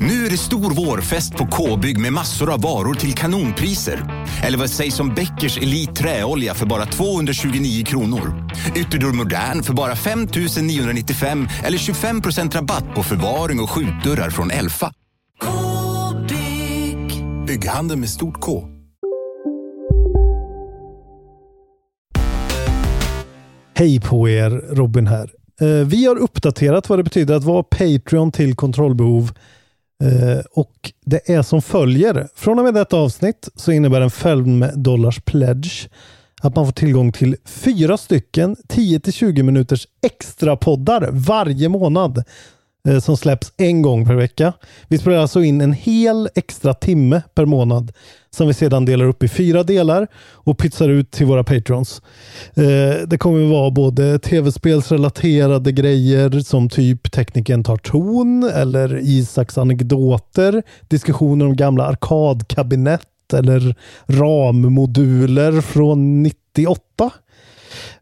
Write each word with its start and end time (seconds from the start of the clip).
Nu 0.00 0.26
är 0.26 0.30
det 0.30 0.36
stor 0.36 0.74
vårfest 0.74 1.36
på 1.36 1.46
K-bygg 1.46 1.98
med 2.00 2.12
massor 2.12 2.52
av 2.52 2.60
varor 2.62 2.94
till 2.94 3.14
kanonpriser. 3.14 4.26
Eller 4.44 4.58
vad 4.58 4.70
sägs 4.70 5.00
om 5.00 5.14
Bäckers 5.14 5.58
Elite 5.58 5.92
Träolja 5.92 6.54
för 6.54 6.66
bara 6.66 6.86
229 6.86 7.84
kronor? 7.84 8.50
Ytterdörr 8.76 9.12
Modern 9.12 9.62
för 9.62 9.72
bara 9.74 9.96
5 9.96 10.28
995 10.62 11.48
eller 11.64 11.78
25% 11.78 12.54
rabatt 12.54 12.94
på 12.94 13.02
förvaring 13.02 13.60
och 13.60 13.70
skjutdörrar 13.70 14.30
från 14.30 14.50
Elfa. 14.50 14.92
K-bygg. 15.42 17.24
Bygghandeln 17.46 18.00
med 18.00 18.08
stort 18.08 18.40
K. 18.40 18.64
Hej 23.74 24.00
på 24.00 24.28
er, 24.28 24.50
Robin 24.50 25.06
här. 25.06 25.30
Eh, 25.60 25.86
Vi 25.86 26.06
har 26.06 26.16
uppdaterat 26.16 26.88
vad 26.88 26.98
det 26.98 27.02
betyder 27.02 27.34
att 27.34 27.44
vara 27.44 27.62
Patreon 27.62 28.32
till 28.32 28.54
kontrollbehov 28.54 29.32
Eh, 30.04 30.44
och 30.50 30.92
det 31.04 31.30
är 31.30 31.42
som 31.42 31.62
följer. 31.62 32.28
Från 32.34 32.58
och 32.58 32.64
med 32.64 32.74
detta 32.74 32.96
avsnitt 32.96 33.48
så 33.54 33.72
innebär 33.72 34.00
en 34.00 34.10
5 34.10 34.64
dollars 34.74 35.20
pledge 35.20 35.88
att 36.42 36.56
man 36.56 36.64
får 36.64 36.72
tillgång 36.72 37.12
till 37.12 37.36
fyra 37.44 37.96
stycken 37.96 38.56
10-20 38.68 39.42
minuters 39.42 39.86
extra 40.02 40.56
poddar 40.56 41.08
varje 41.12 41.68
månad 41.68 42.24
Eh, 42.86 42.98
som 42.98 43.16
släpps 43.16 43.52
en 43.56 43.82
gång 43.82 44.06
per 44.06 44.14
vecka. 44.14 44.52
Vi 44.88 44.98
spelar 44.98 45.16
alltså 45.16 45.42
in 45.42 45.60
en 45.60 45.72
hel 45.72 46.28
extra 46.34 46.74
timme 46.74 47.22
per 47.34 47.44
månad 47.44 47.92
som 48.30 48.46
vi 48.46 48.54
sedan 48.54 48.84
delar 48.84 49.04
upp 49.04 49.22
i 49.22 49.28
fyra 49.28 49.62
delar 49.62 50.06
och 50.32 50.58
pytsar 50.58 50.88
ut 50.88 51.10
till 51.10 51.26
våra 51.26 51.44
patrons. 51.44 52.02
Eh, 52.54 53.06
det 53.06 53.18
kommer 53.18 53.44
att 53.44 53.50
vara 53.50 53.70
både 53.70 54.18
tv-spelsrelaterade 54.18 55.72
grejer 55.72 56.40
som 56.40 56.68
typ 56.68 57.12
Tekniken 57.12 57.64
tar 57.64 57.76
ton 57.76 58.50
eller 58.54 58.98
Isaks 59.02 59.58
anekdoter, 59.58 60.62
diskussioner 60.88 61.46
om 61.46 61.56
gamla 61.56 61.86
arkadkabinett 61.86 63.32
eller 63.32 63.74
RAM-moduler 64.06 65.60
från 65.60 66.22
98. 66.22 67.10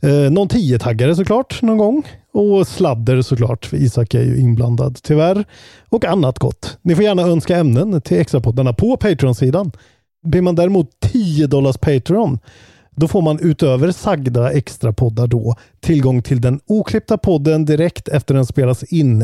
Eh, 0.01 0.11
någon 0.11 0.49
tiotaggare 0.49 1.17
såklart 1.17 1.63
någon 1.63 1.79
gång. 1.79 2.03
Och 2.35 2.69
sladder 2.69 3.23
såklart, 3.23 3.67
för 3.67 3.77
Isak 3.77 4.15
är 4.15 4.23
ju 4.23 4.41
inblandad 4.41 4.99
tyvärr. 5.03 5.45
Och 5.89 6.05
annat 6.05 6.39
gott. 6.39 6.79
Ni 6.83 6.95
får 6.95 7.05
gärna 7.05 7.23
önska 7.23 7.57
ämnen 7.57 8.01
till 8.01 8.21
extrapoddarna 8.21 8.73
på 8.73 8.97
Patreon-sidan. 8.97 9.73
Blir 10.27 10.43
man 10.43 10.55
däremot 10.55 10.91
10 11.01 11.47
dollars 11.47 11.77
Patreon 11.77 12.39
då 12.97 13.09
får 13.09 13.23
man 13.23 13.39
utöver 13.41 13.91
sagda 13.91 14.53
extrapoddar 14.53 15.27
då 15.27 15.57
tillgång 15.81 16.23
till 16.23 16.41
den 16.41 16.61
oklippta 16.67 17.19
podden 17.19 17.65
direkt 17.65 18.09
efter 18.09 18.35
den 18.35 18.47
spelas 18.47 18.83
in. 18.83 19.23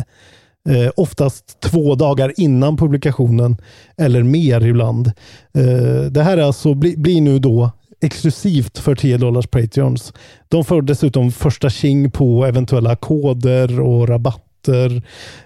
Eh, 0.69 0.91
oftast 0.97 1.61
två 1.61 1.95
dagar 1.95 2.33
innan 2.37 2.77
publikationen 2.77 3.57
eller 3.97 4.23
mer 4.23 4.67
ibland. 4.67 5.07
Eh, 5.55 6.11
det 6.11 6.23
här 6.23 6.39
är 6.39 6.43
alltså, 6.43 6.75
bli, 6.75 6.97
blir 6.97 7.21
nu 7.21 7.39
då 7.39 7.71
exklusivt 8.01 8.79
för 8.79 8.95
10 8.95 9.19
dollars 9.19 9.47
Patreons. 9.47 10.13
De 10.49 10.65
får 10.65 10.83
dessutom 10.83 11.33
första 11.33 11.71
king 11.71 12.11
på 12.11 12.47
eventuella 12.47 12.97
koder 12.97 13.81
och 13.81 14.09
rabatter. 14.09 15.03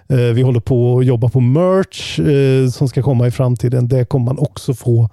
Eh, 0.09 0.17
vi 0.17 0.41
håller 0.41 0.59
på 0.59 0.99
att 0.99 1.05
jobba 1.05 1.29
på 1.29 1.39
merch 1.39 2.19
eh, 2.19 2.69
som 2.69 2.87
ska 2.87 3.01
komma 3.01 3.27
i 3.27 3.31
framtiden. 3.31 3.87
Det 3.87 4.05
kommer 4.05 4.25
man 4.25 4.39
också 4.39 4.73
få 4.73 5.09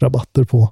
rabatter 0.00 0.44
på. 0.44 0.70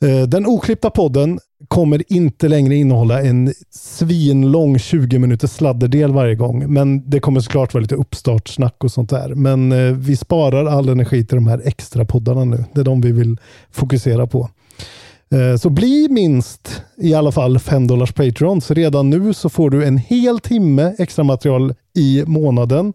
Eh, 0.00 0.22
den 0.22 0.46
oklippta 0.46 0.90
podden 0.90 1.38
kommer 1.68 2.12
inte 2.12 2.48
längre 2.48 2.74
innehålla 2.74 3.22
en 3.22 3.52
svinlång 3.70 4.78
20 4.78 5.18
minuters 5.18 5.50
sladderdel 5.50 6.12
varje 6.12 6.34
gång. 6.34 6.72
Men 6.72 7.10
det 7.10 7.20
kommer 7.20 7.40
såklart 7.40 7.74
vara 7.74 7.82
lite 7.82 7.94
uppstartsnack 7.94 8.84
och 8.84 8.92
sånt 8.92 9.10
där. 9.10 9.34
Men 9.34 10.00
vi 10.00 10.16
sparar 10.16 10.66
all 10.66 10.88
energi 10.88 11.26
till 11.26 11.36
de 11.36 11.46
här 11.46 11.62
extra 11.64 12.04
poddarna 12.04 12.44
nu. 12.44 12.64
Det 12.74 12.80
är 12.80 12.84
de 12.84 13.00
vi 13.00 13.12
vill 13.12 13.36
fokusera 13.70 14.26
på. 14.26 14.50
Eh, 15.30 15.56
så 15.56 15.70
bli 15.70 16.08
minst 16.10 16.82
i 16.96 17.14
alla 17.14 17.32
fall 17.32 17.58
5 17.58 17.86
dollars 17.86 18.12
Patreon. 18.12 18.60
Så 18.60 18.74
redan 18.74 19.10
nu 19.10 19.34
så 19.34 19.48
får 19.48 19.70
du 19.70 19.84
en 19.84 19.98
hel 19.98 20.40
timme 20.40 20.94
extra 20.98 21.24
material 21.24 21.74
i 21.96 22.24
månaden. 22.26 22.92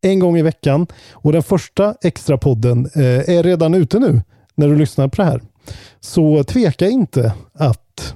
En 0.00 0.18
gång 0.18 0.38
i 0.38 0.42
veckan. 0.42 0.86
Och 1.12 1.32
den 1.32 1.42
första 1.42 1.94
extra 2.02 2.38
podden 2.38 2.90
eh, 2.94 3.36
är 3.36 3.42
redan 3.42 3.74
ute 3.74 3.98
nu 3.98 4.22
när 4.54 4.68
du 4.68 4.76
lyssnar 4.76 5.08
på 5.08 5.22
det 5.22 5.28
här. 5.28 5.40
Så 6.00 6.44
tveka 6.44 6.88
inte 6.88 7.32
att 7.54 8.14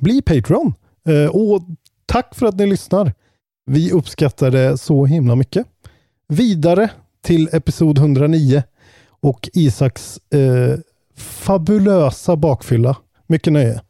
bli 0.00 0.22
Patreon. 0.22 0.74
Eh, 1.08 1.30
och 1.30 1.62
tack 2.06 2.34
för 2.34 2.46
att 2.46 2.58
ni 2.58 2.66
lyssnar. 2.66 3.12
Vi 3.66 3.92
uppskattar 3.92 4.50
det 4.50 4.78
så 4.78 5.06
himla 5.06 5.36
mycket. 5.36 5.66
Vidare 6.28 6.90
till 7.22 7.48
episod 7.52 7.98
109 7.98 8.62
och 9.20 9.48
Isaks 9.52 10.18
eh, 10.32 10.78
fabulösa 11.16 12.36
bakfylla. 12.36 12.96
Mycket 13.26 13.52
nöje. 13.52 13.80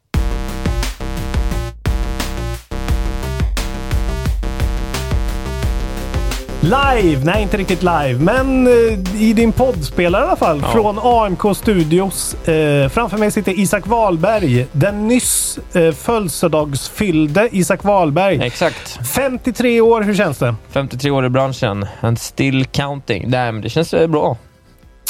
Live! 6.65 7.25
Nej, 7.25 7.41
inte 7.41 7.57
riktigt 7.57 7.81
live, 7.81 8.13
men 8.19 8.67
eh, 8.67 9.21
i 9.21 9.33
din 9.33 9.51
poddspelare 9.51 10.21
i 10.23 10.27
alla 10.27 10.35
fall. 10.35 10.61
Från 10.61 10.99
AMK 10.99 11.57
Studios. 11.57 12.47
Eh, 12.47 12.89
framför 12.89 13.17
mig 13.17 13.31
sitter 13.31 13.59
Isak 13.59 13.87
Wahlberg. 13.87 14.67
Den 14.71 15.07
nyss 15.07 15.59
eh, 15.73 15.91
födelsedagsfyllde 15.91 17.49
Isak 17.51 17.83
Wahlberg. 17.83 18.43
Exakt. 18.43 19.07
53 19.07 19.81
år, 19.81 20.01
hur 20.01 20.15
känns 20.15 20.37
det? 20.37 20.55
53 20.69 21.11
år 21.11 21.25
i 21.25 21.29
branschen. 21.29 21.85
And 22.01 22.19
still 22.19 22.65
counting. 22.65 23.25
Nej, 23.27 23.51
men 23.51 23.61
det 23.61 23.69
känns 23.69 23.93
eh, 23.93 24.07
bra. 24.07 24.37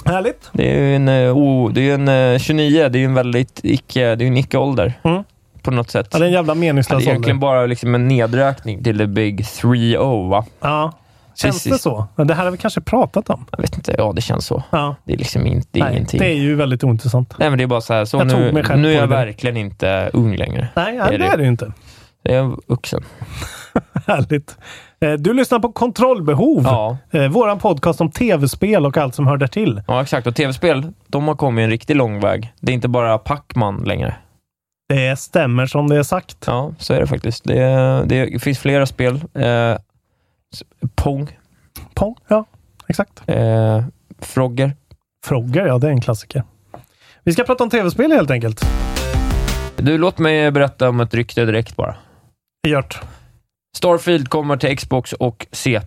Härligt. 0.06 0.50
Det 0.54 0.72
är 0.72 0.80
ju 0.80 0.96
en, 0.96 1.08
eh, 1.10 1.38
oh, 1.38 1.72
det 1.74 1.90
är 1.90 1.94
en 1.94 2.08
eh, 2.34 2.40
29. 2.40 2.90
Det 2.90 2.98
är 2.98 3.00
ju 3.00 3.06
en 3.06 3.14
väldigt 3.14 3.60
icke, 3.64 4.16
det 4.16 4.24
är 4.26 4.28
en 4.28 4.38
icke-ålder. 4.38 4.94
Mm. 5.04 5.24
På 5.62 5.72
något 5.72 5.90
sätt. 5.92 6.08
Ja, 6.12 6.20
det 6.20 6.26
är 6.26 6.28
en 6.28 6.34
jävla 6.34 6.56
meningslös 6.56 7.04
det 7.04 7.10
är 7.10 7.12
egentligen 7.12 7.38
ålder. 7.38 7.48
bara 7.48 7.66
liksom 7.66 7.96
en 7.96 8.08
nedräkning 8.08 8.84
till 8.84 8.98
the 8.98 9.08
big 9.08 9.42
3-0 9.42 10.30
va? 10.30 10.46
Ja. 10.62 10.92
Känns 11.38 11.56
Precis. 11.56 11.72
det 11.72 11.78
så? 11.80 12.08
Det 12.16 12.34
här 12.34 12.44
har 12.44 12.52
vi 12.52 12.58
kanske 12.58 12.82
pratat 12.82 13.30
om. 13.30 13.46
Jag 13.52 13.62
vet 13.62 13.76
inte. 13.76 13.96
Ja, 13.98 14.14
det 14.16 14.22
känns 14.22 14.46
så. 14.46 14.64
Ja. 14.70 14.96
Det 15.04 15.14
är 15.14 15.18
liksom 15.18 15.46
inte, 15.48 15.68
det 15.72 15.80
är 15.80 15.84
Nej, 15.84 15.94
ingenting. 15.94 16.20
det 16.20 16.26
är 16.28 16.36
ju 16.36 16.56
väldigt 16.56 16.84
ointressant. 16.84 17.34
Nej, 17.40 17.50
men 17.50 17.58
det 17.58 17.64
är 17.64 17.68
bara 17.68 17.82
så 17.82 17.94
här. 17.94 18.06
Så 18.06 18.18
Jag 18.18 18.28
nu, 18.28 18.52
nu 18.76 18.92
är 18.92 18.96
jag 18.96 19.04
det. 19.10 19.16
verkligen 19.16 19.58
inte 19.58 20.10
ung 20.14 20.36
längre. 20.36 20.68
Nej, 20.76 20.96
ja, 20.96 21.10
det 21.10 21.26
är 21.26 21.38
det 21.38 21.44
ju 21.44 21.50
inte. 21.50 21.72
Jag 22.30 22.36
är 22.36 22.56
vuxen. 22.68 23.04
Härligt. 24.08 24.58
Eh, 25.00 25.14
Du 25.14 25.34
lyssnar 25.34 25.60
på 25.60 25.72
Kontrollbehov. 25.72 26.62
Ja. 26.64 26.98
Eh, 27.12 27.28
Våran 27.28 27.60
podcast 27.60 28.02
om 28.02 28.12
tv-spel 28.12 28.86
och 28.86 28.98
allt 28.98 29.16
som 29.16 29.28
hör 29.28 29.38
där 29.38 29.48
till. 29.48 29.82
Ja, 29.88 30.02
exakt. 30.02 30.28
Och 30.28 30.36
tv-spel, 30.36 30.92
de 31.08 31.28
har 31.28 31.36
kommit 31.36 31.64
en 31.64 31.70
riktigt 31.70 31.98
lång 31.98 32.20
väg. 32.20 32.54
Det 32.60 32.72
är 32.72 32.74
inte 32.74 32.88
bara 32.88 33.18
Pac-Man 33.18 33.84
längre. 33.86 34.16
Det 34.90 35.20
stämmer 35.20 35.66
som 35.66 35.88
det 35.90 35.98
är 35.98 36.04
sagt. 36.04 36.38
Ja, 36.48 36.72
så 36.80 36.94
är 36.94 37.00
det 37.00 37.08
faktiskt. 37.08 37.44
Det, 37.44 38.04
det 38.06 38.42
finns 38.42 38.60
flera 38.60 38.86
spel. 38.86 39.16
Eh, 39.34 39.78
Pong, 40.96 41.38
Pong, 41.94 42.16
ja. 42.28 42.46
Exakt. 42.88 43.24
eh, 43.28 43.84
Frogger. 44.20 44.74
Frogger, 45.26 45.66
ja 45.66 45.78
det 45.78 45.88
är 45.88 45.92
en 45.92 46.02
klassiker. 46.02 46.44
Vi 47.24 47.34
ska 47.34 47.44
prata 47.44 47.64
om 47.64 47.70
tv-spel 47.70 48.12
helt 48.12 48.32
enkelt. 48.32 48.66
Du, 49.78 49.98
låt 49.98 50.18
mig 50.18 50.52
berätta 50.52 50.90
om 50.90 51.00
ett 51.00 51.14
rykte 51.14 51.46
direkt 51.46 51.76
bara. 51.76 51.96
Gjort. 52.70 53.00
Starfield 53.78 54.30
kommer 54.30 54.58
till 54.58 54.78
Xbox 54.78 55.14
och 55.14 55.48
CP. 55.52 55.86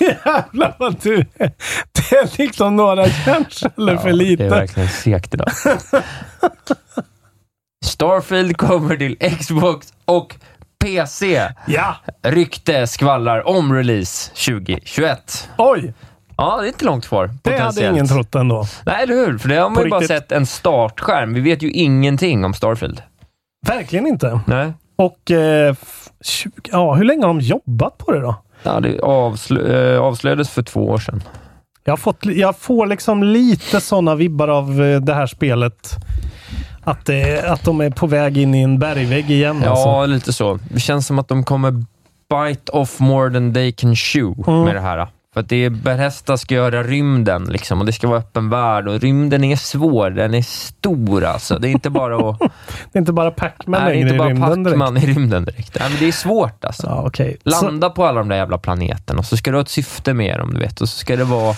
Jävlar 0.00 0.76
vad 0.78 1.02
du 1.02 1.16
är 1.16 1.52
Det 1.92 2.16
är 2.16 2.38
liksom 2.38 2.76
några 2.76 3.06
hjärnceller 3.06 3.96
för 3.96 4.12
lite. 4.12 4.42
Det 4.42 4.46
är 4.46 4.50
verkligen 4.50 4.88
segt 4.88 5.34
idag. 5.34 5.48
Starfield 7.84 8.56
kommer 8.56 8.96
till 8.96 9.16
Xbox 9.38 9.92
och 10.04 10.36
PC. 10.78 11.48
Ja! 11.66 11.96
Rykte 12.22 12.86
skvallrar 12.86 13.48
om 13.48 13.74
release 13.74 14.30
2021. 14.30 15.50
Oj! 15.58 15.94
Ja, 16.38 16.56
det 16.60 16.66
är 16.66 16.68
inte 16.68 16.84
långt 16.84 17.06
kvar. 17.06 17.30
Det 17.42 17.58
hade 17.58 17.88
ingen 17.90 18.08
trott 18.08 18.34
ändå. 18.34 18.64
Nej, 18.86 19.02
eller 19.02 19.14
hur? 19.14 19.38
För 19.38 19.48
det 19.48 19.56
har 19.56 19.68
man 19.68 19.74
På 19.74 19.84
ju 19.84 19.90
bara 19.90 20.00
riktigt. 20.00 20.16
sett 20.16 20.32
en 20.32 20.46
startskärm. 20.46 21.34
Vi 21.34 21.40
vet 21.40 21.62
ju 21.62 21.70
ingenting 21.70 22.44
om 22.44 22.54
Starfield. 22.54 23.02
Verkligen 23.66 24.06
inte. 24.06 24.40
Nej. 24.46 24.72
Och 24.96 25.30
eh, 25.30 25.70
f- 25.82 26.08
20, 26.24 26.50
ja, 26.72 26.94
hur 26.94 27.04
länge 27.04 27.20
har 27.22 27.28
de 27.28 27.40
jobbat 27.40 27.98
på 27.98 28.12
det 28.12 28.20
då? 28.20 28.34
Ja, 28.62 28.80
det 28.80 28.98
avslö- 28.98 29.94
eh, 29.94 30.00
avslöjades 30.02 30.50
för 30.50 30.62
två 30.62 30.88
år 30.88 30.98
sedan. 30.98 31.22
Jag, 31.84 31.98
fått, 31.98 32.24
jag 32.26 32.56
får 32.58 32.86
liksom 32.86 33.22
lite 33.22 33.80
sådana 33.80 34.14
vibbar 34.14 34.48
av 34.48 34.82
eh, 34.82 35.00
det 35.00 35.14
här 35.14 35.26
spelet. 35.26 35.96
Att, 36.84 37.06
det, 37.06 37.50
att 37.50 37.64
de 37.64 37.80
är 37.80 37.90
på 37.90 38.06
väg 38.06 38.38
in 38.38 38.54
i 38.54 38.62
en 38.62 38.78
bergvägg 38.78 39.30
igen. 39.30 39.60
Ja, 39.64 39.70
Alltså. 39.70 40.06
lite 40.14 40.32
så. 40.32 40.58
Det 40.70 40.80
känns 40.80 41.06
som 41.06 41.18
att 41.18 41.28
de 41.28 41.44
kommer 41.44 41.70
bite 42.30 42.72
off 42.72 42.98
more 43.00 43.32
than 43.32 43.54
they 43.54 43.72
can 43.72 43.96
chew 43.96 44.34
Mm. 44.52 44.64
med 44.64 44.74
det 44.74 44.80
här. 44.80 45.06
För 45.38 45.42
att 45.42 45.48
det 45.48 45.64
är 45.64 45.70
Bethesda 45.70 46.36
ska 46.36 46.54
göra 46.54 46.82
rymden 46.82 47.44
liksom, 47.44 47.80
och 47.80 47.86
det 47.86 47.92
ska 47.92 48.08
vara 48.08 48.18
öppen 48.18 48.50
värld 48.50 48.88
och 48.88 49.00
rymden 49.00 49.44
är 49.44 49.56
svår. 49.56 50.10
Den 50.10 50.34
är 50.34 50.42
stor 50.42 51.24
alltså. 51.24 51.58
Det 51.58 51.68
är 51.68 51.70
inte 51.70 51.90
bara 51.90 52.30
att... 52.30 52.38
Det 52.92 52.98
är 52.98 52.98
inte 52.98 53.12
bara 53.12 53.30
Pac-Man 53.30 53.84
längre 53.84 54.08
i 54.08 54.12
rymden 54.12 54.62
direkt. 54.64 54.78
Pac-Man 54.78 54.96
i 54.96 55.06
rymden 55.06 55.44
direkt. 55.44 55.76
Nej, 55.80 55.90
men 55.90 55.98
det 55.98 56.08
är 56.08 56.12
svårt 56.12 56.64
alltså. 56.64 56.86
Ja. 56.86 57.10
Så, 57.16 57.64
Landa 57.64 57.90
på 57.90 58.04
alla 58.04 58.18
de 58.18 58.28
där 58.28 58.36
jävla 58.36 58.58
planeterna 58.58 59.18
och 59.18 59.24
så 59.24 59.36
ska 59.36 59.50
du 59.50 59.56
ha 59.56 59.62
ett 59.62 59.68
syfte 59.68 60.14
med 60.14 60.38
dem, 60.38 60.54
du 60.54 60.60
vet. 60.60 60.80
Och 60.80 60.88
så 60.88 60.98
ska 60.98 61.16
det 61.16 61.24
vara... 61.24 61.54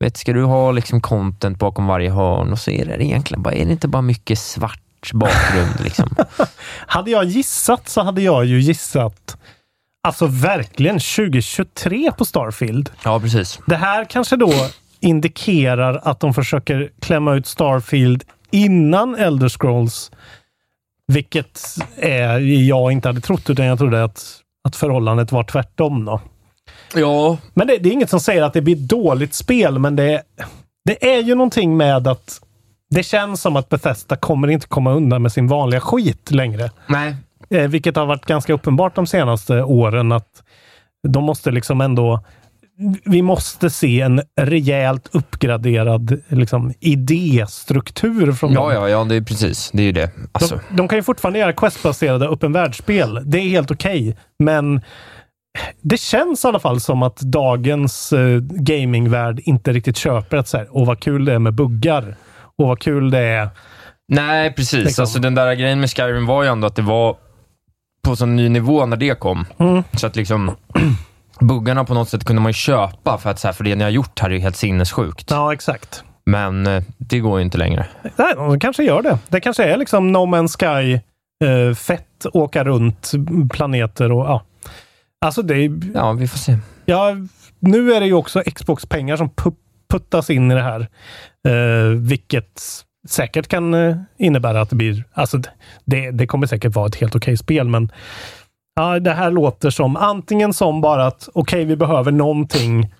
Vet, 0.00 0.16
ska 0.16 0.32
du 0.32 0.44
ha 0.44 0.72
liksom 0.72 1.00
content 1.00 1.58
bakom 1.58 1.86
varje 1.86 2.10
hörn 2.10 2.52
och 2.52 2.58
så 2.58 2.70
är 2.70 2.84
det 2.84 3.04
egentligen 3.04 3.42
bara, 3.42 3.54
är 3.54 3.64
det 3.64 3.72
inte 3.72 3.88
bara 3.88 4.02
mycket 4.02 4.38
svart 4.38 5.12
bakgrund 5.12 5.80
liksom? 5.84 6.16
hade 6.86 7.10
jag 7.10 7.24
gissat 7.24 7.88
så 7.88 8.02
hade 8.02 8.22
jag 8.22 8.44
ju 8.44 8.60
gissat 8.60 9.36
Alltså 10.06 10.26
verkligen 10.26 10.98
2023 10.98 12.12
på 12.18 12.24
Starfield. 12.24 12.90
Ja, 13.04 13.20
precis. 13.20 13.58
Det 13.66 13.76
här 13.76 14.04
kanske 14.04 14.36
då 14.36 14.52
indikerar 15.00 16.00
att 16.04 16.20
de 16.20 16.34
försöker 16.34 16.90
klämma 17.00 17.34
ut 17.34 17.46
Starfield 17.46 18.24
innan 18.50 19.14
Elder 19.14 19.48
Scrolls. 19.48 20.10
Vilket 21.12 21.60
är, 21.96 22.38
jag 22.38 22.92
inte 22.92 23.08
hade 23.08 23.20
trott, 23.20 23.50
utan 23.50 23.66
jag 23.66 23.78
trodde 23.78 24.04
att, 24.04 24.40
att 24.68 24.76
förhållandet 24.76 25.32
var 25.32 25.44
tvärtom. 25.44 26.04
Då. 26.04 26.20
Ja, 26.94 27.38
Men 27.54 27.66
det, 27.66 27.78
det 27.78 27.88
är 27.88 27.92
inget 27.92 28.10
som 28.10 28.20
säger 28.20 28.42
att 28.42 28.52
det 28.52 28.62
blir 28.62 28.76
dåligt 28.76 29.34
spel, 29.34 29.78
men 29.78 29.96
det, 29.96 30.22
det 30.84 31.14
är 31.14 31.22
ju 31.22 31.34
någonting 31.34 31.76
med 31.76 32.08
att 32.08 32.40
det 32.90 33.02
känns 33.02 33.40
som 33.40 33.56
att 33.56 33.68
Bethesda 33.68 34.16
kommer 34.16 34.48
inte 34.48 34.66
komma 34.66 34.92
undan 34.92 35.22
med 35.22 35.32
sin 35.32 35.48
vanliga 35.48 35.80
skit 35.80 36.30
längre. 36.30 36.70
nej. 36.86 37.16
Eh, 37.50 37.68
vilket 37.68 37.96
har 37.96 38.06
varit 38.06 38.26
ganska 38.26 38.52
uppenbart 38.52 38.94
de 38.94 39.06
senaste 39.06 39.62
åren 39.62 40.12
att 40.12 40.42
de 41.08 41.24
måste 41.24 41.50
liksom 41.50 41.80
ändå 41.80 42.24
vi 43.04 43.22
måste 43.22 43.70
se 43.70 44.00
en 44.00 44.22
rejält 44.40 45.08
uppgraderad 45.12 46.20
liksom, 46.28 46.72
idéstruktur 46.80 48.32
från 48.32 48.52
Ja, 48.52 48.60
dem. 48.60 48.72
ja, 48.72 48.88
ja, 48.88 49.04
det 49.04 49.14
är 49.14 49.20
precis. 49.20 49.70
Det 49.72 49.82
är 49.82 49.86
ju 49.86 49.92
det. 49.92 50.10
Alltså, 50.32 50.60
De, 50.70 50.76
de 50.76 50.88
kan 50.88 50.98
ju 50.98 51.02
fortfarande 51.02 51.38
göra 51.38 51.52
questbaserade 51.52 52.28
öppen 52.28 52.52
världsspel. 52.52 53.20
Det 53.24 53.38
är 53.38 53.48
helt 53.48 53.70
okej. 53.70 54.16
Men 54.38 54.80
det 55.82 56.00
känns 56.00 56.44
i 56.44 56.48
alla 56.48 56.60
fall 56.60 56.80
som 56.80 57.02
att 57.02 57.16
dagens 57.20 58.12
eh, 58.12 58.38
gamingvärld 58.40 59.40
inte 59.44 59.72
riktigt 59.72 59.96
köper 59.96 60.36
att 60.36 60.48
så 60.48 60.56
här, 60.56 60.66
åh 60.70 60.86
vad 60.86 61.00
kul 61.00 61.24
det 61.24 61.32
är 61.34 61.38
med 61.38 61.54
buggar. 61.54 62.16
Och 62.58 62.66
vad 62.68 62.78
kul 62.80 63.10
det 63.10 63.18
är. 63.18 63.48
nej, 64.12 64.52
precis. 64.52 64.84
Liksom. 64.84 65.02
Alltså, 65.02 65.18
den 65.18 65.34
där 65.34 65.54
grejen 65.54 65.80
med 65.80 65.90
Skyrim 65.90 66.26
var 66.26 66.42
ju 66.42 66.48
ändå 66.48 66.66
att 66.66 66.76
det 66.76 66.82
var 66.82 67.16
på 68.06 68.16
sån 68.16 68.36
ny 68.36 68.48
nivå 68.48 68.86
när 68.86 68.96
det 68.96 69.18
kom. 69.20 69.44
Mm. 69.58 69.82
Så 69.92 70.06
att 70.06 70.16
liksom 70.16 70.50
buggarna 71.40 71.84
på 71.84 71.94
något 71.94 72.08
sätt 72.08 72.24
kunde 72.24 72.42
man 72.42 72.50
ju 72.50 72.54
köpa 72.54 73.18
för 73.18 73.30
att 73.30 73.38
så 73.38 73.48
här, 73.48 73.52
för 73.52 73.64
det 73.64 73.74
ni 73.74 73.84
har 73.84 73.90
gjort 73.90 74.18
här 74.20 74.30
är 74.30 74.34
ju 74.34 74.40
helt 74.40 74.56
sinnessjukt. 74.56 75.30
Ja, 75.30 75.52
exakt. 75.52 76.04
Men 76.26 76.66
eh, 76.66 76.82
det 76.98 77.18
går 77.18 77.38
ju 77.38 77.44
inte 77.44 77.58
längre. 77.58 77.86
Nej, 78.16 78.34
de 78.36 78.60
kanske 78.60 78.82
gör 78.84 79.02
det. 79.02 79.18
Det 79.28 79.40
kanske 79.40 79.64
är 79.64 79.76
liksom 79.76 80.12
No 80.12 80.18
Man's 80.18 80.56
Sky, 80.58 80.94
eh, 81.48 81.74
fett, 81.74 82.26
åka 82.32 82.64
runt 82.64 83.12
planeter 83.52 84.12
och 84.12 84.26
ja. 84.26 84.42
Alltså 85.20 85.42
det 85.42 85.54
är, 85.54 85.80
Ja, 85.94 86.12
vi 86.12 86.28
får 86.28 86.38
se. 86.38 86.58
ja, 86.84 87.16
nu 87.60 87.92
är 87.92 88.00
det 88.00 88.06
ju 88.06 88.12
också 88.14 88.42
Xbox-pengar 88.54 89.16
som 89.16 89.30
pu- 89.30 89.54
puttas 89.90 90.30
in 90.30 90.50
i 90.50 90.54
det 90.54 90.62
här. 90.62 90.80
Eh, 91.48 91.88
vilket 91.98 92.62
säkert 93.10 93.48
kan 93.48 93.74
eh, 93.74 93.96
innebära 94.18 94.60
att 94.60 94.70
det 94.70 94.76
blir, 94.76 95.04
alltså 95.14 95.38
det, 95.84 96.10
det 96.10 96.26
kommer 96.26 96.46
säkert 96.46 96.74
vara 96.74 96.86
ett 96.86 96.96
helt 96.96 97.14
okej 97.14 97.36
spel, 97.36 97.68
men 97.68 97.92
ja, 98.76 99.00
det 99.00 99.12
här 99.12 99.30
låter 99.30 99.70
som 99.70 99.96
antingen 99.96 100.52
som 100.52 100.80
bara 100.80 101.06
att 101.06 101.28
okej, 101.34 101.64
vi 101.64 101.76
behöver 101.76 102.12
någonting 102.12 102.92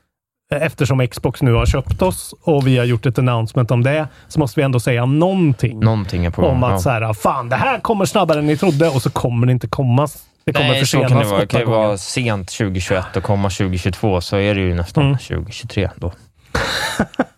eftersom 0.54 1.06
Xbox 1.06 1.42
nu 1.42 1.52
har 1.52 1.66
köpt 1.66 2.02
oss 2.02 2.34
och 2.42 2.66
vi 2.66 2.78
har 2.78 2.84
gjort 2.84 3.06
ett 3.06 3.18
announcement 3.18 3.70
om 3.70 3.82
det, 3.82 4.08
så 4.28 4.40
måste 4.40 4.60
vi 4.60 4.64
ändå 4.64 4.80
säga 4.80 5.06
någonting 5.06 5.80
Någonting 5.80 6.32
på 6.32 6.42
om 6.42 6.64
att 6.64 6.70
ja. 6.70 6.78
så 6.78 6.90
här, 6.90 7.12
fan 7.12 7.48
det 7.48 7.56
här 7.56 7.78
kommer 7.78 8.04
snabbare 8.04 8.38
än 8.38 8.46
ni 8.46 8.56
trodde 8.56 8.88
och 8.88 9.02
så 9.02 9.10
kommer 9.10 9.46
det 9.46 9.52
inte 9.52 9.68
komma. 9.68 10.08
Det 10.44 10.52
kommer 10.52 10.68
Nej, 10.68 10.78
så 10.78 10.80
försenas 10.80 11.08
kan 11.08 11.18
det 11.18 11.24
vara. 11.24 11.40
Det 11.40 11.46
kan 11.46 11.60
ju 11.60 11.66
vara 11.66 11.98
sent 11.98 12.48
2021 12.48 13.16
och 13.16 13.22
komma 13.22 13.50
2022, 13.50 14.20
så 14.20 14.36
är 14.36 14.54
det 14.54 14.60
ju 14.60 14.74
nästan 14.74 15.04
Mm. 15.04 15.18
2023 15.18 15.90
då. 15.96 16.12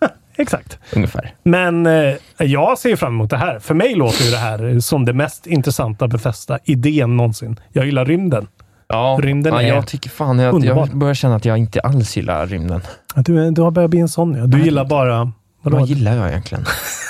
Exakt. 0.38 0.78
Ungefär. 0.96 1.34
Men 1.42 1.86
eh, 1.86 2.14
jag 2.38 2.78
ser 2.78 2.96
fram 2.96 3.12
emot 3.12 3.30
det 3.30 3.36
här. 3.36 3.58
För 3.58 3.74
mig 3.74 3.94
låter 3.94 4.24
ju 4.24 4.30
det 4.30 4.36
här 4.36 4.80
som 4.80 5.04
det 5.04 5.12
mest 5.12 5.46
intressanta 5.46 6.08
befästa 6.08 6.58
idén 6.64 7.16
någonsin. 7.16 7.60
Jag 7.72 7.86
gillar 7.86 8.04
rymden. 8.04 8.46
Ja, 8.88 9.18
Rymden 9.22 9.54
ja, 9.54 9.62
är 9.62 9.68
jag 9.68 9.86
tycker 9.86 10.10
fan, 10.10 10.38
jag, 10.38 10.64
jag 10.64 10.96
börjar 10.96 11.14
känna 11.14 11.36
att 11.36 11.44
jag 11.44 11.58
inte 11.58 11.80
alls 11.80 12.16
gillar 12.16 12.46
rymden. 12.46 12.80
Du, 13.14 13.50
du 13.50 13.62
har 13.62 13.70
börjat 13.70 13.90
bli 13.90 14.00
en 14.00 14.08
sån 14.08 14.34
ja. 14.34 14.46
Du 14.46 14.64
gillar 14.64 14.84
bara... 14.84 15.32
Vadå? 15.62 15.76
Vad 15.76 15.88
gillar 15.88 16.16
jag 16.16 16.28
egentligen? 16.28 16.64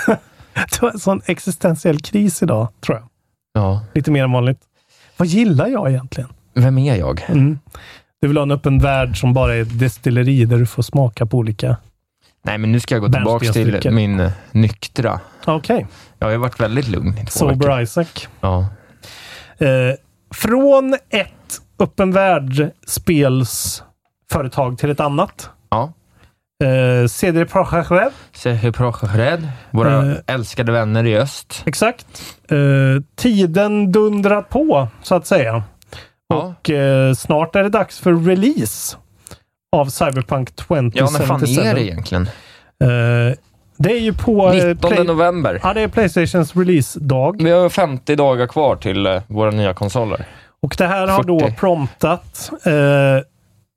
Du 0.70 0.86
har 0.86 0.90
en 0.90 0.98
sån 0.98 1.20
existentiell 1.26 2.00
kris 2.00 2.42
idag, 2.42 2.69
tror 2.81 2.98
jag. 2.98 3.08
Ja, 3.52 3.84
Lite 3.94 4.10
mer 4.10 4.24
än 4.24 4.32
vanligt. 4.32 4.60
Vad 5.16 5.28
gillar 5.28 5.66
jag 5.66 5.90
egentligen? 5.90 6.31
vem 6.54 6.78
är 6.78 6.96
jag? 6.96 7.24
Mm. 7.28 7.58
Du 8.20 8.28
vill 8.28 8.36
ha 8.36 8.42
en 8.42 8.50
öppen 8.50 8.78
värld 8.78 9.20
som 9.20 9.34
bara 9.34 9.54
är 9.54 9.62
ett 9.62 9.78
destilleri 9.78 10.44
där 10.44 10.58
du 10.58 10.66
får 10.66 10.82
smaka 10.82 11.26
på 11.26 11.38
olika... 11.38 11.76
Nej, 12.48 12.58
men 12.58 12.72
nu 12.72 12.80
ska 12.80 12.94
jag 12.94 13.02
gå 13.02 13.08
tillbaka 13.08 13.52
till 13.52 13.90
min 13.90 14.20
eh, 14.20 14.30
nyktra. 14.52 15.20
Okej. 15.44 15.86
Jag 16.18 16.26
har 16.26 16.32
ju 16.32 16.38
varit 16.38 16.60
väldigt 16.60 16.88
lugn 16.88 17.18
i 17.18 17.26
två 17.26 17.46
veckor. 17.46 17.62
Sober 17.62 17.81
Isaac. 17.81 18.06
Ja. 18.40 18.67
Eh, 19.58 19.67
från 20.34 20.94
ett 20.94 21.28
öppen 21.78 22.12
värld-spelsföretag 22.12 24.78
till 24.78 24.90
ett 24.90 25.00
annat. 25.00 25.50
Ja. 25.70 25.93
Eh, 26.64 27.06
CD 27.08 27.44
Projekt 27.44 27.90
Red. 29.14 29.48
Våra 29.70 30.06
Eh. 30.06 30.12
älskade 30.26 30.72
vänner 30.72 31.06
i 31.06 31.17
öst. 31.17 31.62
Exakt. 31.67 32.06
Eh, 32.50 32.56
tiden 33.17 33.93
dundrar 33.93 34.43
på, 34.43 34.88
så 35.02 35.14
att 35.14 35.26
säga. 35.26 35.62
Ja. 36.28 36.36
Och 36.36 36.70
eh, 36.70 37.14
snart 37.14 37.56
är 37.56 37.62
det 37.62 37.69
dags 37.69 37.98
för 37.98 38.14
release 38.14 38.96
av 39.77 39.87
Cyberpunk 39.87 40.51
Ja, 40.69 40.75
när 40.81 40.91
2077. 40.91 41.55
fan 41.55 41.67
är 41.67 41.75
det 41.75 41.82
egentligen? 41.82 42.22
Eh, 42.82 43.37
det 43.77 43.93
är 43.93 44.01
ju 44.01 44.13
på... 44.15 44.48
eh, 44.48 44.67
19 44.67 44.91
Play- 44.91 45.05
november. 45.06 45.60
Ja, 45.63 45.75
det 45.75 45.81
är 45.81 45.89
Playstations 45.89 46.56
release-dag. 46.56 47.43
Vi 47.43 47.51
har 47.51 47.69
50 47.69 48.17
dagar 48.17 48.46
kvar 48.46 48.77
till 48.77 49.06
eh, 49.06 49.22
våra 49.27 49.51
nya 49.51 49.75
konsoler. 49.75 50.25
Och 50.63 50.75
det 50.79 50.87
här 50.87 51.06
har 51.06 51.22
då 51.22 51.41
40. 51.41 51.55
promptat 51.56 52.51
eh, 52.67 52.72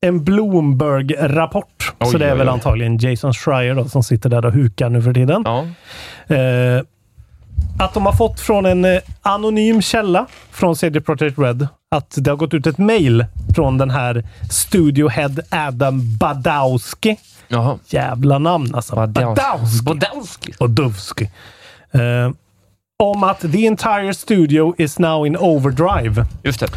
en 0.06 0.24
Bloomberg-rapport. 0.24 1.94
Oj, 2.00 2.08
Så 2.12 2.18
det 2.18 2.26
är 2.26 2.32
oj, 2.34 2.38
väl 2.38 2.48
oj. 2.48 2.54
antagligen 2.54 2.98
Jason 2.98 3.34
Schreier 3.34 3.76
då, 3.76 3.86
som 3.86 4.04
sitter 4.04 4.30
där 4.30 4.46
och 4.46 4.54
hukar 4.54 4.90
nu 4.90 5.02
för 5.02 5.14
tiden. 5.14 5.44
Ja. 5.46 5.66
Eh, 6.36 6.82
att 7.80 7.94
de 7.94 8.06
har 8.06 8.14
fått 8.14 8.40
från 8.40 8.66
en 8.66 8.86
eh, 8.86 9.00
anonym 9.22 9.82
källa 9.82 10.26
från 10.52 10.76
CD 10.76 11.02
Projekt 11.02 11.40
Red 11.40 11.68
att 11.96 12.16
det 12.18 12.30
har 12.30 12.38
gått 12.38 12.54
ut 12.54 12.68
ett 12.68 12.78
mail 12.78 13.26
från 13.56 13.78
den 13.78 13.90
här 13.90 14.24
Studio 14.50 15.08
Head 15.08 15.36
Adam 15.50 16.18
Badowski. 16.18 17.18
Jaha. 17.48 17.80
Jävla 17.90 18.40
namn 18.40 18.76
alltså. 18.76 18.96
Badowski. 18.96 19.84
Badowski. 19.86 20.54
Badowski. 20.60 21.30
Eh, 21.92 22.32
om 23.04 23.24
att 23.24 23.40
the 23.40 23.68
entire 23.68 24.14
studio 24.14 24.76
is 24.78 25.00
now 25.00 25.28
in 25.28 25.38
overdrive. 25.38 26.26
Just 26.44 26.60
det. 26.60 26.68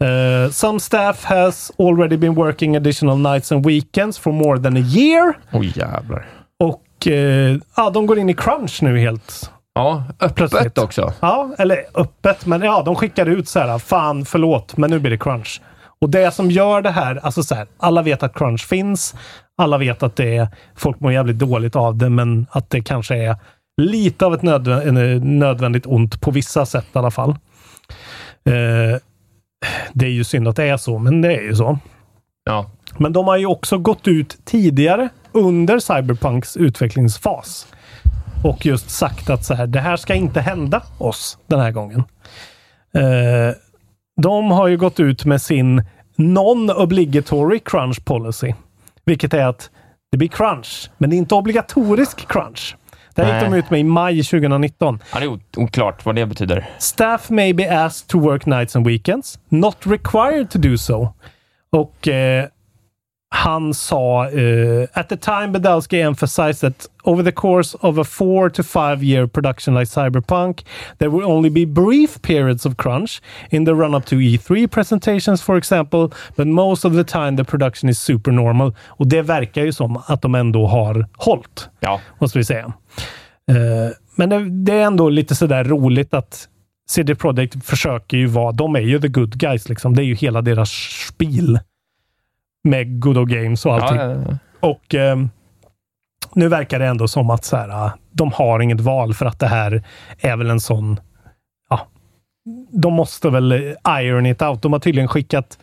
Uh, 0.00 0.50
some 0.50 0.80
staff 0.80 1.24
has 1.24 1.72
already 1.78 2.16
been 2.16 2.34
working 2.34 2.76
additional 2.76 3.18
nights 3.18 3.52
and 3.52 3.66
weekends 3.66 4.18
for 4.18 4.32
more 4.32 4.58
than 4.58 4.76
a 4.76 4.80
year. 4.80 5.34
Oj 5.52 5.72
jävlar. 5.76 6.26
Och 6.58 7.06
eh, 7.06 7.58
ja, 7.76 7.90
de 7.90 8.06
går 8.06 8.18
in 8.18 8.30
i 8.30 8.34
crunch 8.34 8.82
nu 8.82 8.98
helt. 8.98 9.50
Ja, 9.80 10.04
öppet 10.20 10.36
Plötsligt. 10.36 10.78
också. 10.78 11.12
Ja, 11.20 11.50
eller 11.58 11.84
öppet, 11.94 12.46
men 12.46 12.62
ja, 12.62 12.82
de 12.82 12.96
skickar 12.96 13.26
ut 13.26 13.48
så 13.48 13.60
här. 13.60 13.78
Fan, 13.78 14.24
förlåt, 14.24 14.76
men 14.76 14.90
nu 14.90 14.98
blir 14.98 15.10
det 15.10 15.18
crunch. 15.18 15.60
Och 16.00 16.10
det 16.10 16.34
som 16.34 16.50
gör 16.50 16.82
det 16.82 16.90
här, 16.90 17.16
alltså 17.22 17.42
så 17.42 17.54
här, 17.54 17.66
alla 17.78 18.02
vet 18.02 18.22
att 18.22 18.34
crunch 18.34 18.66
finns. 18.68 19.14
Alla 19.58 19.78
vet 19.78 20.02
att 20.02 20.16
det 20.16 20.36
är, 20.36 20.48
folk 20.76 21.00
mår 21.00 21.12
jävligt 21.12 21.38
dåligt 21.38 21.76
av 21.76 21.96
det, 21.96 22.08
men 22.08 22.46
att 22.50 22.70
det 22.70 22.80
kanske 22.80 23.16
är 23.16 23.36
lite 23.82 24.26
av 24.26 24.34
ett 24.34 24.42
en 24.42 25.38
nödvändigt 25.38 25.86
ont 25.86 26.20
på 26.20 26.30
vissa 26.30 26.66
sätt 26.66 26.86
i 26.94 26.98
alla 26.98 27.10
fall. 27.10 27.30
Eh, 28.44 28.98
det 29.92 30.06
är 30.06 30.10
ju 30.10 30.24
synd 30.24 30.48
att 30.48 30.56
det 30.56 30.64
är 30.64 30.76
så, 30.76 30.98
men 30.98 31.22
det 31.22 31.36
är 31.36 31.42
ju 31.42 31.56
så. 31.56 31.78
Ja. 32.44 32.70
Men 32.98 33.12
de 33.12 33.26
har 33.26 33.36
ju 33.36 33.46
också 33.46 33.78
gått 33.78 34.08
ut 34.08 34.38
tidigare 34.44 35.08
under 35.32 35.78
Cyberpunks 35.78 36.56
utvecklingsfas 36.56 37.66
och 38.42 38.66
just 38.66 38.90
sagt 38.90 39.30
att 39.30 39.44
så 39.44 39.54
här, 39.54 39.66
det 39.66 39.80
här 39.80 39.96
ska 39.96 40.14
inte 40.14 40.40
hända 40.40 40.82
oss 40.98 41.38
den 41.46 41.60
här 41.60 41.70
gången. 41.70 42.04
Eh, 42.94 43.54
de 44.22 44.50
har 44.50 44.68
ju 44.68 44.76
gått 44.76 45.00
ut 45.00 45.24
med 45.24 45.42
sin 45.42 45.84
non-obligatory 46.16 47.58
crunch 47.58 48.04
policy, 48.04 48.54
vilket 49.04 49.34
är 49.34 49.46
att 49.46 49.70
det 50.10 50.18
blir 50.18 50.28
crunch, 50.28 50.90
men 50.98 51.10
det 51.10 51.16
är 51.16 51.18
inte 51.18 51.34
obligatorisk 51.34 52.28
crunch. 52.28 52.76
Det 53.14 53.24
här 53.24 53.34
gick 53.34 53.50
de 53.50 53.58
ut 53.58 53.70
med 53.70 53.80
i 53.80 53.84
maj 53.84 54.22
2019. 54.22 54.98
Ja, 55.12 55.20
det 55.20 55.24
är 55.26 55.38
oklart 55.56 56.04
vad 56.04 56.14
det 56.14 56.26
betyder. 56.26 56.68
Staff 56.78 57.30
may 57.30 57.52
be 57.52 57.84
asked 57.84 58.08
to 58.08 58.18
work 58.18 58.46
nights 58.46 58.76
and 58.76 58.86
weekends, 58.86 59.38
not 59.48 59.76
required 59.82 60.50
to 60.50 60.58
do 60.58 60.78
so. 60.78 61.14
Och 61.70 62.08
eh, 62.08 62.46
han 63.32 63.74
sa, 63.74 64.28
eh, 64.28 64.86
at 64.94 65.08
the 65.08 65.16
time 65.16 65.52
Badowski 65.52 66.00
emphasized 66.02 66.60
that 66.60 66.86
over 67.04 67.22
the 67.22 67.32
course 67.32 67.76
of 67.80 67.98
a 67.98 68.04
four 68.04 68.50
to 68.50 68.62
five 68.62 69.02
year 69.04 69.26
production 69.26 69.74
like 69.74 69.86
Cyberpunk, 69.88 70.64
there 70.98 71.08
will 71.10 71.24
only 71.24 71.50
be 71.50 71.66
brief 71.66 72.22
periods 72.22 72.66
of 72.66 72.76
crunch 72.76 73.22
in 73.50 73.64
the 73.64 73.72
run-up 73.74 74.04
to 74.06 74.16
E3 74.16 74.66
presentations 74.70 75.42
for 75.42 75.56
example, 75.56 76.10
but 76.36 76.46
most 76.46 76.84
of 76.84 76.92
the 76.94 77.04
time 77.04 77.36
the 77.36 77.44
production 77.44 77.88
is 77.90 77.98
super 78.00 78.32
normal. 78.32 78.74
Och 78.88 79.06
det 79.06 79.22
verkar 79.22 79.64
ju 79.64 79.72
som 79.72 80.02
att 80.06 80.22
de 80.22 80.34
ändå 80.34 80.66
har 80.66 81.06
hållit 81.16 81.68
Ja. 81.80 82.00
måste 82.18 82.38
vi 82.38 82.44
säga. 82.44 82.72
Eh, 83.48 83.94
men 84.16 84.28
det, 84.28 84.50
det 84.50 84.72
är 84.72 84.82
ändå 84.86 85.08
lite 85.08 85.34
sådär 85.34 85.64
roligt 85.64 86.14
att 86.14 86.48
CD 86.90 87.14
Projekt 87.14 87.64
försöker 87.64 88.16
ju 88.16 88.26
vara, 88.26 88.52
de 88.52 88.76
är 88.76 88.80
ju 88.80 89.00
the 89.00 89.08
good 89.08 89.38
guys 89.38 89.68
liksom. 89.68 89.96
Det 89.96 90.02
är 90.02 90.04
ju 90.04 90.14
hela 90.14 90.42
deras 90.42 90.70
spel. 91.08 91.58
Med 92.64 93.00
good 93.00 93.18
old 93.18 93.30
games 93.30 93.66
och 93.66 93.74
allting. 93.74 93.98
Ja, 93.98 94.10
ja, 94.10 94.22
ja. 94.28 94.36
Och 94.68 94.94
ehm, 94.94 95.30
nu 96.34 96.48
verkar 96.48 96.78
det 96.78 96.86
ändå 96.86 97.08
som 97.08 97.30
att 97.30 97.44
så 97.44 97.56
här, 97.56 97.68
ah, 97.68 97.92
de 98.12 98.32
har 98.32 98.60
inget 98.60 98.80
val 98.80 99.14
för 99.14 99.26
att 99.26 99.38
det 99.38 99.46
här 99.46 99.82
är 100.18 100.36
väl 100.36 100.50
en 100.50 100.60
sån, 100.60 101.00
ja, 101.70 101.86
de 102.70 102.92
måste 102.92 103.30
väl 103.30 103.52
eh, 103.52 104.02
iron 104.02 104.26
it 104.26 104.42
out. 104.42 104.62
De 104.62 104.72
har 104.72 104.80
tydligen 104.80 105.08
skickat 105.08 105.58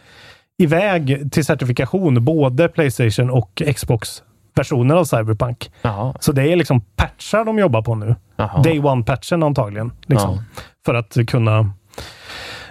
iväg 0.58 1.32
till 1.32 1.46
certifikation 1.46 2.26
både 2.26 2.70
Playstation 2.70 3.30
och 3.30 3.62
Xbox 3.76 4.24
versioner 4.56 4.96
av 4.96 5.06
Cyberpunk. 5.06 5.72
Jaha. 5.82 6.14
Så 6.20 6.32
det 6.32 6.52
är 6.52 6.56
liksom 6.56 6.82
patchar 6.82 7.46
de 7.46 7.60
jobbar 7.60 7.82
på 7.82 7.96
nu. 7.96 8.16
Jaha. 8.36 8.62
Day 8.62 8.80
one-patchen 8.80 9.46
antagligen. 9.46 9.92
Liksom. 10.06 10.42
För 10.86 10.94
att 10.94 11.18
kunna 11.28 11.72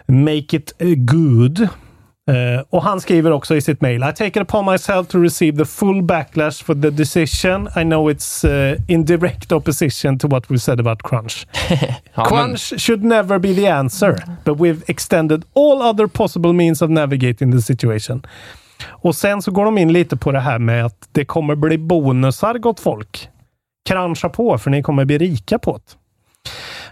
make 0.06 0.56
it 0.56 0.74
eh, 0.78 0.94
good. 0.94 1.68
Eh, 2.30 2.64
och 2.70 2.82
han 2.82 3.00
skriver 3.00 3.30
också 3.30 3.56
i 3.56 3.60
sitt 3.60 3.80
mail. 3.80 4.02
I 4.02 4.12
take 4.12 4.26
it 4.26 4.36
upon 4.36 4.64
myself 4.72 5.08
to 5.08 5.18
receive 5.18 5.58
the 5.58 5.64
full 5.64 6.02
backlash 6.02 6.64
for 6.64 6.74
the 6.74 6.90
decision. 6.90 7.68
I 7.76 7.82
know 7.82 8.10
it's 8.10 8.44
eh, 8.44 8.78
in 8.88 9.04
direct 9.04 9.52
opposition 9.52 10.18
to 10.18 10.28
what 10.28 10.50
we 10.50 10.58
said 10.58 10.80
about 10.80 11.02
crunch. 11.02 11.46
Ja, 12.14 12.22
men- 12.22 12.24
crunch 12.28 12.80
should 12.80 13.04
never 13.04 13.38
be 13.38 13.54
the 13.54 13.68
answer, 13.68 14.16
but 14.44 14.58
we've 14.58 14.82
extended 14.86 15.44
all 15.54 15.82
other 15.82 16.06
possible 16.06 16.52
means 16.52 16.82
of 16.82 16.90
navigating 16.90 17.52
the 17.52 17.62
situation. 17.62 18.22
Och 18.88 19.14
sen 19.14 19.42
så 19.42 19.50
går 19.50 19.64
de 19.64 19.78
in 19.78 19.92
lite 19.92 20.16
på 20.16 20.32
det 20.32 20.40
här 20.40 20.58
med 20.58 20.86
att 20.86 21.08
det 21.12 21.24
kommer 21.24 21.54
bli 21.54 21.78
bonusar 21.78 22.54
gott 22.58 22.80
folk. 22.80 23.28
Cruncha 23.88 24.28
på, 24.28 24.58
för 24.58 24.70
ni 24.70 24.82
kommer 24.82 25.04
bli 25.04 25.18
rika 25.18 25.58
på 25.58 25.80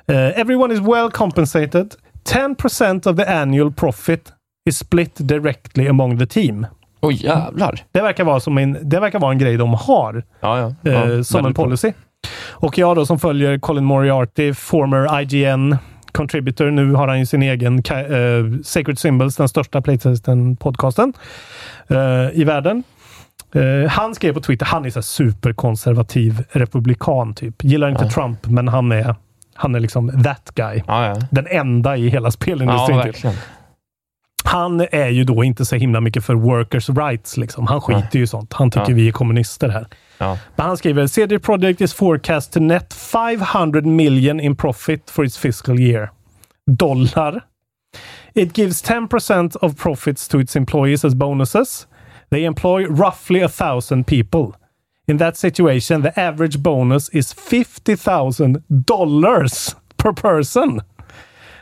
det. 0.06 0.14
Eh, 0.14 0.40
everyone 0.40 0.74
is 0.74 0.80
well 0.80 1.10
compensated. 1.10 1.94
10% 2.28 3.06
of 3.10 3.16
the 3.16 3.24
annual 3.24 3.72
profit 3.72 4.32
is 4.68 4.78
split 4.78 5.14
directly 5.18 5.88
among 5.88 6.18
the 6.18 6.26
team. 6.26 6.66
Oj, 7.00 7.14
jävlar. 7.14 7.80
Det 7.92 8.00
verkar 8.00 8.24
vara, 8.24 8.40
som 8.40 8.58
en, 8.58 8.78
det 8.82 9.00
verkar 9.00 9.18
vara 9.18 9.32
en 9.32 9.38
grej 9.38 9.56
de 9.56 9.74
har 9.74 10.24
Ja, 10.40 10.58
ja. 10.82 10.90
eh, 10.92 11.10
ja 11.16 11.24
som 11.24 11.46
en 11.46 11.54
policy. 11.54 11.92
Och 12.50 12.78
jag 12.78 12.96
då 12.96 13.06
som 13.06 13.18
följer 13.18 13.58
Colin 13.58 13.84
Moriarty, 13.84 14.54
former 14.54 15.20
IGN 15.20 15.76
contributor. 16.12 16.70
Nu 16.70 16.92
har 16.92 17.08
han 17.08 17.18
ju 17.18 17.26
sin 17.26 17.42
egen 17.42 17.78
eh, 17.78 18.60
Sacred 18.64 18.98
Symbols, 18.98 19.36
den 19.36 19.48
största 19.48 19.80
Playtesting-podcasten 19.80 21.12
eh, 21.88 22.38
i 22.40 22.44
världen. 22.44 22.82
Eh, 23.54 23.90
han 23.90 24.14
skrev 24.14 24.32
på 24.34 24.40
Twitter, 24.40 24.66
han 24.66 24.84
är 24.84 24.90
så 24.90 25.02
superkonservativ 25.02 26.44
republikan 26.52 27.34
typ. 27.34 27.64
Gillar 27.64 27.88
inte 27.88 28.08
Trump, 28.08 28.46
men 28.46 28.68
han 28.68 28.92
är, 28.92 29.14
han 29.54 29.74
är 29.74 29.80
liksom 29.80 30.22
that 30.24 30.50
guy. 30.54 30.82
Ja, 30.86 31.06
ja. 31.06 31.16
Den 31.30 31.46
enda 31.50 31.96
i 31.96 32.08
hela 32.08 32.26
Ja, 32.26 32.30
spelindustrin. 32.30 32.96
typ. 32.98 33.06
verkligen. 33.06 33.36
Han 34.46 34.80
är 34.80 35.08
ju 35.08 35.24
då 35.24 35.44
inte 35.44 35.64
så 35.64 35.76
himla 35.76 36.00
mycket 36.00 36.24
för 36.24 36.34
workers 36.34 36.88
rights. 36.88 37.36
Liksom. 37.36 37.66
Han 37.66 37.80
skiter 37.80 38.18
ju 38.18 38.22
i 38.22 38.26
sånt. 38.26 38.52
Han 38.52 38.70
tycker 38.70 38.90
Ja. 38.90 38.94
vi 38.96 39.08
är 39.08 39.12
kommunister 39.12 39.68
här. 39.68 39.86
Ja. 40.18 40.38
Men 40.56 40.66
han 40.66 40.76
skriver 40.76 41.06
CD 41.06 41.38
Projekt 41.38 41.80
is 41.80 41.94
forecast 41.94 42.52
to 42.52 42.60
net 42.60 42.94
500 42.94 43.86
million 43.86 44.40
in 44.40 44.56
profit 44.56 45.10
for 45.10 45.24
its 45.24 45.38
fiscal 45.38 45.80
year. 45.80 46.10
Dollar. 46.78 47.44
It 48.34 48.58
gives 48.58 48.82
10% 48.84 49.56
of 49.56 49.76
profits 49.82 50.28
to 50.28 50.40
its 50.40 50.56
employees 50.56 51.04
as 51.04 51.14
bonuses. 51.14 51.86
They 52.30 52.44
employ 52.44 52.86
roughly 52.86 53.42
a 53.42 53.48
thousand 53.48 54.04
people. 54.06 54.52
In 55.06 55.18
that 55.18 55.36
situation, 55.36 56.02
the 56.02 56.20
average 56.20 56.56
bonus 56.58 57.08
is 57.08 57.32
50,000 57.32 58.62
dollars 58.68 59.76
per 59.96 60.12
person. 60.12 60.80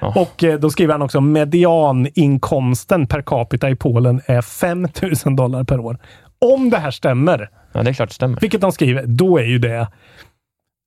Och 0.08 0.44
eh, 0.44 0.58
då 0.58 0.70
skriver 0.70 0.92
han 0.94 1.02
också 1.02 1.20
medianinkomsten 1.20 3.06
per 3.06 3.22
capita 3.22 3.70
i 3.70 3.76
Polen 3.76 4.20
är 4.26 4.42
5 4.42 4.88
000 5.24 5.36
dollar 5.36 5.64
per 5.64 5.80
år. 5.80 5.98
Om 6.38 6.70
det 6.70 6.78
här 6.78 6.90
stämmer, 6.90 7.50
ja, 7.72 7.82
det 7.82 7.90
är 7.90 7.94
klart 7.94 8.08
det 8.08 8.14
stämmer. 8.14 8.38
vilket 8.40 8.60
de 8.60 8.72
skriver, 8.72 9.06
då 9.06 9.38
är 9.38 9.44
ju 9.44 9.58
det... 9.58 9.88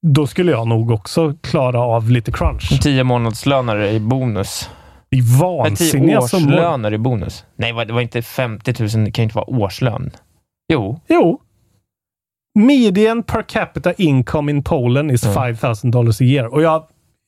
Då 0.08 0.28
skulle 0.28 0.52
jag 0.52 0.68
nog 0.68 0.92
också 0.92 1.34
klara 1.42 1.82
av 1.82 2.10
lite 2.10 2.32
crunch. 2.32 2.82
Tio 2.82 3.04
månadslönare 3.04 3.92
i 3.92 4.00
bonus. 4.00 4.70
Det 5.10 5.18
är 5.18 5.22
tio 5.22 5.40
vansinniga 5.40 6.22
summor. 6.22 6.54
årslöner 6.54 6.94
i 6.94 6.98
bonus. 6.98 7.46
Nej, 7.56 7.86
det 7.86 7.94
var 7.94 8.02
inte 8.02 8.22
50 8.22 8.74
000. 8.98 9.06
Det 9.06 9.12
kan 9.12 9.24
inte 9.24 9.36
vara 9.36 9.50
årslön. 9.50 10.12
Jo. 10.74 11.00
Jo. 11.08 11.42
Median 12.60 13.24
per 13.24 13.42
capita 13.42 13.94
income 13.94 14.52
in 14.52 14.64
Polen 14.64 15.12
is 15.12 15.24
Mm. 15.24 15.34
5000 15.36 15.92
dollars 15.92 16.22
a 16.22 16.24
year. 16.24 16.46
Och 16.54 16.62
jag 16.62 16.84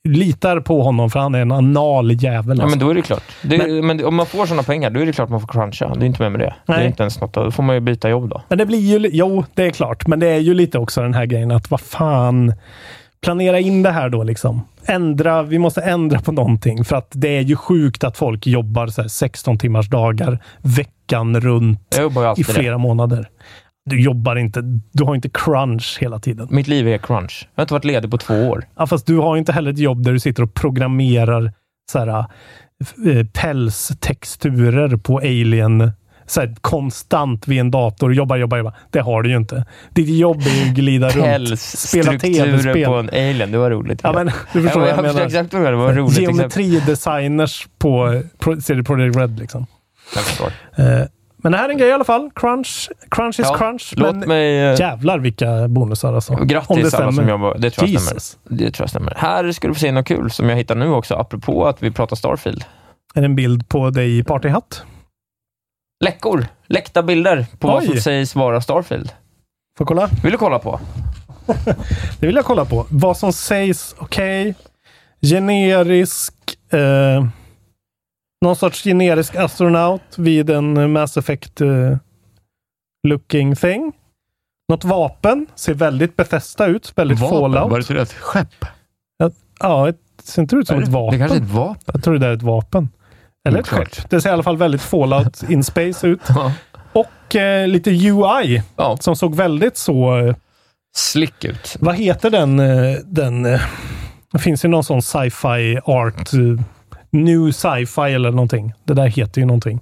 litar 0.08 0.60
på 0.60 0.82
honom 0.82 1.10
för 1.10 1.20
han 1.20 1.36
är 1.36 1.40
en 1.40 1.52
anal 1.52 2.24
jävel. 2.24 2.58
Ja, 2.58 2.64
alltså. 2.64 2.78
men 2.78 2.88
då 2.88 2.90
är 2.90 2.96
det 2.96 3.02
klart. 3.02 3.24
Det, 3.42 3.84
men, 3.84 4.06
om 4.06 4.16
man 4.16 4.26
får 4.26 4.46
sådana 4.46 4.64
pengar, 4.64 4.90
då 4.90 5.00
är 5.00 5.06
det 5.06 5.14
klart 5.14 5.30
man 5.30 5.42
får 5.42 5.48
cruncha. 5.48 5.96
Det 5.96 6.06
är 6.06 6.08
inte 6.08 6.22
med 6.22 6.32
med 6.32 6.42
det. 6.42 6.56
Det 6.66 6.74
Nej. 6.74 6.84
är 6.84 6.88
inte 6.88 7.04
ens 7.04 7.22
något. 7.22 7.34
Då 7.34 7.52
får 7.52 7.64
man 7.64 7.76
ju 7.76 7.80
byta 7.80 8.10
jobb 8.10 8.30
då. 8.30 8.42
Men 8.50 8.58
det 8.58 8.66
blir 8.66 9.00
ju, 9.00 9.10
jo, 9.14 9.46
det 9.54 9.64
är 9.64 9.70
klart, 9.70 10.08
men 10.08 10.20
det 10.20 10.28
är 10.28 10.40
ju 10.40 10.54
lite 10.54 10.80
också 10.80 11.02
den 11.02 11.14
här 11.14 11.26
grejen 11.26 11.52
att 11.52 11.72
vad 11.72 11.82
fan, 11.82 12.54
planera 13.22 13.60
in 13.60 13.84
det 13.84 13.92
här 13.92 14.10
då 14.10 14.24
liksom. 14.24 14.62
Ändra, 14.86 15.44
vi 15.44 15.60
måste 15.60 15.82
ändra 15.82 16.20
på 16.20 16.32
någonting 16.32 16.86
för 16.86 16.96
att 16.96 17.12
det 17.12 17.38
är 17.38 17.42
ju 17.42 17.56
sjukt 17.56 18.04
att 18.04 18.18
folk 18.18 18.48
jobbar 18.48 18.88
så 18.88 19.02
här 19.02 19.10
16 19.10 19.58
timmars 19.58 19.90
dagar 19.90 20.40
veckan 20.62 21.40
runt 21.40 22.00
i 22.38 22.44
flera 22.44 22.72
det. 22.72 22.78
månader. 22.78 23.30
Du 23.90 24.02
jobbar 24.02 24.36
inte, 24.36 24.62
du 24.92 25.04
har 25.04 25.16
inte 25.16 25.30
crunch 25.30 25.98
hela 26.02 26.20
tiden. 26.20 26.48
Mitt 26.52 26.68
liv 26.68 26.88
är 26.88 26.98
crunch. 26.98 27.48
Jag 27.56 27.62
har 27.62 27.64
inte 27.64 27.74
varit 27.74 27.86
ledig 27.86 28.12
på 28.12 28.18
två 28.18 28.34
år. 28.34 28.64
Ja, 28.78 28.88
fast 28.88 29.08
du 29.08 29.18
har 29.18 29.38
inte 29.38 29.52
heller 29.52 29.72
ett 29.72 29.80
jobb 29.80 30.04
där 30.04 30.14
du 30.14 30.20
sitter 30.20 30.44
och 30.44 30.54
programmerar 30.54 31.54
så 31.92 32.00
här, 32.00 32.08
eh, 32.08 33.26
pälstexturer 33.34 34.98
på 34.98 35.18
alien 35.18 35.92
så 36.26 36.40
här, 36.42 36.56
konstant 36.62 37.48
vid 37.48 37.60
en 37.60 37.72
dator. 37.72 38.14
Jobba, 38.14 38.38
jobba, 38.38 38.58
jobba. 38.58 38.74
Det 38.92 39.00
har 39.00 39.22
du 39.22 39.30
ju 39.30 39.38
inte. 39.38 39.66
Ditt 39.90 40.10
jobb 40.10 40.42
är 40.42 40.64
ju 40.64 40.70
att 40.70 40.76
glida 40.76 41.10
runt, 41.10 41.60
spela 41.60 42.20
tv-spel. 42.20 42.86
på 42.86 42.94
en 42.94 43.10
alien. 43.10 43.52
Det 43.52 43.58
var 43.58 43.72
roligt. 43.72 44.00
Ja, 44.04 44.14
men 44.14 44.32
du 44.54 44.62
förstår 44.62 44.82
ja, 44.82 44.88
jag 44.90 44.98
jag 44.98 45.04
menar. 45.04 45.26
exakt 45.26 45.54
vad. 45.54 45.64
Det 45.64 45.76
var 45.76 45.94
roligt. 45.94 46.18
Geometridesigners 46.18 47.68
på 47.78 48.22
CD 48.62 48.84
Projekt 48.84 49.16
Red. 49.18 49.40
Liksom. 49.40 49.66
Jag 50.16 50.24
förstår. 50.24 50.52
Men 51.48 51.52
det 51.52 51.58
här 51.58 51.66
är 51.66 51.70
en 51.70 51.78
grej 51.78 51.90
i 51.90 51.92
alla 51.94 52.04
fall. 52.04 52.30
Crunch, 52.36 52.90
crunch 53.12 53.40
is 53.40 53.46
Ja, 53.50 53.58
crunch. 53.58 53.94
Låt 53.98 54.16
men 54.16 54.28
mig... 54.28 54.66
eh, 54.66 54.80
jävlar 54.80 55.20
vilka 55.20 55.68
bonusar 55.68 56.14
alltså. 56.14 56.34
Om 56.34 56.40
det 56.40 56.54
Grattis 56.54 56.94
alla 56.94 57.12
som 57.12 57.30
jobbar. 57.30 57.58
Det 57.58 57.70
tror 57.70 57.90
jag 57.90 58.02
stämmer. 58.02 58.22
Det 58.58 58.72
tror 58.72 58.84
jag 58.84 58.90
stämmer. 58.90 59.14
Här 59.18 59.52
ska 59.52 59.68
du 59.68 59.74
få 59.74 59.80
se 59.80 59.92
något 59.92 60.08
kul 60.08 60.32
som 60.32 60.50
jag 60.50 60.56
hittar 60.56 60.76
nu 60.76 60.90
också, 60.90 61.16
apropå 61.16 61.66
att 61.68 61.84
vi 61.84 61.92
pratar 61.92 62.16
Starfield. 62.16 62.64
Är 63.16 63.22
det 63.22 63.26
en 63.26 63.36
bild 63.36 63.70
på 63.70 63.90
dig 63.90 64.18
i 64.20 64.24
partyhatt? 64.24 64.84
Läckor. 66.04 66.46
Läckta 66.68 67.04
bilder 67.04 67.46
på 67.60 67.68
vad 67.68 67.82
Oj. 67.82 67.88
som 67.88 67.98
sägs 67.98 68.36
vara 68.36 68.62
Starfield. 68.62 69.12
Får 69.78 69.86
kolla? 69.86 70.10
Vill 70.24 70.32
du 70.32 70.38
kolla 70.38 70.60
på? 70.60 70.80
Det 72.20 72.28
vill 72.28 72.36
jag 72.36 72.46
kolla 72.46 72.66
på. 72.66 72.86
Vad 72.90 73.18
som 73.18 73.34
sägs, 73.34 73.96
okej. 73.98 74.56
Generisk. 75.22 76.34
Eh, 76.72 77.28
någon 78.42 78.56
sorts 78.56 78.84
generisk 78.84 79.36
astronaut 79.36 80.18
vid 80.18 80.50
en 80.50 80.78
eh, 80.78 80.88
Mass 80.88 81.18
Effect 81.18 81.62
eh, 81.62 81.98
looking 83.08 83.56
thing. 83.56 83.94
Något 84.70 84.84
vapen. 84.84 85.48
Ser 85.56 85.74
väldigt 85.74 86.16
Bethesda 86.16 86.66
ut. 86.66 86.94
Väldigt 86.96 87.20
Fallout. 87.20 87.72
Var 87.72 87.94
det 87.94 88.02
ett 88.02 88.14
skepp? 88.14 88.66
Ja, 89.60 89.90
ett, 89.90 89.98
ser 90.24 90.42
inte 90.42 90.56
ut 90.56 90.68
som 90.68 90.84
ett 90.84 90.90
vapen. 90.90 91.20
Det 91.20 91.28
kanske 91.28 91.38
är 91.38 91.46
ett 91.46 91.52
vapen. 91.52 91.84
Jag 91.94 92.04
tror 92.04 92.14
det 92.14 92.20
där 92.20 92.30
är 92.30 92.36
ett 92.36 92.42
vapen. 92.42 92.90
Eller 93.48 93.60
ett 93.60 93.68
skepp. 93.68 94.10
Det 94.10 94.22
ser 94.22 94.30
i 94.30 94.34
alla 94.34 94.44
fall 94.44 94.58
väldigt 94.58 94.82
Fallout 94.82 95.44
in 95.50 95.64
space 95.64 96.08
ut. 96.08 96.22
Ja. 96.28 96.52
Och 96.94 97.36
eh, 97.36 97.68
lite 97.68 97.90
UI 97.90 98.64
ja. 98.76 98.98
som 98.98 99.16
såg 99.16 99.36
väldigt 99.36 99.78
så... 99.78 100.18
Eh, 100.18 100.36
Slick 100.96 101.46
ut. 101.46 101.76
vad 101.80 101.96
heter 101.96 102.30
den? 102.30 102.60
Eh, 102.60 102.98
den 103.06 103.46
eh, 103.46 103.62
det 104.32 104.40
finns 104.40 104.66
ju 104.66 104.70
någon 104.70 104.84
sån 104.84 105.02
sci-fi 105.02 105.80
art. 105.86 106.30
New 107.10 107.52
sci-fi 107.52 108.02
eller 108.14 108.32
någonting. 108.32 108.74
Det 108.84 108.94
där 108.94 109.08
heter 109.08 109.42
ju 109.42 109.48
någonting. 109.48 109.80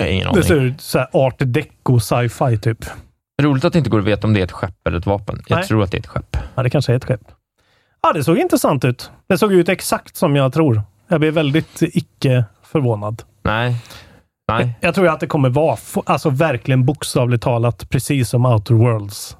Ingen 0.00 0.24
Det 0.24 0.30
aning. 0.30 0.42
ser 0.42 0.60
ut 0.60 0.80
så 0.80 0.98
här 0.98 1.08
art 1.12 1.34
deco 1.38 2.00
sci-fi 2.00 2.58
typ. 2.58 2.84
Roligt 3.42 3.64
att 3.64 3.72
det 3.72 3.78
inte 3.78 3.90
går 3.90 3.98
att 3.98 4.04
veta 4.04 4.26
om 4.26 4.34
det 4.34 4.40
är 4.40 4.44
ett 4.44 4.52
skepp 4.52 4.86
eller 4.86 4.98
ett 4.98 5.06
vapen. 5.06 5.42
Jag 5.46 5.56
Nej. 5.56 5.66
tror 5.66 5.82
att 5.82 5.90
det 5.90 5.96
är 5.96 6.00
ett 6.00 6.06
skepp. 6.06 6.36
Ja, 6.54 6.62
det 6.62 6.70
kanske 6.70 6.92
är 6.92 6.96
ett 6.96 7.04
skepp. 7.04 7.20
Ja, 8.02 8.12
det 8.12 8.24
såg 8.24 8.38
intressant 8.38 8.84
ut. 8.84 9.10
Det 9.28 9.38
såg 9.38 9.52
ut 9.52 9.68
exakt 9.68 10.16
som 10.16 10.36
jag 10.36 10.52
tror. 10.52 10.82
Jag 11.08 11.20
blev 11.20 11.34
väldigt 11.34 11.78
icke 11.82 12.44
förvånad. 12.62 13.22
Nej. 13.42 13.76
Nej. 14.48 14.74
Jag 14.80 14.94
tror 14.94 15.08
att 15.08 15.20
det 15.20 15.26
kommer 15.26 15.48
vara, 15.48 15.76
alltså 16.06 16.30
verkligen 16.30 16.86
bokstavligt 16.86 17.42
talat, 17.42 17.90
precis 17.90 18.28
som 18.28 18.46
Outer 18.46 18.74
Worlds. 18.74 19.36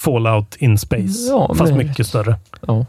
Fallout 0.00 0.56
in 0.56 0.78
space. 0.78 1.28
Ja, 1.28 1.54
Fast 1.54 1.72
mycket 1.74 2.06
större. 2.06 2.36
Ja. 2.66 2.86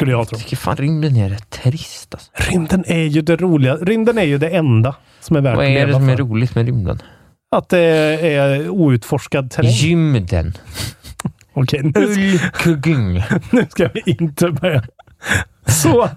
Skulle 0.00 0.12
jag 0.12 0.28
tro. 0.28 0.36
Jag 0.36 0.42
tycker 0.42 0.56
fan 0.56 0.76
rymden 0.76 1.16
är 1.16 1.28
rätt 1.28 1.50
trist. 1.50 2.14
Alltså. 2.14 2.30
Rymden 2.34 2.84
är 2.86 3.04
ju 3.04 3.22
det 3.22 3.36
roliga. 3.36 3.76
Rymden 3.76 4.18
är 4.18 4.22
ju 4.22 4.38
det 4.38 4.48
enda 4.48 4.94
som 5.20 5.36
är 5.36 5.40
värt 5.40 5.56
Vad 5.56 5.64
att 5.64 5.70
är 5.70 5.74
det 5.74 5.86
leva 5.86 5.98
som 5.98 6.08
är 6.08 6.16
roligt 6.16 6.54
med 6.54 6.66
rymden? 6.66 7.02
Att 7.56 7.68
det 7.68 7.78
är 7.78 8.68
outforskad 8.68 9.50
terräng. 9.50 9.70
Gymden. 9.70 10.52
Okej, 11.52 11.80
nu, 11.82 12.00
Ulkuggung. 12.00 13.22
nu 13.52 13.66
ska 13.70 13.88
vi 13.94 14.02
inte 14.06 14.48
börja. 14.48 14.82
Så, 15.66 16.08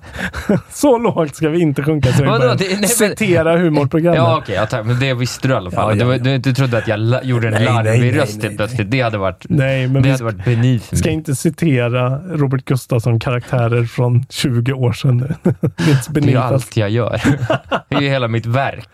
så 0.70 0.98
lågt 0.98 1.36
ska 1.36 1.50
vi 1.50 1.60
inte 1.62 1.84
sjunka 1.84 2.14
så 2.14 2.26
Vadå? 2.26 2.54
Det- 2.54 2.80
nej, 2.80 2.90
citera 2.90 3.58
humorprogrammet. 3.58 4.18
Ja, 4.18 4.38
okej. 4.38 4.56
ja, 4.56 4.66
tack. 4.66 4.86
men 4.86 5.00
det 5.00 5.14
visste 5.14 5.48
du 5.48 5.54
i 5.54 5.58
alla 5.58 5.72
fall. 5.72 6.00
Ja, 6.00 6.06
ja, 6.06 6.18
Det 6.18 6.30
ja. 6.30 6.38
du, 6.38 6.38
du 6.38 6.54
trodde 6.54 6.78
att 6.78 6.88
jag 6.88 7.00
la, 7.00 7.24
gjorde 7.24 7.48
en 7.48 7.54
Nej, 7.54 7.66
larvig 7.66 8.00
nej, 8.00 8.12
röst 8.12 8.38
nej, 8.38 8.46
helt 8.46 8.58
plötsligt. 8.58 8.92
Det 8.92 9.02
hade 9.02 9.18
varit, 9.18 9.46
Nej, 9.50 9.88
men 9.88 10.04
det 10.04 10.12
hade 10.12 10.24
varit 10.24 10.46
beneath 10.46 10.96
ska 10.96 11.10
inte 11.10 11.36
citera 11.36 12.18
Robert 12.18 12.66
Gustafsson-karaktärer 12.66 13.86
från 13.86 14.26
20 14.30 14.74
år 14.74 14.94
sedan. 14.94 15.34
It's 15.78 16.08
Det 16.10 16.34
är 16.34 16.38
allt 16.38 16.78
jag 16.78 16.90
gör. 16.90 17.22
Det 17.90 17.96
är 17.96 18.02
ju 18.02 18.10
hela 18.10 18.28
mitt 18.28 18.46
verk. 18.46 18.88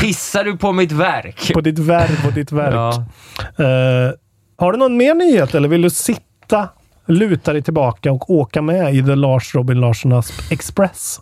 Pissar 0.00 0.44
du 0.44 0.56
på 0.56 0.72
mitt 0.72 0.92
verk? 0.92 1.50
På 1.54 1.60
ditt 1.60 1.78
verb 1.78 2.26
och 2.26 2.32
ditt 2.32 2.52
verk. 2.52 2.74
Ja. 2.74 3.04
Eh, 3.64 4.12
har 4.58 4.72
du 4.72 4.78
någon 4.78 4.96
mer 4.96 5.14
nyhet 5.14 5.54
eller 5.54 5.68
vill 5.68 5.82
du 5.82 5.90
sitta, 5.90 6.68
luta 7.06 7.52
dig 7.52 7.62
tillbaka 7.62 8.12
och 8.12 8.30
åka 8.30 8.62
med 8.62 8.94
i 8.94 9.02
The 9.02 9.14
Lars 9.14 9.54
Robin 9.54 9.80
Larsson 9.80 10.22
Express? 10.50 11.20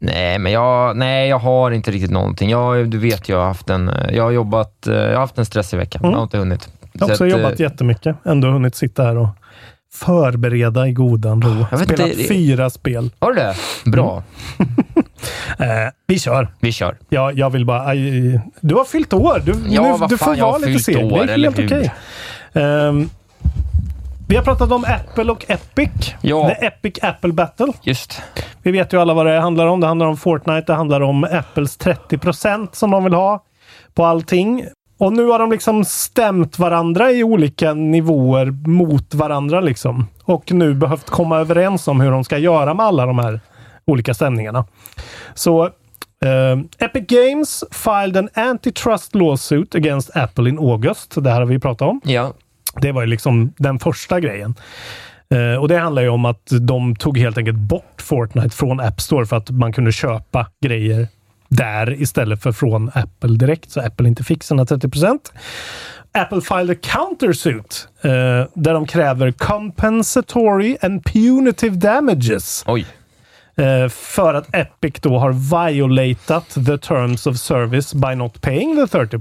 Nej, 0.00 0.38
men 0.38 0.52
jag, 0.52 0.96
nej, 0.96 1.28
jag 1.28 1.38
har 1.38 1.70
inte 1.70 1.90
riktigt 1.90 2.10
någonting. 2.10 2.50
Jag, 2.50 2.90
du 2.90 2.98
vet, 2.98 3.28
jag 3.28 3.38
har 3.38 3.46
haft 3.46 3.70
en, 3.70 3.90
jag 4.12 4.22
har 4.22 4.30
jobbat, 4.30 4.86
eh, 4.86 4.94
jag 4.94 5.12
har 5.12 5.20
haft 5.20 5.38
en 5.38 5.46
stressig 5.46 5.78
vecka. 5.78 5.98
Jag 6.02 6.10
har 6.12 6.22
inte 6.22 6.38
hunnit. 6.38 6.68
Jag 6.92 7.00
har 7.00 7.06
också 7.06 7.16
Så 7.16 7.24
att, 7.24 7.30
jobbat 7.30 7.52
eh, 7.52 7.60
jättemycket. 7.60 8.16
Ändå 8.24 8.48
hunnit 8.48 8.74
sitta 8.74 9.02
här 9.02 9.16
och 9.16 9.28
förbereda 9.94 10.88
i 10.88 10.92
godan 10.92 11.42
ro. 11.42 11.66
Spelat 11.78 12.00
inte, 12.00 12.24
fyra 12.24 12.70
spel. 12.70 13.10
Har 13.18 13.32
du 13.32 13.40
det? 13.40 13.54
Bra. 13.90 14.22
Eh, 15.58 15.66
vi 16.06 16.18
kör. 16.18 16.48
Vi 16.60 16.72
kör. 16.72 16.98
Jag, 17.08 17.38
jag 17.38 17.50
vill 17.50 17.64
bara... 17.66 17.86
aj, 17.86 18.40
du 18.60 18.74
har 18.74 18.84
fyllt 18.84 19.12
år. 19.12 19.42
Du, 19.44 19.52
Ja, 19.68 19.96
nu, 20.00 20.06
du 20.08 20.18
fan, 20.18 20.36
får 20.36 20.42
vara 20.42 20.58
lite 20.58 21.04
år, 21.04 21.26
Det 21.26 21.32
är 21.32 21.38
helt 21.38 21.58
okej. 21.58 21.92
Ehm, 22.52 23.10
vi 24.28 24.36
har 24.36 24.42
pratat 24.44 24.72
om 24.72 24.84
Apple 24.84 25.32
och 25.32 25.50
Epic. 25.50 26.14
Ja. 26.20 26.48
The 26.48 26.66
Epic 26.66 26.98
Apple 27.02 27.32
Battle. 27.32 27.72
Just. 27.82 28.22
Vi 28.62 28.70
vet 28.70 28.92
ju 28.92 29.00
alla 29.00 29.14
vad 29.14 29.26
det 29.26 29.40
handlar 29.40 29.66
om. 29.66 29.80
Det 29.80 29.86
handlar 29.86 30.06
om 30.06 30.16
Fortnite. 30.16 30.64
Det 30.66 30.74
handlar 30.74 31.00
om 31.00 31.24
Apples 31.24 31.78
30% 31.78 32.68
som 32.72 32.90
de 32.90 33.04
vill 33.04 33.14
ha 33.14 33.44
på 33.94 34.04
allting. 34.04 34.64
Och 34.98 35.12
nu 35.12 35.26
har 35.26 35.38
de 35.38 35.50
liksom 35.50 35.84
stämt 35.84 36.58
varandra 36.58 37.10
i 37.10 37.24
olika 37.24 37.74
nivåer 37.74 38.68
mot 38.68 39.14
varandra 39.14 39.60
liksom. 39.60 40.06
Och 40.24 40.52
nu 40.52 40.74
behövt 40.74 41.10
komma 41.10 41.38
överens 41.38 41.88
om 41.88 42.00
hur 42.00 42.10
de 42.10 42.24
ska 42.24 42.38
göra 42.38 42.74
med 42.74 42.86
alla 42.86 43.06
de 43.06 43.18
här 43.18 43.40
olika 43.84 44.14
stämningarna. 44.14 44.64
Så 45.34 45.64
eh, 46.24 46.58
Epic 46.78 47.06
Games 47.06 47.64
filed 47.70 48.16
an 48.16 48.28
antitrust 48.34 49.14
lawsuit 49.14 49.74
against 49.74 50.16
Apple 50.16 50.48
in 50.48 50.58
August. 50.58 51.14
Det 51.24 51.30
här 51.30 51.38
har 51.40 51.46
vi 51.46 51.58
pratat 51.58 51.88
om. 51.88 52.00
Ja. 52.04 52.32
Det 52.80 52.92
var 52.92 53.00
ju 53.00 53.06
liksom 53.06 53.52
den 53.56 53.78
första 53.78 54.20
grejen. 54.20 54.54
Eh, 55.30 55.60
och 55.60 55.68
det 55.68 55.78
handlar 55.78 56.02
ju 56.02 56.08
om 56.08 56.24
att 56.24 56.52
de 56.60 56.96
tog 56.96 57.18
helt 57.18 57.38
enkelt 57.38 57.58
bort 57.58 58.02
Fortnite 58.02 58.56
från 58.56 58.80
App 58.80 59.00
Store 59.00 59.26
för 59.26 59.36
att 59.36 59.50
man 59.50 59.72
kunde 59.72 59.92
köpa 59.92 60.46
grejer 60.60 61.08
där 61.48 62.02
istället 62.02 62.42
för 62.42 62.52
från 62.52 62.90
Apple 62.94 63.36
direkt, 63.36 63.70
så 63.70 63.80
Apple 63.80 64.08
inte 64.08 64.24
fick 64.24 64.42
sina 64.42 64.64
30% 64.64 65.18
Apple 66.14 66.40
filed 66.40 66.70
a 66.70 66.80
countersuit 66.82 67.88
eh, 68.02 68.10
där 68.54 68.72
de 68.72 68.86
kräver 68.86 69.32
compensatory 69.32 70.76
and 70.82 71.04
punitive 71.04 71.76
damages 71.76 72.64
Oj. 72.66 72.86
eh, 73.56 73.88
för 73.88 74.34
att 74.34 74.54
Epic 74.54 74.94
då 75.00 75.18
har 75.18 75.32
violatat 75.32 76.48
the 76.66 76.78
terms 76.78 77.26
of 77.26 77.36
service 77.36 77.94
by 77.94 78.14
not 78.14 78.40
paying 78.40 78.76
the 78.76 78.86
30 78.86 79.18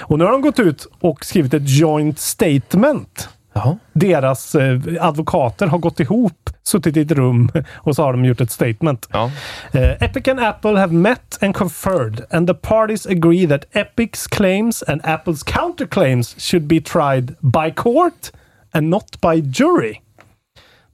Och 0.00 0.18
nu 0.18 0.24
har 0.24 0.32
de 0.32 0.40
gått 0.40 0.58
ut 0.58 0.86
och 1.00 1.24
skrivit 1.24 1.54
ett 1.54 1.68
joint 1.68 2.18
statement 2.18 3.28
Jaha. 3.52 3.78
deras 3.92 4.54
eh, 4.54 4.80
advokater 5.00 5.66
har 5.66 5.78
gått 5.78 6.00
ihop, 6.00 6.50
suttit 6.62 6.96
i 6.96 7.00
ett 7.00 7.12
rum 7.12 7.50
och 7.74 7.96
så 7.96 8.02
har 8.02 8.12
de 8.12 8.24
gjort 8.24 8.40
ett 8.40 8.50
statement. 8.50 9.08
Ja. 9.12 9.30
Eh, 9.72 10.02
Epic 10.02 10.28
and 10.28 10.40
Apple 10.40 10.78
have 10.78 10.92
met 10.92 11.38
and 11.42 11.54
conferred 11.54 12.24
and 12.30 12.46
the 12.46 12.54
parties 12.54 13.06
agree 13.06 13.46
that 13.46 13.64
Epic's 13.72 14.28
claims 14.28 14.82
and 14.82 15.02
Apple's 15.02 15.44
counterclaims 15.46 16.40
should 16.40 16.66
be 16.66 16.80
tried 16.80 17.34
by 17.40 17.70
court 17.76 18.32
and 18.72 18.88
not 18.88 19.20
by 19.20 19.40
jury. 19.40 19.94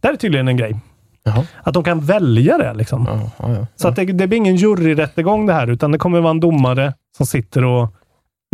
Det 0.00 0.08
här 0.08 0.14
är 0.14 0.18
tydligen 0.18 0.48
en 0.48 0.56
grej. 0.56 0.80
Jaha. 1.24 1.44
Att 1.62 1.74
de 1.74 1.84
kan 1.84 2.00
välja 2.00 2.58
det 2.58 2.74
liksom. 2.74 3.30
Ja, 3.38 3.48
ja. 3.48 3.66
Så 3.76 3.88
att 3.88 3.96
det, 3.96 4.04
det 4.04 4.26
blir 4.26 4.38
ingen 4.38 4.56
juryrättegång 4.56 5.46
det 5.46 5.52
här, 5.52 5.66
utan 5.66 5.92
det 5.92 5.98
kommer 5.98 6.20
vara 6.20 6.30
en 6.30 6.40
domare 6.40 6.94
som 7.16 7.26
sitter 7.26 7.64
och 7.64 7.94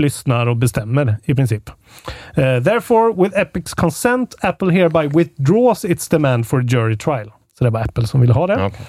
lyssnar 0.02 0.46
och 0.46 0.56
bestämmer 0.56 1.16
i 1.24 1.34
princip. 1.34 1.70
Eh, 2.34 2.62
therefore, 2.62 3.22
with 3.22 3.38
Epics 3.38 3.74
consent, 3.74 4.34
Apple 4.40 4.72
hereby 4.72 5.18
withdraws 5.18 5.84
its 5.84 6.08
demand 6.08 6.46
for 6.46 6.60
a 6.60 6.64
jury 6.68 6.96
trial. 6.98 7.32
Så 7.58 7.64
det 7.64 7.70
var 7.70 7.80
Apple 7.80 8.06
som 8.06 8.20
ville 8.20 8.34
ha 8.34 8.46
det. 8.46 8.54
Okej. 8.54 8.86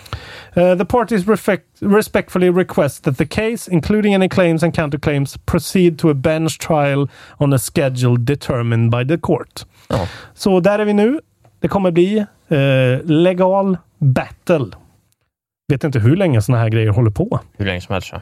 Uh, 0.57 0.77
the 0.77 0.85
parties 0.85 1.27
respect, 1.27 1.63
respectfully 1.79 2.49
request 2.49 3.03
that 3.03 3.17
the 3.17 3.25
case, 3.25 3.71
including 3.71 4.15
any 4.15 4.29
claims 4.29 4.63
and 4.63 4.75
counterclaims, 4.75 5.37
proceed 5.45 5.99
to 5.99 6.09
a 6.09 6.13
bench 6.13 6.59
trial 6.59 7.07
on 7.37 7.53
a 7.53 7.57
schedule 7.57 8.17
determined 8.25 8.91
by 8.91 9.07
the 9.07 9.17
court. 9.17 9.65
Ja. 9.89 10.07
Så 10.33 10.59
där 10.59 10.79
är 10.79 10.85
vi 10.85 10.93
nu. 10.93 11.19
Det 11.59 11.67
kommer 11.67 11.91
bli 11.91 12.17
eh, 12.47 13.05
legal 13.05 13.77
battle. 13.97 14.65
Vet 15.67 15.83
inte 15.83 15.99
hur 15.99 16.15
länge 16.15 16.41
såna 16.41 16.57
här 16.57 16.69
grejer 16.69 16.89
håller 16.89 17.11
på. 17.11 17.39
Hur 17.57 17.65
länge 17.65 17.81
som 17.81 17.93
helst. 17.93 18.09
ja. 18.11 18.21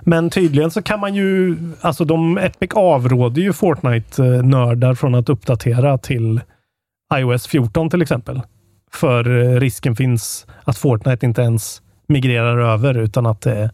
Men 0.00 0.30
tydligen 0.30 0.70
så 0.70 0.82
kan 0.82 1.00
man 1.00 1.14
ju, 1.14 1.56
alltså 1.80 2.04
de 2.04 2.38
Epic 2.38 2.70
avråder 2.74 3.42
ju 3.42 3.52
Fortnite-nördar 3.52 4.94
från 4.94 5.14
att 5.14 5.28
uppdatera 5.28 5.98
till 5.98 6.40
iOS 7.14 7.46
14 7.46 7.90
till 7.90 8.02
exempel. 8.02 8.40
För 8.92 9.38
eh, 9.38 9.60
risken 9.60 9.96
finns 9.96 10.46
att 10.64 10.78
Fortnite 10.78 11.26
inte 11.26 11.42
ens 11.42 11.82
migrerar 12.06 12.58
över 12.58 12.98
utan 12.98 13.26
att 13.26 13.40
det 13.40 13.54
är 13.54 13.70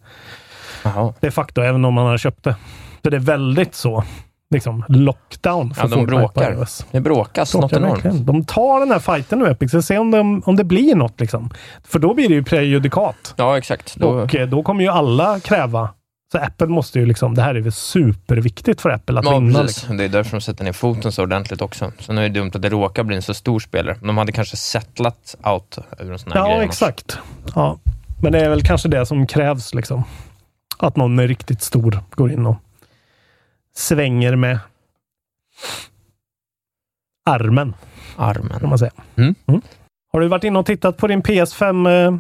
Jaha. 0.85 1.15
de 1.21 1.31
facto, 1.31 1.61
även 1.61 1.85
om 1.85 1.95
man 1.95 2.07
har 2.07 2.19
köpt 2.19 2.45
det. 2.45 2.57
Så 3.03 3.11
det 3.11 3.17
är 3.17 3.21
väldigt 3.21 3.75
så, 3.75 4.05
liksom 4.55 4.85
lockdown 4.89 5.75
för 5.75 5.83
Ja, 5.83 5.89
de 5.89 5.95
på 6.01 6.07
bråkar. 6.07 6.53
iOS. 6.53 6.87
Det 6.91 7.01
bråkas 7.01 7.55
något 7.55 7.61
Bråkar 7.71 7.77
enormt. 7.77 7.95
verkligen. 8.05 8.27
De 8.27 8.45
tar 8.45 8.81
den 8.81 8.91
här 8.91 8.99
fighten 8.99 9.39
nu 9.39 9.47
Epic, 9.51 9.71
så 9.71 9.83
se 9.83 9.99
om, 9.99 10.11
de, 10.11 10.43
om 10.47 10.57
det 10.57 10.65
blir 10.65 10.95
något 10.95 11.21
liksom. 11.21 11.51
För 11.85 11.99
då 11.99 12.15
blir 12.15 12.29
det 12.29 12.35
ju 12.35 12.45
prejudikat. 12.45 13.35
Ja, 13.37 13.59
exakt. 13.59 13.97
Då, 13.97 14.09
Och 14.09 14.35
eh, 14.35 14.49
då 14.49 14.63
kommer 14.63 14.83
ju 14.83 14.89
alla 14.91 15.41
kräva. 15.41 15.89
Så 16.33 16.39
Apple 16.39 16.67
måste 16.67 16.99
ju 16.99 17.07
liksom, 17.07 17.35
det 17.35 17.43
här 17.43 17.55
är 17.55 17.61
väl 17.61 17.73
superviktigt 17.73 18.81
för 18.81 18.91
Apple 18.91 19.19
att 19.19 19.25
ja, 19.25 19.39
vinna. 19.39 19.63
Liksom. 19.63 19.97
Det 19.97 20.05
är 20.05 20.09
därför 20.09 20.31
de 20.31 20.41
sätter 20.41 20.65
ner 20.65 20.73
foten 20.73 21.13
så 21.13 21.23
ordentligt 21.23 21.63
också. 21.63 21.93
Så 21.99 22.13
nu 22.13 22.25
är 22.25 22.29
det 22.29 22.41
dumt 22.41 22.51
att 22.55 22.63
det 22.63 22.69
råkar 22.69 23.03
bli 23.05 23.17
en 23.17 23.23
så 23.23 23.35
stor 23.35 23.61
spelare. 23.61 23.97
De 24.03 24.19
hade 24.19 24.33
kanske 24.33 24.57
settlat 24.57 25.35
out 25.45 25.79
över 25.99 26.13
en 26.13 26.19
sån 26.19 26.33
här 26.33 26.41
Ja, 26.41 26.47
grej 26.47 26.55
annars. 26.55 26.67
exakt. 26.67 27.19
Ja. 27.55 27.79
Men 28.23 28.33
det 28.33 28.41
är 28.41 28.49
väl 28.51 28.63
kanske 28.63 28.89
det 28.89 29.07
som 29.07 29.27
krävs. 29.27 29.75
liksom. 29.75 30.05
Att 30.79 30.97
någon 30.97 31.21
riktigt 31.29 31.63
stor 31.63 32.01
går 32.11 32.33
in 32.33 32.47
och 32.47 32.57
svänger 33.79 34.37
med 34.37 34.59
armen, 37.31 37.75
kan 38.17 38.25
Armen. 38.25 38.69
man 38.69 38.79
säga. 38.79 38.91
Mm. 39.17 39.35
Har 40.13 40.21
du 40.21 40.29
varit 40.29 40.45
inne 40.45 40.59
och 40.59 40.67
tittat 40.67 40.97
på 40.97 41.07
din 41.07 41.23
PS5 41.23 42.07
eh, 42.07 42.17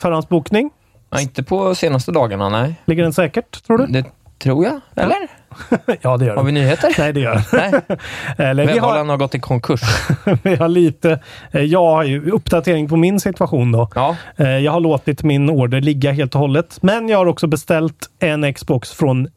förhandsbokning? 0.00 0.70
Ja, 1.10 1.20
inte 1.20 1.42
på 1.42 1.74
senaste 1.74 2.12
dagarna, 2.12 2.48
nej. 2.48 2.74
Ligger 2.84 3.02
den 3.02 3.12
säkert, 3.12 3.62
tror 3.66 3.78
du? 3.78 3.86
Det 3.86 4.04
tror 4.38 4.64
jag, 4.64 4.80
eller? 4.96 5.16
Ja, 6.02 6.16
det 6.16 6.24
gör 6.24 6.36
Har 6.36 6.42
vi 6.44 6.52
den. 6.52 6.62
nyheter? 6.62 6.94
Nej, 6.98 7.12
det 7.12 7.20
gör 7.20 7.34
den. 7.34 7.42
Nej. 7.52 7.98
Eller, 8.50 8.66
vi, 8.66 8.78
har, 8.78 9.04
har 9.04 9.16
gått 9.16 9.34
i 9.34 9.40
konkurs. 9.40 9.80
vi 10.42 10.56
har 10.56 10.68
lite... 10.68 11.20
eh, 11.52 11.60
Jag 11.62 11.84
har 11.84 12.04
ju 12.04 12.30
uppdatering 12.30 12.88
på 12.88 12.96
min 12.96 13.20
situation 13.20 13.72
då. 13.72 13.88
Ja, 13.94 14.16
Eh, 14.36 14.48
Jag 14.58 14.72
har 14.72 14.80
låtit 14.80 15.22
min 15.22 15.50
order 15.50 15.80
ligga 15.80 16.12
helt 16.12 16.34
och 16.34 16.40
hållet. 16.40 16.78
Men 16.82 17.08
jag 17.08 17.18
har 17.18 17.26
också 17.26 17.46
beställt 17.46 18.10
en 18.18 18.54
Xbox 18.54 18.92
från 18.92 19.28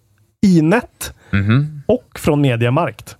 Inet 0.45 1.13
Mhm. 1.33 1.81
och 1.87 2.19
från 2.19 2.41
Mediamarkt. 2.41 3.17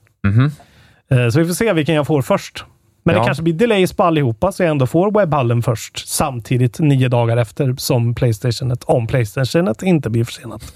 Eh, 1.11 1.29
Så 1.29 1.39
vi 1.39 1.45
får 1.45 1.53
se 1.53 1.73
vilken 1.73 1.95
jag 1.95 2.07
får 2.07 2.21
först. 2.21 2.65
Men 3.05 3.15
Ja. 3.15 3.21
det 3.21 3.25
kanske 3.25 3.43
blir 3.43 3.53
delays 3.53 3.93
på 3.93 4.03
allihopa 4.03 4.51
så 4.51 4.63
jag 4.63 4.69
ändå 4.69 4.87
får 4.87 5.11
webbhallen 5.19 5.61
först 5.61 6.07
samtidigt 6.07 6.79
nio 6.79 7.07
dagar 7.09 7.37
efter 7.37 7.75
som 7.77 8.15
Playstationet, 8.15 8.83
om 8.83 9.07
Playstationet 9.07 9.81
inte 9.83 10.09
blir 10.09 10.23
försenat. 10.23 10.73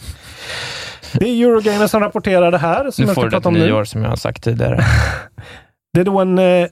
Det 1.13 1.29
är 1.29 1.47
Eurogamer 1.47 1.87
som 1.87 1.99
rapporterar 2.01 2.51
det 2.51 2.57
här. 2.57 2.91
Som 2.91 3.03
nu 3.05 3.09
jag 3.09 3.15
får 3.15 3.29
du 3.29 3.51
nu. 3.51 3.59
nyår 3.65 3.83
som 3.83 4.01
jag 4.03 4.09
har 4.09 4.15
sagt 4.15 4.43
tidigare. 4.43 4.85
Det 5.93 5.99
är 5.99 6.05
då 6.05 6.19
en 6.19 6.39
eh, 6.39 6.67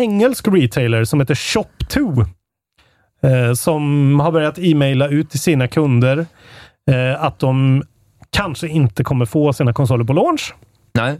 engelsk 0.00 0.48
retailer 0.48 1.04
som 1.04 1.20
heter 1.20 1.34
Shop2 1.34 2.26
eh, 3.22 3.52
som 3.54 4.20
har 4.20 4.32
börjat 4.32 4.58
e-maila 4.58 5.08
ut 5.08 5.30
till 5.30 5.40
sina 5.40 5.68
kunder 5.68 6.26
eh, 6.90 7.24
att 7.24 7.38
de 7.38 7.82
kanske 8.36 8.68
inte 8.68 9.04
kommer 9.04 9.24
få 9.26 9.52
sina 9.52 9.72
konsoler 9.72 10.04
på 10.04 10.12
launch. 10.12 10.54
Nej. 10.94 11.18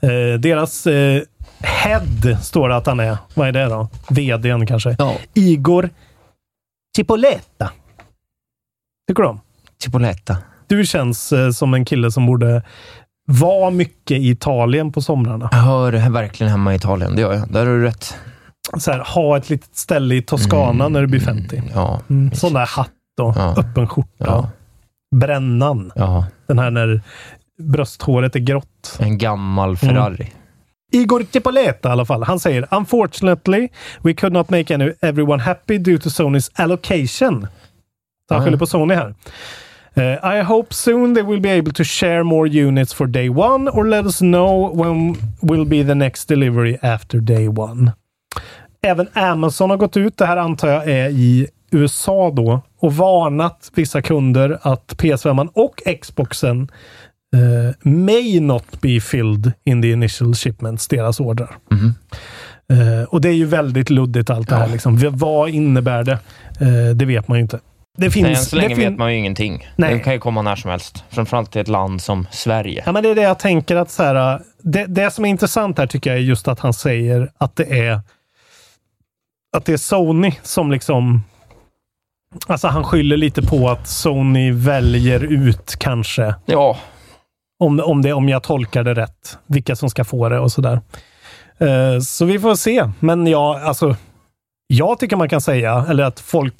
Eh, 0.00 0.38
deras 0.40 0.86
eh, 0.86 1.22
head 1.60 2.36
står 2.42 2.68
det 2.68 2.76
att 2.76 2.86
han 2.86 3.00
är. 3.00 3.18
Vad 3.34 3.48
är 3.48 3.52
det 3.52 3.64
då? 3.64 3.88
VDn 4.08 4.66
kanske? 4.66 4.96
Ja. 4.98 5.14
Igor 5.34 5.90
Cipoletta. 6.96 7.70
Tycker 9.08 9.22
du 9.22 9.28
om? 9.28 9.40
Chipoletta. 9.84 10.36
Du 10.66 10.86
känns 10.86 11.32
eh, 11.32 11.50
som 11.50 11.74
en 11.74 11.84
kille 11.84 12.10
som 12.10 12.26
borde 12.26 12.62
vara 13.28 13.70
mycket 13.70 14.18
i 14.18 14.28
Italien 14.30 14.92
på 14.92 15.02
somrarna. 15.02 15.48
Jag 15.52 15.58
hör 15.58 16.10
verkligen 16.10 16.50
hemma 16.50 16.72
i 16.72 16.76
Italien, 16.76 17.14
det 17.16 17.20
gör 17.20 17.32
jag. 17.34 17.52
Där 17.52 17.66
har 17.66 17.72
du 17.72 17.82
rätt. 17.82 18.16
Så 18.78 18.90
här, 18.92 18.98
ha 18.98 19.36
ett 19.36 19.50
litet 19.50 19.76
ställe 19.76 20.14
i 20.14 20.22
Toscana 20.22 20.88
när 20.88 21.00
du 21.00 21.06
blir 21.06 21.20
50. 21.20 21.62
Ja. 21.74 22.00
Mm, 22.10 22.32
sån 22.32 22.52
där 22.52 22.66
hatt 22.66 22.90
och 23.20 23.34
Ja. 23.36 23.54
öppen 23.58 23.88
skjorta. 23.88 24.10
Ja. 24.18 24.50
Brännan. 25.20 25.92
ja. 25.94 26.26
Den 26.46 26.58
här 26.58 26.70
när 26.70 27.00
brösthåret 27.58 28.36
är 28.36 28.40
grått. 28.40 28.96
En 29.00 29.18
gammal 29.18 29.76
Ferrari. 29.76 30.32
Igor 30.92 31.26
Cipoleta 31.32 31.88
i 31.88 31.92
alla 31.92 32.04
fall. 32.04 32.22
Han 32.22 32.40
säger 32.40 32.66
Unfortunately, 32.70 33.68
we 34.02 34.14
could 34.14 34.32
not 34.32 34.50
make 34.50 34.74
any, 34.74 34.92
everyone 35.00 35.42
happy 35.42 35.78
due 35.78 35.98
to 35.98 36.10
Sonys 36.10 36.50
allocation. 36.54 37.46
Så 38.28 38.34
han 38.34 38.42
Ah, 38.42 38.44
skyller 38.44 38.58
på 38.58 38.66
Sony 38.66 38.94
här. 38.94 39.14
Eh, 39.94 40.38
I 40.38 40.42
hope 40.42 40.74
soon 40.74 41.14
they 41.14 41.22
will 41.24 41.40
be 41.40 41.58
able 41.58 41.72
to 41.72 41.84
share 41.84 42.22
more 42.22 42.48
units 42.66 42.94
for 42.94 43.06
day 43.06 43.28
one 43.28 43.70
or 43.70 43.84
let 43.84 44.04
us 44.06 44.18
know 44.18 44.76
when 44.84 45.16
will 45.40 45.66
be 45.66 45.84
the 45.84 45.94
next 45.94 46.28
delivery 46.28 46.78
after 46.82 47.18
day 47.20 47.48
one. 47.48 47.92
Även 48.82 49.08
Amazon 49.12 49.70
har 49.70 49.76
gått 49.76 49.96
ut, 49.96 50.16
det 50.16 50.26
här 50.26 50.36
antar 50.36 50.68
jag 50.68 50.88
är 50.88 51.08
i 51.08 51.46
USA 51.70 52.30
då, 52.30 52.60
och 52.78 52.96
varnat 52.96 53.70
vissa 53.74 54.02
kunder 54.02 54.58
att 54.62 54.94
PS5 54.96 55.48
och 55.54 55.82
Xboxen 56.00 56.68
eh, 57.36 57.90
may 57.90 58.40
not 58.40 58.80
be 58.80 59.00
filled 59.00 59.52
in 59.64 59.82
the 59.82 59.90
initial 59.90 60.34
shipments, 60.34 60.88
deras 60.88 61.20
ordrar. 61.20 61.56
Eh, 62.72 63.08
och 63.08 63.20
det 63.20 63.28
är 63.28 63.32
ju 63.32 63.46
väldigt 63.46 63.90
luddigt 63.90 64.30
allt 64.30 64.48
det 64.48 64.56
här. 64.56 64.68
Liksom. 64.68 64.98
Vad 65.10 65.50
innebär 65.50 66.04
det? 66.04 66.18
Eh, 66.60 66.94
det 66.94 67.04
vet 67.04 67.28
man 67.28 67.38
ju 67.38 67.42
inte. 67.42 67.60
Det 67.98 68.10
finns, 68.10 68.24
Nej, 68.24 68.34
än 68.34 68.42
så 68.42 68.56
länge 68.56 68.74
vet 68.74 68.98
man 68.98 69.12
ju 69.12 69.18
ingenting. 69.18 69.68
Nej. 69.76 69.94
Det 69.94 70.00
kan 70.00 70.12
ju 70.12 70.18
komma 70.18 70.42
när 70.42 70.56
som 70.56 70.70
helst. 70.70 71.04
Framförallt 71.10 71.52
till 71.52 71.60
ett 71.60 71.68
land 71.68 72.02
som 72.02 72.26
Sverige. 72.30 72.82
Ja, 72.86 72.92
men 72.92 73.02
det 73.02 73.08
är 73.08 73.14
det 73.14 73.22
jag 73.22 73.38
tänker 73.38 73.76
att 73.76 73.90
så 73.90 74.02
här, 74.02 74.40
det, 74.62 74.86
det 74.86 75.10
som 75.10 75.24
är 75.24 75.28
intressant 75.28 75.78
här 75.78 75.86
tycker 75.86 76.10
jag 76.10 76.18
är 76.18 76.22
just 76.22 76.48
att 76.48 76.60
han 76.60 76.72
säger 76.72 77.30
att 77.38 77.56
det 77.56 77.80
är 77.80 78.00
att 79.56 79.64
det 79.64 79.72
är 79.72 79.76
Sony 79.76 80.32
som 80.42 80.70
liksom 80.70 81.22
Alltså 82.46 82.68
han 82.68 82.84
skyller 82.84 83.16
lite 83.16 83.42
på 83.42 83.68
att 83.68 83.86
Sony 83.88 84.52
väljer 84.52 85.20
ut 85.24 85.76
kanske, 85.78 86.34
Ja, 86.46 86.76
om, 87.64 87.80
om, 87.84 88.02
det, 88.02 88.12
om 88.12 88.28
jag 88.28 88.42
tolkar 88.42 88.84
det 88.84 88.94
rätt, 88.94 89.38
vilka 89.46 89.76
som 89.76 89.90
ska 89.90 90.04
få 90.04 90.28
det 90.28 90.38
och 90.38 90.52
sådär. 90.52 90.80
Eh, 91.58 92.00
så 92.00 92.24
vi 92.24 92.38
får 92.38 92.54
se. 92.54 92.90
Men 93.00 93.26
ja, 93.26 93.60
alltså, 93.64 93.96
jag 94.66 94.98
tycker 94.98 95.16
man 95.16 95.28
kan 95.28 95.40
säga, 95.40 95.86
eller 95.90 96.04
att 96.04 96.20
folk, 96.20 96.54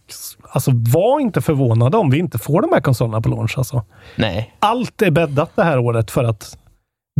alltså 0.50 0.70
var 0.74 1.20
inte 1.20 1.40
förvånade 1.40 1.96
om 1.96 2.10
vi 2.10 2.18
inte 2.18 2.38
får 2.38 2.62
de 2.62 2.72
här 2.72 2.80
konsolerna 2.80 3.20
på 3.20 3.28
launch. 3.28 3.58
Alltså 3.58 3.84
nej. 4.16 4.54
allt 4.58 5.02
är 5.02 5.10
bäddat 5.10 5.50
det 5.56 5.64
här 5.64 5.78
året 5.78 6.10
för 6.10 6.24
att 6.24 6.58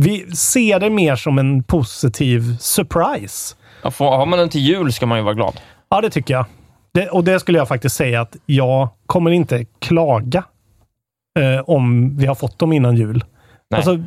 vi 0.01 0.35
ser 0.35 0.79
det 0.79 0.89
mer 0.89 1.15
som 1.15 1.37
en 1.39 1.63
positiv 1.63 2.57
surprise. 2.59 3.55
Ja, 3.83 3.91
får- 3.91 4.17
har 4.17 4.25
man 4.25 4.39
den 4.39 4.49
till 4.49 4.61
jul 4.61 4.93
ska 4.93 5.05
man 5.05 5.17
ju 5.17 5.23
vara 5.23 5.33
glad. 5.33 5.59
Ja, 5.89 6.01
det 6.01 6.09
tycker 6.09 6.33
jag. 6.33 6.45
Det, 6.97 7.09
och 7.09 7.23
det 7.23 7.39
skulle 7.39 7.57
jag 7.57 7.67
faktiskt 7.67 7.95
säga 7.95 8.21
att 8.21 8.35
jag 8.45 8.89
kommer 9.05 9.31
inte 9.31 9.65
klaga 9.79 10.43
eh, 11.39 11.59
om 11.69 12.17
vi 12.17 12.25
har 12.25 12.35
fått 12.35 12.59
dem 12.59 12.73
innan 12.73 12.95
jul. 12.95 13.23
Nej. 13.69 13.77
Alltså, 13.77 14.03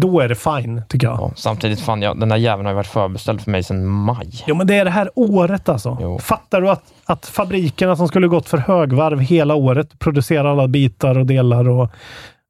då 0.00 0.20
är 0.20 0.28
det 0.28 0.34
fine, 0.34 0.82
tycker 0.88 1.06
jag. 1.06 1.16
Ja, 1.20 1.32
samtidigt, 1.36 1.80
fan, 1.80 2.02
jag, 2.02 2.20
den 2.20 2.28
där 2.28 2.36
jäveln 2.36 2.66
har 2.66 2.72
ju 2.72 2.76
varit 2.76 2.86
förbeställd 2.86 3.40
för 3.40 3.50
mig 3.50 3.62
sedan 3.62 3.86
maj. 3.86 4.44
Jo, 4.46 4.54
men 4.54 4.66
det 4.66 4.74
är 4.74 4.84
det 4.84 4.90
här 4.90 5.10
året 5.14 5.68
alltså. 5.68 5.98
Jo. 6.00 6.18
Fattar 6.18 6.60
du 6.60 6.70
att, 6.70 6.82
att 7.04 7.26
fabrikerna 7.26 7.96
som 7.96 8.08
skulle 8.08 8.28
gått 8.28 8.48
för 8.48 8.58
högvarv 8.58 9.20
hela 9.20 9.54
året, 9.54 9.98
producerar 9.98 10.44
alla 10.44 10.68
bitar 10.68 11.18
och 11.18 11.26
delar 11.26 11.68
och 11.68 11.90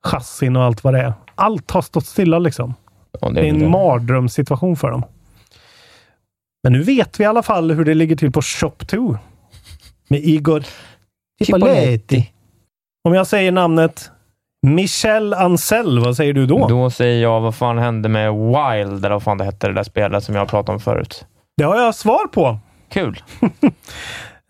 chassin 0.07 0.57
och 0.57 0.63
allt 0.63 0.85
vad 0.85 0.95
det 0.95 1.01
är. 1.01 1.13
Allt 1.35 1.71
har 1.71 1.83
stått 1.83 2.07
stilla 2.07 2.39
liksom. 2.39 2.75
Ja, 3.21 3.31
Det 3.31 3.41
är 3.41 3.45
en 3.45 3.71
mardrömssituation 3.71 4.77
för 4.77 4.91
dem. 4.91 5.03
Men 6.63 6.73
nu 6.73 6.83
vet 6.83 7.21
vi 7.21 7.25
i 7.25 7.27
alla 7.27 7.43
fall 7.43 7.71
hur 7.71 7.85
det 7.85 7.95
ligger 7.95 8.17
till 8.17 8.33
på 8.33 8.41
Shop2. 8.41 9.19
Med 10.09 10.21
Igor 10.25 10.65
Cipoletti. 11.45 12.33
Om 13.05 13.15
jag 13.15 13.27
säger 13.27 13.53
namnet 13.53 14.11
Michel 14.67 15.35
Ancel, 15.35 15.99
vad 15.99 16.17
säger 16.17 16.33
du 16.33 16.47
då? 16.47 16.69
Då 16.69 16.91
säger 16.91 17.23
jag, 17.23 17.41
vad 17.41 17.55
fan 17.55 17.79
hände 17.79 18.09
med 18.09 18.33
Wild, 18.33 19.05
eller 19.05 19.11
vad 19.11 19.23
fan 19.23 19.39
det 19.39 19.45
hette, 19.45 19.67
det 19.69 19.73
där 19.75 19.83
spelet 19.83 20.25
som 20.25 20.35
jag 20.35 20.49
pratade 20.49 20.73
om 20.75 20.81
förut. 20.81 21.27
Det 21.57 21.65
har 21.65 21.77
jag 21.81 21.95
svar 21.95 22.27
på. 22.27 22.59
Kul. 22.89 23.23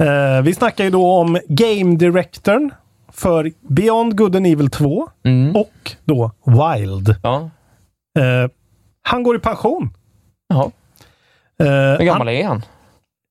Eh, 0.02 0.42
vi 0.42 0.54
snackar 0.54 0.84
ju 0.84 0.90
då 0.90 1.12
om 1.12 1.38
Game 1.48 1.96
Directorn 1.96 2.70
för 3.12 3.52
Beyond 3.68 4.16
Good 4.18 4.36
and 4.36 4.46
Evil 4.46 4.70
2 4.70 5.08
Mm. 5.24 5.56
och 5.56 5.92
då 6.04 6.30
Wild. 6.46 7.14
Ja. 7.22 7.50
Eh, 8.18 8.50
han 9.02 9.22
går 9.22 9.36
i 9.36 9.38
pension. 9.38 9.90
Jaha. 10.48 10.70
Eh, 11.60 11.66
Hur 11.66 11.96
han, 11.96 12.06
gammal 12.06 12.28
är 12.28 12.44
han? 12.44 12.62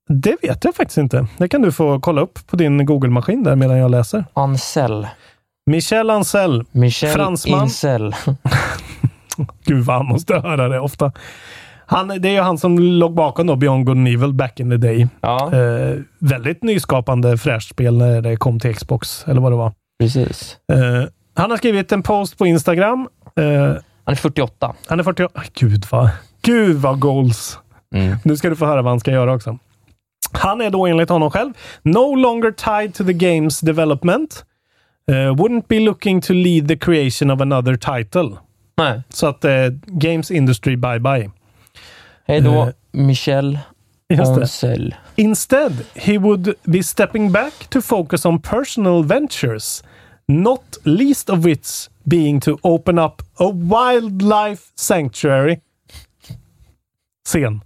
Det 0.08 0.36
vet 0.42 0.64
jag 0.64 0.76
faktiskt 0.76 0.98
inte. 0.98 1.28
Det 1.38 1.50
kan 1.50 1.62
du 1.62 1.72
få 1.72 2.00
kolla 2.00 2.22
upp 2.22 2.48
på 2.48 2.56
din 2.56 2.86
Google-maskin 2.86 3.44
där 3.44 3.56
medan 3.56 3.78
jag 3.78 3.92
läser. 3.92 4.26
Ansel. 4.34 5.08
Michel 5.66 6.10
Ancel. 6.10 6.64
Michel 6.72 7.10
Fransman. 7.14 7.64
Incel. 7.64 8.16
Gud 9.66 9.86
vad 9.86 9.96
han 9.96 10.06
måste 10.06 10.34
höra 10.34 10.68
det 10.70 10.80
ofta. 10.80 11.12
Han, 11.90 12.08
det 12.08 12.30
är 12.30 12.34
ju 12.34 12.40
han 12.42 12.58
som 12.58 12.80
låg 12.80 13.14
bakom 13.16 13.48
då 13.48 13.56
Beyond 13.56 13.86
Good 13.86 13.98
and 13.98 14.08
Evil 14.08 14.34
back 14.34 14.60
in 14.60 14.70
the 14.70 14.78
day. 14.78 15.08
Ja, 15.22 15.52
Eh, 15.56 15.96
väldigt 16.20 16.64
nyskapande 16.64 17.38
fräscht 17.38 17.70
spel 17.70 17.98
när 17.98 18.22
det 18.22 18.38
kom 18.38 18.60
till 18.60 18.76
Xbox, 18.76 19.26
eller 19.28 19.42
vad 19.42 19.52
det 19.52 19.56
var. 19.56 19.72
precis. 20.00 20.58
Eh, 20.74 21.10
han 21.36 21.50
har 21.52 21.58
skrivit 21.58 21.92
en 21.92 22.04
post 22.04 22.38
på 22.38 22.48
Instagram. 22.48 23.08
Eh, 23.36 23.44
Han 24.04 24.12
är 24.12 24.16
48. 24.16 24.76
han 24.88 25.00
är 25.00 25.04
40 25.04 25.28
Aj, 25.34 25.48
Gud 25.54 25.86
vad, 25.92 26.10
Gud 26.42 26.76
vad 26.76 27.00
goals! 27.00 27.60
Mm. 27.96 28.16
Nu 28.24 28.38
ska 28.38 28.50
du 28.50 28.56
få 28.56 28.66
höra 28.66 28.82
vad 28.82 28.92
han 28.92 29.00
ska 29.00 29.12
göra 29.12 29.34
också. 29.34 29.58
Han 30.32 30.62
är 30.62 30.70
då 30.70 30.86
enligt 30.88 31.10
honom 31.10 31.32
själv 31.32 31.54
no 31.84 32.16
longer 32.16 32.52
tied 32.52 32.94
to 32.94 33.04
the 33.04 33.14
game's 33.14 33.66
development. 33.66 34.46
Eh, 35.12 35.14
wouldn't 35.16 35.68
be 35.68 35.80
looking 35.80 36.22
to 36.22 36.34
lead 36.34 36.68
the 36.68 36.78
creation 36.78 37.32
of 37.32 37.42
another 37.42 37.76
title. 37.76 38.38
Nej. 38.78 39.02
Så 39.10 39.28
att 39.28 39.46
eh, 39.46 39.52
Games 39.86 40.32
Industry 40.32 40.76
bye 40.76 41.00
bye. 41.00 41.32
Hej 42.28 42.42
då, 42.42 42.64
Eh, 42.64 42.70
Michel. 42.92 43.60
Ansel. 44.20 44.96
Instead, 45.16 45.74
he 45.96 46.18
would 46.18 46.54
be 46.64 46.84
stepping 46.84 47.32
back 47.32 47.54
to 47.70 47.82
focus 47.82 48.26
on 48.26 48.42
personal 48.42 49.04
ventures, 49.04 49.84
not 50.28 50.62
least 50.84 51.30
of 51.30 51.40
which 51.46 51.90
being 52.04 52.40
to 52.42 52.58
open 52.62 53.00
up 53.00 53.22
a 53.40 53.52
wildlife 53.54 54.62
sanctuary. 54.76 55.60
Scen. 57.26 57.62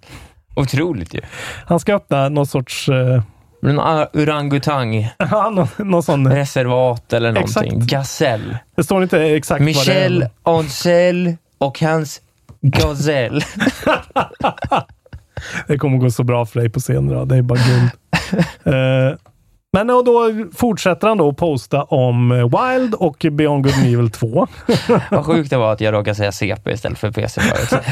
Otroligt 0.55 1.13
ju. 1.13 1.21
Han 1.65 1.79
ska 1.79 1.95
öppna 1.95 2.29
någon 2.29 2.47
sorts... 2.47 2.89
Uh, 2.89 3.21
En 3.63 3.79
orangutang, 3.79 5.09
någon, 5.31 5.67
någon 5.77 6.03
sån... 6.03 6.31
reservat 6.31 7.13
eller 7.13 7.31
någonting. 7.31 7.63
Exakt. 7.77 7.91
Gasell. 7.91 8.57
Det 8.75 8.83
står 8.83 9.03
inte 9.03 9.21
exakt 9.23 9.61
Michel 9.61 10.13
vad 10.13 10.21
det 10.21 10.51
är. 10.51 10.57
Ansel 10.59 11.35
och 11.57 11.81
hans 11.81 12.21
gazell. 12.61 13.43
Det 15.67 15.77
kommer 15.77 15.97
gå 15.97 16.11
så 16.11 16.23
bra 16.23 16.45
för 16.45 16.59
dig 16.59 16.69
på 16.69 16.79
scen. 16.79 17.07
Då. 17.07 17.25
Det 17.25 17.35
är 17.35 17.41
bara 17.41 17.59
guld. 17.59 17.91
Men 19.73 19.89
och 19.89 20.05
då 20.05 20.31
fortsätter 20.55 21.07
han 21.07 21.17
då 21.17 21.29
att 21.29 21.37
posta 21.37 21.83
om 21.83 22.31
eh, 22.31 22.37
Wild 22.37 22.93
och 22.93 23.25
Beyond 23.31 23.63
Good 23.63 23.73
and 23.73 23.85
Evil 23.85 24.11
2. 24.11 24.47
Vad 25.11 25.25
sjukt 25.25 25.49
det 25.49 25.57
var 25.57 25.73
att 25.73 25.81
jag 25.81 25.93
råkade 25.93 26.15
säga 26.15 26.31
CP 26.31 26.71
istället 26.71 26.99
för 26.99 27.11
PC 27.11 27.41
förut. 27.41 27.83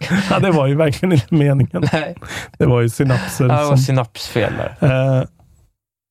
ja, 0.30 0.38
det 0.38 0.50
var 0.50 0.66
ju 0.66 0.74
verkligen 0.74 1.12
inte 1.12 1.34
meningen. 1.34 1.84
Nej, 1.92 2.16
Det 2.58 2.66
var 2.66 2.80
ju 2.80 2.88
synapser. 2.88 3.44
det 3.44 3.54
var 3.54 3.64
som, 3.64 3.78
synapsfel 3.78 4.52
där. 4.80 4.88
Eh, 5.18 5.24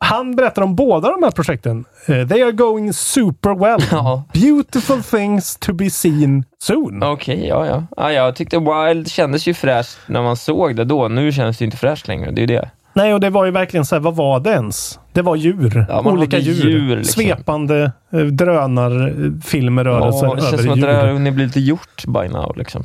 han 0.06 0.36
berättar 0.36 0.62
om 0.62 0.76
båda 0.76 1.10
de 1.10 1.24
här 1.24 1.32
projekten. 1.32 1.86
Eh, 2.08 2.28
they 2.28 2.42
are 2.42 2.52
going 2.52 2.94
super 2.94 3.56
well. 3.56 3.80
Ja. 3.92 4.24
Beautiful 4.34 5.04
things 5.04 5.56
to 5.58 5.74
be 5.74 5.90
seen 5.90 6.44
soon. 6.64 7.04
Okej, 7.04 7.48
ja, 7.48 7.66
ja. 7.66 7.84
ja. 7.98 8.12
Jag 8.12 8.36
tyckte 8.36 8.60
Wild 8.60 9.12
kändes 9.12 9.48
ju 9.48 9.54
fräscht 9.54 9.98
när 10.08 10.22
man 10.22 10.36
såg 10.38 10.76
det 10.76 10.84
då. 10.86 11.08
Nu 11.08 11.32
känns 11.32 11.58
det 11.58 11.66
inte 11.66 11.78
fräscht 11.78 12.08
längre. 12.08 12.32
Det 12.32 12.40
är 12.40 12.48
ju 12.48 12.56
det. 12.56 12.70
Nej, 12.96 13.14
och 13.14 13.20
det 13.20 13.30
var 13.30 13.46
ju 13.46 13.52
verkligen 13.52 13.86
så 13.86 13.96
här, 13.96 14.00
vad 14.00 14.16
var 14.16 14.40
det 14.40 14.50
ens? 14.50 15.00
Det 15.14 15.22
var 15.22 15.36
djur. 15.36 15.86
Ja, 15.90 16.12
Olika 16.12 16.38
djur. 16.38 16.70
djur, 16.70 16.98
liksom. 16.98 17.24
Svepande 17.24 17.92
eh, 18.14 18.20
drönarfilmer, 18.20 19.86
Ja, 19.86 20.06
det 20.36 20.42
känns 20.42 20.62
som 20.64 20.72
att 20.74 20.82
det 20.82 20.94
har 20.94 21.06
djur. 21.06 21.14
hunnit 21.14 21.34
bli 21.34 21.46
lite 21.46 21.60
gjort 21.60 22.06
by 22.08 22.28
now. 22.34 22.58
Liksom. 22.58 22.84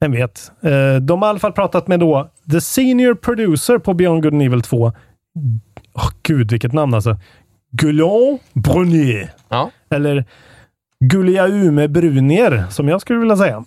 Vem 0.00 0.12
vet? 0.12 0.52
Eh, 0.62 0.96
de 1.02 1.22
har 1.22 1.28
i 1.28 1.30
alla 1.30 1.38
fall 1.38 1.52
pratat 1.52 1.88
med 1.88 2.00
då 2.00 2.30
the 2.50 2.60
senior 2.60 3.14
producer 3.14 3.78
på 3.78 3.94
Beyond 3.94 4.22
Good 4.22 4.32
and 4.32 4.42
Evil 4.42 4.62
2. 4.62 4.92
Åh 5.94 6.08
gud, 6.22 6.50
vilket 6.50 6.72
namn 6.72 6.94
alltså. 6.94 7.16
Guillaume 7.72 8.38
Brunier. 8.54 9.30
Ja. 9.48 9.70
Eller 9.90 10.24
Guliaume 11.04 11.88
Brunier, 11.88 12.64
som 12.70 12.88
jag 12.88 13.00
skulle 13.00 13.18
vilja 13.18 13.36
säga. 13.36 13.64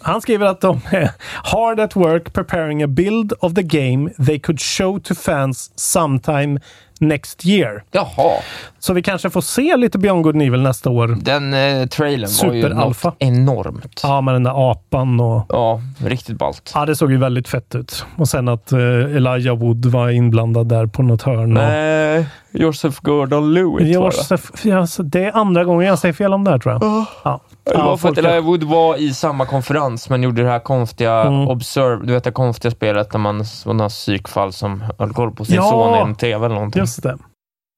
Han 0.00 0.20
skriver 0.20 0.46
att 0.46 0.60
de 0.60 0.80
är 0.90 1.10
hard 1.42 1.80
at 1.80 1.96
work 1.96 2.32
preparing 2.32 2.82
a 2.82 2.86
build 2.86 3.32
of 3.40 3.54
the 3.54 3.62
game 3.62 4.10
they 4.26 4.38
could 4.40 4.60
show 4.60 4.98
to 4.98 5.14
fans 5.14 5.70
sometime 5.76 6.60
next 7.00 7.46
year. 7.46 7.82
Jaha, 7.90 8.32
Så 8.78 8.92
vi 8.92 9.02
kanske 9.02 9.30
får 9.30 9.40
se 9.40 9.76
lite 9.76 9.98
Beyond 9.98 10.22
Good 10.24 10.34
and 10.34 10.42
Evil 10.42 10.60
nästa 10.62 10.90
år. 10.90 11.08
den 11.20 11.54
eh, 11.54 11.86
trailern 11.86 12.30
var 12.42 12.54
ju 12.54 12.62
Superalfa. 12.62 13.08
något 13.08 13.16
enormt. 13.18 14.00
Ja, 14.02 14.20
med 14.20 14.34
den 14.34 14.42
där 14.42 14.70
apan 14.70 15.20
och... 15.20 15.46
Ja, 15.48 15.80
riktigt 16.06 16.38
ballt. 16.38 16.72
Ja, 16.74 16.86
det 16.86 16.96
såg 16.96 17.10
ju 17.12 17.16
väldigt 17.18 17.48
fett 17.48 17.74
ut. 17.74 18.06
Och 18.16 18.28
sen 18.28 18.48
att 18.48 18.72
eh, 18.72 18.78
Elijah 19.16 19.56
Wood 19.56 19.86
var 19.86 20.08
inblandad 20.10 20.68
där 20.68 20.86
på 20.86 21.02
något 21.02 21.22
hörn. 21.22 21.56
och- 21.56 21.62
Nej, 21.64 22.26
Joseph 22.54 23.00
Gordon-Lewitt 23.02 23.96
var. 23.98 24.04
Joseph, 24.04 24.84
så 24.86 25.02
det 25.02 25.24
är 25.24 25.32
andra 25.36 25.64
gången 25.64 25.86
jag 25.86 25.98
säger 25.98 26.12
fel 26.12 26.32
om 26.34 26.44
det 26.44 26.50
här 26.50 26.58
tror 26.58 26.72
jag. 26.74 27.04
Ja. 27.24 27.40
Det 27.64 27.76
var 27.76 27.96
för 27.96 28.08
att 28.08 28.18
Elijah 28.18 28.44
Wood 28.44 28.62
var 28.62 28.96
i 28.96 29.14
samma 29.14 29.46
konferens, 29.46 30.08
men 30.10 30.22
gjorde 30.22 30.42
det 30.42 30.48
här 30.48 30.58
konstiga 30.58 31.12
Mm. 31.24 31.48
Observe, 31.48 32.06
du 32.06 32.12
vet 32.12 32.24
det 32.24 32.30
konstiga 32.32 32.70
spelet 32.72 33.10
där 33.10 33.18
man, 33.18 33.44
sådana 33.44 33.88
psykfall 33.88 34.52
som 34.52 34.84
höll 34.98 35.12
koll 35.12 35.30
på 35.30 35.44
sin 35.44 35.54
Ja. 35.56 35.62
son 35.70 35.94
i 35.94 35.98
en 35.98 36.14
TV 36.14 36.46
eller 36.46 36.54
någonting. 36.54 36.80
Just 36.80 37.02
det. 37.02 37.18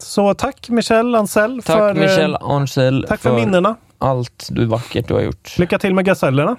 Så 0.02 0.34
tack 0.34 0.68
Michel 0.68 1.14
Ancel 1.14 1.62
Tack 1.62 1.76
för, 1.76 1.88
eh, 1.88 1.94
Michel 1.94 2.36
Arncel 2.40 3.06
tack 3.08 3.20
för, 3.20 3.34
minnena. 3.34 3.76
allt 3.98 4.48
du 4.50 4.64
vackert 4.66 5.08
du 5.08 5.14
har 5.14 5.20
gjort. 5.20 5.58
Lycka 5.58 5.78
till 5.78 5.94
med 5.94 6.04
gasellerna. 6.04 6.56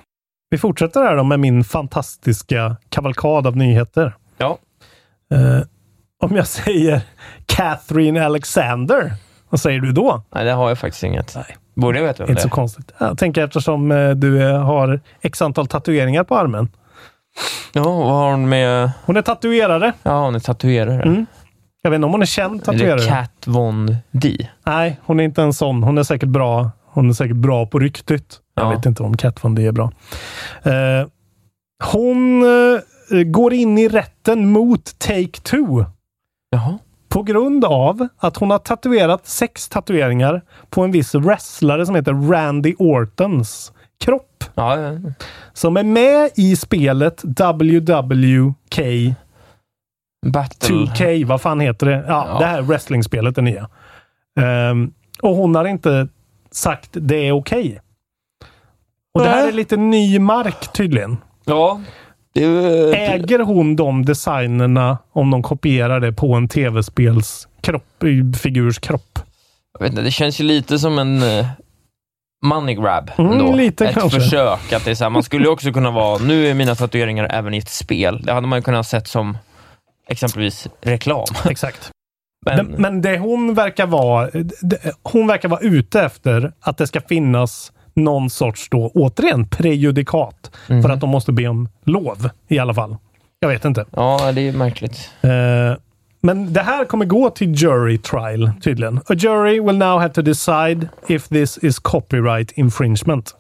Vi 0.50 0.58
fortsätter 0.58 1.02
här 1.04 1.16
då 1.16 1.24
med 1.24 1.40
min 1.40 1.64
fantastiska 1.64 2.76
kavalkad 2.90 3.48
av 3.48 3.58
nyheter. 3.58 4.16
Ja. 4.38 4.58
Eh, 5.34 5.62
om 6.24 6.36
jag 6.36 6.48
säger 6.48 7.02
Catherine 7.46 8.26
Alexander, 8.26 9.14
vad 9.50 9.60
säger 9.60 9.80
du 9.80 9.92
då? 9.92 10.22
Nej, 10.36 10.46
det 10.46 10.52
har 10.52 10.70
jag 10.70 10.78
faktiskt 10.80 11.04
inget. 11.04 11.36
Nej. 11.36 11.58
Borde 11.76 12.00
jag 12.00 12.06
veta 12.06 12.24
vem 12.24 12.30
Inte 12.30 12.40
det 12.44 12.50
så 12.50 12.56
konstigt. 12.56 12.92
Jag 12.98 13.18
tänker 13.18 13.44
eftersom 13.44 13.92
eh, 13.92 14.10
du 14.10 14.50
eh, 14.50 14.62
har 14.64 15.00
x 15.22 15.42
antal 15.42 15.68
tatueringar 15.68 16.24
på 16.24 16.38
armen. 16.38 16.70
Ja, 17.74 17.84
vad 17.84 18.08
har 18.08 18.32
hon 18.32 18.50
med... 18.50 18.92
Hon 19.06 19.18
är 19.18 19.22
tatuerare. 19.22 19.94
Ja, 20.04 20.24
hon 20.26 20.36
är 20.36 20.40
tatuerare. 20.40 21.02
Mm. 21.04 21.26
Jag 21.82 21.92
vet 21.92 21.96
inte 21.96 22.06
om 22.06 22.12
hon 22.12 22.22
är 22.22 22.26
känd 22.26 22.64
tatuerare. 22.64 23.00
det 23.02 23.08
Kat 23.08 23.32
Von 23.46 23.96
D? 24.12 24.48
Nej, 24.66 25.00
hon 25.06 25.20
är 25.20 25.24
inte 25.24 25.42
en 25.42 25.54
sån. 25.54 25.84
Hon 25.84 25.98
är 25.98 26.04
säkert 26.04 26.30
bra. 26.30 26.72
Hon 26.86 27.10
är 27.10 27.14
säkert 27.14 27.36
bra 27.38 27.66
på 27.66 27.80
ryktet. 27.80 28.40
Jag 28.56 28.66
Ja. 28.66 28.70
vet 28.70 28.86
inte 28.86 29.04
om 29.04 29.18
Kat 29.18 29.44
Von 29.44 29.56
D 29.56 29.66
är 29.68 29.72
bra. 29.72 29.92
Eh, 30.64 31.08
hon 31.94 32.44
eh, 33.12 33.24
går 33.24 33.54
in 33.54 33.78
i 33.78 33.88
rätten 33.88 34.50
mot 34.52 34.84
Take-Two 34.86 35.86
Jaha. 36.58 36.78
på 37.10 37.24
grund 37.24 37.66
av 37.66 38.08
att 38.18 38.38
hon 38.38 38.52
har 38.52 38.60
tatuerat 38.60 39.28
sex 39.28 39.70
tatueringar 39.70 40.42
på 40.70 40.84
en 40.84 40.92
viss 40.92 41.16
wrestlare 41.16 41.86
som 41.86 41.96
heter 41.96 42.32
Randy 42.32 42.76
Ortons 42.80 43.72
kropp. 44.00 44.44
Ja, 44.56 44.80
ja. 44.82 44.92
Som 45.54 45.78
är 45.78 45.84
med 45.84 46.30
i 46.36 46.56
spelet 46.56 47.24
WWK 47.24 48.80
Battle. 50.28 50.76
2K, 50.76 51.26
vad 51.26 51.42
fan 51.42 51.60
heter 51.60 51.86
det? 51.86 52.06
Ja, 52.08 52.28
Ja. 52.30 52.40
det 52.40 52.46
här 52.46 52.62
wrestlingspelet, 52.62 53.36
det 53.36 53.42
nya. 53.42 53.70
Ehm, 54.40 54.94
och 55.22 55.36
hon 55.36 55.56
har 55.56 55.66
inte 55.66 56.08
sagt 56.52 56.90
det 56.92 57.16
är 57.28 57.32
okej. 57.32 57.82
Och 59.14 59.22
det 59.24 59.30
här 59.30 59.48
är 59.48 59.52
lite 59.52 59.78
ny 59.78 60.20
mark 60.20 60.74
tydligen. 60.74 61.18
Ja. 61.46 61.82
Äger 62.36 63.40
hon 63.40 63.76
de 63.76 64.06
designerna 64.06 64.98
om 65.12 65.32
de 65.32 65.44
kopierar 65.44 66.00
det 66.00 66.14
på 66.14 66.34
en 66.34 66.48
tv-spels 66.48 67.48
kropp, 67.62 68.04
figurs 68.42 68.80
kropp? 68.80 69.20
jag 69.80 69.84
vet 69.84 69.92
inte, 69.92 70.02
det 70.02 70.12
känns 70.12 70.40
ju 70.40 70.44
lite 70.44 70.80
som 70.80 71.00
en 71.00 71.24
eh, 71.24 71.46
money 72.46 72.76
grab. 72.76 73.12
Mm, 73.18 73.32
ändå. 73.32 73.56
lite 73.56 73.88
Ett 73.88 73.94
kanske. 73.94 74.20
försök. 74.20 74.74
Att 74.74 74.86
det 74.86 74.92
är 74.92 74.96
så 74.96 75.04
här, 75.04 75.10
man 75.10 75.24
skulle 75.24 75.50
också 75.50 75.72
kunna 75.72 75.92
vara, 75.92 76.18
nu 76.24 76.48
är 76.48 76.54
mina 76.54 76.76
tatueringar 76.76 77.28
även 77.32 77.54
i 77.54 77.58
ett 77.58 77.70
spel. 77.70 78.22
Det 78.24 78.34
hade 78.34 78.48
man 78.48 78.60
ju 78.60 78.64
kunnat 78.64 78.88
sett 78.88 79.08
som 79.08 79.38
exempelvis 80.10 80.68
reklam. 80.82 81.26
Exakt. 81.50 81.92
Men, 82.46 82.66
Men, 82.68 83.02
det 83.02 83.18
hon 83.18 83.54
verkar 83.54 83.86
vara, 83.86 84.30
hon 85.04 85.28
verkar 85.28 85.50
vara 85.50 85.60
ute 85.60 86.02
efter 86.02 86.54
att 86.60 86.78
det 86.78 86.88
ska 86.88 87.02
finnas 87.02 87.72
någon 87.98 88.30
sorts 88.30 88.70
då, 88.70 88.92
återigen, 88.96 89.48
prejudikat. 89.48 90.52
Mhm. 90.68 90.82
För 90.84 90.90
att 90.90 91.00
de 91.00 91.10
måste 91.10 91.32
be 91.32 91.48
om 91.48 91.70
lov 91.86 92.30
i 92.48 92.60
alla 92.60 92.74
fall. 92.74 92.96
Jag 93.40 93.50
vet 93.50 93.66
inte. 93.66 93.86
ja, 93.92 94.32
det 94.36 94.42
är 94.48 94.54
märkligt. 94.54 95.10
Eh, 95.22 95.30
men 96.22 96.54
det 96.54 96.62
här 96.62 96.86
kommer 96.86 97.06
gå 97.06 97.30
till 97.30 97.54
jury 97.56 97.98
trial 97.98 98.52
tydligen. 98.62 98.98
A 98.98 99.14
jury 99.14 99.60
will 99.60 99.78
now 99.78 100.00
have 100.00 100.14
to 100.14 100.22
decide 100.22 100.90
if 101.08 101.28
this 101.28 101.58
is 101.62 101.80
copyright 101.80 102.52
infringement. 102.52 103.36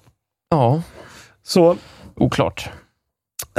Ja, 0.49 0.81
Så 1.43 1.77
oklart. 2.15 2.69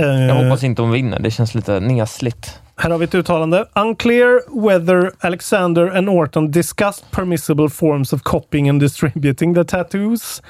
eh, 0.01 0.07
Jag 0.07 0.35
hoppas 0.35 0.63
inte 0.65 0.83
hon 0.83 0.91
vinner. 0.91 1.19
Det 1.21 1.31
känns 1.31 1.55
lite 1.55 1.81
nesligt. 1.81 2.61
här 2.77 2.91
har 2.91 2.99
vi 2.99 3.05
ett 3.05 3.15
uttalande. 3.15 3.65
Unclear 3.75 4.63
whether 4.69 5.11
Alexander 5.21 5.97
and 5.97 6.09
Orton 6.09 6.51
discussed 6.51 7.11
permissible 7.11 7.69
forms 7.71 8.13
of 8.13 8.23
copying 8.23 8.69
and 8.69 8.81
distributing 8.81 9.55
the 9.55 9.65
tattoos. 9.65 10.43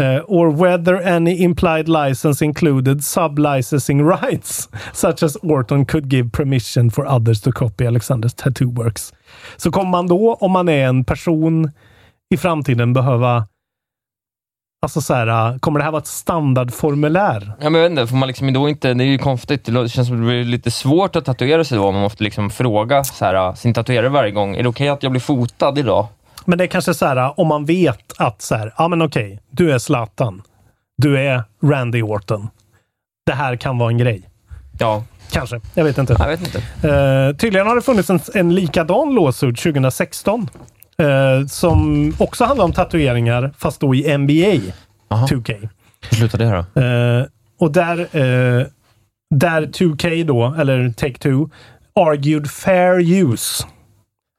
Uh, 0.00 0.24
or 0.28 0.50
whether 0.50 0.94
any 1.02 1.42
implied 1.42 1.88
license 1.88 2.44
included 2.44 3.04
sub-licensing 3.04 4.02
rights, 4.22 4.68
such 4.92 5.22
as 5.22 5.36
Orton 5.42 5.84
could 5.84 6.08
give 6.08 6.32
permission 6.32 6.90
for 6.90 7.06
others 7.06 7.40
to 7.40 7.52
copy 7.52 7.86
Alexanders 7.86 8.34
tattoo 8.34 8.70
works. 8.70 9.12
Så 9.56 9.70
kommer 9.70 9.90
man 9.90 10.06
då, 10.06 10.34
om 10.40 10.52
man 10.52 10.68
är 10.68 10.86
en 10.86 11.04
person 11.04 11.70
i 12.30 12.36
framtiden, 12.36 12.92
behöva 12.92 13.46
Alltså 14.82 15.00
så 15.00 15.14
här, 15.14 15.58
kommer 15.58 15.78
det 15.78 15.84
här 15.84 15.92
vara 15.92 16.00
ett 16.00 16.06
standardformulär? 16.06 17.52
Ja, 17.60 17.70
men 17.70 17.80
jag 17.80 17.88
vet 17.88 17.90
inte, 17.90 18.06
får 18.06 18.16
man 18.16 18.26
liksom 18.26 18.52
då 18.52 18.68
inte, 18.68 18.94
det 18.94 19.04
är 19.04 19.06
ju 19.06 19.18
konstigt. 19.18 19.64
Det 19.64 19.88
känns 19.88 20.08
som 20.08 20.20
det 20.20 20.26
blir 20.26 20.44
lite 20.44 20.70
svårt 20.70 21.16
att 21.16 21.24
tatuera 21.24 21.64
sig 21.64 21.78
då. 21.78 21.92
Man 21.92 22.00
måste 22.00 22.24
liksom 22.24 22.50
fråga 22.50 23.04
så 23.04 23.24
här, 23.24 23.34
ah, 23.34 23.54
sin 23.54 23.74
tatuerare 23.74 24.08
varje 24.08 24.30
gång. 24.30 24.56
Är 24.56 24.62
det 24.62 24.68
okej 24.68 24.88
att 24.88 25.02
jag 25.02 25.12
blir 25.12 25.20
fotad 25.20 25.78
idag? 25.78 26.06
Men 26.44 26.58
det 26.58 26.64
är 26.64 26.68
kanske 26.68 26.94
så 26.94 27.06
här, 27.06 27.16
äh, 27.16 27.32
om 27.36 27.46
man 27.48 27.64
vet 27.64 28.12
att 28.18 28.42
så 28.42 28.54
här, 28.54 28.74
ja 28.78 28.88
men 28.88 29.02
okej, 29.02 29.40
du 29.50 29.72
är 29.72 29.78
Zlatan. 29.78 30.42
Du 30.96 31.18
är 31.18 31.44
Randy 31.62 32.02
Orton. 32.02 32.48
Det 33.26 33.32
här 33.32 33.56
kan 33.56 33.78
vara 33.78 33.90
en 33.90 33.98
grej. 33.98 34.22
Ja, 34.78 35.04
Kanske. 35.32 35.60
Jag 35.74 35.84
vet 35.84 35.98
inte. 35.98 36.16
jag 36.18 36.28
vet 36.28 36.40
inte. 36.40 36.58
Eh, 36.88 37.36
tydligen 37.36 37.66
har 37.66 37.74
det 37.76 37.82
funnits 37.82 38.10
en, 38.10 38.20
en 38.34 38.54
likadan 38.54 39.14
låsut 39.14 39.58
2016. 39.58 40.48
eh, 40.98 41.46
som 41.46 42.12
också 42.18 42.44
handlar 42.44 42.64
om 42.64 42.72
tatueringar, 42.72 43.50
fast 43.58 43.80
då 43.80 43.94
i 43.94 44.18
NBA 44.18 44.72
Aha. 45.10 45.26
2K. 45.26 45.68
Hur 46.10 46.16
slutar 46.16 46.38
det 46.38 46.64
då? 46.74 46.80
Eh, 46.80 47.26
och 47.60 47.72
där, 47.72 47.98
eh, 48.00 48.66
där 49.34 49.62
2K 49.66 50.24
då, 50.24 50.54
eller 50.58 50.78
Take-Two, 50.88 51.50
argued 51.94 52.50
fair 52.50 53.00
use. 53.00 53.64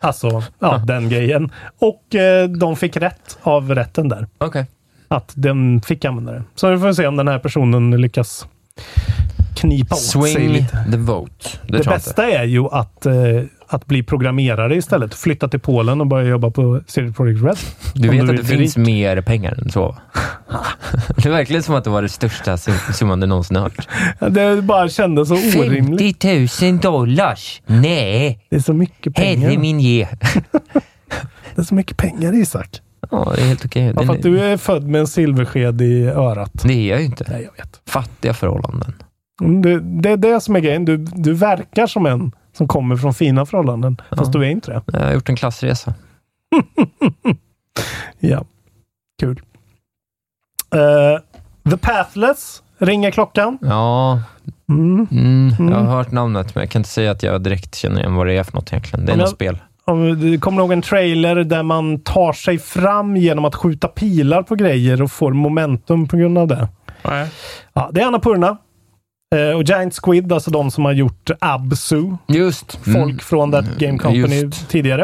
Alltså, 0.02 0.44
ja, 0.60 0.78
den 0.78 1.10
grejen. 1.10 1.52
Och 1.80 2.16
eh, 2.16 2.50
de 2.50 2.76
fick 2.76 2.98
rätt 2.98 3.38
av 3.42 3.76
rätten 3.76 4.10
där. 4.10 4.28
Okej. 4.38 4.66
Att 5.08 5.32
den 5.36 5.82
fick 5.82 6.06
använda 6.06 6.32
det. 6.32 6.44
Så 6.56 6.70
vi 6.72 6.78
får 6.80 6.94
se 6.94 7.08
om 7.08 7.18
den 7.18 7.28
här 7.28 7.40
personen 7.40 7.92
lyckas 8.02 8.48
knipa 9.56 9.96
åt 9.96 10.02
sig 10.02 10.22
Swing 10.34 10.50
lite. 10.50 10.86
the 10.92 10.98
vote. 10.98 11.34
Det, 11.62 11.68
Det 11.68 11.74
jag 11.74 11.80
inte. 11.80 11.90
bästa 11.90 12.32
är 12.32 12.44
ju 12.44 12.66
att, 12.68 13.06
eh, 13.06 13.14
att 13.74 13.86
bli 13.86 14.04
programmerare 14.04 14.76
istället. 14.76 15.14
Flytta 15.14 15.48
till 15.48 15.60
Polen 15.60 16.02
och 16.02 16.08
börja 16.08 16.30
jobba 16.30 16.52
på 16.52 16.82
CD 16.88 17.14
Projekt 17.14 17.44
Red. 17.44 17.58
Du 17.94 18.10
vet 18.10 18.22
att 18.24 18.30
vill 18.30 18.38
det 18.38 18.44
finns 18.44 18.78
rik. 18.78 18.86
mer 18.86 19.22
pengar 19.22 19.60
än 19.62 19.70
så? 19.72 19.98
det 21.18 21.26
är 21.26 21.30
verkligen 21.32 21.64
som 21.64 21.76
att 21.76 21.84
det 21.84 21.90
var 21.90 22.02
det 22.02 22.10
största 22.10 22.58
sum- 22.58 22.94
summan 22.94 23.20
du 23.20 23.28
någonsin 23.28 23.58
hört. 23.58 23.88
Det 24.30 24.62
bara 24.62 24.90
kändes 24.90 25.28
så 25.28 25.36
orimligt. 25.36 26.24
50 26.24 26.66
000 26.72 26.80
dollars? 26.80 27.62
Nej! 27.66 28.46
Det 28.50 28.56
är 28.56 28.60
så 28.60 28.74
mycket 28.74 29.16
pengar. 29.16 29.48
Herre 29.50 29.58
min 29.60 29.80
ge. 29.80 30.08
Det 31.56 31.62
är 31.62 31.66
så 31.66 31.76
mycket 31.76 31.98
pengar 31.98 32.34
Isak. 32.42 32.70
Ja, 33.12 33.32
det 33.36 33.42
är 33.42 33.46
helt 33.46 33.66
okej. 33.66 33.94
Bara 33.94 34.06
för 34.06 34.14
att 34.14 34.22
du 34.24 34.40
är 34.44 34.58
född 34.58 34.84
med 34.88 35.02
en 35.02 35.08
silversked 35.08 35.82
i 35.82 36.04
örat. 36.06 36.52
Det 36.64 36.74
är 36.74 36.90
jag 36.90 37.00
ju 37.00 37.06
inte. 37.06 37.26
Nej, 37.30 37.42
jag 37.56 37.64
vet. 37.64 37.82
Fattiga 37.90 38.34
förhållanden. 38.34 38.94
Mm, 39.42 39.62
Det, 39.62 39.80
det 39.80 40.10
är 40.10 40.18
det 40.18 40.42
som 40.42 40.56
är 40.56 40.60
grejen. 40.60 40.86
Du, 40.86 40.98
du 40.98 41.34
verkar 41.34 41.88
som 41.88 42.06
en 42.06 42.32
som 42.62 42.68
kommer 42.68 42.96
från 42.96 43.14
fina 43.14 43.46
förhållanden, 43.46 43.98
fast 44.18 44.32
du 44.34 44.40
är 44.46 44.50
inte 44.50 44.72
det. 44.72 44.82
Jag 45.00 45.06
har 45.06 45.14
gjort 45.14 45.30
en 45.30 45.36
klassresa. 45.36 45.94
Ja, 48.20 48.44
kul. 49.20 49.42
Eh, 50.76 51.22
The 51.72 51.78
Pathless 51.78 52.64
ringer 52.78 53.12
klockan. 53.12 53.58
Ja, 53.62 54.22
Mm. 54.70 55.08
mm, 55.12 55.70
jag 55.70 55.76
har 55.78 55.96
hört 55.98 56.12
namnet, 56.12 56.56
men 56.56 56.62
jag 56.62 56.70
kan 56.72 56.80
inte 56.80 56.90
säga 56.90 57.12
att 57.12 57.24
jag 57.24 57.44
direkt 57.44 57.76
känner 57.76 58.00
igen 58.00 58.16
vad 58.16 58.28
det 58.28 58.34
är 58.38 58.44
för 58.44 58.54
något 58.54 58.74
egentligen. 58.74 59.06
Det 59.06 59.12
är 59.12 59.18
Ja, 59.18 59.22
något 59.24 59.30
spel. 59.34 59.58
Om 59.86 60.20
Du 60.20 60.40
kommer 60.40 60.62
ihåg 60.62 60.72
en 60.72 60.82
trailer 60.82 61.36
där 61.36 61.64
man 61.64 62.00
tar 62.00 62.34
sig 62.34 62.60
fram 62.60 63.18
genom 63.18 63.46
att 63.46 63.56
skjuta 63.56 63.88
pilar 63.88 64.44
på 64.44 64.56
grejer 64.56 65.02
och 65.02 65.12
får 65.12 65.34
momentum 65.34 66.08
på 66.08 66.18
grund 66.18 66.38
av 66.38 66.48
det. 66.48 66.68
Ja, 67.74 67.90
det 67.92 68.02
är 68.02 68.06
Annapurna. 68.06 68.58
Eh, 69.36 69.56
och 69.56 69.64
Giant 69.64 69.96
Squid, 70.04 70.32
alltså 70.34 70.52
de 70.52 70.72
som 70.72 70.86
har 70.86 70.92
gjort 70.92 71.30
Absu. 71.40 72.04
Just. 72.28 72.72
Folk 72.76 72.96
Mm. 72.96 73.20
från 73.20 73.52
That 73.52 73.66
Game 73.78 73.98
Company 74.00 74.36
Just. 74.42 74.70
tidigare. 74.70 75.02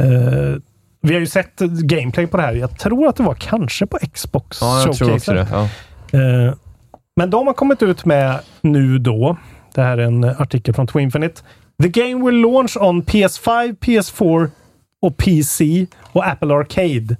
Eh, 0.00 0.56
vi 1.02 1.12
har 1.14 1.20
ju 1.20 1.26
sett 1.26 1.58
gameplay 1.60 2.26
på 2.26 2.36
det 2.36 2.42
här. 2.42 2.52
Jag 2.54 2.78
tror 2.78 3.08
att 3.08 3.16
det 3.16 3.22
var 3.22 3.34
kanske 3.34 3.86
på 3.86 3.98
Xbox 4.12 4.58
Ja, 4.60 4.82
jag 4.86 4.96
tror 4.96 5.14
också 5.14 5.32
det. 5.32 5.46
Ja. 5.50 5.62
Eh, 6.18 6.54
men 7.16 7.30
de 7.30 7.46
har 7.46 7.54
kommit 7.54 7.82
ut 7.82 8.04
med 8.04 8.38
nu 8.60 8.98
då, 8.98 9.36
det 9.74 9.82
här 9.82 9.98
är 9.98 10.02
en 10.02 10.24
artikel 10.24 10.74
från 10.74 10.86
Twinfinite. 10.86 11.42
The 11.82 11.88
game 11.88 12.24
will 12.26 12.40
launch 12.40 12.76
on 12.80 13.02
PS5, 13.02 13.76
PS4 13.80 14.50
och 15.02 15.16
PC 15.16 15.86
och 16.02 16.26
Apple 16.26 16.54
Arcade 16.54 17.16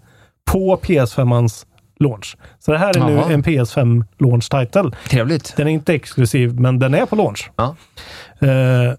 på 0.52 0.76
PS5-ans 0.82 1.66
launch. 2.00 2.36
Så 2.58 2.72
det 2.72 2.78
här 2.78 2.88
är 2.96 2.98
Jaha. 2.98 3.28
nu 3.28 3.34
en 3.34 3.42
PS5 3.42 4.04
launch 4.18 4.50
title. 4.50 4.90
Trevligt. 5.08 5.56
Den 5.56 5.66
är 5.68 5.72
inte 5.72 5.94
exklusiv, 5.94 6.60
men 6.60 6.78
den 6.78 6.94
är 6.94 7.06
på 7.06 7.16
launch. 7.16 7.50
Ja. 7.56 7.76
Eh, 8.40 8.94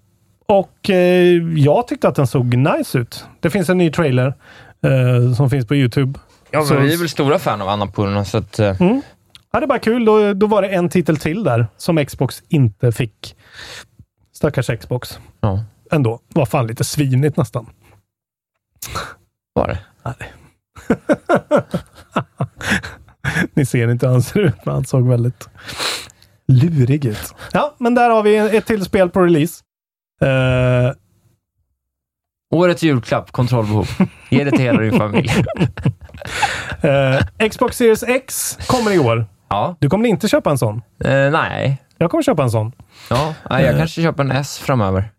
och 0.47 0.89
eh, 0.89 1.41
jag 1.57 1.87
tyckte 1.87 2.07
att 2.07 2.15
den 2.15 2.27
såg 2.27 2.55
nice 2.57 2.97
ut. 2.99 3.25
Det 3.39 3.49
finns 3.49 3.69
en 3.69 3.77
ny 3.77 3.91
trailer 3.91 4.33
eh, 4.81 5.33
som 5.35 5.49
finns 5.49 5.67
på 5.67 5.75
Youtube. 5.75 6.19
Ja, 6.51 6.61
Så- 6.65 6.75
vi 6.79 6.93
är 6.93 6.97
väl 6.97 7.09
stora 7.09 7.39
fan 7.39 7.61
av 7.61 7.69
Annapurna, 7.69 8.25
så 8.25 8.37
att... 8.37 8.59
eh, 8.59 8.75
Ja, 9.51 9.59
det 9.59 9.65
är 9.65 9.67
bara 9.67 9.79
kul. 9.79 10.05
Då, 10.05 10.33
då 10.33 10.47
var 10.47 10.61
det 10.61 10.67
en 10.67 10.89
titel 10.89 11.17
till 11.17 11.43
där 11.43 11.67
som 11.77 12.05
Xbox 12.05 12.43
inte 12.47 12.91
fick. 12.91 13.35
Stackars 14.33 14.69
Xbox. 14.79 15.19
Ja, 15.41 15.63
Ändå. 15.91 16.19
Var 16.33 16.45
fan 16.45 16.67
lite 16.67 16.83
svinigt 16.83 17.37
nästan. 17.37 17.65
var 19.53 19.67
det. 19.67 19.79
Ni 23.53 23.65
ser 23.65 23.91
inte 23.91 24.05
hur 24.05 24.13
han 24.13 24.21
ser 24.21 24.39
ut, 24.39 24.65
men 24.65 24.73
han 24.73 24.85
såg 24.85 25.07
väldigt 25.09 25.49
lurig 26.47 27.05
ut. 27.05 27.35
Ja, 27.53 27.75
men 27.77 27.95
där 27.95 28.09
har 28.09 28.23
vi 28.23 28.37
ett 28.37 28.65
till 28.65 28.85
spel 28.85 29.09
på 29.09 29.21
release. 29.21 29.63
Eh, 30.21 30.91
Årets 32.53 32.83
julklapp, 32.83 33.31
kontrollbehov. 33.31 33.89
Ge 34.29 34.43
det 34.43 34.51
till 34.51 34.59
hela 34.59 34.81
din 34.81 34.97
familj. 34.97 35.29
eh, 36.81 37.47
Xbox 37.49 37.77
Series 37.77 38.03
X 38.03 38.57
kommer 38.67 38.91
i 38.91 38.99
år. 38.99 39.25
Ja. 39.49 39.75
Du 39.79 39.89
kommer 39.89 40.09
inte 40.09 40.27
köpa 40.27 40.49
en 40.49 40.57
sån. 40.57 40.81
Eh, 41.03 41.31
nej. 41.31 41.81
Jag 41.97 42.11
kommer 42.11 42.23
köpa 42.23 42.43
en 42.43 42.51
sån. 42.51 42.71
Ja, 43.09 43.33
jag 43.49 43.77
kanske 43.77 44.01
köper 44.01 44.23
en 44.23 44.31
S 44.31 44.59
framöver. 44.59 45.11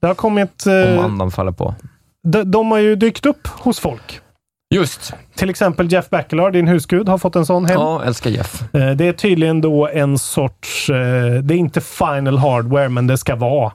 Det 0.00 0.06
har 0.06 0.14
kommit... 0.14 0.64
Om 0.66 0.98
andan 1.04 1.30
faller 1.30 1.52
på. 1.52 1.74
de, 2.22 2.50
de 2.50 2.70
har 2.70 2.78
ju 2.78 2.96
dykt 2.96 3.26
upp 3.26 3.46
hos 3.46 3.80
folk. 3.80 4.20
Just. 4.74 5.12
Till 5.34 5.50
exempel 5.50 5.92
Jeff 5.92 6.10
Backelor, 6.10 6.50
din 6.50 6.68
husgud, 6.68 7.08
har 7.08 7.18
fått 7.18 7.36
en 7.36 7.46
sån 7.46 7.64
hem. 7.66 7.80
Ja, 7.80 8.04
älskar 8.04 8.30
Jeff. 8.30 8.74
Eh, 8.74 8.90
Det 8.90 9.08
är 9.08 9.12
tydligen 9.12 9.60
då 9.60 9.88
en 9.88 10.18
sorts... 10.18 10.90
eh, 10.90 11.32
Det 11.42 11.54
är 11.54 11.58
inte 11.58 11.80
final 11.80 12.38
hardware, 12.38 12.88
men 12.88 13.06
det 13.06 13.18
ska 13.18 13.36
vara 13.36 13.72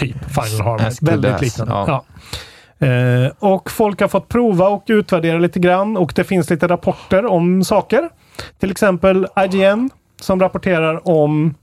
typ 0.00 0.16
final 0.28 0.66
hardware. 0.66 0.88
As 0.88 1.02
Väldigt 1.02 1.40
liknande. 1.40 1.72
ja. 1.74 2.04
Ja. 2.78 2.86
Eh, 2.86 3.30
Och 3.38 3.70
folk 3.70 4.00
har 4.00 4.08
fått 4.08 4.28
prova 4.28 4.68
och 4.68 4.84
utvärdera 4.86 5.38
lite 5.38 5.58
grann 5.60 5.96
och 5.96 6.12
det 6.16 6.24
finns 6.24 6.50
lite 6.50 6.68
rapporter 6.68 7.26
om 7.26 7.64
saker. 7.64 8.08
Till 8.60 8.70
exempel 8.70 9.26
IGN 9.44 9.90
som 10.20 10.40
rapporterar 10.40 11.08
om 11.08 11.54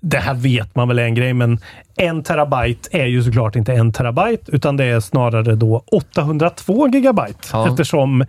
det 0.00 0.18
här 0.18 0.34
vet 0.34 0.76
man 0.76 0.88
väl 0.88 0.98
är 0.98 1.04
en 1.04 1.14
grej, 1.14 1.34
men 1.34 1.58
en 1.96 2.22
terabyte 2.22 2.88
är 2.92 3.06
ju 3.06 3.22
såklart 3.22 3.56
inte 3.56 3.72
en 3.72 3.92
terabyte, 3.92 4.52
utan 4.52 4.76
det 4.76 4.84
är 4.84 5.00
snarare 5.00 5.54
då 5.54 5.84
802 5.92 6.88
gigabyte. 6.88 7.48
Ja. 7.52 7.68
Eftersom 7.68 8.20
eh, 8.20 8.26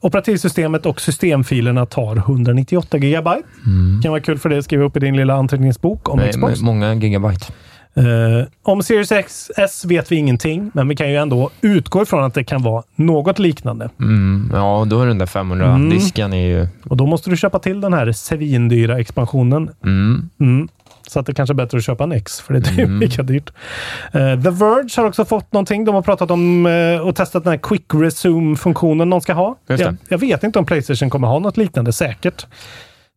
operativsystemet 0.00 0.86
och 0.86 1.00
systemfilerna 1.00 1.86
tar 1.86 2.16
198 2.16 2.98
gigabyte. 2.98 3.42
Kan 4.02 4.10
vara 4.10 4.20
kul 4.20 4.38
för 4.38 4.48
dig 4.48 4.58
att 4.58 4.64
skriva 4.64 4.84
upp 4.84 4.96
i 4.96 5.00
din 5.00 5.16
lilla 5.16 5.34
anteckningsbok 5.34 6.08
om 6.08 6.18
Nej, 6.18 6.32
Xbox. 6.32 6.60
många 6.60 6.94
gigabyte. 6.94 7.46
Eh, 7.96 8.46
om 8.62 8.82
Series 8.82 9.12
X 9.12 9.50
S 9.56 9.84
vet 9.84 10.12
vi 10.12 10.16
ingenting, 10.16 10.70
men 10.74 10.88
vi 10.88 10.96
kan 10.96 11.10
ju 11.10 11.16
ändå 11.16 11.50
utgå 11.60 12.02
ifrån 12.02 12.24
att 12.24 12.34
det 12.34 12.44
kan 12.44 12.62
vara 12.62 12.82
något 12.94 13.38
liknande. 13.38 13.90
Mm, 14.00 14.50
ja, 14.54 14.84
då 14.86 15.00
är 15.00 15.06
den 15.06 15.18
där 15.18 15.26
500-disken 15.26 16.32
är 16.32 16.46
ju... 16.46 16.68
Och 16.88 16.96
då 16.96 17.06
måste 17.06 17.30
du 17.30 17.36
köpa 17.36 17.58
till 17.58 17.80
den 17.80 17.92
här 17.92 18.12
svindyra 18.12 19.00
expansionen. 19.00 19.70
Mm, 19.84 20.30
Mm. 20.40 20.68
Så 21.08 21.20
att 21.20 21.26
det 21.26 21.34
kanske 21.34 21.52
är 21.52 21.54
bättre 21.54 21.78
att 21.78 21.84
köpa 21.84 22.04
en 22.04 22.12
X, 22.12 22.40
för 22.40 22.54
det 22.54 22.68
är 22.68 22.84
mm. 22.84 23.00
lika 23.00 23.22
dyrt. 23.22 23.50
Eh, 24.12 24.42
The 24.42 24.50
Verge 24.50 24.90
har 24.96 25.04
också 25.04 25.24
fått 25.24 25.52
någonting. 25.52 25.84
De 25.84 25.94
har 25.94 26.02
pratat 26.02 26.30
om 26.30 26.66
eh, 26.66 27.00
och 27.00 27.16
testat 27.16 27.44
den 27.44 27.50
här 27.50 27.58
Quick 27.58 27.94
Resume-funktionen 27.94 29.10
de 29.10 29.20
ska 29.20 29.32
ha. 29.32 29.56
Jag, 29.66 29.96
jag 30.08 30.18
vet 30.18 30.42
inte 30.42 30.58
om 30.58 30.66
Playstation 30.66 31.10
kommer 31.10 31.28
ha 31.28 31.38
något 31.38 31.56
liknande, 31.56 31.92
säkert. 31.92 32.46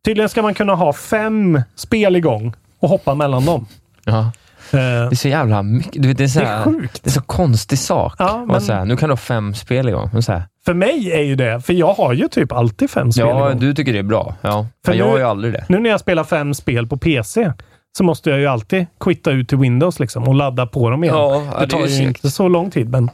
Tydligen 0.04 0.28
ska 0.28 0.42
man 0.42 0.54
kunna 0.54 0.74
ha 0.74 0.92
fem 0.92 1.62
spel 1.74 2.16
igång 2.16 2.54
och 2.80 2.88
hoppa 2.88 3.14
mellan 3.14 3.44
dem. 3.44 3.66
ja. 4.04 4.32
Eh, 4.72 4.78
Det 4.80 4.82
är 5.10 5.14
så 5.14 5.28
jävla 5.28 5.62
mycket. 5.62 6.02
Du 6.02 6.08
vet, 6.08 6.18
det, 6.18 6.24
är 6.24 6.28
så 6.28 6.38
Det 6.40 6.46
är 6.46 6.56
här, 6.56 6.64
sjukt. 6.64 7.00
Det 7.04 7.08
är 7.10 7.12
så 7.12 7.22
konstig 7.22 7.78
sak. 7.78 8.14
Ja, 8.18 8.44
men- 8.48 8.60
så 8.60 8.72
här, 8.72 8.84
nu 8.84 8.96
kan 8.96 9.08
du 9.08 9.12
ha 9.12 9.16
fem 9.16 9.54
spel 9.54 9.88
igång. 9.88 10.10
Men 10.12 10.22
Så 10.22 10.32
här, 10.32 10.42
för 10.64 10.74
mig 10.74 11.12
är 11.12 11.22
ju 11.22 11.36
det, 11.36 11.60
för 11.60 11.72
jag 11.72 11.94
har 11.94 12.12
ju 12.12 12.28
typ 12.28 12.52
alltid 12.52 12.90
fem 12.90 13.12
spel 13.12 13.26
ja, 13.26 13.48
igång. 13.50 13.60
du 13.60 13.74
tycker 13.74 13.92
det 13.92 13.98
är 13.98 14.02
bra. 14.02 14.34
Ja. 14.42 14.66
För 14.84 14.92
Men 14.92 14.98
jag 14.98 15.04
nu- 15.06 15.10
har 15.10 15.18
ju 15.18 15.24
aldrig 15.24 15.52
det. 15.52 15.64
Nu 15.68 15.78
när 15.78 15.90
jag 15.90 16.00
spelar 16.00 16.24
fem 16.24 16.54
spel 16.54 16.86
på 16.86 16.96
PC 16.96 17.52
så 17.98 18.04
måste 18.04 18.30
jag 18.30 18.38
ju 18.38 18.46
alltid 18.46 18.86
quitta 19.00 19.30
ut 19.30 19.48
till 19.48 19.58
Windows 19.58 20.00
liksom 20.00 20.28
och 20.28 20.34
ladda 20.34 20.66
på 20.66 20.90
dem 20.90 21.04
igen. 21.04 21.16
Ja, 21.16 21.42
det 21.52 21.58
det 21.58 21.64
är 21.64 21.68
tar 21.80 21.86
ju 21.86 22.02
inte 22.02 22.30
så 22.30 22.48
lång 22.48 22.70
tid, 22.70 22.88
men 22.90 23.10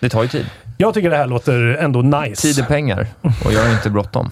Det 0.00 0.08
tar 0.08 0.22
ju 0.22 0.28
tid. 0.28 0.46
jag 0.76 0.94
tycker 0.94 1.10
det 1.10 1.16
här 1.16 1.26
låter 1.26 1.76
ändå 1.80 2.02
nice. 2.02 2.42
Tid 2.42 2.58
är 2.58 2.62
pengar 2.64 3.06
och 3.44 3.52
jag 3.52 3.62
har 3.64 3.72
inte 3.72 3.90
bråttom. 3.90 4.30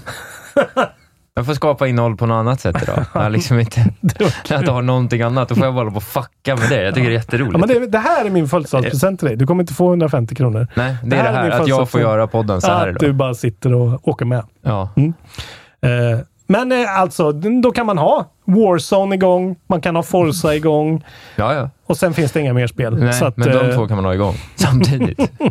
Jag 1.38 1.46
får 1.46 1.54
skapa 1.54 1.86
innehåll 1.88 2.16
på 2.16 2.26
något 2.26 2.34
annat 2.34 2.60
sätt 2.60 2.82
idag. 2.82 3.04
Jag 3.14 3.32
liksom 3.32 3.58
inte... 3.60 3.84
Jag 4.48 4.58
inte 4.60 4.70
har 4.72 4.82
någonting 4.82 5.22
annat. 5.22 5.48
Då 5.48 5.54
får 5.54 5.64
jag 5.64 5.74
bara 5.74 5.90
på 5.90 6.00
fucka 6.00 6.56
med 6.56 6.68
det. 6.70 6.82
Jag 6.82 6.94
tycker 6.94 7.08
det 7.08 7.12
är 7.14 7.18
jätteroligt. 7.18 7.52
Ja, 7.52 7.58
men 7.58 7.68
det, 7.68 7.86
det 7.86 7.98
här 7.98 8.24
är 8.24 8.30
min 8.30 8.48
födelsedagspresent 8.48 9.20
till 9.20 9.28
dig. 9.28 9.36
Du 9.36 9.46
kommer 9.46 9.62
inte 9.62 9.74
få 9.74 9.88
150 9.88 10.34
kronor. 10.34 10.66
Nej, 10.74 10.96
det 11.04 11.16
är 11.16 11.22
det 11.22 11.28
är 11.28 11.32
här 11.32 11.42
min 11.42 11.52
att 11.52 11.68
jag 11.68 11.90
får 11.90 12.00
göra 12.00 12.26
podden 12.26 12.60
så 12.60 12.66
här 12.70 12.88
Att 12.88 12.98
du 12.98 13.06
idag. 13.06 13.16
bara 13.16 13.34
sitter 13.34 13.74
och 13.74 14.08
åker 14.08 14.24
med. 14.24 14.42
Ja. 14.62 14.88
Eh, 14.96 16.18
men 16.48 16.72
eh, 16.72 17.00
alltså, 17.00 17.32
då 17.32 17.70
kan 17.72 17.86
man 17.86 17.98
ha 17.98 18.30
Warzone 18.44 19.14
igång, 19.14 19.56
man 19.66 19.80
kan 19.80 19.96
ha 19.96 20.02
Forza 20.02 20.54
igång 20.54 21.04
ja, 21.36 21.54
ja. 21.54 21.70
och 21.86 21.96
sen 21.96 22.14
finns 22.14 22.32
det 22.32 22.40
inga 22.40 22.52
mer 22.52 22.66
spel. 22.66 22.98
Nej, 22.98 23.22
att, 23.22 23.36
men 23.36 23.48
de 23.52 23.68
eh, 23.70 23.74
två 23.76 23.88
kan 23.88 23.96
man 23.96 24.04
ha 24.04 24.14
igång 24.14 24.34
samtidigt. 24.54 25.16
Det 25.18 25.44
är 25.44 25.50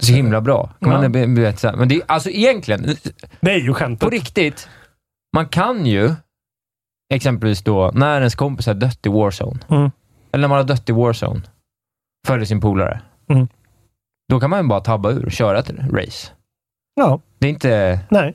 så 0.00 0.12
himla 0.12 0.40
bra. 0.40 0.70
Kan 0.80 0.92
Ja. 0.92 1.00
man, 1.00 1.12
be- 1.12 1.26
be-. 1.26 1.72
Men 1.76 1.88
det 1.88 1.94
är, 1.94 2.02
alltså 2.06 2.30
egentligen, 2.30 2.96
Det 3.40 3.50
är 3.50 3.58
ju 3.58 3.68
på 3.68 3.74
skämtet. 3.74 4.10
riktigt, 4.10 4.68
man 5.36 5.48
kan 5.48 5.86
ju 5.86 6.14
exempelvis 7.14 7.62
då, 7.62 7.90
när 7.94 8.18
ens 8.18 8.34
kompis 8.34 8.66
har 8.66 8.74
dött 8.74 9.06
i 9.06 9.08
Warzone, 9.08 9.58
Mm. 9.68 9.90
eller 10.32 10.40
när 10.42 10.48
man 10.48 10.56
har 10.58 10.64
dött 10.64 10.88
i 10.88 10.92
Warzone, 10.92 11.40
följer 12.26 12.46
sin 12.46 12.60
polare, 12.60 13.00
Mm. 13.30 13.48
då 14.32 14.40
kan 14.40 14.50
man 14.50 14.60
ju 14.62 14.68
bara 14.68 14.80
tabba 14.80 15.10
ur 15.10 15.24
och 15.26 15.32
köra 15.32 15.58
ett 15.58 15.70
race. 15.70 16.28
Ja, 16.94 17.20
Det 17.38 17.46
är 17.46 17.50
inte... 17.50 18.00
nej. 18.10 18.34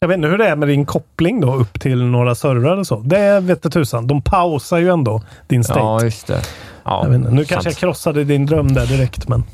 Jag 0.00 0.08
vet 0.08 0.16
inte 0.16 0.28
hur 0.28 0.38
det 0.38 0.48
är 0.48 0.56
med 0.56 0.68
din 0.68 0.86
koppling 0.86 1.40
då 1.40 1.54
upp 1.54 1.80
till 1.80 2.04
några 2.04 2.34
servrar 2.34 2.76
och 2.76 2.86
så. 2.86 2.96
Det 3.00 3.40
vet 3.40 3.72
tusan. 3.72 4.06
De 4.06 4.22
pausar 4.22 4.78
ju 4.78 4.88
ändå 4.90 5.22
din 5.46 5.64
state. 5.64 5.80
Ja, 5.80 6.02
just 6.04 6.26
det. 6.26 6.40
Ja. 6.84 7.06
Nu 7.08 7.24
sant. 7.24 7.48
kanske 7.48 7.70
jag 7.70 7.76
krossade 7.76 8.24
din 8.24 8.46
dröm 8.46 8.74
där 8.74 8.86
direkt, 8.86 9.28
men... 9.28 9.44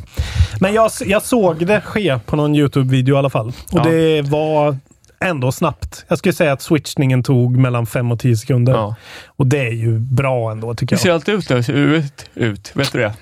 Men 0.61 0.75
jag, 0.75 0.91
jag 1.07 1.23
såg 1.23 1.67
det 1.67 1.81
ske 1.81 2.19
på 2.27 2.37
någon 2.37 2.55
YouTube-video 2.55 3.15
i 3.15 3.19
alla 3.19 3.31
fall. 3.31 3.49
Och 3.49 3.55
Ja. 3.73 3.83
det 3.85 4.23
var 4.23 4.77
ändå 5.21 5.53
snabbt. 5.53 6.05
Jag 6.09 6.19
skulle 6.19 6.33
säga 6.33 6.53
att 6.53 6.63
switchningen 6.63 7.23
tog 7.23 7.57
mellan 7.57 7.87
5 7.87 8.13
och 8.13 8.19
10 8.21 8.37
sekunder. 8.37 8.73
Ja. 8.73 8.95
Och 9.27 9.47
det 9.47 9.59
är 9.67 9.73
ju 9.73 9.99
bra 9.99 10.51
ändå 10.51 10.75
tycker 10.75 10.97
Hur 10.97 11.01
ser 11.01 11.09
jag. 11.09 11.15
allt 11.15 11.29
ut 11.29 11.49
då? 11.49 11.55
Hur 11.55 11.63
ser 11.63 11.73
UI't 11.75 12.25
ut? 12.35 12.73
Vet 12.77 12.93
du 12.93 12.99
det? 12.99 13.13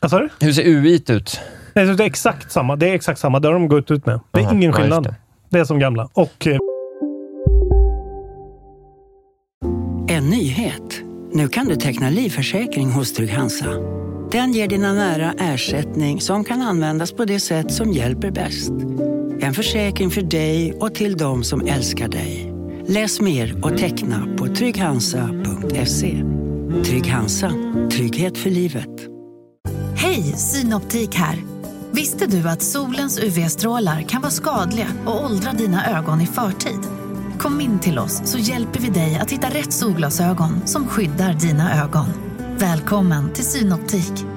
Vad 0.00 0.10
sa 0.10 0.18
du? 0.18 0.28
Hur 0.40 0.52
ser 0.52 0.62
UI't 0.64 1.12
ut? 1.12 1.40
Nej, 1.74 1.86
Det 1.86 2.04
är 2.04 2.06
exakt 2.06 2.52
samma. 2.52 2.76
Det 2.76 2.88
är 2.90 2.94
exakt 2.94 3.20
samma. 3.20 3.40
Det 3.40 3.48
har 3.48 3.52
de 3.52 3.68
gått 3.68 3.90
ut 3.90 4.06
med. 4.06 4.20
Det 4.30 4.40
är 4.40 4.44
Aha, 4.44 4.52
ingen 4.54 4.72
skillnad. 4.72 5.02
det. 5.04 5.14
det. 5.48 5.58
är 5.58 5.64
som 5.64 5.78
gamla. 5.78 6.08
Och 6.12 6.46
eh, 6.46 6.58
En 10.08 10.30
nyhet. 10.30 11.00
Nu 11.32 11.48
kan 11.48 11.66
du 11.66 11.76
teckna 11.76 12.10
livförsäkring 12.10 12.90
hos 12.90 13.12
Trygg-Hansa. 13.14 13.66
Den 14.32 14.52
ger 14.52 14.68
dina 14.68 14.92
nära 14.92 15.34
ersättning 15.38 16.20
som 16.20 16.44
kan 16.44 16.62
användas 16.62 17.12
på 17.12 17.24
det 17.24 17.40
sätt 17.40 17.72
som 17.72 17.92
hjälper 17.92 18.30
bäst. 18.30 18.72
En 19.42 19.54
försäkring 19.54 20.10
för 20.10 20.22
dig 20.22 20.72
och 20.72 20.94
till 20.94 21.16
de 21.16 21.44
som 21.44 21.66
älskar 21.66 22.08
dig. 22.08 22.52
Läs 22.86 23.20
mer 23.20 23.64
och 23.64 23.78
teckna 23.78 24.36
på 24.38 24.46
trygghansa.se. 24.46 26.24
Trygg 26.84 27.06
Hansa. 27.06 27.52
Trygghet 27.92 28.38
för 28.38 28.50
livet. 28.50 28.88
Hej, 29.96 30.22
Synoptik 30.22 31.14
här. 31.14 31.36
Visste 31.90 32.26
du 32.26 32.48
att 32.48 32.62
solens 32.62 33.18
UV-strålar 33.18 34.02
kan 34.02 34.22
vara 34.22 34.30
skadliga 34.30 34.86
och 35.06 35.24
åldra 35.24 35.52
dina 35.52 35.98
ögon 35.98 36.20
i 36.20 36.26
förtid? 36.26 36.80
Kom 37.38 37.60
in 37.60 37.78
till 37.78 37.98
oss 37.98 38.20
så 38.24 38.38
hjälper 38.38 38.80
vi 38.80 38.88
dig 38.88 39.18
att 39.22 39.30
hitta 39.30 39.48
rätt 39.48 39.72
solglasögon 39.72 40.66
som 40.66 40.88
skyddar 40.88 41.34
dina 41.34 41.84
ögon. 41.84 42.06
Välkommen 42.58 43.32
till 43.32 43.44
Synoptik. 43.44 44.29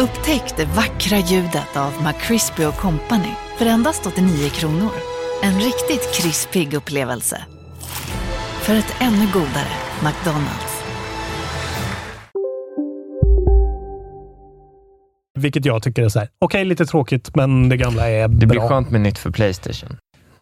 Upptäck 0.00 0.56
det 0.56 0.64
vackra 0.64 1.18
ljudet 1.18 1.76
av 1.76 1.92
McCrispy 2.04 2.64
Company 2.64 3.34
för 3.58 3.66
endast 3.66 4.06
89 4.06 4.48
kronor. 4.48 4.90
En 5.42 5.54
riktigt 5.54 6.14
krispig 6.14 6.74
upplevelse. 6.74 7.44
För 8.62 8.74
ett 8.74 8.94
ännu 9.00 9.26
godare 9.32 9.72
McDonalds. 10.04 10.84
vilket 15.38 15.64
jag 15.64 15.82
tycker 15.82 16.02
är 16.02 16.08
så 16.08 16.18
här. 16.18 16.28
Okej, 16.38 16.64
lite 16.64 16.86
tråkigt, 16.86 17.34
men 17.34 17.68
det 17.68 17.76
gamla 17.76 18.10
är 18.10 18.28
Det 18.28 18.46
blir 18.46 18.60
bra. 18.60 18.68
skönt 18.68 18.90
med 18.90 19.00
nytt 19.00 19.18
för 19.18 19.30
Playstation. 19.30 19.96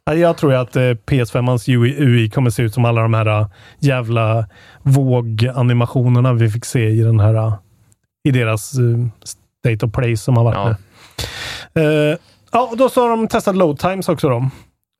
Ja, 0.04 0.14
Jag 0.14 0.36
tror 0.36 0.54
att 0.54 0.76
eh, 0.76 0.82
PS5-ans 0.82 1.68
UI, 1.68 1.94
UI 1.98 2.30
kommer 2.30 2.50
se 2.50 2.62
ut 2.62 2.74
som 2.74 2.84
alla 2.84 3.02
de 3.02 3.14
här 3.14 3.40
eh, 3.40 3.48
jävla 3.78 4.46
våganimationerna 4.82 6.32
vi 6.32 6.50
fick 6.50 6.64
se 6.64 6.88
i 6.88 7.00
den 7.00 7.20
här 7.20 7.34
eh, 7.34 7.54
i 8.28 8.30
deras 8.30 8.72
State 9.66 9.86
of 9.86 9.92
Play 9.92 10.16
som 10.16 10.36
har 10.36 10.44
varit 10.44 10.56
Ja. 10.56 10.76
nu. 11.74 12.10
Eh, 12.12 12.16
ja, 12.52 12.72
då 12.76 12.88
så 12.88 13.00
har 13.02 13.08
de 13.10 13.28
testat 13.28 13.56
load 13.56 13.78
times 13.78 14.08
också 14.08 14.28
då. 14.28 14.50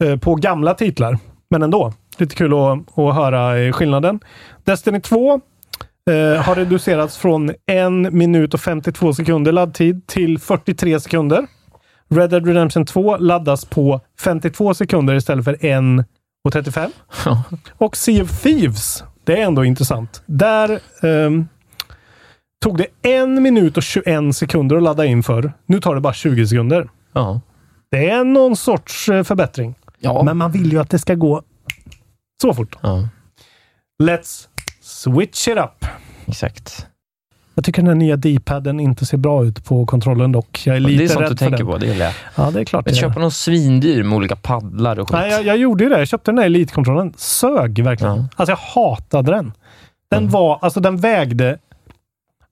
Eh, 0.04 0.16
på 0.18 0.34
gamla 0.34 0.74
titlar. 0.74 1.18
Men 1.50 1.62
ändå. 1.62 1.92
Lite 2.18 2.34
kul 2.34 2.52
att, 2.52 2.98
att 2.98 3.14
höra 3.14 3.59
eh, 3.59 3.72
skillnaden. 3.72 4.20
Destiny 4.64 5.00
2 5.00 5.34
eh, 5.34 6.42
har 6.42 6.54
reducerats 6.54 7.18
från 7.18 7.50
1 7.50 8.12
minut 8.12 8.54
och 8.54 8.61
52 8.61 9.14
sekunder 9.14 9.52
laddtid 9.52 10.06
till 10.06 10.38
43 10.38 11.00
sekunder. 11.00 11.46
Red 12.11 12.30
Dead 12.30 12.46
Redemption 12.46 12.86
2 12.86 13.16
laddas 13.16 13.64
på 13.64 14.00
52 14.20 14.74
sekunder 14.74 15.14
istället 15.14 15.44
för 15.44 15.56
1 15.66 16.06
och 16.44 16.52
35. 16.52 16.90
Och 17.78 17.96
Sea 17.96 18.22
of 18.24 18.42
Thieves, 18.42 19.04
det 19.24 19.40
är 19.40 19.46
ändå 19.46 19.64
intressant. 19.64 20.22
Där 20.26 20.80
ehm, 21.02 21.48
tog 22.64 22.78
det 22.78 22.86
1 23.11 23.28
minut 23.28 23.76
och 23.76 23.82
21 23.82 24.36
sekunder 24.36 24.76
att 24.76 24.82
ladda 24.82 25.04
in 25.04 25.22
för. 25.22 25.52
Nu 25.66 25.80
tar 25.80 25.94
det 25.94 26.00
bara 26.00 26.12
20 26.12 26.46
sekunder. 26.46 26.88
Ja. 27.12 27.40
Det 27.90 28.11
är 28.11 28.24
någon 28.24 28.56
sorts 28.56 29.09
eh, 29.09 29.22
förbättring. 29.22 29.74
Ja. 29.98 30.22
Men 30.22 30.36
man 30.36 30.52
vill 30.52 30.72
ju 30.72 30.80
att 30.80 30.90
det 30.90 30.98
ska 30.98 31.14
gå 31.14 31.42
så 32.42 32.54
fort. 32.54 32.76
ja. 32.82 33.09
Let's 34.02 34.46
switch 34.80 35.48
it 35.48 35.56
up. 35.59 35.84
Exakt. 36.26 36.86
Jag 37.54 37.64
tycker 37.64 37.82
den 37.82 37.88
här 37.88 37.94
nya 37.94 38.16
D-paden 38.16 38.80
inte 38.80 39.06
ser 39.06 39.16
bra 39.18 39.44
ut 39.44 39.64
på 39.64 39.86
kontrollen 39.86 40.32
dock. 40.32 40.62
Jag 40.66 40.76
är 40.76 40.80
lite 40.80 40.98
det 40.98 41.04
är 41.04 41.09
sånt 41.09 41.20
rädd 41.20 41.30
du 41.30 41.36
för 41.36 41.44
tänker 41.44 41.56
den. 41.59 41.66
på. 41.66 41.78
Det 41.78 41.86
gillar 41.86 42.04
jag. 42.04 42.14
Ja, 42.36 42.50
det 42.50 42.61
är 42.61 42.64
klart. 42.64 42.86
Men 42.86 42.94
köpa 42.94 43.20
någon 43.20 43.30
svindyr 43.30 44.02
med 44.02 44.16
olika 44.16 44.36
paddlar 44.36 44.98
och 44.98 45.09
skit. 45.09 45.18
Nej, 45.20 45.30
jag, 45.30 45.44
jag 45.46 45.56
gjorde 45.56 45.84
ju 45.84 45.90
det. 45.90 45.98
Jag 45.98 46.09
köpte 46.09 46.30
den 46.30 46.36
där 46.36 46.44
Elite-kontrollen. 46.44 47.14
Sög 47.16 47.84
verkligen. 47.84 48.16
Ja. 48.16 48.28
Alltså 48.36 48.52
jag 48.52 48.56
hatade 48.82 49.30
den. 49.32 49.52
Den 50.11 50.18
Mm. 50.18 50.30
var, 50.30 50.59
alltså 50.62 50.80
den 50.80 50.96
vägde 50.96 51.59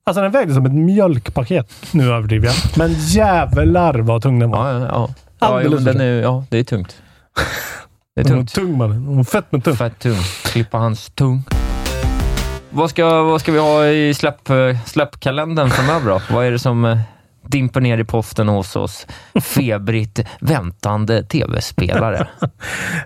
Alltså 0.08 0.22
den 0.22 0.30
vägde 0.30 0.54
som 0.54 0.66
ett 0.66 0.72
mjölkpaket. 0.72 1.72
Nu 1.92 2.12
överdriver 2.12 2.46
jag. 2.46 2.54
Men 2.76 2.92
jävlar 2.92 3.94
vad 3.94 4.22
tung 4.22 4.38
den 4.38 4.50
var. 4.50 4.72
Ja, 4.72 4.80
ja, 4.80 4.86
ja. 4.86 5.08
ja, 5.38 5.62
jo, 5.62 5.70
men 5.70 5.84
den 5.84 6.00
är, 6.00 6.22
ja 6.22 6.44
det 6.50 6.58
är 6.58 6.64
tungt. 6.64 7.02
Det 8.14 8.20
är 8.20 8.24
tungt. 8.24 8.54
tung 8.54 8.78
man. 8.78 8.90
Den 8.90 9.16
var 9.16 9.24
fett 9.24 9.44
men 9.50 9.60
tung. 9.60 9.76
Fett 9.76 9.98
tung. 9.98 10.16
Klippa 10.44 10.78
hans 10.78 11.10
tung. 11.10 11.42
Vad 12.70 12.90
ska, 12.90 13.22
vad 13.22 13.40
ska 13.40 13.52
vi 13.52 13.58
ha 13.58 13.86
i 13.86 14.14
släpp, 14.14 14.48
släppkalendern 14.84 15.70
framöver 15.70 16.10
då? 16.10 16.34
Vad 16.34 16.46
är 16.46 16.50
det 16.50 16.58
som 16.58 16.84
eh, 16.84 16.98
dimper 17.48 17.80
ner 17.80 17.98
i 17.98 18.04
posten 18.04 18.48
hos 18.48 18.76
oss? 18.76 19.06
Febrigt 19.40 20.20
väntande 20.40 21.22
tv-spelare. 21.22 22.28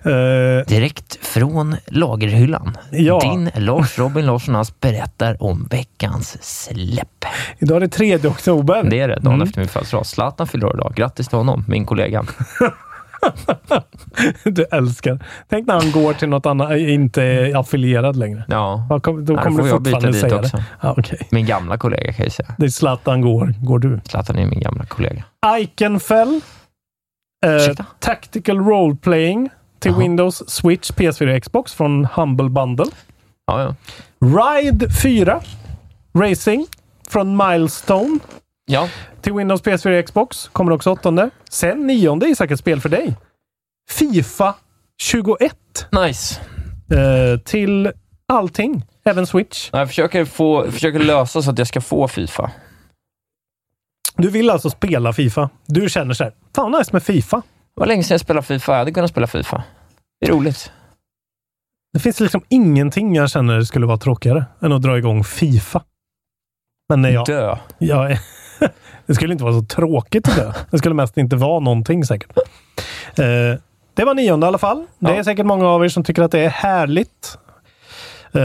Eh, 0.03 0.67
Direkt 0.67 1.27
från 1.27 1.77
lagerhyllan. 1.87 2.77
Ja. 2.91 3.21
Din 3.21 3.51
Lars 3.57 3.99
Robin 3.99 4.27
Larssonaz 4.27 4.81
berättar 4.81 5.43
om 5.43 5.69
veckans 5.71 6.39
släpp. 6.43 7.25
idag 7.59 7.77
är 7.77 7.81
det 7.81 7.89
3 7.89 8.17
oktober. 8.27 8.83
Det 8.91 9.01
är 9.01 9.09
det, 9.09 9.15
dagen 9.21 9.35
Mm. 9.35 9.47
efter 9.47 9.61
min 9.61 9.69
födelsedag. 9.69 10.07
Zlatan 10.07 10.47
fyller 10.47 10.75
idag. 10.75 10.93
Grattis 10.97 11.29
till 11.29 11.39
honom, 11.39 11.65
min 11.69 11.87
kollega. 11.87 12.25
Du 14.45 14.65
älskar. 14.65 15.25
Tänk 15.49 15.67
när 15.67 15.75
han 15.75 15.93
går 15.93 16.13
till 16.13 16.29
något 16.29 16.47
annat, 16.47 16.77
inte 16.79 17.23
är 17.23 17.57
affilierad 17.61 18.17
längre. 18.17 18.45
Ja, 18.49 18.87
Då 18.89 18.97
Nej, 18.97 19.25
kommer 19.25 19.37
får 19.51 19.63
du 19.63 19.69
jag 19.69 19.83
byta 19.83 19.97
fortfarande 19.97 20.21
säga 20.21 20.39
också. 20.39 20.57
det. 20.57 20.65
Ja, 20.81 20.95
okej. 20.99 21.29
min 21.31 21.47
gamla 21.47 21.79
kollega 21.79 22.13
kan 22.13 22.25
jag 22.25 22.33
säga. 22.33 22.55
Det 22.59 22.65
är 22.67 22.71
Zlatan 22.71 23.21
går, 23.21 23.55
går 23.63 23.79
du. 23.79 24.01
Zlatan 24.05 24.39
är 24.39 24.47
min 24.47 24.61
gamla 24.61 24.85
kollega. 24.87 25.25
Iconfell. 25.59 26.41
Eh, 27.47 27.85
tactical 27.99 28.59
Role 28.59 28.97
Playing 28.97 29.49
till 29.79 29.91
Jaha. 29.91 29.99
Windows, 30.01 30.51
Switch, 30.51 30.91
PS4 30.91 31.41
Xbox 31.41 31.75
från 31.75 32.05
Humble 32.15 32.49
Bundle. 32.49 32.87
Ja, 33.47 33.63
ja. 33.63 33.75
Ride 34.61 34.91
4 34.91 35.41
Racing 36.19 36.67
från 37.09 37.37
Milestone 37.37 38.19
ja. 38.71 38.89
till 39.21 39.33
Windows, 39.33 39.63
PS4 39.63 40.03
Xbox. 40.03 40.49
Kommer 40.49 40.73
också 40.73 40.91
åttonde. 40.91 41.31
Sen 41.51 41.87
nionde 41.87 42.27
Isak, 42.29 42.51
ett 42.51 42.59
spel 42.59 42.81
för 42.81 42.89
dig. 42.89 43.17
Fifa 43.91 44.55
21 45.03 45.53
Nice. 45.93 46.41
eh, 46.95 47.39
till 47.41 47.93
allting. 48.29 48.85
Även 49.05 49.27
Switch. 49.27 49.71
Jag 49.73 49.89
försöker, 49.89 50.25
få, 50.25 50.71
försöker 50.71 50.99
lösa 50.99 51.43
så 51.43 51.51
att 51.51 51.59
jag 51.59 51.67
ska 51.67 51.81
få 51.81 52.09
Fifa. 52.09 52.51
Du 54.17 54.31
vill 54.31 54.51
alltså 54.51 54.71
spela 54.71 55.13
Fifa. 55.13 55.51
Du 55.67 55.89
känner 55.89 56.15
så 56.15 56.25
här, 56.25 56.33
fan 56.57 56.73
nice 56.73 56.91
med 56.93 57.03
Fifa. 57.03 57.37
Det 57.37 57.81
var 57.81 57.87
länge 57.87 58.03
sedan 58.05 58.15
jag 58.15 58.21
spelade 58.21 58.47
Fifa. 58.47 58.73
Jag 58.73 58.79
hade 58.79 58.93
kunnat 58.93 59.11
spela 59.11 59.27
Fifa. 59.27 59.65
Det 60.21 60.27
är 60.27 60.31
roligt. 60.33 60.73
Det 61.93 61.99
finns 62.01 62.21
liksom 62.21 62.43
ingenting 62.49 63.15
jag 63.15 63.31
känner 63.31 63.63
skulle 63.63 63.87
vara 63.87 63.97
tråkigare 63.97 64.45
än 64.63 64.73
att 64.73 64.83
dra 64.83 64.99
igång 64.99 65.25
Fifa. 65.25 65.83
Men 66.89 67.03
nej, 67.03 67.13
jag, 67.13 67.27
Dö. 67.27 67.57
jag, 67.79 68.19
det 69.07 69.15
skulle 69.15 69.33
inte 69.33 69.45
vara 69.45 69.55
så 69.55 69.63
tråkigt 69.65 70.29
att 70.29 70.37
dö. 70.37 70.53
Det 70.71 70.79
skulle 70.79 70.95
mest 70.95 71.17
inte 71.19 71.37
vara 71.37 71.61
någonting 71.61 72.05
säkert. 72.05 72.31
Eh, 73.19 73.59
det 73.95 74.05
var 74.05 74.15
nionde 74.15 74.47
i 74.47 74.49
alla 74.49 74.59
fall. 74.59 74.87
Det 74.99 75.11
är 75.11 75.17
Ja. 75.17 75.25
säkert 75.25 75.47
många 75.47 75.67
av 75.69 75.85
er 75.85 75.89
som 75.89 76.05
tycker 76.05 76.23
att 76.23 76.31
det 76.33 76.41
är 76.41 76.49
härligt. 76.49 77.39
Eh, 78.33 78.41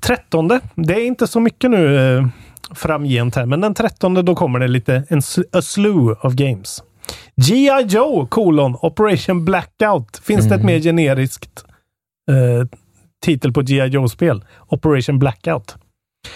trettonde. 0.00 0.60
Det 0.74 0.94
är 0.94 1.06
inte 1.06 1.26
så 1.26 1.40
mycket 1.40 1.70
nu 1.70 2.16
eh, 2.18 2.26
framgent 2.74 3.36
här, 3.36 3.46
men 3.46 3.60
den 3.60 3.74
trettonde 3.74 4.22
då 4.22 4.34
kommer 4.34 4.58
det 4.58 4.68
lite 4.68 5.04
en 5.08 5.18
a 5.52 5.62
slew 5.62 6.12
of 6.22 6.32
games. 6.32 6.82
G.I. 7.36 7.82
Joe 7.88 8.26
kolon 8.26 8.76
Operation 8.82 9.44
Blackout. 9.44 10.20
Finns 10.24 10.48
det 10.48 10.54
ett 10.54 10.64
mer 10.64 10.80
generiskt 10.80 11.64
eh, 12.30 12.68
titel 13.24 13.52
på 13.52 13.62
G.I. 13.62 13.86
Joe-spel? 13.88 14.44
Operation 14.68 15.18
Blackout. 15.18 15.76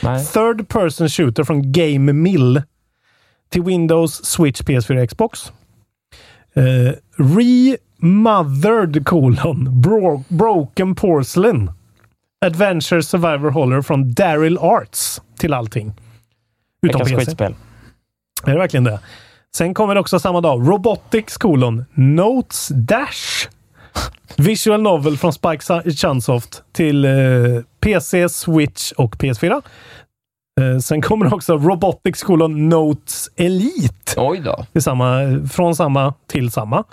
Nej. 0.02 0.24
Third 0.26 0.68
person 0.68 1.08
shooter 1.08 1.44
från 1.44 1.72
Game 1.72 2.12
Mill 2.12 2.62
till 3.48 3.62
Windows, 3.62 4.24
Switch, 4.24 4.60
PS4, 4.60 5.06
Xbox. 5.06 5.52
Eh, 6.54 6.92
Remothered 8.02 9.06
kolon 9.06 9.80
Bro- 9.80 10.24
Broken 10.28 10.94
Porcelain. 10.94 11.70
Adventure 12.46 13.02
Survivor 13.02 13.50
Holler 13.50 13.82
från 13.82 14.12
Daryl 14.12 14.58
Arts 14.58 15.22
till 15.38 15.54
allting. 15.54 15.92
Utom 16.82 16.98
Veckans 16.98 17.10
PC. 17.10 17.24
skitspel. 17.24 17.54
Är 18.46 18.52
det 18.52 18.58
verkligen 18.58 18.84
det? 18.84 19.00
Sen 19.56 19.74
kommer 19.74 19.94
det 19.94 20.00
också 20.00 20.20
samma 20.20 20.40
dag. 20.40 20.68
Robotics 20.68 21.36
kolon 21.36 21.84
Notes 21.94 22.68
Dash. 22.68 23.48
Visual 24.36 24.82
Novel 24.82 25.16
från 25.18 25.32
Spike 25.32 25.90
Chunsoft 25.90 26.62
till 26.72 27.04
eh, 27.04 27.10
PC, 27.80 28.28
Switch 28.28 28.92
och 28.92 29.16
PS4. 29.16 29.62
Eh, 30.58 30.78
sen 30.78 31.02
kommer 31.02 31.34
också 31.34 31.56
Robotics 31.56 32.22
kolon 32.22 32.68
Notes 32.68 33.30
Elite. 33.36 34.14
Oj 34.16 34.40
då. 34.40 34.66
Till 34.72 34.82
samma, 34.82 35.20
från 35.52 35.76
samma 35.76 36.14
till 36.26 36.50
samma. 36.50 36.84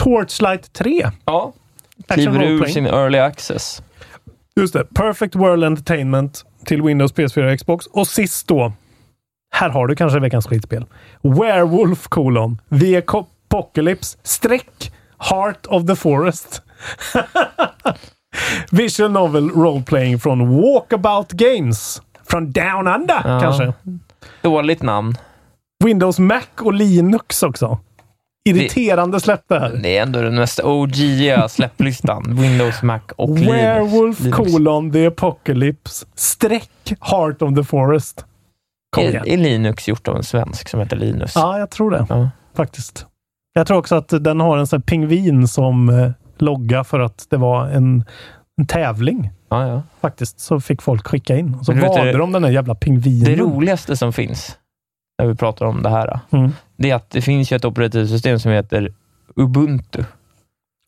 Torchlight 0.00 0.72
3. 0.72 1.10
Ja. 1.24 1.52
Kliver 2.08 2.42
ur 2.42 2.64
sin 2.64 2.86
early 2.86 3.18
access. 3.18 3.82
Just 4.56 4.72
det. 4.72 4.84
Perfect 4.94 5.34
World 5.34 5.64
Entertainment 5.64 6.44
till 6.64 6.82
Windows, 6.82 7.14
PS4 7.14 7.52
och 7.52 7.58
Xbox. 7.58 7.86
Och 7.86 8.06
sist 8.06 8.48
då. 8.48 8.72
Här 9.54 9.68
har 9.70 9.86
du 9.86 9.96
kanske 9.96 10.20
veckans 10.20 10.46
skitspel. 10.46 10.84
Werewolf 11.22 12.08
colon 12.08 12.58
The 12.80 12.96
Apocalypse 12.96 14.18
streck 14.22 14.92
Heart 15.18 15.66
of 15.66 15.86
the 15.86 15.96
Forest. 15.96 16.62
Visual 18.70 19.10
novel 19.10 19.50
role-playing 19.50 20.18
från 20.18 20.62
Walkabout 20.62 21.32
Games. 21.32 22.02
Från 22.30 22.50
Down 22.52 22.86
Under 22.88 23.20
Ja. 23.24 23.40
kanske. 23.40 23.72
Dåligt 24.42 24.82
namn. 24.82 25.14
Windows, 25.84 26.18
Mac 26.18 26.42
och 26.60 26.72
Linux 26.74 27.42
också. 27.42 27.78
Irriterande 28.48 29.20
släpp 29.20 29.42
det 29.48 29.58
här. 29.60 29.80
Det 29.82 29.98
är 29.98 30.02
ändå 30.02 30.22
den 30.22 30.34
mest 30.34 30.60
OG 30.64 30.94
släpplistan. 31.50 32.36
Windows, 32.40 32.82
Mac 32.82 33.00
och 33.16 33.38
Werewolf 33.38 34.20
Linux. 34.20 34.36
colon 34.38 34.92
The 34.92 35.06
Apocalypse 35.06 36.06
streck 36.14 36.92
Heart 37.00 37.42
of 37.42 37.54
the 37.54 37.64
Forest. 37.64 38.24
Kom 38.96 39.04
igen. 39.04 39.22
Är, 39.26 39.32
är 39.32 39.36
Linux 39.36 39.88
gjort 39.88 40.08
av 40.08 40.16
en 40.16 40.22
svensk 40.24 40.68
som 40.68 40.80
heter 40.80 40.96
Linus? 40.96 41.32
Ja, 41.34 41.58
jag 41.58 41.70
tror 41.70 41.90
det. 41.90 42.06
Ja. 42.08 42.30
Faktiskt. 42.56 43.06
Jag 43.54 43.66
tror 43.66 43.78
också 43.78 43.94
att 43.94 44.08
den 44.08 44.40
har 44.40 44.58
en 44.58 44.66
sån 44.66 44.76
här 44.76 44.82
pingvin 44.82 45.48
som 45.48 45.88
eh, 45.88 46.10
logga 46.38 46.84
för 46.84 47.00
att 47.00 47.26
det 47.30 47.36
var 47.36 47.66
en, 47.66 48.04
en 48.60 48.66
tävling. 48.66 49.30
Ja, 49.50 49.68
ja. 49.68 49.82
Faktiskt. 50.00 50.40
Så 50.40 50.60
fick 50.60 50.82
folk 50.82 51.06
skicka 51.06 51.36
in. 51.36 51.54
Och 51.54 51.66
så 51.66 51.72
valde 51.72 52.12
de 52.18 52.32
den 52.32 52.42
där 52.42 52.50
jävla 52.50 52.74
pingvinen. 52.74 53.24
Det 53.24 53.36
roligaste 53.42 53.96
som 53.96 54.12
finns, 54.12 54.58
när 55.18 55.26
vi 55.28 55.34
pratar 55.34 55.66
om 55.66 55.82
det 55.82 55.90
här, 55.90 56.20
Mm. 56.30 56.52
det 56.76 56.90
är 56.90 56.94
att 56.94 57.10
det 57.10 57.22
finns 57.22 57.52
ju 57.52 57.56
ett 57.56 57.64
operativsystem 57.64 58.38
som 58.38 58.52
heter 58.52 58.94
Ubuntu. 59.36 60.04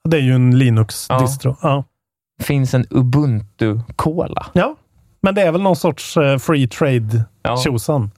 Det 0.08 0.16
är 0.16 0.20
ju 0.20 0.34
en 0.34 0.58
Linux-distro. 0.58 1.56
Ja. 1.62 1.84
Det 2.38 2.44
finns 2.44 2.74
en 2.74 2.84
Ubuntu-cola. 2.90 4.46
ja. 4.52 4.76
Men 5.24 5.34
det 5.34 5.42
är 5.42 5.52
väl 5.52 5.62
någon 5.62 5.76
sorts 5.76 6.16
eh, 6.16 6.38
free 6.38 6.68
trade 6.68 7.24
Ja. 7.42 7.64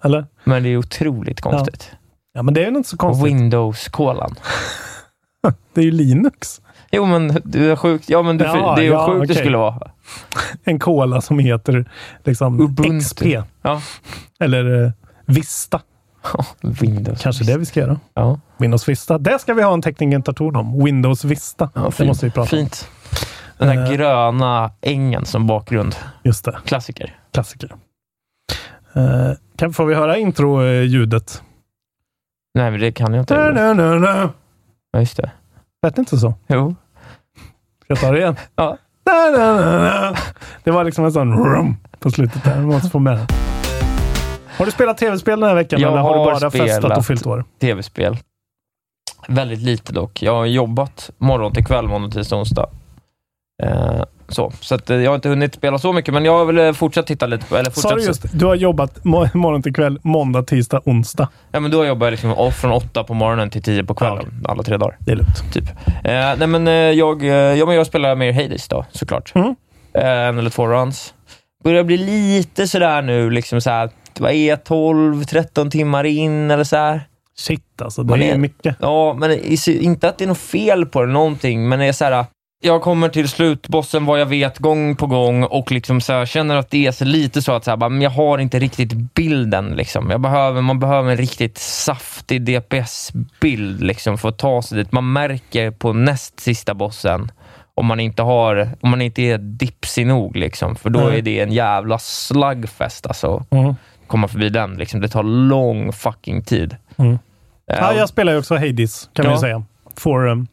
eller? 0.03 0.27
Men 0.45 0.63
det 0.63 0.69
är 0.69 0.77
otroligt 0.77 1.41
konstigt. 1.41 1.91
Ja, 2.33 2.43
men 2.43 2.55
det 2.55 2.65
är 2.65 2.71
ju 2.71 2.77
inte 2.77 2.89
så 2.89 2.97
konstigt. 2.97 3.27
Windows-kolan. 3.27 4.35
Det 5.75 5.81
är 5.81 5.85
ju 5.85 5.91
Linux. 5.91 6.61
Jo, 6.97 7.07
men 7.07 7.41
du 7.45 7.73
är 7.73 7.77
sjukt. 7.77 8.09
Ja, 8.11 8.23
men 8.23 8.39
du, 8.39 8.45
Ja, 8.45 8.75
det 8.77 8.83
är 8.83 8.87
ja, 8.91 9.07
sjukt 9.07 9.19
det 9.19 9.25
okej. 9.25 9.37
skulle 9.37 9.57
vara. 9.59 9.91
En 10.65 10.79
cola 10.79 11.21
som 11.21 11.39
heter 11.39 11.91
liksom 12.25 12.61
Ubuntu. 12.61 13.01
XP. 13.01 13.23
Ja. 13.63 13.81
Eller 14.41 14.85
eh, 14.85 14.91
Vista. 15.27 15.81
Windows. 16.61 17.23
Kanske 17.23 17.45
det 17.45 17.59
vi 17.59 17.67
ska 17.67 17.81
göra. 17.81 18.01
Ja. 18.15 18.41
Windows 18.57 18.89
Vista. 18.89 19.19
Det 19.19 19.39
ska 19.39 19.55
vi 19.55 19.63
ha 19.63 19.73
en 19.75 19.83
teknikerdator 19.83 20.57
om. 20.57 20.85
Windows 20.85 21.25
Vista. 21.25 21.71
Ja, 21.75 21.91
det 21.99 22.05
måste 22.07 22.27
vi 22.27 22.31
prata 22.33 22.41
om. 22.43 22.47
Fint. 22.47 22.89
Den 23.59 23.69
där 23.69 23.85
Eh. 23.85 23.93
gröna 23.93 24.71
ängen 24.81 25.25
som 25.25 25.47
bakgrund. 25.47 25.97
Just 26.23 26.45
det. 26.45 26.59
Klassiker. 26.65 27.19
Klassiker. 27.33 27.75
Uh, 28.97 29.33
kan, 29.57 29.73
får 29.73 29.87
vi 29.87 29.95
höra 29.95 30.17
intro-ljudet? 30.19 31.43
Nej, 32.55 32.71
men 32.71 32.81
det 32.81 32.93
kan 32.93 33.15
jag 33.15 33.23
inte. 33.23 33.35
Na, 33.35 33.51
na, 33.51 33.73
na, 33.75 33.95
na. 33.99 34.31
Ja, 34.93 34.99
just 35.01 35.17
det. 35.17 35.31
Lät 35.83 35.99
inte 35.99 36.19
så? 36.19 36.35
Jo. 36.47 36.75
Ska 37.85 37.93
jag 37.93 38.01
ta 38.01 38.11
det 38.11 38.19
igen? 38.19 38.37
Ja. 38.57 38.77
Det 40.65 40.71
var 40.71 40.85
liksom 40.85 41.05
en 41.05 41.13
sån 41.13 41.45
rum 41.45 41.77
på 41.99 42.11
slutet 42.11 42.45
där. 42.45 42.61
Vi 42.61 42.67
måste 42.67 42.91
få 42.91 42.99
med 42.99 43.17
det. 43.17 43.27
Har 44.59 44.67
du 44.67 44.71
spelat 44.71 44.99
tv-spel 44.99 45.41
den 45.41 45.49
här 45.49 45.57
veckan 45.57 45.81
Jag 45.81 45.93
eller 45.93 46.03
har, 46.03 46.17
har 46.17 46.35
du 46.35 46.41
bara 46.41 46.51
festat 46.51 46.99
och 46.99 47.07
fyllt 47.07 47.27
år? 47.27 47.45
Tv-spel. 47.61 48.17
Väldigt 49.29 49.59
lite 49.59 49.93
dock. 49.93 50.23
Jag 50.23 50.35
har 50.35 50.47
jobbat 50.47 51.11
morgon 51.19 51.53
till 51.53 51.65
kväll, 51.65 51.89
måndag, 51.89 52.11
tisdag, 52.11 52.37
onsdag. 52.37 52.69
Eh, 53.63 54.03
så 54.29 54.53
så 54.61 54.75
eh, 54.75 54.97
jag 54.97 55.11
har 55.11 55.15
inte 55.15 55.29
hunnit 55.29 55.55
spela 55.55 55.79
så 55.79 55.93
mycket, 55.93 56.15
men 56.15 56.25
jag 56.25 56.47
väl 56.47 56.59
eh, 56.59 56.73
fortsatt 56.73 57.07
titta 57.07 57.27
lite 57.27 57.47
på... 57.47 57.57
Eller 57.57 57.71
Sa 57.71 57.75
fortsatt, 57.75 57.99
du 57.99 58.05
just 58.07 58.39
du 58.39 58.47
har 58.47 58.55
jobbat 58.55 59.03
mo- 59.03 59.31
morgon 59.37 59.63
till 59.63 59.75
kväll, 59.75 59.99
måndag, 60.03 60.43
tisdag, 60.43 60.81
onsdag. 60.85 61.29
Ja, 61.53 61.61
men 61.61 61.71
då 61.71 61.85
jobbar 61.87 62.07
jag 62.07 62.11
liksom 62.13 62.53
från 62.53 62.73
åtta 62.73 63.05
på 63.05 63.15
morgonen 63.15 63.51
till 63.51 63.63
tio 63.63 63.85
på 63.85 63.95
kvällen, 63.95 64.45
alla 64.49 64.63
tre 64.63 64.77
dagar. 64.77 64.97
Det 65.01 65.13
är 65.13 65.17
lugnt. 65.17 65.53
Typ. 65.53 65.65
Eh, 66.05 66.37
nej, 66.39 66.47
men, 66.47 66.67
jag, 66.97 67.23
ja, 67.59 67.67
men 67.67 67.75
jag 67.77 67.87
spelar 67.87 68.15
mer 68.17 68.33
Hades 68.33 68.69
då, 68.69 68.85
såklart. 68.93 69.33
Mm. 69.35 69.55
Eh, 69.95 70.09
en 70.29 70.39
eller 70.39 70.51
två 70.51 70.67
runs. 70.67 71.15
Börjar 71.65 71.85
bli 71.85 71.97
lite 71.97 72.67
sådär 72.69 73.03
nu, 73.03 73.31
liksom 73.31 73.61
såhär, 73.61 73.91
vad 74.19 74.33
är 74.33 74.57
12-13 74.57 75.71
timmar 75.71 76.05
in 76.05 76.51
eller 76.51 76.65
så 76.65 76.77
här. 76.77 77.01
Shit 77.37 77.83
alltså, 77.83 78.03
det 78.03 78.11
Man 78.11 78.23
är 78.23 78.35
är- 78.35 78.39
mycket. 78.39 78.77
Ja, 78.81 79.15
men 79.19 79.39
inte 79.69 80.09
att 80.09 80.19
det 80.19 80.25
är 80.25 80.29
något 80.29 80.39
fel 80.39 80.87
på 80.87 81.01
det, 81.01 81.13
någonting, 81.13 81.69
men 81.69 81.79
det 81.79 81.85
är 81.87 81.93
så 81.93 82.05
här. 82.05 82.25
Jag 82.67 82.83
kommer 82.83 83.09
till 83.09 83.29
slutbossen 83.29 84.05
vad 84.07 84.21
jag 84.21 84.27
vet 84.27 84.59
gång 84.59 84.97
på 84.97 85.07
gång 85.07 85.45
och 85.45 85.73
liksom 85.73 86.01
så 86.01 86.13
här, 86.13 86.27
känner 86.27 86.57
att 86.57 86.71
det 86.71 86.87
är 86.87 86.93
så 86.93 87.05
lite 87.05 87.43
så 87.43 87.53
att 87.53 87.65
så 87.65 87.71
här, 87.71 87.77
bara, 87.77 87.89
men 87.91 88.03
jag 88.03 88.11
har 88.11 88.39
inte 88.39 88.59
riktigt 88.59 88.93
bilden. 89.15 89.71
Liksom. 89.71 90.11
Jag 90.11 90.21
behöver, 90.21 90.61
man 90.61 90.79
behöver 90.81 91.11
en 91.11 91.17
riktigt 91.17 91.59
saftig 91.59 92.43
DPS-bild 92.43 93.81
liksom, 93.83 94.19
för 94.19 94.29
att 94.29 94.39
ta 94.39 94.63
sig 94.63 94.79
dit. 94.79 94.93
Man 94.93 95.13
märker 95.13 95.71
på 95.71 95.93
näst 95.93 96.41
sista 96.41 96.75
bossen 96.75 97.31
om 97.75 97.87
man 97.87 98.01
inte, 98.01 98.23
har, 98.23 98.69
om 98.81 98.91
man 98.91 99.03
inte 99.03 99.23
är 99.23 99.39
dipsig 99.39 100.07
nog. 100.07 100.37
Liksom, 100.37 100.77
för 100.77 100.91
då 100.91 101.01
Mm. 101.01 101.15
är 101.15 101.23
det 101.23 101.41
en 101.41 101.53
jävla 101.53 101.99
slugfest 101.99 103.07
alltså. 103.07 103.45
Mm. 103.51 103.75
Komma 104.07 104.29
förbi 104.29 104.49
den. 104.49 104.75
Liksom. 104.75 105.01
Det 105.01 105.09
tar 105.09 105.23
lång 105.23 105.93
fucking 105.93 106.43
tid. 106.43 106.77
Mm. 106.97 107.13
Eh, 107.13 107.19
Ja, 107.67 107.95
jag 107.95 108.09
spelar 108.09 108.33
ju 108.33 108.39
också 108.39 108.55
Hades, 108.57 109.09
kan 109.13 109.25
Ja. 109.25 109.33
vi 109.33 109.39
säga. 109.39 109.65
For, 109.97 110.27
um, 110.27 110.47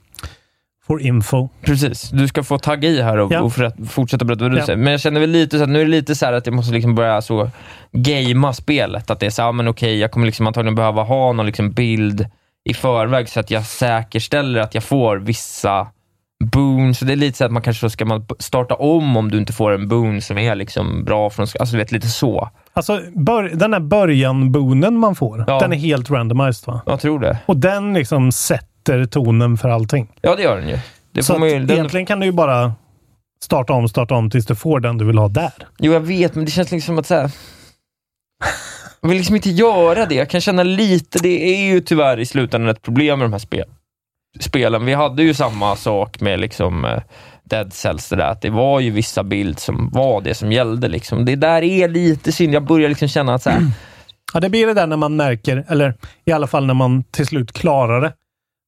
for 0.88 1.02
info. 1.02 1.50
Precis. 1.62 2.10
Du 2.10 2.28
ska 2.28 2.44
få 2.44 2.58
tagga 2.58 2.90
i 2.90 3.02
här 3.02 3.18
och, 3.18 3.32
Ja. 3.32 3.42
och 3.42 3.54
fortsätta 3.90 4.26
berätta 4.26 4.44
vad 4.44 4.52
du 4.52 4.58
Ja. 4.58 4.66
säger. 4.66 4.78
Men 4.78 4.92
jag 4.92 5.02
känner 5.02 5.20
väl 5.20 5.30
lite 5.30 5.58
så 5.58 5.64
att 5.64 5.70
nu 5.70 5.82
är 5.82 5.86
det 5.86 5.92
lite 5.92 6.16
så 6.16 6.26
här 6.26 6.34
att 6.34 6.46
jag 6.46 6.56
måste 6.56 6.74
liksom 6.74 6.96
börja 6.96 7.22
så 7.22 7.50
gamea 7.92 8.54
spelet. 8.54 9.10
Att 9.12 9.20
det 9.20 9.26
är 9.26 9.30
så 9.30 9.42
ja, 9.42 9.52
men 9.52 9.68
okej, 9.68 9.98
jag 9.98 10.12
kommer 10.12 10.26
liksom 10.26 10.48
antagligen 10.48 10.76
behöva 10.76 11.04
ha 11.04 11.34
någon 11.34 11.46
liksom 11.46 11.72
bild 11.72 12.26
i 12.70 12.74
förväg 12.74 13.30
så 13.30 13.40
att 13.40 13.52
jag 13.52 13.66
säkerställer 13.66 14.60
att 14.60 14.74
jag 14.76 14.84
får 14.84 15.18
vissa 15.18 15.88
boons. 16.52 17.00
Så 17.00 17.06
det 17.06 17.14
är 17.14 17.18
lite 17.18 17.38
så 17.38 17.46
att 17.46 17.52
man 17.52 17.62
kanske 17.62 17.90
ska 17.90 18.06
man 18.06 18.26
starta 18.40 18.76
om 18.76 19.18
om 19.18 19.32
du 19.32 19.38
inte 19.38 19.54
får 19.54 19.72
en 19.72 19.88
boon 19.88 20.22
som 20.22 20.38
är 20.38 20.56
liksom 20.56 21.04
bra 21.04 21.30
från... 21.30 21.48
Alltså 21.60 21.72
du 21.76 21.78
vet, 21.78 21.92
lite 21.92 22.08
så. 22.08 22.50
Alltså, 22.74 23.00
den 23.54 23.74
här 23.74 23.80
början-boonen 23.80 24.98
man 24.98 25.16
får, 25.16 25.44
Ja. 25.48 25.60
den 25.60 25.74
är 25.74 25.78
helt 25.78 26.12
randomized 26.12 26.68
va? 26.74 26.82
Jag 26.86 27.00
tror 27.00 27.20
det. 27.20 27.38
Och 27.46 27.58
den 27.58 27.94
liksom 27.94 28.32
sätter 28.32 28.68
tonen 29.12 29.58
för 29.58 29.70
allting. 29.70 30.08
Ja, 30.22 30.36
det 30.36 30.44
gör 30.44 30.58
den 30.58 30.70
ju. 30.70 30.80
Det 31.12 31.24
Så 31.24 31.48
ju 31.48 31.60
den, 31.60 31.72
egentligen 31.72 32.06
kan 32.06 32.20
du 32.20 32.26
ju 32.26 32.32
bara 32.32 32.74
starta 33.44 33.74
om, 33.74 33.90
starta 33.90 34.16
om 34.16 34.30
tills 34.30 34.46
du 34.46 34.56
får 34.56 34.80
den 34.80 34.98
du 34.98 35.06
vill 35.06 35.18
ha 35.18 35.28
där. 35.28 35.68
Jo, 35.80 35.94
jag 35.94 36.00
vet, 36.00 36.36
men 36.36 36.46
det 36.46 36.52
känns 36.52 36.72
liksom 36.72 37.00
att 37.00 37.06
så 37.08 37.16
här. 37.16 37.32
Jag 39.02 39.10
vill 39.10 39.18
liksom 39.18 39.36
inte 39.36 39.50
göra 39.50 40.06
det. 40.06 40.16
Jag 40.16 40.30
kan 40.30 40.42
känna 40.42 40.64
lite, 40.64 41.20
det 41.20 41.56
är 41.56 41.72
ju 41.72 41.82
tyvärr 41.82 42.20
i 42.20 42.26
slutändan 42.26 42.70
ett 42.70 42.82
problem 42.82 43.20
med 43.20 43.26
de 43.26 43.32
här 43.32 43.40
spel, 43.40 43.66
spelen. 44.40 44.86
Vi 44.86 44.94
hade 44.94 45.24
ju 45.24 45.34
samma 45.34 45.76
sak 45.76 46.22
med 46.22 46.40
liksom 46.40 46.86
eh, 46.86 47.02
Dead 47.44 47.74
Cells, 47.74 48.10
det 48.10 48.16
där, 48.16 48.32
att 48.32 48.42
det 48.42 48.50
var 48.50 48.80
ju 48.80 48.92
vissa 48.92 49.24
bild 49.24 49.60
som 49.60 49.90
var 49.90 50.22
det 50.22 50.34
som 50.34 50.52
gällde. 50.52 50.88
Liksom. 50.88 51.26
Det 51.26 51.36
där 51.36 51.62
är 51.62 51.88
lite 51.88 52.32
synd. 52.32 52.54
Jag 52.54 52.64
börjar 52.64 52.90
liksom 52.90 53.08
känna 53.08 53.34
att 53.34 53.44
så 53.44 53.50
här, 53.50 53.62
Ja, 54.34 54.40
det 54.40 54.50
blir 54.50 54.68
det 54.68 54.74
där 54.74 54.88
när 54.88 54.98
man 54.98 55.16
märker, 55.16 55.66
eller 55.68 55.96
i 56.26 56.32
alla 56.32 56.48
fall 56.48 56.66
när 56.66 56.74
man 56.74 57.04
till 57.04 57.26
slut 57.26 57.52
klarar 57.52 58.02
det 58.02 58.14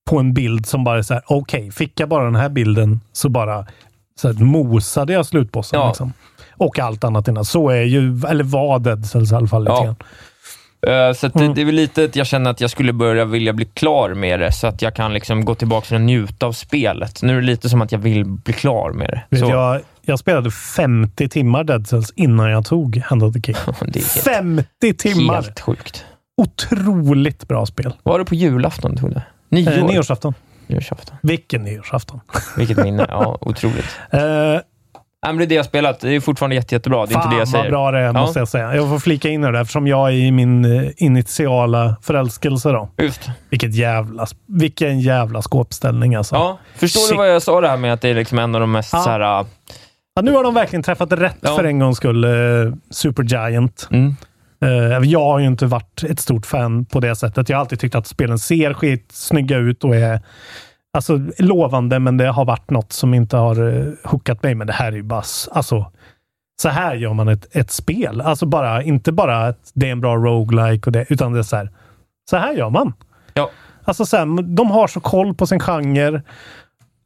på 0.09 0.19
en 0.19 0.33
bild 0.33 0.65
som 0.65 0.83
bara 0.83 0.97
är 0.97 1.01
så 1.01 1.13
här, 1.13 1.23
okej, 1.25 1.71
fick 1.71 1.99
jag 1.99 2.09
bara 2.09 2.23
den 2.25 2.35
här 2.35 2.49
bilden 2.49 2.99
så 3.13 3.29
bara 3.29 3.65
så 4.21 4.27
här, 4.27 4.43
mosade 4.43 5.13
jag 5.13 5.25
slutbossen. 5.25 5.79
Ja. 5.79 5.87
Liksom. 5.87 6.13
Och 6.51 6.79
allt 6.79 7.03
annat 7.03 7.27
innan. 7.27 7.45
Så 7.45 7.69
är 7.69 7.81
ju, 7.83 8.21
eller 8.29 8.43
var 8.43 8.79
Dead 8.79 9.05
i 9.31 9.35
alla 9.35 9.47
fall 9.47 9.63
lite 9.63 9.73
Ja. 9.73 9.83
grann. 9.83 9.95
Eh, 10.87 11.13
Så 11.13 11.27
det, 11.27 11.53
det 11.53 11.61
är 11.61 11.65
väl 11.65 11.75
lite 11.75 12.03
att 12.03 12.15
jag 12.15 12.27
känner 12.27 12.51
att 12.51 12.61
jag 12.61 12.69
skulle 12.69 12.93
börja 12.93 13.25
vilja 13.25 13.53
bli 13.53 13.65
klar 13.65 14.13
med 14.13 14.39
det, 14.39 14.51
så 14.51 14.67
att 14.67 14.81
jag 14.81 14.95
kan 14.95 15.13
liksom 15.13 15.45
gå 15.45 15.55
tillbaka 15.55 15.95
och 15.95 16.01
njuta 16.01 16.45
av 16.45 16.51
spelet. 16.51 17.21
Nu 17.23 17.31
är 17.37 17.41
det 17.41 17.47
lite 17.47 17.69
som 17.69 17.81
att 17.81 17.91
jag 17.91 17.99
vill 17.99 18.25
bli 18.25 18.53
klar 18.53 18.91
med 18.91 19.07
det. 19.09 19.21
Vet, 19.29 19.39
Så, 19.39 19.45
jag, 19.49 19.81
jag 20.01 20.19
spelade 20.19 20.51
50 20.51 21.29
timmar 21.29 21.63
Dead 21.63 21.87
Cells 21.87 22.13
innan 22.15 22.49
jag 22.49 22.65
tog 22.65 22.97
Hand 22.97 23.23
of 23.23 23.33
the 23.33 23.41
King. 23.41 23.55
det 23.87 23.99
är 23.99 24.03
helt, 24.15 24.25
50 24.25 24.93
timmar! 24.93 25.33
helt 25.33 25.59
sjukt. 25.59 26.05
Otroligt 26.37 27.47
bra 27.47 27.65
spel. 27.65 27.93
Var 28.03 28.19
det 28.19 28.25
på 28.25 28.35
julafton 28.35 28.91
du 28.95 28.97
tog 29.01 29.09
det? 29.13 29.23
Nyår? 29.53 29.71
Eh, 29.77 29.85
nyårsafton. 29.85 30.33
Nyårsafton. 30.67 31.15
Vilken 31.21 31.63
nyårsafton. 31.63 32.19
Vilket 32.57 32.77
minne. 32.77 33.05
Ja, 33.09 33.37
otroligt. 33.41 33.85
Eh, 34.11 34.19
men 35.25 35.37
det 35.37 35.43
är 35.43 35.47
det 35.47 35.55
jag 35.55 35.63
har 35.63 35.67
spelat. 35.67 35.99
Det 35.99 36.09
är 36.15 36.19
fortfarande 36.19 36.55
jätte, 36.55 36.75
jättebra. 36.75 37.05
Det 37.05 37.11
är 37.11 37.13
Fan 37.13 37.23
inte 37.23 37.35
det 37.35 37.39
jag 37.39 37.47
säger. 37.47 37.63
vad 37.63 37.71
bra 37.71 37.91
det 37.91 37.99
är, 37.99 38.03
Ja. 38.03 38.13
måste 38.13 38.39
jag 38.39 38.47
säga. 38.47 38.75
Jag 38.75 38.89
får 38.89 38.99
flika 38.99 39.29
in 39.29 39.43
i 39.43 39.51
det 39.51 39.59
eftersom 39.59 39.87
jag 39.87 40.07
är 40.09 40.13
i 40.13 40.31
min 40.31 40.65
eh, 40.65 40.89
initiala 40.97 41.95
förälskelse. 42.01 42.69
Då. 42.69 42.89
Just. 42.97 43.29
Vilket 43.49 43.75
jävla, 43.75 44.25
vilken 44.47 44.99
jävla 44.99 45.41
skåpställning 45.41 46.15
alltså. 46.15 46.35
Ja, 46.35 46.59
förstår 46.75 46.99
Shit. 47.01 47.09
du 47.11 47.17
vad 47.17 47.29
jag 47.29 47.41
sa 47.41 47.61
det 47.61 47.67
här 47.67 47.77
med 47.77 47.93
att 47.93 48.01
det 48.01 48.09
är 48.09 48.13
liksom 48.15 48.39
en 48.39 48.55
av 48.55 48.61
de 48.61 48.71
mest 48.71 48.93
Ja. 48.93 48.99
så 48.99 49.09
här... 49.09 49.19
Ja, 50.15 50.21
nu 50.21 50.31
har 50.31 50.43
de 50.43 50.53
verkligen 50.53 50.83
träffat 50.83 51.11
rätt 51.11 51.37
Ja. 51.41 51.55
för 51.55 51.63
en 51.63 51.79
gångs 51.79 51.97
skull. 51.97 52.23
Eh, 52.23 52.29
Supergiant. 52.89 53.87
Mm. 53.91 54.15
Eh, 54.63 55.09
jag 55.09 55.19
har 55.19 55.39
ju 55.39 55.47
inte 55.47 55.65
varit 55.65 56.03
ett 56.03 56.19
stort 56.19 56.45
fan 56.45 56.85
på 56.85 56.99
det 56.99 57.15
sättet. 57.15 57.49
Jag 57.49 57.57
har 57.57 57.61
alltid 57.61 57.79
tyckt 57.79 57.95
att 57.95 58.07
spelen 58.07 58.39
ser 58.39 58.73
skitsnygga 58.73 59.57
ut 59.57 59.83
och 59.83 59.95
är 59.95 60.21
alltså, 60.93 61.19
lovande, 61.37 61.99
men 61.99 62.17
det 62.17 62.27
har 62.27 62.45
varit 62.45 62.69
något 62.69 62.93
som 62.93 63.13
inte 63.13 63.37
har 63.37 63.61
uh, 63.61 63.93
hookat 64.03 64.43
mig. 64.43 64.55
Men 64.55 64.67
det 64.67 64.73
här 64.73 64.87
är 64.87 64.95
ju 64.95 65.03
bara, 65.03 65.23
alltså, 65.51 65.91
så 66.61 66.69
här 66.69 66.95
gör 66.95 67.13
man 67.13 67.27
ett, 67.27 67.55
ett 67.55 67.71
spel. 67.71 68.21
Alltså 68.21 68.45
bara, 68.45 68.83
inte 68.83 69.11
bara 69.11 69.47
att 69.47 69.71
det 69.73 69.87
är 69.87 69.91
en 69.91 70.01
bra 70.01 70.15
roguelike 70.15 70.85
och 70.85 70.91
det, 70.91 71.05
utan 71.09 71.33
det 71.33 71.39
är 71.39 71.43
så 71.43 71.55
här, 71.55 71.69
så 72.29 72.37
här 72.37 72.53
gör 72.53 72.69
man. 72.69 72.93
Ja. 73.33 73.49
Alltså 73.83 74.05
så 74.05 74.17
här, 74.17 74.55
de 74.55 74.71
har 74.71 74.87
så 74.87 74.99
koll 74.99 75.33
på 75.33 75.47
sin 75.47 75.59
genre. 75.59 76.21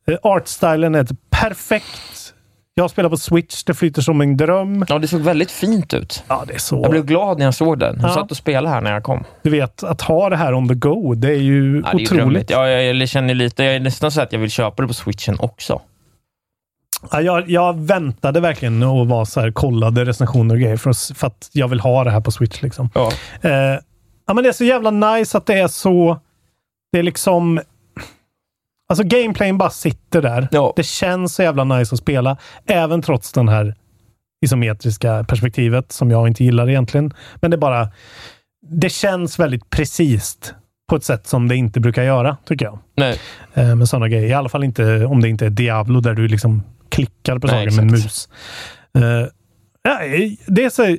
Eh, 0.08 0.18
Artstylen 0.24 0.96
är 0.96 1.08
perfekt. 1.30 2.17
Jag 2.80 2.90
spelar 2.90 3.10
på 3.10 3.18
Switch, 3.18 3.64
det 3.64 3.74
flyter 3.74 4.02
som 4.02 4.22
en 4.22 4.38
dröm. 4.38 4.86
Ja, 4.88 5.00
det 5.00 5.08
såg 5.08 5.22
väldigt 5.22 5.52
fint 5.52 5.94
ut. 5.94 6.24
Ja, 6.28 6.44
det 6.48 6.60
så. 6.60 6.80
Jag 6.84 6.92
blev 6.92 7.06
glad 7.06 7.38
när 7.38 7.46
jag 7.46 7.54
såg 7.54 7.80
den. 7.80 8.00
Jag 8.02 8.10
Ja. 8.10 8.14
satt 8.14 8.32
och 8.32 8.38
spelade 8.38 8.70
här 8.70 8.82
när 8.82 8.94
jag 8.94 9.04
kom. 9.04 9.24
Du 9.44 9.50
vet, 9.50 9.84
att 9.84 10.02
ha 10.02 10.30
det 10.30 10.36
här 10.36 10.54
on 10.54 10.68
the 10.68 10.74
go, 10.74 11.14
det 11.16 11.28
är 11.28 11.32
ju 11.36 11.76
Ja, 11.86 11.92
det 11.92 11.98
är 11.98 12.00
ju 12.00 12.06
otroligt. 12.06 12.10
drömmigt. 12.24 12.50
Ja, 12.50 12.68
jag, 12.70 12.96
jag 12.96 13.10
känner 13.10 13.34
lite, 13.34 13.64
jag 13.64 13.76
är 13.76 13.80
nästan 13.80 14.12
så 14.12 14.22
att 14.22 14.32
jag 14.34 14.40
vill 14.40 14.52
köpa 14.52 14.82
det 14.82 14.88
på 14.88 14.94
switchen 14.94 15.36
också. 15.40 15.82
Ja, 17.12 17.22
jag, 17.22 17.50
jag 17.50 17.80
väntade 17.80 18.40
verkligen 18.40 18.84
och 18.84 19.08
var 19.08 19.26
så 19.26 19.40
här, 19.40 19.52
kollade 19.52 20.06
recensioner 20.06 20.56
och 20.56 20.62
grejer 20.62 20.78
för 20.78 20.90
att, 20.90 21.12
för 21.16 21.28
att 21.28 21.50
jag 21.54 21.68
vill 21.68 21.80
ha 21.80 22.04
det 22.04 22.12
här 22.12 22.22
på 22.22 22.32
Switch. 22.32 22.62
Liksom. 22.62 22.90
Ja. 22.94 23.12
Eh, 23.42 23.52
ja, 24.28 24.34
men 24.34 24.44
det 24.44 24.50
är 24.50 24.54
så 24.54 24.64
jävla 24.64 24.92
nice 24.92 25.38
att 25.38 25.46
det 25.46 25.54
är 25.60 25.68
så... 25.68 26.20
Det 26.92 27.00
är 27.00 27.04
liksom... 27.04 27.60
Alltså 28.90 29.04
gameplayen 29.04 29.58
bara 29.58 29.70
sitter 29.70 30.22
där. 30.22 30.48
Ja. 30.52 30.74
Det 30.76 30.84
känns 30.84 31.36
så 31.36 31.44
jävla 31.44 31.64
nice 31.64 31.96
att 31.96 32.00
spela, 32.00 32.38
även 32.66 33.02
trots 33.02 33.32
den 33.32 33.50
här 33.50 33.76
isometriska 34.46 35.24
perspektivet 35.24 35.92
som 35.92 36.12
jag 36.12 36.28
inte 36.28 36.44
gillar 36.44 36.70
egentligen. 36.70 37.14
Men 37.36 37.52
det 37.52 37.58
bara... 37.58 37.92
Det 38.70 38.90
känns 38.90 39.40
väldigt 39.40 39.70
precis 39.70 40.54
på 40.90 40.96
ett 40.96 41.04
sätt 41.04 41.28
som 41.28 41.48
det 41.48 41.56
inte 41.56 41.80
brukar 41.80 42.04
göra, 42.04 42.38
tycker 42.46 42.66
jag. 42.66 42.80
Nej. 42.96 43.20
Eh, 43.54 43.76
med 43.76 43.90
sådana 43.90 44.08
grejer. 44.08 44.28
I 44.28 44.34
alla 44.34 44.50
fall 44.50 44.64
inte 44.64 45.06
om 45.06 45.22
det 45.22 45.30
inte 45.30 45.46
är 45.46 45.50
Diablo 45.50 46.00
där 46.00 46.14
du 46.14 46.28
liksom 46.28 46.64
klickar 46.90 47.40
på 47.40 47.48
saker 47.48 47.72
med 47.72 47.80
en 47.80 47.92
mus. 47.92 48.30
Eh, 48.98 49.28
ja, 49.84 50.00
det 50.46 50.64
är 50.64 50.70
så... 50.70 50.98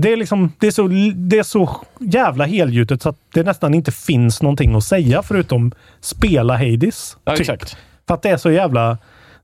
Det 0.00 0.12
är, 0.12 0.16
liksom, 0.16 0.52
det, 0.58 0.66
är 0.66 0.70
så, 0.70 0.88
det 1.14 1.38
är 1.38 1.42
så 1.42 1.70
jävla 2.00 2.44
helgjutet 2.44 3.02
så 3.02 3.08
att 3.08 3.18
det 3.34 3.42
nästan 3.42 3.74
inte 3.74 3.92
finns 3.92 4.42
någonting 4.42 4.74
att 4.74 4.84
säga 4.84 5.22
förutom 5.22 5.72
spela 6.00 6.56
Hades. 6.56 7.16
Ja, 7.24 7.32
typ. 7.32 7.40
exakt. 7.40 7.76
För 8.06 8.14
att 8.14 8.22
det 8.22 8.28
är 8.28 8.36
så 8.36 8.50
jävla... 8.50 8.98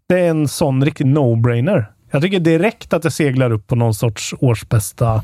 Det 0.08 0.20
är 0.20 0.28
en 0.28 0.48
sån 0.48 0.84
riktig 0.84 1.06
no-brainer. 1.06 1.84
Jag 2.10 2.22
tycker 2.22 2.40
direkt 2.40 2.92
att 2.92 3.02
det 3.02 3.10
seglar 3.10 3.52
upp 3.52 3.66
på 3.66 3.76
någon 3.76 3.94
sorts 3.94 4.34
årsbästa 4.40 5.22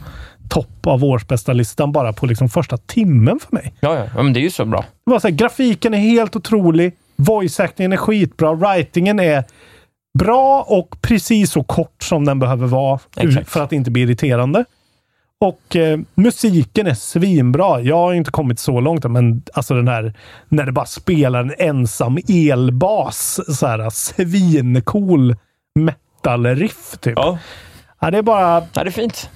topp 0.49 0.87
av 0.87 1.05
årsbästa-listan 1.05 1.93
bara 1.93 2.13
på 2.13 2.27
liksom 2.27 2.49
första 2.49 2.77
timmen 2.77 3.39
för 3.41 3.57
mig. 3.57 3.75
Ja, 3.81 3.95
ja. 3.95 4.07
ja 4.17 4.23
men 4.23 4.33
det 4.33 4.41
är 4.41 4.43
ju 4.43 4.51
så 4.51 4.65
bra. 4.65 4.85
Det 5.05 5.11
var 5.11 5.19
så 5.19 5.29
här, 5.29 5.35
grafiken 5.35 5.95
är 5.95 5.99
helt 5.99 6.37
otrolig. 6.37 6.93
Voice-actingen 7.17 7.93
är 7.93 7.97
skitbra. 7.97 8.55
Writingen 8.55 9.21
är 9.21 9.45
bra 10.19 10.63
och 10.69 10.97
precis 11.01 11.51
så 11.51 11.63
kort 11.63 12.03
som 12.03 12.25
den 12.25 12.39
behöver 12.39 12.67
vara 12.67 13.01
Exakt. 13.17 13.51
för 13.51 13.61
att 13.61 13.73
inte 13.73 13.91
bli 13.91 14.03
irriterande. 14.03 14.65
Och 15.45 15.77
eh, 15.77 15.99
musiken 16.15 16.87
är 16.87 16.95
svinbra. 16.95 17.81
Jag 17.81 17.97
har 17.97 18.13
inte 18.15 18.31
kommit 18.31 18.59
så 18.59 18.81
långt 18.81 19.05
men 19.05 19.43
alltså 19.53 19.75
den 19.75 19.89
här 19.89 20.15
när 20.49 20.65
det 20.67 20.73
bara 20.73 20.87
spelar 20.87 21.41
en 21.41 21.55
ensam 21.59 22.19
elbas. 22.29 23.41
Så 23.59 23.67
här 23.67 23.91
svincool 23.91 25.37
metal-riff 25.75 26.99
typ. 27.01 27.13
Ja. 27.17 27.39
Ja, 28.01 28.11
det 28.11 28.19
är 28.19 28.23
bara... 28.23 28.67
ja, 28.73 28.85
det 28.85 28.91
är 28.91 28.91
fint. 28.91 29.31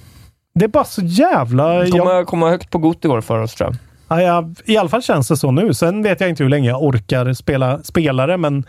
Det 0.53 0.65
är 0.65 0.69
bara 0.69 0.83
så 0.83 1.01
jävla... 1.01 1.67
Det 1.67 1.87
jag- 1.87 1.99
kommer 1.99 2.23
komma 2.23 2.49
högt 2.49 2.69
på 2.69 2.77
Got 2.77 3.05
igår 3.05 3.21
för 3.21 3.39
oss 3.39 3.55
tror 3.55 3.69
jag. 3.69 3.77
Ja, 4.07 4.21
jag, 4.21 4.55
I 4.65 4.77
alla 4.77 4.89
fall 4.89 5.01
känns 5.01 5.27
det 5.27 5.37
så 5.37 5.51
nu. 5.51 5.73
Sen 5.73 6.03
vet 6.03 6.19
jag 6.21 6.29
inte 6.29 6.43
hur 6.43 6.49
länge 6.49 6.69
jag 6.69 6.83
orkar 6.83 7.33
spela 7.33 7.83
spelare, 7.83 8.37
men 8.37 8.63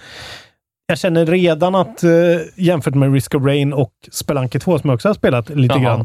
jag 0.87 0.99
känner 0.99 1.26
redan 1.26 1.74
att 1.74 2.05
eh, 2.05 2.11
jämfört 2.55 2.95
med 2.95 3.12
Risk 3.12 3.34
of 3.34 3.43
Rain 3.45 3.72
och 3.72 3.93
Spelunky 4.12 4.59
2 4.59 4.78
som 4.78 4.91
jag 4.91 4.95
också 4.95 5.09
har 5.09 5.14
spelat 5.14 5.49
lite 5.49 5.74
Jaha. 5.74 5.82
grann, 5.82 6.01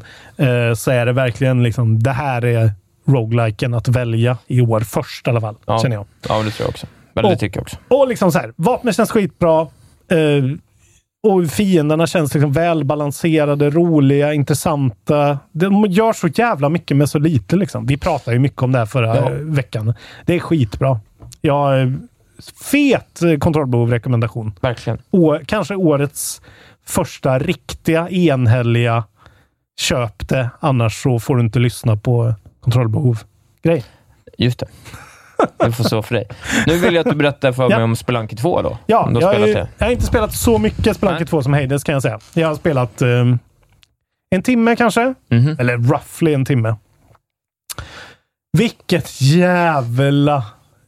eh, 0.69 0.73
så 0.75 0.91
är 0.91 1.05
det 1.05 1.13
verkligen 1.13 1.63
liksom, 1.63 2.03
det 2.03 2.11
här 2.11 2.45
är 2.45 2.71
rogueliken 3.07 3.73
att 3.73 3.87
välja 3.87 4.37
i 4.47 4.61
år 4.61 4.79
först 4.79 5.27
i 5.27 5.29
alla 5.29 5.41
fall, 5.41 5.55
Ja. 5.65 5.79
känner 5.81 5.95
jag. 5.95 6.05
Ja, 6.29 6.43
det 6.43 6.51
tror 6.51 6.65
jag 6.65 6.69
också. 6.69 6.87
Det 7.13 7.21
Och- 7.21 7.39
tycker 7.39 7.57
jag 7.57 7.61
också. 7.61 7.77
Och 7.87 8.07
liksom 8.07 8.31
så 8.31 8.39
här, 8.39 8.53
vapnen 8.55 8.93
känns 8.93 9.11
skitbra. 9.11 9.61
Eh, 10.11 10.43
och 11.27 11.47
fienderna 11.49 12.07
känns 12.07 12.33
liksom 12.33 12.51
välbalanserade, 12.51 13.69
roliga, 13.69 14.33
intressanta. 14.33 15.39
De 15.51 15.85
gör 15.89 16.13
så 16.13 16.27
jävla 16.27 16.69
mycket 16.69 16.97
med 16.97 17.09
så 17.09 17.19
lite. 17.19 17.55
Liksom. 17.55 17.85
Vi 17.85 17.97
pratade 17.97 18.35
ju 18.35 18.39
mycket 18.39 18.61
om 18.61 18.71
det 18.71 18.77
här 18.79 18.85
förra 18.85 19.15
Ja. 19.15 19.29
veckan. 19.41 19.93
Det 20.25 20.35
är 20.35 20.39
skitbra. 20.39 20.99
Jag, 21.41 21.81
eh, 21.81 21.89
fet 22.41 23.21
eh, 23.21 23.37
kontrollbehov-rekommendation. 23.37 24.51
Verkligen. 24.61 24.99
Å, 25.11 25.39
kanske 25.45 25.75
årets 25.75 26.41
första 26.85 27.39
riktiga, 27.39 28.09
enhälliga 28.09 29.03
köp 29.81 30.27
det. 30.27 30.49
Annars 30.59 31.03
så 31.03 31.19
får 31.19 31.35
du 31.35 31.41
inte 31.41 31.59
lyssna 31.59 31.97
på 31.97 32.33
kontrollbehov-grej. 32.61 33.83
Just 34.37 34.59
det. 34.59 34.67
Det 35.57 35.71
får 35.71 35.83
så 35.83 36.01
för 36.01 36.15
dig. 36.15 36.27
Nu 36.67 36.77
vill 36.77 36.93
jag 36.95 37.07
att 37.07 37.11
du 37.13 37.17
berättar 37.17 37.51
för 37.51 37.63
Ja. 37.63 37.75
mig 37.77 37.83
om 37.83 37.95
Spelunky 37.95 38.35
2 38.35 38.61
då. 38.61 38.77
Ja, 38.85 39.09
jag, 39.13 39.33
spelat 39.33 39.69
jag 39.77 39.85
har 39.85 39.91
inte 39.91 40.05
spelat 40.05 40.33
så 40.35 40.57
mycket 40.57 40.97
Spelunky 40.97 41.19
Nej. 41.19 41.27
2 41.27 41.43
som 41.43 41.53
Hades 41.53 41.83
kan 41.83 41.93
jag 41.93 42.01
säga. 42.01 42.19
Jag 42.33 42.47
har 42.47 42.55
spelat 42.55 43.01
eh, 43.01 43.25
en 44.35 44.41
timme 44.43 44.75
kanske. 44.75 45.13
Mhm. 45.29 45.55
Eller 45.59 45.77
roughly 45.77 46.33
en 46.33 46.45
timme. 46.45 46.75
Vilket 48.57 49.21
jävla 49.21 50.45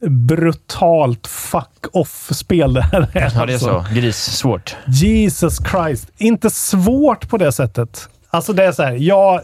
brutalt 0.08 1.26
fuck 1.26 1.86
off-spel 1.92 2.74
det 2.74 2.82
här 2.82 3.00
är. 3.12 3.32
Ja, 3.34 3.46
det 3.46 3.52
är 3.52 3.54
alltså. 3.54 3.84
så. 3.88 3.94
Gris. 3.94 4.16
Svårt. 4.16 4.76
Jesus 4.86 5.58
Christ. 5.70 6.12
Inte 6.16 6.50
svårt 6.50 7.28
på 7.28 7.38
det 7.38 7.52
sättet. 7.52 8.08
Alltså 8.30 8.52
det 8.52 8.64
är 8.64 8.72
så 8.72 8.82
här, 8.82 8.92
jag, 8.92 9.40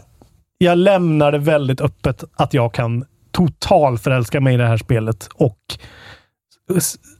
jag 0.57 0.77
lämnar 0.77 1.31
det 1.31 1.37
väldigt 1.37 1.81
öppet 1.81 2.23
att 2.35 2.53
jag 2.53 2.73
kan 2.73 3.05
totalförälska 3.31 4.41
mig 4.41 4.53
i 4.53 4.57
det 4.57 4.67
här 4.67 4.77
spelet 4.77 5.29
och 5.33 5.57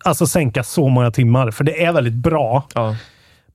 alltså 0.05 0.27
sänka 0.27 0.63
så 0.63 0.87
många 0.87 1.11
timmar. 1.11 1.51
För 1.51 1.63
det 1.63 1.83
är 1.83 1.91
väldigt 1.91 2.13
bra. 2.13 2.67
Ja. 2.75 2.95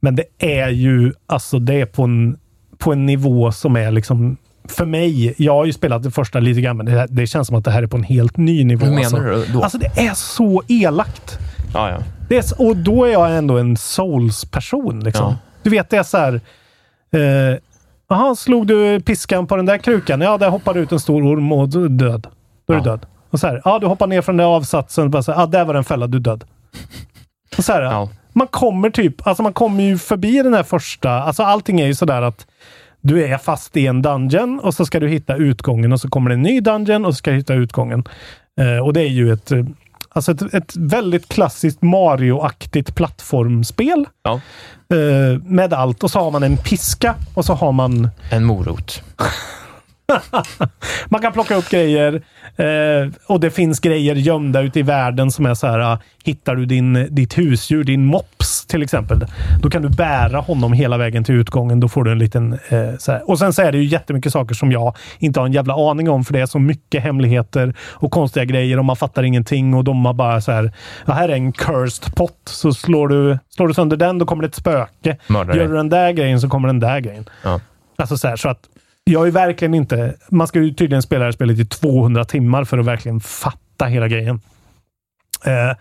Men 0.01 0.16
det 0.16 0.24
är 0.39 0.68
ju, 0.68 1.12
alltså 1.26 1.59
det 1.59 1.74
är 1.74 1.87
på 1.87 2.03
en, 2.03 2.39
på 2.78 2.93
en 2.93 3.07
nivå 3.07 3.53
som 3.53 3.76
är 3.76 3.91
liksom, 3.91 4.37
för 4.69 4.85
mig, 4.85 5.35
jag 5.39 5.53
har 5.53 5.64
ju 5.64 5.73
spelat 5.73 6.03
det 6.03 6.11
första 6.11 6.41
lite 6.41 6.61
grann, 6.61 6.77
men 6.77 6.87
det, 6.87 7.07
det 7.11 7.27
känns 7.27 7.49
som 7.49 7.57
att 7.57 7.64
det 7.64 7.71
här 7.71 7.83
är 7.83 7.87
på 7.87 7.97
en 7.97 8.03
helt 8.03 8.37
ny 8.37 8.64
nivå. 8.64 8.87
Hur 8.87 8.93
menar 8.93 9.05
alltså. 9.05 9.19
du 9.19 9.53
då? 9.53 9.62
Alltså 9.62 9.79
det 9.79 10.07
är 10.07 10.14
så 10.14 10.62
elakt. 10.69 11.39
Ja, 11.75 11.91
ja. 11.91 11.99
Det 12.29 12.37
är, 12.37 12.69
och 12.69 12.77
då 12.77 13.05
är 13.05 13.12
jag 13.12 13.37
ändå 13.37 13.59
en 13.59 13.77
souls-person. 13.77 15.01
Liksom. 15.01 15.27
Ja. 15.27 15.37
Du 15.62 15.71
vet, 15.71 15.91
det 15.91 15.97
är 15.97 16.03
så 16.03 16.19
här... 16.19 16.41
Eh, 17.12 17.59
Jaha, 18.09 18.35
slog 18.35 18.67
du 18.67 19.01
piskan 19.01 19.47
på 19.47 19.57
den 19.57 19.67
där 19.67 19.79
krukan? 19.79 20.21
Ja, 20.21 20.39
där 20.39 20.49
hoppar 20.49 20.77
ut 20.77 20.93
en 20.93 21.01
stor 21.01 21.23
orm 21.23 21.53
och 21.53 21.69
du 21.69 21.85
är 21.85 21.89
död. 21.89 22.27
Då 22.67 22.73
är 22.73 22.77
du 22.77 22.83
död. 22.83 23.07
Och 23.31 23.41
så 23.41 23.47
här, 23.47 23.62
ja, 23.64 23.79
du 23.79 23.87
hoppar 23.87 24.07
ner 24.07 24.23
från 24.23 24.37
den 24.37 24.47
där 24.47 24.55
avsatsen. 24.55 25.11
Bara 25.11 25.23
så 25.23 25.33
här, 25.33 25.41
ja, 25.41 25.47
där 25.47 25.64
var 25.64 25.75
den 25.75 25.85
fälla, 25.85 26.07
du 26.07 26.17
är 26.17 26.23
död. 26.23 26.45
Och 27.59 27.64
så 27.64 27.73
här. 27.73 28.09
Man 28.33 28.47
kommer 28.47 28.91
typ, 28.91 29.27
alltså 29.27 29.43
man 29.43 29.53
kommer 29.53 29.85
ju 29.85 29.99
förbi 29.99 30.43
den 30.43 30.55
här 30.55 30.62
första, 30.62 31.11
alltså 31.11 31.43
allting 31.43 31.81
är 31.81 31.87
ju 31.87 31.95
sådär 31.95 32.23
att 32.23 32.47
du 33.01 33.25
är 33.25 33.39
fast 33.39 33.77
i 33.77 33.87
en 33.87 34.03
dungeon 34.03 34.61
och 34.61 34.75
så 34.75 34.87
ska 34.87 35.01
du 35.01 35.09
hitta 35.09 35.37
utgången 35.37 35.93
och 35.93 36.01
så 36.01 36.09
kommer 36.09 36.31
det 36.31 36.35
en 36.35 36.43
ny 36.43 36.61
dungeon 36.61 37.05
och 37.05 37.15
så 37.15 37.19
ska 37.19 37.31
du 37.31 37.37
hitta 37.37 37.55
utgången. 37.55 38.05
Eh, 38.61 38.85
och 38.87 38.93
det 38.93 39.01
är 39.01 39.09
ju 39.09 39.33
ett, 39.33 39.53
eh, 39.53 39.65
alltså 40.09 40.33
ett, 40.33 40.55
ett 40.55 40.77
väldigt 40.77 41.29
klassiskt 41.29 41.83
Mario-aktigt 41.83 42.95
plattformspel. 42.95 44.07
ja. 44.23 44.41
Eh, 44.97 45.43
med 45.43 45.73
allt. 45.73 46.05
Och 46.05 46.11
så 46.11 46.19
har 46.19 46.31
man 46.31 46.43
en 46.43 46.57
piska 46.57 47.15
och 47.35 47.45
så 47.45 47.55
har 47.55 47.73
man 47.73 48.09
En 48.31 48.45
morot. 48.45 49.03
Man 51.09 51.23
kan 51.23 51.33
plocka 51.33 51.57
upp 51.57 51.69
grejer 51.69 52.23
eh, 52.57 53.09
och 53.27 53.41
det 53.41 53.51
finns 53.51 53.81
grejer 53.81 54.15
gömda 54.15 54.61
ute 54.61 54.79
i 54.79 54.83
världen 54.83 55.31
som 55.31 55.47
är 55.47 55.55
så 55.55 55.67
här. 55.67 55.79
ah, 55.81 55.99
hittar 56.25 56.57
du 56.57 56.67
din, 56.67 57.09
ditt 57.11 57.39
husdjur, 57.39 57.85
din 57.85 58.05
mops 58.07 58.67
till 58.67 58.83
exempel. 58.83 59.27
Då 59.63 59.71
kan 59.71 59.83
du 59.83 59.89
bära 59.89 60.41
honom 60.41 60.73
hela 60.73 60.97
vägen 60.97 61.25
till 61.25 61.35
utgången. 61.35 61.81
Då 61.81 61.89
får 61.89 62.05
du 62.05 62.13
en 62.13 62.19
liten... 62.19 62.59
Eh. 62.69 63.17
Och 63.25 63.39
sen 63.39 63.53
så 63.53 63.63
är 63.63 63.73
det 63.73 63.79
ju 63.79 63.85
jättemycket 63.85 64.33
saker 64.33 64.55
som 64.55 64.73
jag 64.73 64.97
inte 65.19 65.41
har 65.41 65.47
en 65.47 65.53
jävla 65.53 65.91
aning 65.91 66.11
om. 66.11 66.25
För 66.25 66.33
det 66.33 66.41
är 66.41 66.47
så 66.47 66.59
mycket 66.59 67.03
hemligheter 67.03 67.75
och 67.81 68.11
konstiga 68.11 68.45
grejer 68.45 68.79
och 68.79 68.85
man 68.85 68.97
fattar 68.97 69.23
ingenting. 69.23 69.75
Och 69.75 69.85
de 69.85 70.05
har 70.05 70.15
bara 70.15 70.41
så 70.41 70.53
här. 70.53 70.73
Ja, 71.07 71.13
här 71.13 71.29
är 71.29 71.35
en 71.35 71.53
cursed 71.53 72.15
pot. 72.15 72.41
Så 72.45 72.73
slår 72.73 73.09
du, 73.09 73.39
slår 73.49 73.69
du 73.69 73.75
sönder 73.75 73.97
den, 73.97 74.19
då 74.19 74.27
kommer 74.27 74.43
det 74.43 74.49
ett 74.49 74.55
spöke. 74.55 75.17
Mördar 75.27 75.53
dig. 75.53 75.63
Gör 75.63 75.69
du 75.69 75.75
den 75.77 75.89
där 75.89 76.13
grejen 76.13 76.41
så 76.41 76.49
kommer 76.49 76.69
den 76.69 76.81
där 76.81 77.01
grejen. 77.01 77.29
Ja. 77.43 77.61
Alltså 77.99 78.19
så, 78.19 78.29
här, 78.29 78.37
så 78.37 78.49
att 78.49 78.61
jag 79.11 79.27
är 79.27 79.31
verkligen 79.31 79.75
inte... 79.75 80.15
Man 80.29 80.47
ska 80.47 80.61
ju 80.61 80.75
tydligen 80.75 81.03
spela 81.03 81.19
det 81.19 81.25
här 81.25 81.33
spelet 81.33 81.59
i 81.59 81.65
200 81.65 82.25
timmar 82.25 82.65
för 82.65 82.79
att 82.79 82.87
verkligen 82.87 83.21
fatta 83.21 83.85
hela 83.85 84.09
grejen. 84.09 84.41
Eh, 85.45 85.77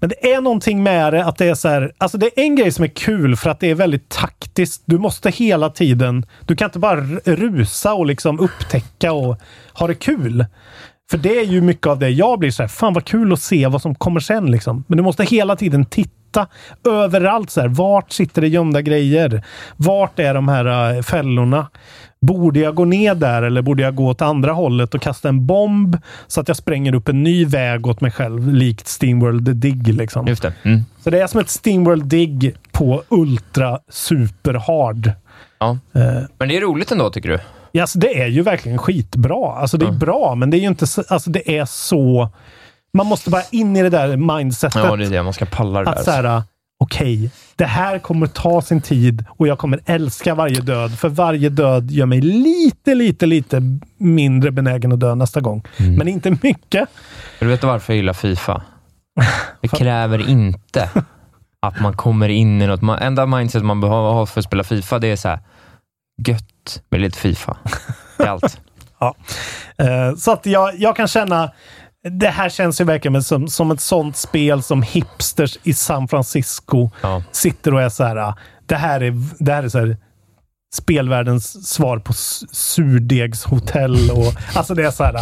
men 0.00 0.08
det 0.08 0.32
är 0.32 0.40
någonting 0.40 0.82
med 0.82 1.12
det 1.12 1.24
att 1.24 1.38
det 1.38 1.48
är 1.48 1.54
så 1.54 1.68
här, 1.68 1.92
alltså 1.98 2.18
det 2.18 2.26
är 2.26 2.42
en 2.42 2.56
grej 2.56 2.72
som 2.72 2.84
är 2.84 2.88
kul 2.88 3.36
för 3.36 3.50
att 3.50 3.60
det 3.60 3.70
är 3.70 3.74
väldigt 3.74 4.08
taktiskt. 4.08 4.82
Du 4.84 4.98
måste 4.98 5.30
hela 5.30 5.70
tiden, 5.70 6.26
du 6.46 6.56
kan 6.56 6.66
inte 6.66 6.78
bara 6.78 7.00
rusa 7.24 7.94
och 7.94 8.06
liksom 8.06 8.40
upptäcka 8.40 9.12
och 9.12 9.36
ha 9.72 9.86
det 9.86 9.94
kul. 9.94 10.46
För 11.10 11.18
det 11.18 11.38
är 11.38 11.44
ju 11.44 11.60
mycket 11.60 11.86
av 11.86 11.98
det 11.98 12.10
jag 12.10 12.38
blir 12.38 12.50
så 12.50 12.62
här, 12.62 12.68
fan 12.68 12.94
vad 12.94 13.04
kul 13.04 13.32
att 13.32 13.40
se 13.40 13.66
vad 13.66 13.82
som 13.82 13.94
kommer 13.94 14.20
sen 14.20 14.50
liksom. 14.50 14.84
Men 14.86 14.96
du 14.96 15.02
måste 15.02 15.24
hela 15.24 15.56
tiden 15.56 15.84
titta 15.84 16.46
överallt 16.86 17.50
så 17.50 17.60
här. 17.60 17.68
Vart 17.68 18.12
sitter 18.12 18.42
det 18.42 18.48
gömda 18.48 18.82
grejer? 18.82 19.44
Vart 19.76 20.18
är 20.18 20.34
de 20.34 20.48
här 20.48 20.94
äh, 20.96 21.02
fällorna? 21.02 21.66
Borde 22.20 22.60
jag 22.60 22.74
gå 22.74 22.84
ner 22.84 23.14
där 23.14 23.42
eller 23.42 23.62
borde 23.62 23.82
jag 23.82 23.94
gå 23.94 24.06
åt 24.06 24.22
andra 24.22 24.52
hållet 24.52 24.94
och 24.94 25.02
kasta 25.02 25.28
en 25.28 25.46
bomb 25.46 25.98
så 26.26 26.40
att 26.40 26.48
jag 26.48 26.56
spränger 26.56 26.94
upp 26.94 27.08
en 27.08 27.22
ny 27.22 27.44
väg 27.44 27.86
åt 27.86 28.00
mig 28.00 28.10
själv, 28.10 28.52
likt 28.52 28.86
Steamworld 28.86 29.56
Dig. 29.56 29.72
Liksom. 29.72 30.26
Just 30.26 30.42
det. 30.42 30.52
Mm. 30.62 30.84
Så 31.00 31.10
det 31.10 31.20
är 31.20 31.26
som 31.26 31.40
ett 31.40 31.48
Steamworld 31.50 32.04
Dig 32.04 32.54
på 32.72 33.02
ultra 33.08 33.78
super 33.88 34.54
hard. 34.54 35.12
Ja. 35.58 35.78
Eh, 35.92 36.22
Men 36.38 36.48
det 36.48 36.56
är 36.56 36.60
roligt 36.60 36.92
ändå, 36.92 37.10
tycker 37.10 37.28
du? 37.28 37.38
Ja, 37.72 37.82
alltså 37.82 37.98
det 37.98 38.22
är 38.22 38.26
ju 38.26 38.42
verkligen 38.42 38.78
skitbra. 38.78 39.52
Alltså 39.52 39.76
det 39.76 39.86
är 39.86 39.92
bra, 39.92 40.34
men 40.34 40.50
det 40.50 40.56
är 40.56 40.60
ju 40.60 40.68
inte 40.68 40.86
så, 40.86 41.02
alltså 41.08 41.30
det 41.30 41.58
är 41.58 41.64
så... 41.64 42.28
Man 42.92 43.06
måste 43.06 43.30
bara 43.30 43.42
in 43.50 43.76
i 43.76 43.82
det 43.82 43.90
där 43.90 44.16
mindsetet. 44.16 44.84
Ja, 44.84 44.96
det 44.96 45.04
är 45.04 45.10
det. 45.10 45.22
Man 45.22 45.32
ska 45.32 45.44
palla 45.44 45.82
det 45.82 45.90
att 45.90 45.96
där. 45.96 46.04
så 46.04 46.10
här, 46.10 46.42
okej, 46.80 47.30
det 47.56 47.64
här 47.64 47.98
kommer 47.98 48.26
ta 48.26 48.62
sin 48.62 48.80
tid 48.80 49.24
och 49.28 49.48
jag 49.48 49.58
kommer 49.58 49.80
älska 49.86 50.34
varje 50.34 50.60
död. 50.60 50.98
För 50.98 51.08
varje 51.08 51.48
död 51.48 51.90
gör 51.90 52.06
mig 52.06 52.20
lite, 52.20 52.94
lite, 52.94 53.26
lite 53.26 53.62
mindre 53.96 54.50
benägen 54.50 54.92
att 54.92 55.00
dö 55.00 55.14
nästa 55.14 55.40
gång. 55.40 55.62
Mm. 55.76 55.94
Men 55.94 56.08
inte 56.08 56.36
mycket. 56.42 56.88
Du 57.40 57.46
vet 57.46 57.64
varför 57.64 57.92
jag 57.92 57.96
gillar 57.96 58.12
Fifa? 58.12 58.62
Det 59.60 59.68
kräver 59.68 60.28
inte 60.28 60.90
att 61.60 61.80
man 61.80 61.96
kommer 61.96 62.28
in 62.28 62.62
i 62.62 62.66
något. 62.66 62.82
Man, 62.82 62.98
enda 62.98 63.26
mindset 63.26 63.62
man 63.64 63.80
behöver 63.80 64.12
ha 64.12 64.26
för 64.26 64.40
att 64.40 64.44
spela 64.44 64.64
Fifa, 64.64 64.98
det 64.98 65.08
är 65.08 65.16
så 65.16 65.28
här, 65.28 65.38
gött 66.26 66.82
med 66.90 67.00
lite 67.00 67.18
Fifa. 67.18 67.56
Det 68.16 68.24
är 68.24 68.28
allt. 68.28 68.60
Ja. 69.00 69.14
Eh, 69.78 70.14
Så 70.16 70.32
att 70.32 70.46
jag, 70.46 70.74
jag 70.78 70.96
kan 70.96 71.08
känna, 71.08 71.50
det 72.10 72.28
här 72.28 72.48
känns 72.48 72.80
ju 72.80 72.84
verkligen 72.84 73.22
som, 73.22 73.48
som 73.48 73.70
ett 73.70 73.80
sånt 73.80 74.16
spel 74.16 74.62
som 74.62 74.82
hipsters 74.82 75.58
i 75.62 75.74
San 75.74 76.08
Francisco 76.08 76.90
sitter 77.32 77.74
och 77.74 77.82
är 77.82 77.88
så 77.88 78.04
här. 78.04 78.34
Det 78.66 78.76
här 78.76 79.02
är, 79.02 79.12
det 79.38 79.52
här 79.52 79.62
är 79.62 79.68
så 79.68 79.78
här, 79.78 79.96
spelvärldens 80.74 81.68
svar 81.68 81.98
på 81.98 82.12
surdegshotell. 82.52 84.10
Och, 84.10 84.32
alltså 84.54 84.74
det 84.74 84.84
är 84.84 84.90
så 84.90 85.04
här. 85.04 85.12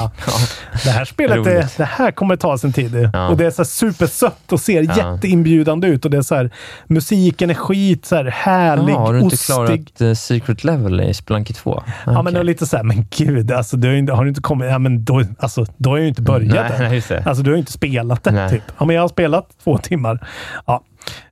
Det 0.84 0.90
här 0.90 1.04
spelet, 1.04 1.44
det, 1.44 1.68
det 1.76 1.84
här 1.84 2.10
kommer 2.10 2.36
ta 2.36 2.58
sin 2.58 2.72
tid. 2.72 3.10
Ja. 3.12 3.28
Och 3.28 3.36
det 3.36 3.46
är 3.46 3.50
så 3.50 3.62
här 3.62 3.64
supersött 3.64 4.52
och 4.52 4.60
ser 4.60 4.82
Ja. 4.82 5.12
jätteinbjudande 5.14 5.88
ut. 5.88 6.04
Och 6.04 6.10
det 6.10 6.16
är 6.16 6.22
så 6.22 6.34
här, 6.34 6.50
musiken 6.86 7.50
är 7.50 7.54
skit, 7.54 8.06
så 8.06 8.16
här 8.16 8.24
härlig, 8.24 8.92
Ja, 8.92 8.98
har 8.98 9.12
du 9.12 9.20
inte 9.20 9.34
ostig. 9.34 9.46
klarat 9.46 10.00
eh, 10.00 10.12
Secret 10.12 10.64
Level 10.64 11.00
i 11.00 11.14
Spelunky 11.14 11.54
2? 11.54 11.82
Ja, 12.06 12.22
men 12.22 12.32
det 12.32 12.38
var 12.40 12.44
lite 12.44 12.66
så 12.66 12.76
här, 12.76 12.84
men 12.84 13.06
gud, 13.16 13.52
alltså, 13.52 13.76
du 13.76 13.88
har, 13.88 13.94
inte, 13.94 14.12
har 14.12 14.22
du 14.24 14.28
inte 14.28 14.40
kommit... 14.40 14.70
Ja, 14.70 14.78
men 14.78 15.04
då, 15.04 15.22
alltså, 15.38 15.66
då 15.76 15.90
har 15.90 15.96
jag 15.96 16.02
ju 16.02 16.08
inte 16.08 16.22
börjat 16.22 16.70
Nej, 16.70 16.84
än. 16.86 16.90
nej, 16.90 17.02
det. 17.08 17.26
Alltså, 17.26 17.42
du 17.42 17.50
har 17.50 17.56
ju 17.56 17.60
inte 17.60 17.72
spelat 17.72 18.24
det, 18.24 18.30
Nej. 18.30 18.50
typ. 18.50 18.62
Ja, 18.78 18.84
men 18.84 18.96
jag 18.96 19.02
har 19.02 19.08
spelat 19.08 19.48
två 19.64 19.78
timmar. 19.78 20.28
Ja. 20.66 20.82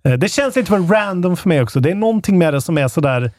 Eh, 0.05 0.12
Det 0.12 0.29
känns 0.29 0.57
lite 0.57 0.69
för 0.69 0.79
random 0.79 1.37
för 1.37 1.49
mig 1.49 1.62
också. 1.62 1.81
Det 1.81 1.91
är 1.91 1.95
någonting 1.95 2.39
med 2.39 2.55
det 2.55 2.61
som 2.61 2.79
är 2.79 2.89
sådär... 2.89 3.31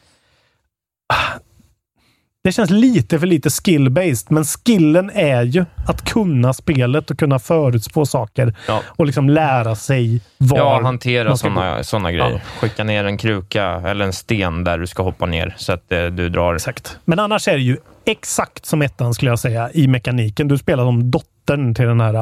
Det 2.44 2.52
känns 2.52 2.70
lite 2.70 3.18
för 3.18 3.26
lite 3.26 3.48
skill-based, 3.48 4.26
men 4.28 4.44
skillen 4.44 5.10
är 5.14 5.42
ju 5.42 5.64
att 5.86 6.04
kunna 6.04 6.52
spelet 6.52 7.10
och 7.10 7.18
kunna 7.18 7.38
förutspå 7.38 8.06
saker 8.06 8.54
Ja. 8.68 8.82
och 8.88 9.06
liksom 9.06 9.28
lära 9.30 9.74
sig 9.74 10.20
var 10.38 10.58
Ja, 10.58 10.82
hantera 10.82 11.36
sådana 11.36 11.84
såna 11.84 12.12
grejer. 12.12 12.30
Ja. 12.32 12.40
Skicka 12.60 12.84
ner 12.84 13.04
en 13.04 13.18
kruka 13.18 13.64
eller 13.64 14.04
en 14.04 14.12
sten 14.12 14.64
där 14.64 14.78
du 14.78 14.86
ska 14.86 15.02
hoppa 15.02 15.26
ner 15.26 15.54
så 15.56 15.72
att 15.72 15.92
eh, 15.92 16.04
du 16.06 16.28
drar. 16.28 16.54
Exakt. 16.54 16.98
Men 17.04 17.18
annars 17.18 17.48
är 17.48 17.52
det 17.52 17.62
ju 17.62 17.76
exakt 18.04 18.66
som 18.66 18.82
ettan 18.82 19.14
skulle 19.14 19.30
jag 19.30 19.38
säga 19.38 19.70
i 19.74 19.88
mekaniken. 19.88 20.48
Du 20.48 20.58
spelar 20.58 20.84
som 20.84 21.10
dottern 21.10 21.74
till 21.74 21.84
den 21.86 22.00
här 22.00 22.14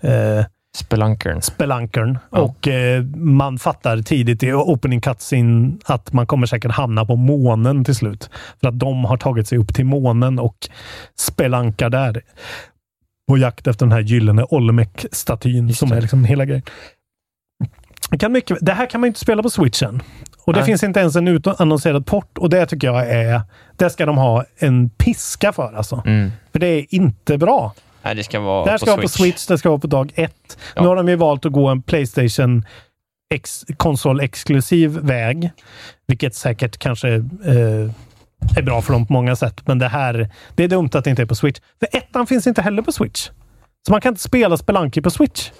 eh, 0.00 0.44
Spelunkern. 0.76 1.42
spelankern. 1.42 2.18
Och 2.30 2.68
eh, 2.68 3.02
man 3.14 3.58
fattar 3.58 4.02
tidigt 4.02 4.42
i 4.42 4.52
opening 4.52 5.00
cutscene 5.00 5.72
att 5.84 6.12
man 6.12 6.26
kommer 6.26 6.46
säkert 6.46 6.70
hamna 6.70 7.04
på 7.04 7.16
månen 7.16 7.84
till 7.84 7.94
slut. 7.94 8.30
För 8.60 8.68
att 8.68 8.78
de 8.78 9.04
har 9.04 9.16
tagit 9.16 9.48
sig 9.48 9.58
upp 9.58 9.74
till 9.74 9.84
månen 9.84 10.38
och 10.38 10.56
spelankar 11.18 11.90
där. 11.90 12.22
På 13.28 13.38
jakt 13.38 13.66
efter 13.66 13.86
den 13.86 13.92
här 13.92 14.00
gyllene 14.00 14.44
Olmec-statyn 14.44 15.72
som 15.72 15.92
är 15.92 16.00
liksom 16.00 16.24
hela 16.24 16.44
grejen. 16.44 16.62
Det, 18.10 18.18
kan 18.18 18.32
mycket, 18.32 18.58
det 18.60 18.72
här 18.72 18.86
kan 18.86 19.00
man 19.00 19.08
inte 19.08 19.20
spela 19.20 19.42
på 19.42 19.50
switchen. 19.50 20.02
Och 20.44 20.52
det 20.52 20.58
Nej. 20.58 20.66
finns 20.66 20.82
inte 20.82 21.00
ens 21.00 21.16
en 21.16 21.28
utannonserad 21.28 22.06
port 22.06 22.38
och 22.38 22.50
det 22.50 22.66
tycker 22.66 22.86
jag 22.86 23.10
är... 23.10 23.40
Det 23.76 23.90
ska 23.90 24.06
de 24.06 24.18
ha 24.18 24.44
en 24.56 24.90
piska 24.90 25.52
för 25.52 25.72
alltså. 25.76 26.02
Mm. 26.06 26.30
För 26.52 26.58
det 26.58 26.66
är 26.66 26.94
inte 26.94 27.38
bra. 27.38 27.74
Nej, 28.02 28.14
det 28.14 28.24
ska 28.24 28.40
vara 28.40 28.64
Det 28.64 28.70
här 28.70 28.78
på 28.78 28.86
ska 28.86 28.96
på 28.96 29.00
Switch. 29.00 29.12
Switch, 29.12 29.46
det 29.46 29.58
ska 29.58 29.68
vara 29.68 29.78
på 29.78 29.86
dag 29.86 30.12
ett. 30.14 30.58
Ja. 30.74 30.82
Nu 30.82 30.88
har 30.88 30.96
de 30.96 31.08
ju 31.08 31.16
valt 31.16 31.46
att 31.46 31.52
gå 31.52 31.68
en 31.68 31.82
Playstation 31.82 32.64
ex 33.34 33.64
konsolexklusiv 33.76 34.90
väg, 34.90 35.50
vilket 36.06 36.34
säkert 36.34 36.78
kanske 36.78 37.08
eh, 37.08 37.90
är 38.56 38.62
bra 38.62 38.82
för 38.82 38.92
dem 38.92 39.06
på 39.06 39.12
många 39.12 39.36
sätt. 39.36 39.60
Men 39.66 39.78
det 39.78 39.88
här, 39.88 40.30
det 40.54 40.64
är 40.64 40.68
dumt 40.68 40.90
att 40.92 41.04
det 41.04 41.10
inte 41.10 41.22
är 41.22 41.26
på 41.26 41.34
Switch. 41.34 41.60
För 41.78 41.98
ettan 41.98 42.26
finns 42.26 42.46
inte 42.46 42.62
heller 42.62 42.82
på 42.82 42.92
Switch. 42.92 43.30
Så 43.86 43.92
man 43.92 44.00
kan 44.00 44.12
inte 44.12 44.22
spela 44.22 44.56
Spelunky 44.56 45.00
på 45.00 45.10
Switch. 45.10 45.50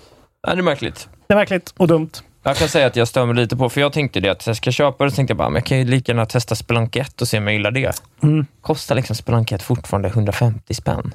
Nej, 0.46 0.56
det 0.56 0.60
är 0.60 0.62
märkligt. 0.62 1.08
Det 1.26 1.34
är 1.34 1.38
verkligt 1.38 1.74
och 1.76 1.88
dumt. 1.88 2.10
Jag 2.42 2.56
kan 2.56 2.68
säga 2.68 2.86
att 2.86 2.96
jag 2.96 3.08
stör 3.08 3.26
mig 3.26 3.36
lite 3.36 3.56
på, 3.56 3.68
för 3.68 3.80
jag 3.80 3.92
tänkte 3.92 4.20
det 4.20 4.28
att 4.28 4.46
jag 4.46 4.56
ska 4.56 4.70
köpa 4.72 5.04
det, 5.04 5.10
så 5.10 5.16
tänkte 5.16 5.30
jag 5.30 5.38
bara, 5.38 5.48
men 5.48 5.54
jag 5.54 5.66
kan 5.66 5.78
ju 5.78 5.84
lika 5.84 6.12
gärna 6.12 6.26
testa 6.26 6.54
Spelunky 6.54 7.00
1 7.00 7.20
och 7.20 7.28
se 7.28 7.38
om 7.38 7.46
jag 7.46 7.54
gillar 7.54 7.70
det. 7.70 8.02
Mm. 8.22 8.46
Kostar 8.60 8.94
liksom 8.94 9.16
Spelunky 9.16 9.54
1 9.54 9.62
fortfarande 9.62 10.08
150 10.08 10.74
spänn? 10.74 11.14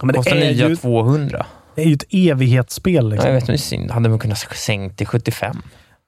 Ja, 0.00 0.06
men 0.06 0.12
det 0.12 0.16
Kostar 0.16 0.36
är 0.36 0.40
nya 0.52 0.68
ju- 0.68 0.76
200. 0.76 1.46
Det 1.74 1.82
är 1.82 1.86
ju 1.86 1.94
ett 1.94 2.04
evighetsspel. 2.10 2.94
Ja, 2.94 3.02
Liksom. 3.10 3.28
jag 3.30 3.34
vet, 3.34 3.46
det 3.46 3.52
är 3.52 3.56
synd. 3.56 3.90
Hade 3.90 4.08
man 4.08 4.18
kunnat 4.18 4.38
sänkt 4.38 4.98
till 4.98 5.06
75? 5.06 5.56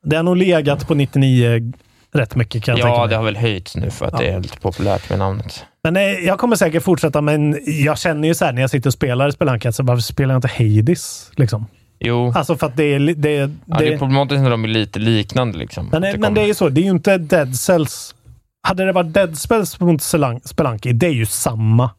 Det 0.04 0.16
har 0.16 0.22
nog 0.22 0.36
legat 0.36 0.88
på 0.88 0.94
99 0.94 1.72
rätt 2.12 2.36
mycket 2.36 2.64
kan 2.64 2.76
jag 2.76 2.88
Ja, 2.88 3.06
det 3.06 3.16
har 3.16 3.22
väl 3.24 3.36
höjts 3.36 3.76
nu 3.76 3.90
för 3.90 4.06
att 4.06 4.12
Ja. 4.12 4.18
det 4.18 4.28
är 4.28 4.40
lite 4.40 4.58
populärt 4.58 5.10
med 5.10 5.18
namnet. 5.18 5.64
Men 5.84 5.96
eh, 5.96 6.02
jag 6.02 6.38
kommer 6.38 6.56
säkert 6.56 6.82
fortsätta, 6.82 7.20
men 7.20 7.58
jag 7.66 7.98
känner 7.98 8.28
ju 8.28 8.34
så 8.34 8.44
här 8.44 8.52
när 8.52 8.60
jag 8.60 8.70
sitter 8.70 8.88
och 8.90 8.94
spelar 8.94 9.30
Spelunky, 9.30 9.72
så 9.72 9.82
varför 9.82 10.02
spelar 10.02 10.34
jag 10.34 10.38
inte 10.38 10.64
Hades? 10.78 11.30
Liksom? 11.36 11.66
Jo, 12.00 12.32
Alltså 12.36 12.56
för 12.56 12.66
att 12.66 12.76
det 12.76 12.84
är... 12.94 13.00
Det, 13.00 13.14
det, 13.14 13.50
ja, 13.66 13.78
det 13.78 13.88
är 13.94 13.98
problematiskt 13.98 14.40
när 14.42 14.50
de 14.50 14.64
är 14.64 14.68
lite 14.68 14.98
liknande. 14.98 15.58
Liksom. 15.58 15.88
men, 15.92 15.94
Att 16.04 16.12
men 16.12 16.22
kommer- 16.22 16.34
det 16.34 16.40
är 16.40 16.46
ju 16.46 16.54
så, 16.54 16.68
det 16.68 16.80
är 16.80 16.84
ju 16.84 16.90
inte 16.90 17.18
Dead 17.18 17.56
Cells. 17.56 18.14
Hade 18.62 18.84
det 18.84 18.92
varit 18.92 19.12
Dead 19.14 19.38
Cells 19.38 19.80
mot 19.80 20.02
Spelan- 20.02 20.40
Spelunky, 20.44 20.92
det 20.92 21.06
är 21.06 21.10
ju 21.10 21.26
samma. 21.26 21.90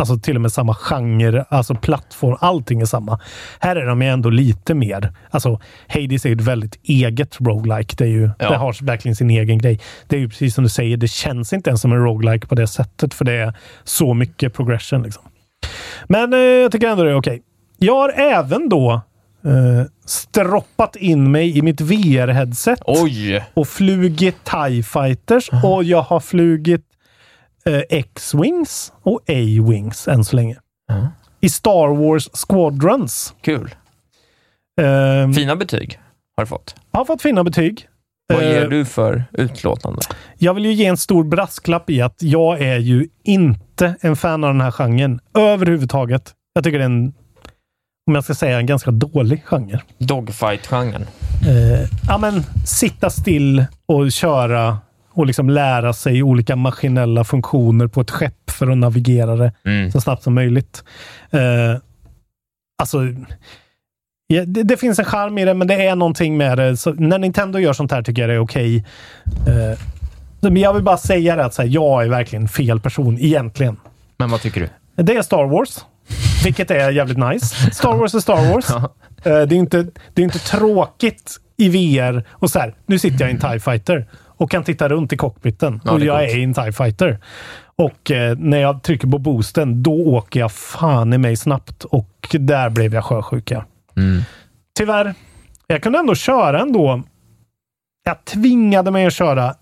Alltså 0.00 0.18
till 0.18 0.34
och 0.36 0.42
med 0.42 0.52
samma 0.52 0.74
genre, 0.74 1.44
alltså 1.48 1.74
plattform, 1.74 2.36
allting 2.40 2.80
är 2.80 2.84
samma. 2.84 3.20
Här 3.60 3.76
är 3.76 3.86
de 3.86 4.02
ju 4.02 4.08
ändå 4.08 4.30
lite 4.30 4.74
mer. 4.74 5.12
Alltså 5.30 5.60
Hades 5.88 6.24
är 6.24 6.28
ju 6.28 6.34
ett 6.34 6.40
väldigt 6.40 6.78
eget 6.82 7.36
roguelike. 7.40 7.94
Det, 7.98 8.04
är 8.04 8.08
ju, 8.08 8.30
Ja. 8.38 8.50
det 8.50 8.56
har 8.56 8.84
verkligen 8.84 9.16
sin 9.16 9.30
egen 9.30 9.58
grej. 9.58 9.80
Det 10.08 10.16
är 10.16 10.20
ju 10.20 10.28
precis 10.28 10.54
som 10.54 10.64
du 10.64 10.70
säger, 10.70 10.96
det 10.96 11.08
känns 11.08 11.52
inte 11.52 11.70
ens 11.70 11.80
som 11.80 11.92
en 11.92 12.04
roguelike 12.04 12.46
på 12.46 12.54
det 12.54 12.66
sättet, 12.66 13.14
för 13.14 13.24
det 13.24 13.32
är 13.32 13.54
så 13.84 14.14
mycket 14.14 14.54
progression. 14.54 15.02
Liksom. 15.02 15.22
Men 16.08 16.32
eh, 16.32 16.38
jag 16.38 16.72
tycker 16.72 16.88
ändå 16.88 17.04
det 17.04 17.10
är 17.10 17.14
okej. 17.18 17.42
Jag 17.78 17.94
har 17.94 18.08
även 18.08 18.68
då 18.68 18.92
eh, 19.44 19.86
stroppat 20.06 20.96
in 20.96 21.30
mig 21.30 21.58
i 21.58 21.62
mitt 21.62 21.80
VR-headset 21.80 22.80
och 23.54 23.68
flugit 23.68 24.36
TIE 24.44 24.82
Fighters 24.82 25.50
och 25.64 25.84
jag 25.84 26.02
har 26.02 26.20
flugit 26.20 26.84
eh, 27.66 27.80
X-Wings 27.90 28.92
och 29.02 29.20
A-Wings 29.28 30.08
än 30.08 30.24
så 30.24 30.36
länge. 30.36 30.56
Ja. 30.88 31.08
I 31.40 31.48
Star 31.48 31.88
Wars 31.96 32.28
Squadrons. 32.32 33.34
Kul. 33.42 33.74
Eh, 34.80 35.30
Fina 35.32 35.56
betyg 35.56 35.98
har 36.36 36.44
du 36.44 36.48
fått. 36.48 36.74
har 36.92 37.04
fått 37.04 37.22
fina 37.22 37.44
betyg. 37.44 37.86
Vad 38.32 38.42
Eh, 38.42 38.48
ger 38.50 38.68
du 38.68 38.84
för 38.84 39.24
utlåtande? 39.32 40.00
Jag 40.38 40.54
vill 40.54 40.66
ju 40.66 40.72
ge 40.72 40.86
en 40.86 40.96
stor 40.96 41.24
brasklapp 41.24 41.90
i 41.90 42.00
att 42.02 42.22
jag 42.22 42.60
är 42.60 42.78
ju 42.78 43.08
inte 43.24 43.94
en 44.00 44.16
fan 44.16 44.44
av 44.44 44.52
den 44.52 44.60
här 44.60 44.70
genren 44.70 45.20
överhuvudtaget. 45.34 46.34
Jag 46.52 46.64
tycker 46.64 46.78
det 46.78 46.84
är 46.84 46.86
en, 46.86 47.12
om 48.06 48.14
jag 48.14 48.24
ska 48.24 48.34
säga, 48.34 48.58
en 48.58 48.66
ganska 48.66 48.90
dålig 48.90 49.44
genre. 49.44 49.80
Dogfight-genren. 49.98 51.06
Eh, 51.48 51.88
ja, 52.08 52.18
men 52.18 52.42
sitta 52.66 53.10
still 53.10 53.64
och 53.86 54.12
köra 54.12 54.78
och 55.20 55.26
liksom 55.26 55.50
lära 55.50 55.92
sig 55.92 56.22
olika 56.22 56.56
maskinella 56.56 57.24
funktioner 57.24 57.86
på 57.86 58.00
ett 58.00 58.10
skepp 58.10 58.50
för 58.50 58.68
att 58.70 58.78
navigera 58.78 59.36
det 59.36 59.52
Mm. 59.64 59.90
så 59.92 60.00
snabbt 60.00 60.22
som 60.22 60.34
möjligt. 60.34 60.84
Eh, 61.30 61.40
alltså, 62.82 62.98
ja, 64.26 64.44
det, 64.44 64.62
det 64.62 64.76
finns 64.76 64.98
en 64.98 65.04
charm 65.04 65.38
i 65.38 65.44
det, 65.44 65.54
men 65.54 65.66
det 65.68 65.86
är 65.86 65.96
någonting 65.96 66.36
med 66.36 66.58
det. 66.58 66.76
Så 66.76 66.92
när 66.92 67.18
Nintendo 67.18 67.58
gör 67.58 67.72
sånt 67.72 67.92
här 67.92 68.02
tycker 68.02 68.22
jag 68.22 68.28
det 68.30 68.34
är 68.34 68.38
okej. 68.38 68.84
Eh, 69.46 69.78
men 70.40 70.56
jag 70.56 70.74
vill 70.74 70.82
bara 70.82 70.96
säga 70.96 71.36
det 71.36 71.44
att 71.44 71.56
här, 71.58 71.64
jag 71.64 72.04
är 72.04 72.08
verkligen 72.08 72.48
fel 72.48 72.80
person 72.80 73.18
egentligen. 73.20 73.76
Men 74.18 74.30
vad 74.30 74.40
tycker 74.40 74.60
du? 74.60 75.02
Det 75.02 75.16
är 75.16 75.22
Star 75.22 75.44
Wars, 75.44 75.84
vilket 76.44 76.70
är 76.70 76.90
jävligt 76.90 77.18
nice. 77.18 77.70
Star 77.72 77.96
Wars 77.96 78.14
är 78.14 78.20
Star 78.20 78.52
Wars. 78.54 78.66
Eh, 79.24 79.32
Det 79.42 79.54
är 79.54 79.58
inte, 79.58 79.82
det 80.14 80.22
är 80.22 80.24
inte 80.24 80.38
tråkigt 80.38 81.36
i 81.56 81.68
VR 81.68 82.24
och 82.30 82.50
så 82.50 82.58
här, 82.58 82.74
nu 82.86 82.98
sitter 82.98 83.20
jag 83.20 83.30
i 83.30 83.34
en 83.34 83.38
TIE 83.40 83.60
Fighter 83.60 84.06
och 84.40 84.50
kan 84.50 84.64
titta 84.64 84.88
runt 84.88 85.12
i 85.12 85.16
cockpiten 85.16 85.80
Ja, 85.84 85.92
och 85.92 86.00
jag 86.00 86.24
är 86.24 86.38
i 86.38 86.42
en 86.42 86.54
TIE 86.54 86.72
Fighter. 86.72 87.18
Och 87.76 88.10
eh, 88.10 88.38
när 88.38 88.58
jag 88.58 88.82
trycker 88.82 89.08
på 89.08 89.18
boosten, 89.18 89.82
då 89.82 89.92
åker 89.92 90.40
jag 90.40 90.52
fan 90.52 91.12
i 91.12 91.18
mig 91.18 91.36
snabbt. 91.36 91.84
Och 91.84 92.36
där 92.40 92.70
blev 92.70 92.94
jag 92.94 93.04
sjösjuk. 93.04 93.50
Ja. 93.50 93.64
Mm. 93.96 94.22
Tyvärr. 94.76 95.14
Jag 95.66 95.82
kunde 95.82 95.98
ändå 95.98 96.14
köra 96.14 96.60
ändå. 96.60 97.02
Jag 98.04 98.24
tvingade 98.24 98.90
mig 98.90 99.06
att 99.06 99.14
köra 99.14 99.54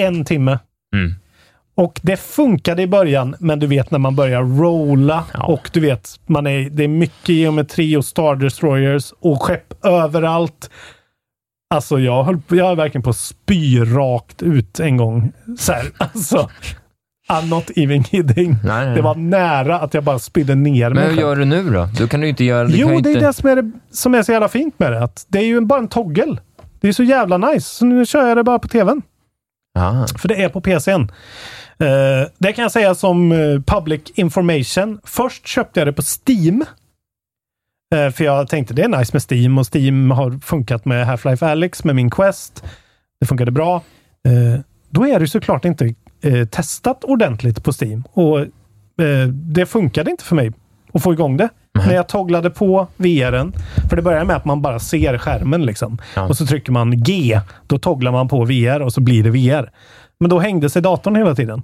en 0.00 0.24
timme. 0.24 0.58
Mm. 0.94 1.14
Och 1.74 2.00
det 2.02 2.16
funkade 2.16 2.82
i 2.82 2.86
början, 2.86 3.36
men 3.38 3.58
du 3.58 3.66
vet 3.66 3.90
när 3.90 3.98
man 3.98 4.16
börjar 4.16 4.42
rolla 4.42 5.24
och 5.34 5.70
du 5.72 5.80
vet, 5.80 6.20
man 6.26 6.46
är, 6.46 6.70
det 6.70 6.84
är 6.84 6.88
mycket 6.88 7.28
geometri 7.28 7.96
och 7.96 8.04
Star 8.04 8.36
Destroyers 8.36 9.12
och 9.20 9.42
skepp 9.42 9.84
överallt. 9.84 10.70
Alltså 11.72 11.98
jag 11.98 12.24
höll, 12.24 12.38
jag 12.48 12.66
höll 12.66 12.76
verkligen 12.76 13.02
på 13.02 13.10
att 13.10 13.16
spy 13.16 13.80
rakt 13.80 14.42
ut 14.42 14.80
en 14.80 14.96
gång. 14.96 15.32
Så 15.58 15.72
här, 15.72 15.84
alltså. 15.98 16.50
I'm 17.30 17.48
not 17.48 17.70
even 17.76 18.04
kidding. 18.04 18.56
Nej, 18.64 18.86
nej. 18.86 18.94
Det 18.96 19.02
var 19.02 19.14
nära 19.14 19.78
att 19.80 19.94
jag 19.94 20.04
bara 20.04 20.18
spydde 20.18 20.54
ner 20.54 20.88
Men 20.88 20.94
mig 20.94 21.04
hur 21.04 21.10
själv. 21.10 21.20
gör 21.20 21.36
du 21.36 21.44
nu 21.44 21.70
då? 21.70 21.88
Du 21.98 22.08
kan 22.08 22.22
ju 22.22 22.28
inte 22.28 22.44
göra... 22.44 22.68
Du 22.68 22.76
Jo, 22.76 22.88
kan 22.88 23.02
det 23.02 23.08
är 23.10 23.12
inte... 23.14 23.26
det 23.26 23.32
som 23.32 23.48
är, 23.48 23.56
det 23.56 23.70
som 23.90 24.14
är 24.14 24.22
så 24.22 24.32
jävla 24.32 24.48
fint 24.48 24.78
med 24.78 24.92
det. 24.92 25.04
Att 25.04 25.26
det 25.28 25.38
är 25.38 25.44
ju 25.44 25.60
bara 25.60 25.78
en 25.78 25.88
toggle. 25.88 26.36
Det 26.80 26.88
är 26.88 26.92
så 26.92 27.02
jävla 27.02 27.38
nice. 27.38 27.68
Så 27.74 27.84
nu 27.84 28.06
kör 28.06 28.28
jag 28.28 28.36
det 28.36 28.44
bara 28.44 28.58
på 28.58 28.68
tvn. 28.68 29.02
Ah. 29.78 30.06
För 30.18 30.28
det 30.28 30.42
är 30.42 30.48
på 30.48 30.60
PCn. 30.60 31.00
Uh, 31.02 32.28
det 32.38 32.52
kan 32.52 32.62
jag 32.62 32.72
säga 32.72 32.94
som 32.94 33.32
eh, 33.32 33.38
public 33.66 34.00
information. 34.14 35.00
Först 35.04 35.46
köpte 35.46 35.80
jag 35.80 35.86
det 35.86 35.92
på 35.92 36.02
Steam. 36.02 36.64
Eh, 37.92 38.10
för 38.10 38.24
jag 38.24 38.48
tänkte 38.48 38.74
det 38.74 38.82
är 38.82 38.88
nice 38.88 39.10
med 39.12 39.22
Steam 39.30 39.58
och 39.58 39.74
Steam 39.74 40.10
har 40.10 40.40
funkat 40.40 40.84
med 40.84 41.06
Half-Life 41.06 41.46
Alyx 41.46 41.84
med 41.84 41.96
min 41.96 42.10
Quest. 42.10 42.64
Det 43.20 43.26
funkade 43.26 43.50
bra. 43.50 43.74
Eh, 44.28 44.60
då 44.90 45.06
är 45.06 45.20
det 45.20 45.26
såklart 45.28 45.64
inte 45.64 45.94
eh, 46.22 46.44
testat 46.48 47.04
ordentligt 47.04 47.64
på 47.64 47.72
Steam. 47.72 48.04
Och 48.12 48.46
det 49.32 49.66
funkade 49.66 50.10
inte 50.10 50.24
för 50.24 50.36
mig 50.36 50.52
att 50.92 51.02
få 51.02 51.12
igång 51.12 51.36
det. 51.36 51.48
När 51.86 51.94
jag 51.94 52.08
togglade 52.08 52.50
på 52.50 52.86
VRen, 52.96 53.52
för 53.88 53.96
det 53.96 54.02
börjar 54.02 54.24
med 54.24 54.36
att 54.36 54.44
man 54.44 54.62
bara 54.62 54.78
ser 54.78 55.18
skärmen 55.18 55.66
liksom. 55.66 55.98
Och 56.28 56.36
så 56.36 56.46
trycker 56.46 56.72
man 56.72 57.02
G. 57.02 57.40
Då 57.66 57.78
togglar 57.78 58.12
man 58.12 58.28
på 58.28 58.44
VR 58.44 58.82
och 58.82 58.92
så 58.92 59.00
blir 59.00 59.24
det 59.24 59.30
VR. 59.30 59.70
Men 60.20 60.30
då 60.30 60.38
hängde 60.38 60.70
sig 60.70 60.82
datorn 60.82 61.16
hela 61.16 61.34
tiden. 61.34 61.62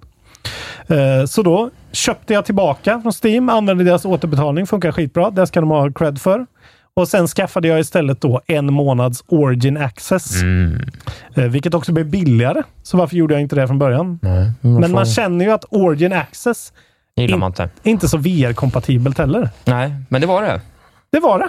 Eh, 0.87 1.25
Så 1.27 1.43
då 1.43 1.71
köpte 1.93 2.33
jag 2.35 2.45
tillbaka 2.45 3.01
från 3.01 3.13
Steam, 3.25 3.49
använde 3.49 3.85
deras 3.85 4.05
återbetalning, 4.05 4.67
funkar 4.67 4.93
skitbra. 4.93 5.31
Det 5.31 5.47
ska 5.47 5.61
de 5.61 5.71
ha 5.71 5.93
cred 5.93 6.21
för. 6.21 6.47
Och 6.95 7.09
sen 7.09 7.27
skaffade 7.27 7.69
jag 7.69 7.81
istället 7.81 8.21
då 8.21 8.41
en 8.47 8.73
månads 8.73 9.25
Origin 9.29 9.77
Access. 9.77 10.43
Mm. 10.43 10.81
Eh, 11.35 11.45
Vilket 11.45 11.75
också 11.75 11.93
blev 11.93 12.07
billigare. 12.07 12.63
Så 12.83 12.97
varför 12.97 13.17
gjorde 13.17 13.35
jag 13.35 13.41
inte 13.41 13.57
det 13.57 13.67
från 13.67 13.79
början? 13.79 14.19
men 14.23 14.53
Men 14.81 14.93
man 14.93 15.07
känner 15.07 15.45
ju 15.45 15.51
att 15.51 15.65
Origin 15.71 16.13
Access 16.13 16.73
gillar 17.17 17.39
man 17.39 17.51
inte. 17.51 17.69
inte 17.83 18.09
så 18.09 18.19
VR-kompatibelt 18.19 19.19
heller. 19.19 19.49
Nej, 19.65 19.95
men 20.09 20.21
det 20.21 20.27
var 20.27 20.43
det. 20.43 20.61
Det 21.11 21.21
var 21.21 21.39
det. 21.39 21.49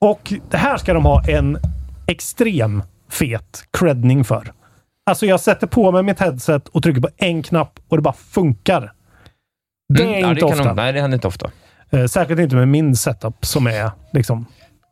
Och 0.00 0.32
det 0.50 0.56
här 0.56 0.76
ska 0.76 0.94
de 0.94 1.04
ha 1.04 1.22
en 1.28 1.58
extrem 2.06 2.82
fet 3.10 3.64
credning 3.78 4.24
för. 4.24 4.52
Alltså 5.06 5.26
jag 5.26 5.40
sätter 5.40 5.66
på 5.66 5.92
mig 5.92 6.02
mitt 6.02 6.20
headset 6.20 6.68
och 6.68 6.82
trycker 6.82 7.00
på 7.00 7.08
en 7.16 7.42
knapp 7.42 7.80
och 7.88 7.96
det 7.96 8.02
bara 8.02 8.14
funkar. 8.14 8.92
Det 9.94 10.02
är 10.02 10.06
Mm, 10.08 10.20
ja, 10.20 10.28
inte 10.30 10.40
kan 10.40 10.50
ofta. 10.50 10.64
De, 10.64 10.76
nej, 10.76 10.92
det 10.92 11.00
händer 11.00 11.16
inte 11.16 11.26
ofta. 11.28 11.50
Eh, 11.90 12.04
Särskilt 12.06 12.40
inte 12.40 12.56
med 12.56 12.68
min 12.68 12.96
setup 12.96 13.46
som 13.46 13.66
är 13.66 13.90
liksom 14.12 14.46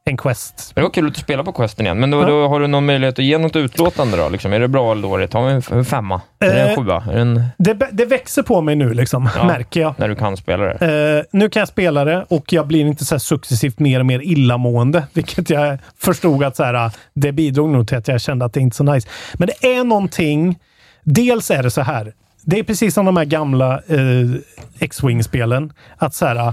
en 0.05 0.16
Quest. 0.16 0.72
Det 0.74 0.82
var 0.82 0.90
kul 0.90 1.07
att 1.07 1.14
du 1.14 1.20
spelade 1.20 1.44
på 1.44 1.53
Questen 1.53 1.86
igen. 1.86 2.00
Men 2.00 2.11
då, 2.11 2.20
Ja. 2.20 2.26
då 2.26 2.48
har 2.48 2.61
du 2.61 2.66
någon 2.66 2.86
möjlighet 2.86 3.18
att 3.18 3.24
ge 3.24 3.38
något 3.38 3.57
utlåtande 3.57 4.16
då? 4.16 4.28
Liksom? 4.28 4.53
Är 4.53 4.61
det 4.61 4.68
bra 4.68 4.92
eller 4.92 5.03
dåligt? 5.03 5.32
Har 5.32 5.46
vi 5.46 5.76
en 5.78 5.84
femma? 5.84 6.20
Är 6.40 6.46
det 6.55 6.61
en 6.61 6.68
Eh, 6.70 6.76
sjua? 6.76 7.05
Är 7.11 7.14
det 7.14 7.20
en, 7.20 7.42
Det, 7.59 7.78
det 7.92 8.05
växer 8.05 8.42
på 8.42 8.61
mig 8.61 8.76
nu 8.76 8.94
liksom, 8.94 9.28
Ja. 9.36 9.44
märker 9.44 9.80
jag. 9.80 9.94
när 9.98 10.09
du 10.09 10.14
kan 10.14 10.36
spela 10.36 10.64
det? 10.64 11.16
Eh, 11.18 11.38
nu 11.38 11.48
kan 11.48 11.61
jag 11.61 11.68
spela 11.68 12.05
det 12.05 12.24
och 12.28 12.53
jag 12.53 12.66
blir 12.66 12.80
inte 12.86 13.05
så 13.05 13.18
successivt 13.18 13.78
mer 13.78 14.00
och 14.00 14.07
mer 14.07 14.20
illamående. 14.20 15.05
Vilket 15.12 15.50
jag 15.50 15.78
förstod 15.98 16.44
att 16.44 16.57
så 16.57 16.64
här, 16.64 16.90
det 17.14 17.32
bidrog 17.32 17.68
nog 17.68 17.88
till 17.88 17.96
att 17.96 18.09
jag 18.09 18.20
kände 18.20 18.44
att 18.44 18.53
det 18.53 18.61
inte 18.61 18.74
är 18.74 18.76
så 18.76 18.84
nice. 18.92 19.09
Men 19.34 19.48
det 19.48 19.66
är 19.76 19.84
någonting. 19.84 20.59
Dels 21.05 21.50
är 21.50 21.62
det 21.62 21.70
så 21.70 21.80
här. 21.80 22.12
Det 22.44 22.59
är 22.59 22.62
precis 22.62 22.94
som 22.94 23.07
de 23.07 23.16
här 23.16 23.24
gamla 23.24 23.74
eh, 23.74 24.30
X-Wing-spelen. 24.78 25.72
Att 25.96 26.14
så 26.14 26.26
här, 26.26 26.53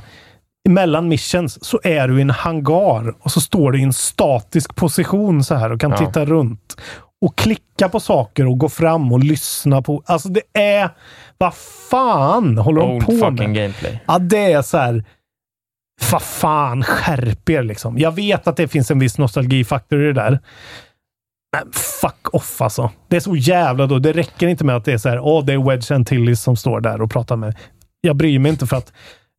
mellan 0.69 1.07
missions 1.07 1.65
så 1.65 1.79
är 1.83 2.07
du 2.07 2.17
i 2.19 2.21
en 2.21 2.29
hangar 2.29 3.13
och 3.19 3.31
så 3.31 3.41
står 3.41 3.71
du 3.71 3.79
i 3.79 3.83
en 3.83 3.93
statisk 3.93 4.75
position 4.75 5.43
så 5.43 5.55
här 5.55 5.71
och 5.71 5.81
kan 5.81 5.91
Ja. 5.91 5.97
titta 5.97 6.25
runt. 6.25 6.75
Och 7.21 7.37
klicka 7.37 7.89
på 7.89 7.99
saker 7.99 8.47
och 8.47 8.57
gå 8.57 8.69
fram 8.69 9.11
och 9.13 9.19
lyssna 9.23 9.81
på. 9.81 10.03
Alltså 10.05 10.29
det 10.29 10.41
är... 10.53 10.89
Vad 11.37 11.53
fan 11.89 12.57
håller 12.57 12.81
de 12.81 12.91
Old 12.91 13.05
på 13.05 13.11
fucking 13.11 13.35
med? 13.35 13.55
gameplay. 13.55 13.99
Ja, 14.07 14.19
det 14.19 14.51
är 14.53 14.61
så 14.61 14.77
här. 14.77 15.03
Vad 16.11 16.21
fan, 16.21 16.83
skärp 16.83 17.49
er 17.49 17.63
liksom. 17.63 17.97
Jag 17.97 18.11
vet 18.11 18.47
att 18.47 18.57
det 18.57 18.67
finns 18.67 18.91
en 18.91 18.99
viss 18.99 19.17
nostalgifaktor 19.17 20.01
i 20.03 20.05
det 20.05 20.13
där. 20.13 20.39
Men 21.57 21.71
fuck 21.73 22.33
off 22.33 22.61
alltså. 22.61 22.91
Det 23.07 23.15
är 23.15 23.19
så 23.19 23.35
jävla 23.35 23.85
då. 23.87 23.99
Det 23.99 24.11
räcker 24.13 24.47
inte 24.47 24.63
med 24.65 24.75
att 24.75 24.85
det 24.85 24.93
är 24.93 24.97
så 24.97 25.09
här, 25.09 25.19
åh, 25.19 25.45
det 25.45 25.53
är 25.53 25.69
Wedge 25.69 25.91
Antilles 25.91 26.41
som 26.41 26.55
står 26.55 26.81
där 26.81 27.01
och 27.01 27.11
pratar 27.11 27.35
med. 27.35 27.55
Jag 28.01 28.15
bryr 28.15 28.39
mig 28.39 28.49
inte 28.51 28.67
för 28.67 28.77
att 28.77 28.93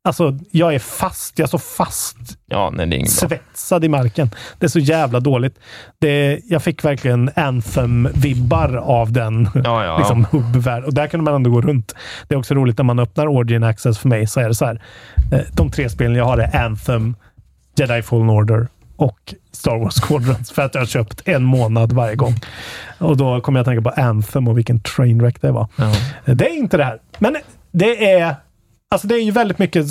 Alltså, 0.05 0.39
jag 0.51 0.75
är 0.75 0.79
fast. 0.79 1.39
Jag 1.39 1.49
står 1.49 1.59
fast. 1.59 2.17
Ja, 2.47 2.71
nej, 2.71 2.87
det 2.87 2.97
är 2.97 2.99
inget 2.99 3.21
bra. 3.21 3.29
Svetsad 3.29 3.85
i 3.85 3.89
marken. 3.89 4.31
Det 4.59 4.67
är 4.67 4.69
så 4.69 4.79
jävla 4.79 5.21
dåligt. 5.21 5.59
Det, 5.99 6.41
jag 6.45 6.63
fick 6.63 6.85
verkligen 6.85 7.31
Anthem-vibbar 7.31 8.77
av 8.77 9.13
den 9.13 9.49
Ja, 9.55 9.85
ja. 9.85 9.99
liksom, 9.99 10.27
hubbvärld. 10.31 10.85
Och 10.85 10.95
där 10.95 11.07
kunde 11.07 11.25
man 11.25 11.35
ändå 11.35 11.51
gå 11.51 11.61
runt. 11.61 11.95
Det 12.29 12.35
är 12.35 12.39
också 12.39 12.55
roligt 12.55 12.79
när 12.79 12.85
man 12.85 12.99
öppnar 12.99 13.27
Origin 13.27 13.65
Access 13.65 13.99
för 13.99 14.09
mig 14.09 14.27
så 14.27 14.41
är 14.41 14.49
det 14.49 14.55
så 14.55 14.65
här. 14.65 14.83
eh, 15.33 15.41
De 15.53 15.71
tre 15.71 15.89
spelen 15.91 16.17
jag 16.17 16.25
har 16.25 16.39
är 16.39 16.65
Anthem, 16.65 17.15
Jedi 17.77 18.03
Fallen 18.03 18.31
Order 18.31 18.69
och 18.97 19.35
Star 19.53 19.79
Wars 19.79 19.95
Squadrons. 20.01 20.51
För 20.51 20.63
att 20.63 20.75
jag 20.75 20.81
har 20.83 20.87
köpt 20.87 21.23
en 21.25 21.43
månad 21.43 21.93
varje 21.93 22.17
gång. 22.17 22.35
Och 22.99 23.17
då 23.17 23.41
kommer 23.41 23.59
jag 23.59 23.63
att 23.63 23.67
tänka 23.83 23.91
på 23.95 24.01
Anthem 24.03 24.49
och 24.49 24.59
vilken 24.59 24.81
trainwreck 24.81 25.41
det 25.41 25.51
var. 25.53 25.69
Ja. 25.77 25.93
Det 26.35 26.47
är 26.47 26.57
inte 26.57 26.77
det 26.77 26.85
här. 26.85 26.99
Men 27.19 27.37
det 27.73 28.13
är... 28.13 28.35
Alltså 28.95 29.09
det 29.09 29.15
är 29.15 29.23
ju 29.23 29.31
väldigt 29.31 29.59
mycket... 29.59 29.87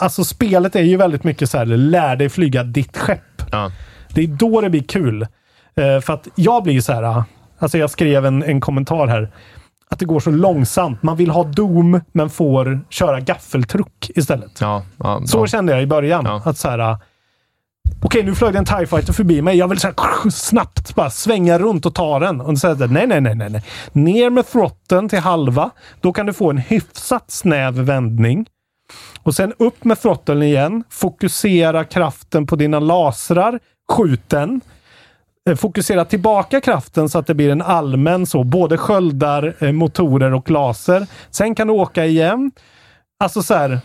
Alltså 0.00 0.24
spelet 0.24 0.76
är 0.76 0.82
ju 0.82 0.96
väldigt 0.96 1.24
mycket 1.24 1.50
så 1.50 1.58
här, 1.58 1.66
lär 1.66 2.16
dig 2.16 2.28
flyga 2.28 2.64
ditt 2.64 2.98
skepp. 2.98 3.42
Ja. 3.52 3.72
Det 4.14 4.22
är 4.22 4.26
då 4.26 4.60
det 4.60 4.70
blir 4.70 4.82
kul. 4.82 5.22
Eh, 5.76 6.00
för 6.00 6.12
att 6.12 6.28
jag 6.34 6.62
blir 6.62 6.80
så 6.80 6.92
här... 6.92 7.24
Alltså 7.58 7.78
jag 7.78 7.90
skrev 7.90 8.26
en, 8.26 8.42
en 8.42 8.60
kommentar 8.60 9.06
här. 9.06 9.32
Att 9.90 9.98
det 9.98 10.04
går 10.04 10.20
så 10.20 10.30
långsamt. 10.30 11.02
Man 11.02 11.16
vill 11.16 11.30
ha 11.30 11.44
Doom, 11.44 12.00
men 12.12 12.30
får 12.30 12.80
köra 12.90 13.20
gaffeltruck 13.20 14.10
istället. 14.14 14.60
Ja, 14.60 14.82
ja, 14.96 15.22
Så 15.26 15.46
kände 15.46 15.72
jag 15.72 15.82
i 15.82 15.86
början. 15.86 16.24
Ja. 16.24 16.42
Att 16.44 16.58
så 16.58 16.68
här... 16.68 16.96
Okej, 18.04 18.22
nu 18.22 18.34
flög 18.34 18.52
det 18.52 18.58
en 18.58 18.64
TIE 18.64 18.86
fighter 18.86 19.12
förbi 19.12 19.42
mig. 19.42 19.56
Jag 19.56 19.68
vill 19.68 19.80
så 19.80 19.86
här, 19.86 20.30
snabbt 20.30 20.94
bara 20.94 21.10
svänga 21.10 21.58
runt 21.58 21.86
och 21.86 21.94
ta 21.94 22.18
den. 22.18 22.40
Och 22.40 22.58
säga 22.58 22.74
nej, 22.74 23.06
nej, 23.06 23.20
nej, 23.20 23.34
nej, 23.34 23.50
nej. 23.50 23.62
Ner 23.92 24.30
med 24.30 24.48
throtten 24.48 25.08
till 25.08 25.18
halva. 25.18 25.70
Då 26.00 26.12
kan 26.12 26.26
du 26.26 26.32
få 26.32 26.50
en 26.50 26.58
hyfsat 26.58 27.30
snäv 27.30 27.74
vändning. 27.74 28.46
Och 29.22 29.34
sen 29.34 29.52
upp 29.58 29.84
med 29.84 30.00
throtten 30.00 30.42
igen. 30.42 30.84
Fokusera 30.90 31.84
kraften 31.84 32.46
på 32.46 32.56
dina 32.56 32.80
lasrar. 32.80 33.60
Skjut 33.92 34.28
den. 34.28 34.60
Eh, 35.50 35.56
fokusera 35.56 36.04
tillbaka 36.04 36.60
kraften 36.60 37.08
så 37.08 37.18
att 37.18 37.26
det 37.26 37.34
blir 37.34 37.50
en 37.50 37.62
allmän 37.62 38.26
så. 38.26 38.44
Både 38.44 38.78
sköldar, 38.78 39.54
eh, 39.58 39.72
motorer 39.72 40.34
och 40.34 40.50
laser. 40.50 41.06
Sen 41.30 41.54
kan 41.54 41.66
du 41.66 41.72
åka 41.72 42.06
igen. 42.06 42.50
Alltså 43.20 43.42
så 43.42 43.54
här. 43.54 43.80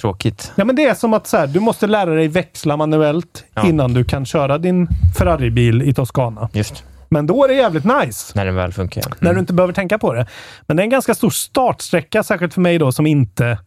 Tråkigt. 0.00 0.52
Ja, 0.56 0.64
men 0.64 0.76
det 0.76 0.84
är 0.84 0.94
som 0.94 1.14
att 1.14 1.26
så 1.26 1.36
här, 1.36 1.46
du 1.46 1.60
måste 1.60 1.86
lära 1.86 2.10
dig 2.14 2.28
växla 2.28 2.76
manuellt 2.76 3.44
Ja. 3.54 3.68
innan 3.68 3.94
du 3.94 4.04
kan 4.04 4.26
köra 4.26 4.58
din 4.58 4.88
Ferrari-bil 5.18 5.82
i 5.82 5.94
Toscana. 5.94 6.48
Just. 6.52 6.84
Men 7.08 7.26
då 7.26 7.44
är 7.44 7.48
det 7.48 7.54
jävligt 7.54 7.84
nice. 7.84 8.32
När 8.34 8.46
den 8.46 8.54
väl 8.54 8.72
funkar. 8.72 9.02
Mm. 9.06 9.16
När 9.20 9.34
du 9.34 9.40
inte 9.40 9.52
behöver 9.52 9.74
tänka 9.74 9.98
på 9.98 10.12
det. 10.12 10.26
Men 10.66 10.76
det 10.76 10.82
är 10.82 10.84
en 10.84 10.90
ganska 10.90 11.14
stor 11.14 11.30
startsträcka, 11.30 12.22
särskilt 12.22 12.54
för 12.54 12.60
mig 12.60 12.78
då 12.78 12.92
som 12.92 13.06
inte 13.06 13.58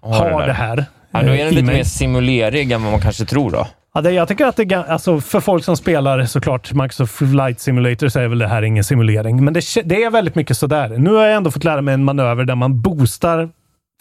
har, 0.00 0.40
det 0.40 0.46
det, 0.46 0.52
här. 0.52 0.84
Ja, 1.10 1.22
då 1.22 1.28
är 1.28 1.32
eh, 1.32 1.38
den 1.38 1.46
i 1.46 1.50
lite 1.50 1.66
mig. 1.66 1.74
mer 1.76 1.84
simulerig 1.84 2.72
än 2.72 2.82
vad 2.82 2.92
man 2.92 3.00
kanske 3.00 3.24
tror 3.24 3.50
då. 3.50 3.66
Ja, 3.94 4.00
det, 4.00 4.10
jag 4.10 4.28
tycker 4.28 4.46
att 4.46 4.56
det 4.56 4.74
alltså, 4.74 5.20
för 5.20 5.40
folk 5.40 5.64
som 5.64 5.76
spelar 5.76 6.24
såklart 6.24 6.72
Microsoft 6.72 7.14
Flight 7.16 7.60
Simulator 7.60 8.08
så 8.08 8.20
är 8.20 8.28
väl 8.28 8.38
det 8.38 8.48
här 8.48 8.62
ingen 8.62 8.84
simulering. 8.84 9.44
Men 9.44 9.54
det, 9.54 9.60
det 9.84 10.04
är 10.04 10.10
väldigt 10.10 10.34
mycket 10.34 10.56
sådär. 10.56 10.88
Nu 10.88 11.10
har 11.14 11.24
jag 11.24 11.36
ändå 11.36 11.50
fått 11.50 11.64
lära 11.64 11.80
mig 11.80 11.94
en 11.94 12.04
manöver 12.04 12.44
där 12.44 12.54
man 12.54 12.80
boostar 12.80 13.48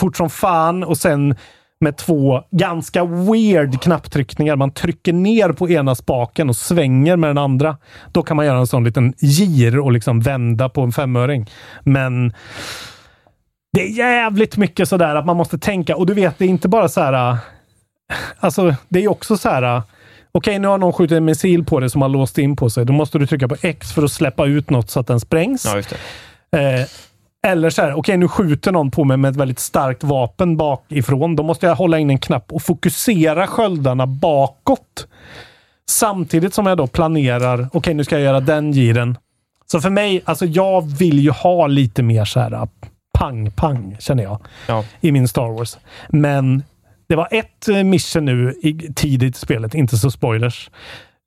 fort 0.01 0.17
som 0.17 0.29
fan 0.29 0.83
och 0.83 0.97
sen 0.97 1.35
med 1.79 1.97
två 1.97 2.43
ganska 2.51 3.05
weird 3.05 3.81
knapptryckningar. 3.81 4.55
Man 4.55 4.71
trycker 4.71 5.13
ner 5.13 5.49
på 5.51 5.69
ena 5.69 5.95
spaken 5.95 6.49
och 6.49 6.55
svänger 6.55 7.15
med 7.15 7.29
den 7.29 7.37
andra. 7.37 7.77
Då 8.11 8.23
kan 8.23 8.37
man 8.37 8.45
göra 8.45 8.57
en 8.57 8.67
sån 8.67 8.83
liten 8.83 9.13
gir 9.17 9.79
och 9.79 9.91
liksom 9.91 10.19
vända 10.21 10.69
på 10.69 10.81
en 10.81 10.91
femöring. 10.91 11.49
Men 11.83 12.33
det 13.73 13.81
är 13.81 13.97
jävligt 13.97 14.57
mycket 14.57 14.89
sådär 14.89 15.15
att 15.15 15.25
man 15.25 15.37
måste 15.37 15.57
tänka. 15.57 15.95
Och 15.95 16.05
du 16.05 16.13
vet, 16.13 16.37
det 16.37 16.45
är 16.45 16.49
inte 16.49 16.67
bara 16.67 16.89
så 16.89 17.01
här. 17.01 17.31
äh, 17.31 17.37
Alltså, 18.39 18.75
det 18.89 19.03
är 19.03 19.07
också 19.07 19.37
så 19.37 19.49
här. 19.49 19.63
äh, 19.77 19.83
Okej, 20.31 20.59
nu 20.59 20.67
har 20.67 20.77
någon 20.77 20.93
skjutit 20.93 21.17
en 21.17 21.25
missil 21.25 21.65
på 21.65 21.79
dig 21.79 21.89
som 21.89 22.01
har 22.01 22.09
låst 22.09 22.37
in 22.37 22.55
på 22.55 22.69
sig. 22.69 22.85
Då 22.85 22.93
måste 22.93 23.19
du 23.19 23.27
trycka 23.27 23.47
på 23.47 23.55
X 23.61 23.91
för 23.93 24.03
att 24.03 24.11
släppa 24.11 24.45
ut 24.45 24.69
något 24.69 24.89
så 24.89 24.99
att 24.99 25.07
den 25.07 25.19
sprängs. 25.19 25.65
Ja. 25.65 26.59
Eh, 26.59 26.85
Eller 27.47 27.69
så 27.69 27.81
här, 27.81 27.93
okej 27.93 28.17
nu 28.17 28.27
skjuter 28.27 28.71
någon 28.71 28.91
på 28.91 29.03
mig 29.03 29.17
med 29.17 29.31
ett 29.31 29.35
väldigt 29.35 29.59
starkt 29.59 30.03
vapen 30.03 30.57
bakifrån. 30.57 31.35
Då 31.35 31.43
måste 31.43 31.65
jag 31.65 31.75
hålla 31.75 31.99
in 31.99 32.09
en 32.09 32.17
knapp 32.19 32.51
och 32.51 32.61
fokusera 32.61 33.47
sköldarna 33.47 34.07
bakåt. 34.07 35.07
Samtidigt 35.89 36.53
som 36.53 36.65
jag 36.65 36.77
då 36.77 36.87
planerar, 36.87 37.69
okej 37.73 37.93
nu 37.93 38.03
ska 38.03 38.15
jag 38.15 38.23
göra 38.23 38.39
den 38.39 38.71
giren. 38.71 39.17
Så 39.65 39.81
för 39.81 39.89
mig, 39.89 40.21
alltså 40.25 40.45
jag 40.45 40.81
vill 40.97 41.19
ju 41.19 41.31
ha 41.31 41.67
lite 41.67 42.03
mer 42.03 42.25
så 42.25 42.39
här 42.39 42.67
pang-pang, 43.19 43.97
känner 43.99 44.23
jag, 44.23 44.39
Ja. 44.67 44.83
i 45.01 45.11
min 45.11 45.27
Star 45.27 45.57
Wars. 45.57 45.77
Men 46.09 46.63
det 47.09 47.15
var 47.15 47.27
ett 47.31 47.67
eh, 47.69 47.83
mission 47.83 48.25
nu 48.25 48.53
i, 48.61 48.73
tidigt 48.95 49.35
i 49.35 49.39
spelet, 49.39 49.73
inte 49.75 49.97
så 49.97 50.11
spoilers, 50.11 50.69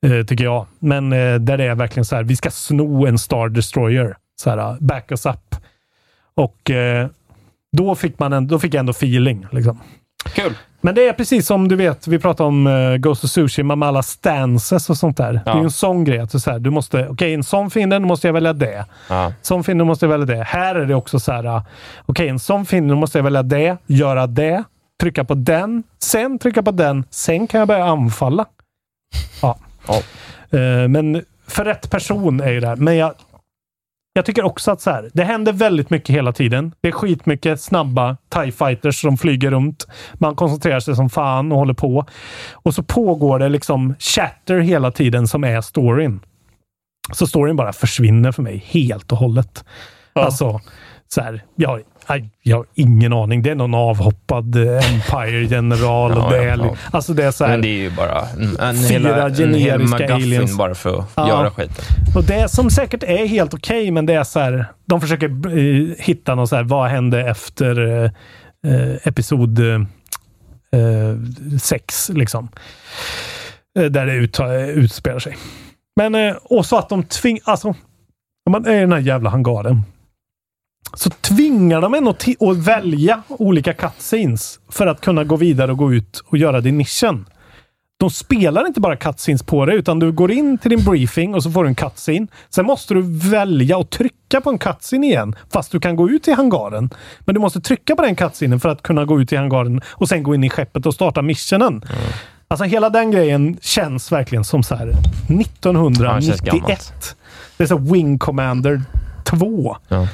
eh, 0.07 0.27
tycker 0.27 0.45
jag. 0.45 0.67
Men 0.79 1.13
eh, 1.13 1.35
där 1.35 1.59
det 1.59 1.65
är 1.65 1.75
verkligen 1.75 2.05
så 2.05 2.17
här, 2.17 2.23
vi 2.23 2.37
ska 2.37 2.51
sno 2.51 3.07
en 3.07 3.19
Star 3.19 3.49
Destroyer. 3.49 4.17
Så 4.43 4.51
här, 4.51 4.77
back 4.81 5.11
us 5.11 5.27
up. 5.27 5.57
Och 6.35 6.71
eh, 6.71 7.09
då 7.73 7.95
fick, 7.95 8.19
man 8.19 8.33
en, 8.33 8.49
då 8.49 8.59
fick 8.59 8.75
jag 8.75 8.81
ändå 8.81 8.91
feeling. 8.91 9.47
Liksom. 9.51 9.81
Kul! 10.35 10.55
Men 10.81 10.95
det 10.95 11.09
är 11.09 11.13
precis 11.13 11.47
som 11.47 11.69
du 11.69 11.77
vet, 11.77 12.07
vi 12.07 12.19
pratade 12.19 12.47
om 12.49 12.67
uh, 12.67 12.97
Ghost 12.97 13.25
of 13.25 13.31
Sushi 13.31 13.63
med 13.63 13.89
alla 13.89 14.03
stances 14.03 14.91
och 14.91 14.97
sånt 14.97 15.17
där. 15.17 15.41
Det 15.45 15.51
är 15.51 15.57
ju 15.57 15.63
en 15.63 15.71
sån 15.71 16.05
grej. 16.05 16.19
Att 16.19 16.43
så 16.43 16.51
här, 16.51 16.59
du 16.59 16.71
måste, 16.71 17.09
okej, 17.09 17.35
en 17.35 17.45
sån 17.45 17.71
fiende, 17.71 17.99
då 17.99 18.07
måste 18.07 18.29
jag 18.29 18.33
välja 18.33 18.53
det. 18.53 18.85
Ja. 19.09 19.33
Sån 19.43 19.65
fiende 19.65 19.85
måste 19.85 20.07
jag 20.07 20.11
välja 20.11 20.37
det. 20.37 20.45
Här 20.45 20.75
är 20.75 20.87
det 20.87 20.95
också 20.95 21.21
så 21.21 21.33
här, 21.33 21.47
uh, 21.47 21.63
okej, 22.07 22.29
en 22.29 22.39
sån 22.39 22.67
fiende, 22.67 22.95
då 22.95 22.99
måste 22.99 23.19
jag 23.19 23.23
välja 23.25 23.43
det, 23.43 23.77
göra 23.87 24.27
det, 24.27 24.65
trycka 25.01 25.25
på 25.25 25.35
den, 25.35 25.83
sen 25.99 26.39
trycka 26.39 26.63
på 26.63 26.71
den, 26.71 27.05
sen 27.11 27.47
kan 27.47 27.59
jag 27.59 27.69
börja 27.69 27.85
anfalla. 27.85 28.47
Ja. 29.43 29.59
Eh, 30.51 30.89
men 30.89 31.25
för 31.47 31.65
rätt 31.65 31.91
person 31.91 32.41
är 32.41 32.51
ju 32.51 32.61
det 32.61 32.67
här. 32.67 32.77
Men 32.77 32.97
jag, 32.97 33.15
jag 34.13 34.25
tycker 34.25 34.45
också 34.45 34.71
att 34.71 34.81
så 34.81 34.91
här, 34.91 35.11
det 35.15 35.25
händer 35.25 35.53
väldigt 35.53 35.91
mycket 35.91 36.15
hela 36.15 36.33
tiden. 36.33 36.75
Det 36.81 36.89
är 36.89 36.93
skitmycket 36.93 37.61
snabba 37.61 38.17
TIE 38.29 38.53
fighters 38.53 39.01
som 39.01 39.17
flyger 39.17 39.51
runt. 39.51 39.87
Man 40.15 40.35
koncentrerar 40.35 40.81
sig 40.81 40.97
som 40.97 41.11
fan 41.11 41.53
och 41.53 41.59
håller 41.59 41.75
på. 41.75 42.07
Och 42.53 42.75
så 42.75 42.83
pågår 42.83 43.39
det 43.39 43.49
liksom 43.49 43.95
chatter 43.99 44.59
hela 44.59 44.91
tiden 44.91 45.29
som 45.29 45.45
är 45.45 45.61
storyn. 45.61 46.21
Så 47.13 47.27
storyn 47.27 47.57
bara 47.57 47.73
försvinner 47.73 48.33
för 48.33 48.43
mig 48.43 48.65
helt 48.67 49.13
och 49.13 49.19
hållet. 49.19 49.65
Alltså, 50.13 50.61
så 51.09 51.21
här, 51.21 51.45
jag, 51.55 51.71
jag, 51.71 51.85
jag 52.43 52.57
har 52.57 52.67
ingen 52.75 53.13
aning. 53.13 53.43
Det 53.43 53.51
är 53.51 53.55
någon 53.55 53.75
avhoppad 53.75 54.57
eh, 54.57 54.63
Empire-general. 54.95 56.13
Ja, 56.17 56.31
det 56.31 56.45
ja, 56.45 56.57
ja. 56.59 56.75
Alltså 56.91 57.15
det 57.15 57.25
är 57.25 57.31
så 57.31 57.45
här, 57.45 57.51
Men 57.51 57.63
det 57.63 57.69
är 57.69 57.81
ju 57.83 57.91
bara 57.91 58.21
en, 58.29 58.57
en, 58.61 58.77
Fyra 58.89 58.99
hela, 58.99 59.27
en 59.27 59.35
hel 59.35 59.55
generiska 59.55 59.97
McGuffin 59.97 60.15
aliens. 60.15 60.57
bara 60.59 60.75
för 60.75 60.99
att 60.99 61.07
Ja. 61.17 61.29
göra 61.29 61.51
skiten. 61.51 61.85
Och 62.17 62.25
det 62.25 62.49
som 62.51 62.71
säkert 62.71 63.03
är 63.03 63.27
helt 63.27 63.55
okej, 63.55 63.91
men 63.91 64.07
det 64.07 64.15
är 64.15 64.25
så 64.25 64.41
här. 64.41 64.67
De 64.87 65.01
försöker 65.01 65.27
eh, 65.59 65.95
hitta 65.99 66.35
något 66.35 66.49
så 66.49 66.57
här. 66.57 66.63
Vad 66.65 66.89
hände 66.91 67.31
efter 67.31 67.89
eh, 68.05 68.11
eh, 68.73 68.97
episod 69.05 69.59
eh, 69.59 69.75
eh, 70.81 71.17
sex, 71.61 72.09
liksom. 72.15 72.49
Eh, 73.79 73.85
där 73.85 74.07
det 74.07 74.13
ut, 74.15 74.39
eh, 74.41 74.69
utspelar 74.69 75.19
sig. 75.19 75.37
Men, 75.97 76.15
eh, 76.15 76.35
och 76.45 76.67
så 76.67 76.79
att 76.79 76.89
de 76.89 77.03
tvingar, 77.05 77.43
alltså, 77.45 77.75
man 78.51 78.67
är 78.67 78.77
i 78.77 78.81
den 78.81 78.93
här 78.93 79.01
jävla 79.01 79.31
hangaren. 79.31 79.83
Så 80.95 81.11
tvingar 81.11 81.81
de 81.81 81.95
en 81.95 82.09
att, 82.09 82.29
att 82.43 82.57
välja 82.57 83.23
olika 83.29 83.73
cutscenes 83.73 84.61
för 84.69 84.87
att 84.87 85.01
kunna 85.01 85.25
gå 85.25 85.37
vidare 85.37 85.73
och 85.73 85.79
gå 85.79 85.95
ut 85.95 86.23
och 86.27 86.39
göra 86.39 86.61
din 86.61 86.77
mission. 86.77 87.27
De 88.01 88.11
spelar 88.11 88.67
inte 88.67 88.81
bara 88.81 88.97
cutscenes 88.97 89.43
på 89.43 89.67
det, 89.67 89.75
utan 89.75 89.99
du 89.99 90.13
går 90.13 90.31
in 90.31 90.59
till 90.59 90.71
din 90.71 90.85
briefing 90.85 91.35
och 91.35 91.43
så 91.43 91.51
får 91.51 91.65
du 91.65 91.69
en 91.69 91.75
cutscene. 91.75 92.27
Sen 92.51 92.67
måste 92.67 92.95
du 92.95 93.03
välja 93.31 93.77
och 93.77 93.91
trycka 93.91 94.41
på 94.41 94.51
en 94.51 94.59
cutscene 94.59 95.07
igen, 95.07 95.35
fast 95.53 95.73
du 95.73 95.81
kan 95.81 95.97
gå 95.97 96.11
ut 96.11 96.29
i 96.29 96.33
hangaren. 96.33 96.91
Men 97.21 97.35
du 97.35 97.41
måste 97.41 97.61
trycka 97.61 97.97
på 97.97 98.03
den 98.03 98.17
cutscenen 98.17 98.61
för 98.61 98.69
att 98.69 98.83
kunna 98.83 99.05
gå 99.05 99.21
ut 99.21 99.33
i 99.33 99.37
hangaren 99.37 99.81
och 99.87 100.09
sen 100.09 100.23
gå 100.23 100.35
in 100.35 100.45
i 100.45 100.51
skeppet 100.51 100.87
och 100.87 100.95
starta 100.95 101.23
missionen. 101.23 101.85
Alltså 102.49 102.65
hela 102.65 102.91
den 102.91 103.11
grejen 103.11 103.59
känns 103.63 104.13
verkligen 104.13 104.45
som 104.45 104.63
så 104.63 104.75
här 104.75 104.87
Ja, 104.87 104.93
det 105.29 105.43
1991. 105.43 107.17
det 107.57 107.65
är 107.65 107.69
så 107.69 107.79
Wing 107.79 108.19
Commander 108.19 108.83
2. 109.25 109.77
Ja. 109.89 110.09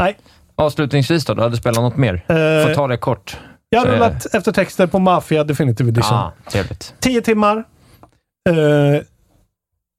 Nej, 0.00 0.16
Avslutningsvis 0.56 1.24
då, 1.24 1.34
du 1.34 1.42
hade 1.42 1.56
spelat 1.56 1.82
något 1.82 1.96
mer? 1.96 2.14
Eh, 2.14 2.66
Får 2.66 2.74
ta 2.74 2.86
det 2.88 2.96
kort. 2.96 3.36
jag 3.68 3.78
har 3.80 3.86
Så 3.86 3.92
är- 3.92 3.96
rullat 3.96 4.34
eftertexter 4.34 4.86
på 4.86 4.98
Mafia 4.98 5.44
Definitive 5.44 5.88
Edition. 5.88 6.16
Ah, 6.16 6.32
trevligt. 6.50 6.94
10 7.00 7.22
timmar. 7.22 7.64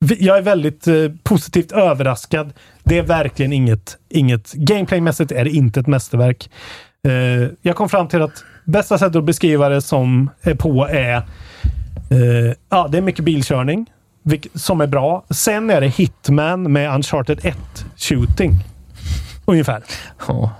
Vi- 0.05 0.25
jag 0.25 0.37
är 0.37 0.41
väldigt 0.41 0.87
eh, 0.87 0.95
positivt 1.23 1.71
överraskad. 1.71 2.53
Det 2.83 2.97
är 2.97 3.03
verkligen 3.03 3.53
inget, 3.53 3.97
inget 4.09 4.53
gameplaymässigt 4.53 5.31
är 5.31 5.43
det 5.43 5.49
inte 5.49 5.79
ett 5.79 5.87
mästerverk. 5.87 6.49
Eh, 7.07 7.47
jag 7.61 7.75
kom 7.75 7.89
fram 7.89 8.07
till 8.07 8.21
att 8.21 8.43
bästa 8.65 8.97
sättet 8.97 9.15
att 9.15 9.23
beskriva 9.23 9.69
det 9.69 9.81
som 9.81 10.29
är 10.41 10.55
på 10.55 10.87
är 10.87 11.23
ja, 12.69 12.87
det 12.91 12.97
är 12.97 13.01
mycket 13.01 13.25
bilkörning 13.25 13.85
som 14.53 14.81
är 14.81 14.87
bra. 14.87 15.25
Sen 15.29 15.69
är 15.69 15.81
det 15.81 15.87
Hitman 15.87 16.71
med 16.71 16.95
Uncharted 16.95 17.39
1 17.45 17.57
shooting. 17.97 18.51
Ungefär. 19.51 19.83
Ja. 20.27 20.51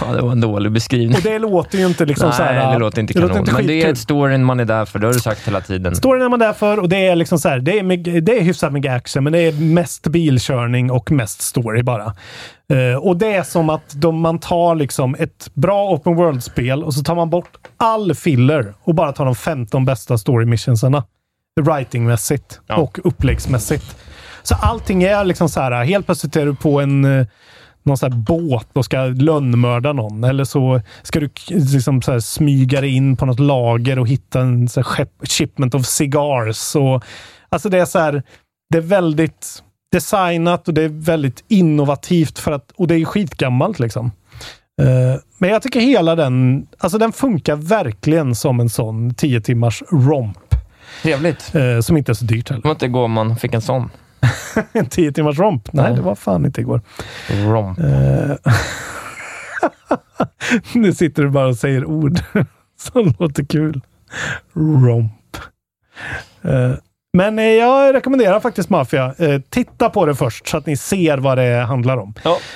ja, 0.00 0.12
det 0.12 0.22
var 0.22 0.32
en 0.32 0.40
dålig 0.40 0.72
beskrivning. 0.72 1.16
Och 1.16 1.22
det 1.22 1.38
låter 1.38 1.78
ju 1.78 1.86
inte 1.86 2.04
liksom 2.04 2.28
Nej, 2.28 2.36
så 2.36 2.42
här, 2.42 2.72
det 2.72 2.78
låter 2.78 3.00
inte 3.00 3.12
det 3.12 3.20
kanon. 3.20 3.28
låter 3.28 3.40
inte 3.40 3.52
men 3.52 3.66
det 3.66 3.82
är 3.82 3.94
storyn 3.94 4.44
man 4.44 4.60
är 4.60 4.64
där 4.64 4.84
för. 4.84 4.98
Det 4.98 5.06
har 5.06 5.14
du 5.14 5.20
sagt 5.20 5.48
hela 5.48 5.60
tiden. 5.60 5.96
Storyn 5.96 6.22
är 6.22 6.28
man 6.28 6.38
där 6.38 6.52
för 6.52 6.80
och 6.80 6.88
det 6.88 7.06
är 7.06 7.16
liksom 7.16 7.38
så 7.38 7.48
här, 7.48 7.58
det 7.58 7.78
är, 7.78 8.20
det 8.20 8.38
är 8.38 8.42
hyfsat 8.42 8.72
mycket 8.72 8.92
action, 8.92 9.24
men 9.24 9.32
det 9.32 9.38
är 9.38 9.52
mest 9.52 10.06
bilkörning 10.06 10.90
och 10.90 11.10
mest 11.10 11.40
story 11.42 11.82
bara. 11.82 12.04
Eh, 12.72 12.98
och 12.98 13.16
det 13.16 13.34
är 13.34 13.42
som 13.42 13.70
att 13.70 13.94
de, 13.94 14.20
man 14.20 14.38
tar 14.38 14.74
liksom 14.74 15.16
ett 15.18 15.50
bra 15.54 15.90
open 15.90 16.16
world-spel 16.16 16.84
och 16.84 16.94
så 16.94 17.02
tar 17.02 17.14
man 17.14 17.30
bort 17.30 17.56
all 17.76 18.14
filler 18.14 18.74
och 18.82 18.94
bara 18.94 19.12
tar 19.12 19.24
de 19.24 19.34
15 19.34 19.84
bästa 19.84 20.18
story 20.18 20.44
missionsarna. 20.46 21.04
Writingmässigt 21.60 22.60
och 22.68 22.98
uppläggsmässigt. 23.04 23.96
Så 24.42 24.54
allting 24.54 25.02
är 25.02 25.24
liksom 25.24 25.48
så 25.48 25.60
här, 25.60 25.84
helt 25.84 26.06
plötsligt 26.06 26.36
är 26.36 26.46
du 26.46 26.54
på 26.54 26.80
en 26.80 27.04
eh, 27.04 27.26
någon 27.88 27.98
sån 27.98 28.12
här 28.12 28.18
båt 28.18 28.68
och 28.72 28.84
ska 28.84 29.04
lönnmörda 29.04 29.92
någon. 29.92 30.24
Eller 30.24 30.44
så 30.44 30.80
ska 31.02 31.20
du 31.20 31.30
liksom 31.48 32.02
så 32.02 32.20
smyga 32.20 32.80
dig 32.80 32.94
in 32.94 33.16
på 33.16 33.26
något 33.26 33.40
lager 33.40 33.98
och 33.98 34.08
hitta 34.08 34.40
en 34.40 34.68
så 34.68 34.82
shipment 35.22 35.74
of 35.74 35.86
cigars. 35.86 36.76
Och, 36.76 37.04
alltså 37.48 37.68
det 37.68 37.78
är 37.78 37.84
så 37.84 37.98
här, 37.98 38.22
det 38.70 38.78
är 38.78 38.82
väldigt 38.82 39.62
designat 39.92 40.68
och 40.68 40.74
det 40.74 40.82
är 40.82 40.88
väldigt 40.88 41.44
innovativt 41.48 42.38
för 42.38 42.52
att, 42.52 42.72
och 42.76 42.86
det 42.86 42.94
är 42.94 43.04
skitgammalt 43.04 43.78
liksom. 43.78 44.12
Eh, 44.82 45.20
men 45.38 45.50
jag 45.50 45.62
tycker 45.62 45.80
hela 45.80 46.16
den, 46.16 46.66
alltså 46.78 46.98
den 46.98 47.12
funkar 47.12 47.56
verkligen 47.56 48.34
som 48.34 48.60
en 48.60 48.68
sån 48.68 49.14
10 49.14 49.40
timmars 49.40 49.82
romp. 49.90 50.54
Trevligt. 51.02 51.54
Eh, 51.54 51.80
som 51.80 51.96
inte 51.96 52.12
är 52.12 52.14
så 52.14 52.24
dyrt 52.24 52.48
heller. 52.48 52.62
Det 52.62 52.68
var 52.68 52.74
inte 52.74 52.86
igår 52.86 53.08
man 53.08 53.36
fick 53.36 53.54
en 53.54 53.62
sån. 53.62 53.90
en 54.72 54.86
10 54.86 55.12
timmars 55.12 55.38
romp? 55.38 55.72
Nej, 55.72 55.84
Nej. 55.84 55.94
det 55.96 56.02
var 56.02 56.14
fan 56.14 56.44
inte 56.46 56.60
igår. 56.60 56.80
Romp. 57.46 57.78
Eh, 57.78 58.36
nu 60.74 60.92
sitter 60.92 61.22
du 61.22 61.30
bara 61.30 61.46
och 61.46 61.56
säger 61.56 61.84
ord 61.84 62.18
som 62.80 63.14
låter 63.18 63.44
kul. 63.44 63.80
Romp. 64.54 65.36
Eh, 66.42 66.72
men 67.12 67.38
eh, 67.38 67.44
jag 67.44 67.94
rekommenderar 67.94 68.40
faktiskt 68.40 68.70
Mafia. 68.70 69.14
Titta 69.50 69.90
på 69.90 70.06
det 70.06 70.14
först 70.14 70.48
så 70.48 70.56
att 70.56 70.66
ni 70.66 70.76
ser 70.76 71.18
vad 71.18 71.38
det 71.38 71.64
handlar 71.68 71.96
om. 71.96 72.14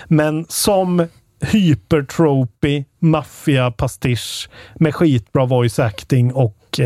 Men 0.09 0.47
som 0.49 1.07
hypertropy 1.41 2.85
maffia-pastisch 2.99 4.49
med 4.75 4.95
skitbra 4.95 5.45
voice 5.47 5.79
acting 5.79 6.33
och 6.33 6.81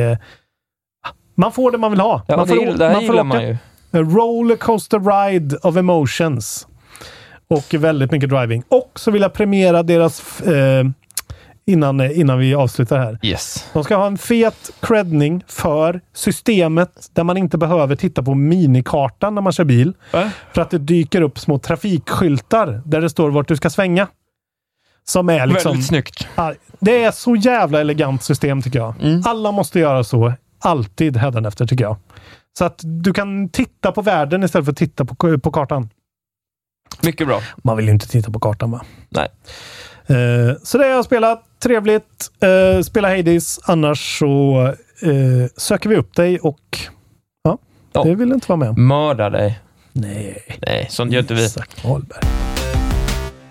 man 1.34 1.52
får 1.52 1.70
det 1.70 1.78
man 1.78 1.90
vill 1.90 2.00
ha. 2.00 2.22
Ja, 2.28 2.36
man 2.36 2.46
det, 2.48 2.54
får, 2.54 2.62
gill- 2.62 2.76
det 2.78 2.84
här 2.86 2.92
man 2.92 3.00
får 3.00 3.02
gillar 3.02 3.20
åka- 3.20 3.24
man 3.24 3.42
ju. 3.42 3.56
A 3.92 3.98
rollercoaster 3.98 4.98
ride 4.98 5.56
of 5.56 5.76
emotions. 5.76 6.66
Och 7.48 7.74
väldigt 7.74 8.10
mycket 8.10 8.30
driving. 8.30 8.62
Och 8.68 8.92
så 8.94 9.10
vill 9.10 9.22
jag 9.22 9.32
premiera 9.32 9.82
deras, 9.82 10.40
eh, 10.40 10.84
innan, 11.66 12.00
innan 12.00 12.38
vi 12.38 12.54
avslutar 12.54 12.98
här. 12.98 13.18
Yes. 13.22 13.70
De 13.72 13.84
ska 13.84 13.96
ha 13.96 14.06
en 14.06 14.18
fet 14.18 14.70
creddning 14.80 15.44
för 15.48 16.00
systemet 16.14 17.10
där 17.12 17.24
man 17.24 17.36
inte 17.36 17.58
behöver 17.58 17.96
titta 17.96 18.22
på 18.22 18.34
minikartan 18.34 19.34
när 19.34 19.42
man 19.42 19.52
kör 19.52 19.64
bil. 19.64 19.92
För 20.54 20.62
att 20.62 20.70
det 20.70 20.78
dyker 20.78 21.22
upp 21.22 21.38
små 21.38 21.58
trafikskyltar 21.58 22.82
där 22.84 23.00
det 23.00 23.10
står 23.10 23.30
vart 23.30 23.48
du 23.48 23.56
ska 23.56 23.70
svänga. 23.70 24.08
Som 25.04 25.28
är 25.28 25.46
liksom... 25.46 25.70
Väldigt 25.70 25.86
snyggt. 25.86 26.28
Det 26.80 27.04
är 27.04 27.10
så 27.10 27.36
jävla 27.36 27.80
elegant 27.80 28.22
system 28.22 28.62
tycker 28.62 28.78
jag. 28.78 28.94
Mm. 29.02 29.22
Alla 29.24 29.52
måste 29.52 29.78
göra 29.78 30.04
så. 30.04 30.32
Alltid 30.58 31.16
hädanefter 31.16 31.66
tycker 31.66 31.84
jag. 31.84 31.96
Så 32.58 32.64
att 32.64 32.80
du 32.84 33.12
kan 33.12 33.48
titta 33.48 33.92
på 33.92 34.02
världen 34.02 34.42
istället 34.42 34.64
för 34.64 34.72
att 34.72 34.78
titta 34.78 35.04
på, 35.04 35.38
på 35.38 35.50
kartan. 35.50 35.90
Mycket 37.02 37.26
bra. 37.26 37.40
Man 37.64 37.76
vill 37.76 37.86
ju 37.86 37.92
inte 37.92 38.08
titta 38.08 38.30
på 38.30 38.38
kartan 38.40 38.70
va? 38.70 38.84
Nej. 39.08 39.28
Eh, 40.06 40.56
så 40.62 40.78
det 40.78 40.84
har 40.84 40.90
jag 40.90 41.04
spelat. 41.04 41.42
Trevligt. 41.62 42.30
Uh, 42.76 42.82
spela 42.82 43.16
Hades. 43.16 43.58
Annars 43.64 44.18
så 44.18 44.62
eh, 45.02 45.50
söker 45.56 45.88
vi 45.88 45.96
upp 45.96 46.14
dig 46.16 46.38
och 46.38 46.78
ja, 47.42 47.58
Ja. 47.92 48.04
det 48.04 48.14
vill 48.14 48.32
inte 48.32 48.46
vara 48.48 48.56
med. 48.56 48.78
Mörda 48.78 49.30
dig. 49.30 49.60
Nej. 49.92 50.42
Nej, 50.66 50.86
sånt 50.90 51.12
gör 51.12 51.20
inte 51.20 51.34
vi. 51.34 51.44
Isak 51.44 51.84
Wahlberg. 51.84 52.20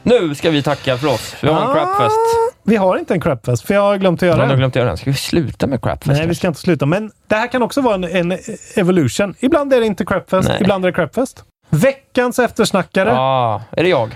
Nu 0.03 0.35
ska 0.35 0.49
vi 0.49 0.63
tacka 0.63 0.97
för 0.97 1.07
oss. 1.07 1.35
Vi 1.41 1.47
har 1.47 1.61
en 1.61 1.67
Ah, 1.69 1.73
crapfest. 1.73 2.54
Vi 2.67 2.75
har 2.75 2.97
inte 2.97 3.13
en 3.13 3.21
crapfest, 3.21 3.67
för 3.67 3.73
jag 3.73 3.81
har 3.81 3.97
glömt 3.97 4.23
att 4.23 4.27
göra 4.27 4.37
Man 4.37 4.41
har 4.41 4.49
den. 4.49 4.57
glömt 4.57 4.71
att 4.71 4.75
göra 4.79 4.87
den. 4.87 4.97
Ska 4.97 5.09
vi 5.09 5.17
sluta 5.17 5.67
med 5.67 5.81
crapfest? 5.81 6.07
Nej, 6.07 6.15
vi 6.15 6.21
kanske? 6.25 6.35
ska 6.35 6.47
inte 6.47 6.59
sluta. 6.59 6.85
Men 6.85 7.11
det 7.27 7.35
här 7.35 7.47
kan 7.47 7.61
också 7.63 7.81
vara 7.81 7.95
en, 7.95 8.03
en 8.03 8.39
evolution. 8.75 9.35
Ibland 9.39 9.73
är 9.73 9.79
det 9.79 9.85
inte 9.85 10.05
crapfest, 10.05 10.47
Nej. 10.49 10.57
ibland 10.61 10.85
är 10.85 10.89
det 10.91 10.95
crapfest. 10.95 11.43
Veckans 11.69 12.39
eftersnackare. 12.39 13.09
Ja, 13.09 13.61
är 13.71 13.83
det 13.83 13.89
jag? 13.89 14.09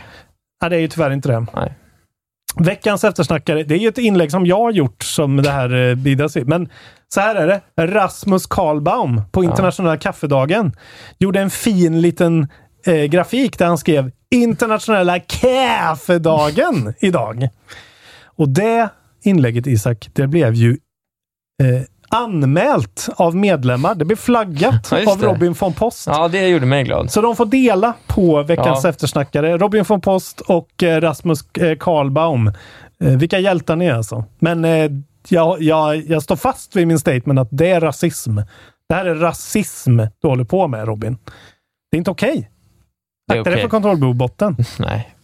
Nej, 0.62 0.70
det 0.70 0.76
är 0.76 0.80
ju 0.80 0.88
tyvärr 0.88 1.12
inte 1.12 1.30
det. 1.30 1.46
Nej. 1.56 1.74
Veckans 2.60 3.04
eftersnackare, 3.04 3.64
det 3.64 3.76
är 3.76 3.80
ju 3.80 3.88
ett 3.88 3.98
inlägg 3.98 4.32
som 4.32 4.46
jag 4.46 4.60
har 4.60 4.72
gjort 4.72 5.04
som 5.04 5.38
det 5.38 5.52
här 5.52 5.90
eh, 5.90 5.96
bidas 5.96 6.38
i. 6.38 6.44
Men 6.44 6.70
så 7.08 7.22
här 7.22 7.36
är 7.36 7.48
det. 7.48 7.62
Rasmus 7.88 8.48
Karlbaum 8.48 9.22
på 9.32 9.44
internationella 9.44 9.98
kaffedagen 9.98 10.72
gjorde 11.18 11.40
en 11.40 11.50
fin 11.50 12.02
liten 12.02 12.48
eh, 12.86 13.04
grafik 13.04 13.58
där 13.58 13.66
han 13.66 13.78
skrev 13.78 14.12
internationella 14.32 15.20
kaffedagen 15.20 16.94
idag. 17.00 17.50
Och 18.40 18.50
det 18.50 18.90
inlägget 19.24 19.68
Isak, 19.68 20.10
det 20.14 20.28
blev 20.28 20.54
ju 20.54 20.78
eh, 21.64 21.82
anmält 22.10 23.10
av 23.16 23.36
medlemmar. 23.36 23.96
Det 23.96 24.06
blev 24.06 24.16
flaggat 24.16 24.88
Ja, 24.92 25.12
av. 25.12 25.22
Robin 25.22 25.54
von 25.54 25.74
Post. 25.74 26.08
Ja, 26.08 26.28
det 26.28 26.48
gjorde 26.48 26.66
mig 26.66 26.84
glad. 26.84 27.12
Så 27.12 27.22
de 27.22 27.36
får 27.36 27.46
dela 27.46 27.94
på 28.08 28.44
veckans 28.44 28.84
Ja. 28.84 28.90
eftersnackare. 28.90 29.58
Robin 29.58 29.84
von 29.88 30.02
Post 30.02 30.42
och 30.42 30.84
eh, 30.84 31.02
Rasmus 31.02 31.40
eh, 31.58 31.78
Karlbaum. 31.78 32.48
Eh, 33.04 33.18
vilka 33.18 33.40
hjältar 33.40 33.76
ni 33.76 33.86
är 33.86 33.94
alltså. 33.94 34.26
Men 34.40 34.66
eh, 34.66 34.92
jag, 35.30 35.62
jag, 35.62 35.96
jag 36.10 36.24
står 36.24 36.36
fast 36.36 36.76
vid 36.76 36.88
min 36.88 37.00
statement 37.00 37.40
att 37.40 37.48
det 37.52 37.70
är 37.72 37.82
rasism. 37.82 38.36
Det 38.90 38.96
här 38.96 39.06
är 39.06 39.16
rasism 39.16 39.98
du 40.22 40.28
håller 40.28 40.44
på 40.44 40.68
med 40.68 40.86
Robin. 40.88 41.18
Det 41.92 41.96
är 41.96 42.00
inte 42.00 42.12
okej. 42.12 42.50
Är 43.32 43.40
Akta 43.40 43.44
dig 43.44 43.54
okej. 43.54 43.62
för 43.64 43.70
kontrollbehovbotten. 43.70 44.56
Nej. 44.80 45.16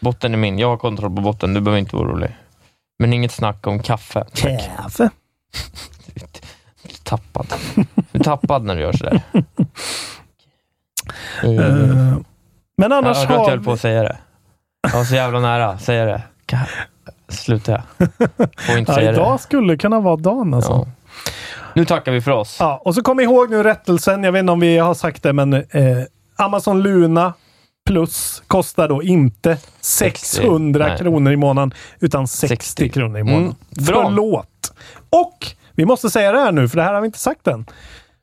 Botten 0.00 0.32
är 0.34 0.38
min. 0.38 0.58
Jag 0.58 0.68
har 0.68 0.76
kontroll 0.76 1.16
på 1.16 1.22
botten. 1.22 1.54
Du 1.54 1.60
behöver 1.60 1.78
inte 1.78 1.96
vara 1.96 2.06
orolig. 2.08 2.36
Men 3.02 3.12
inget 3.12 3.32
snack 3.32 3.66
om 3.66 3.78
kaffe. 3.78 4.24
Tack. 4.34 4.70
Kaffe. 4.76 5.10
Du 6.82 6.90
är 6.90 7.04
tappad. 7.04 7.46
Du 8.12 8.18
är 8.18 8.22
tappad 8.24 8.64
när 8.64 8.76
du 8.76 8.82
gör 8.82 8.92
sådär. 8.92 9.20
Eh, 11.42 11.48
men 11.48 12.22
Jag 12.76 12.92
annars 12.92 13.16
jag 13.28 13.38
har 13.38 13.50
höll 13.50 13.64
på 13.64 13.72
att 13.72 13.80
säga 13.80 14.02
det. 14.02 14.16
Jag 14.82 14.98
var 14.98 15.04
så 15.04 15.14
jävla 15.14 15.40
nära. 15.40 15.78
Säga 15.78 16.04
det. 16.04 16.22
Sluta 17.28 17.72
jag. 17.72 18.08
Får 18.66 18.78
inte 18.78 18.92
ja, 18.92 18.96
säga 18.96 19.12
idag 19.12 19.34
det. 19.34 19.38
skulle 19.42 19.76
kunna 19.76 20.00
vara 20.00 20.16
dagen 20.16 20.54
alltså. 20.54 20.72
Ja. 20.72 20.86
Nu 21.74 21.84
tackar 21.84 22.12
vi 22.12 22.20
för 22.20 22.30
oss. 22.30 22.56
Ja, 22.60 22.82
och 22.84 22.94
så 22.94 23.02
kom 23.02 23.20
ihåg 23.20 23.50
nu 23.50 23.62
rättelsen. 23.62 24.24
Jag 24.24 24.32
vet 24.32 24.40
inte 24.40 24.52
om 24.52 24.60
vi 24.60 24.78
har 24.78 24.94
sagt 24.94 25.22
det, 25.22 25.32
men 25.32 25.52
eh, 25.52 25.62
Amazon 26.36 26.82
Luna 26.82 27.32
Plus 27.86 28.42
kostar 28.46 28.88
då 28.88 29.02
inte 29.02 29.58
600 29.80 30.86
nej. 30.86 30.98
kronor 30.98 31.32
i 31.32 31.36
månaden, 31.36 31.74
utan 32.00 32.28
60, 32.28 32.48
60. 32.56 32.88
kronor 32.88 33.18
i 33.18 33.22
månaden. 33.22 33.42
Mm, 33.44 33.54
bra. 33.86 34.04
Förlåt! 34.04 34.72
Och 35.10 35.46
vi 35.74 35.84
måste 35.84 36.10
säga 36.10 36.32
det 36.32 36.38
här 36.40 36.52
nu, 36.52 36.68
för 36.68 36.76
det 36.76 36.82
här 36.82 36.94
har 36.94 37.00
vi 37.00 37.06
inte 37.06 37.18
sagt 37.18 37.46
än. 37.46 37.66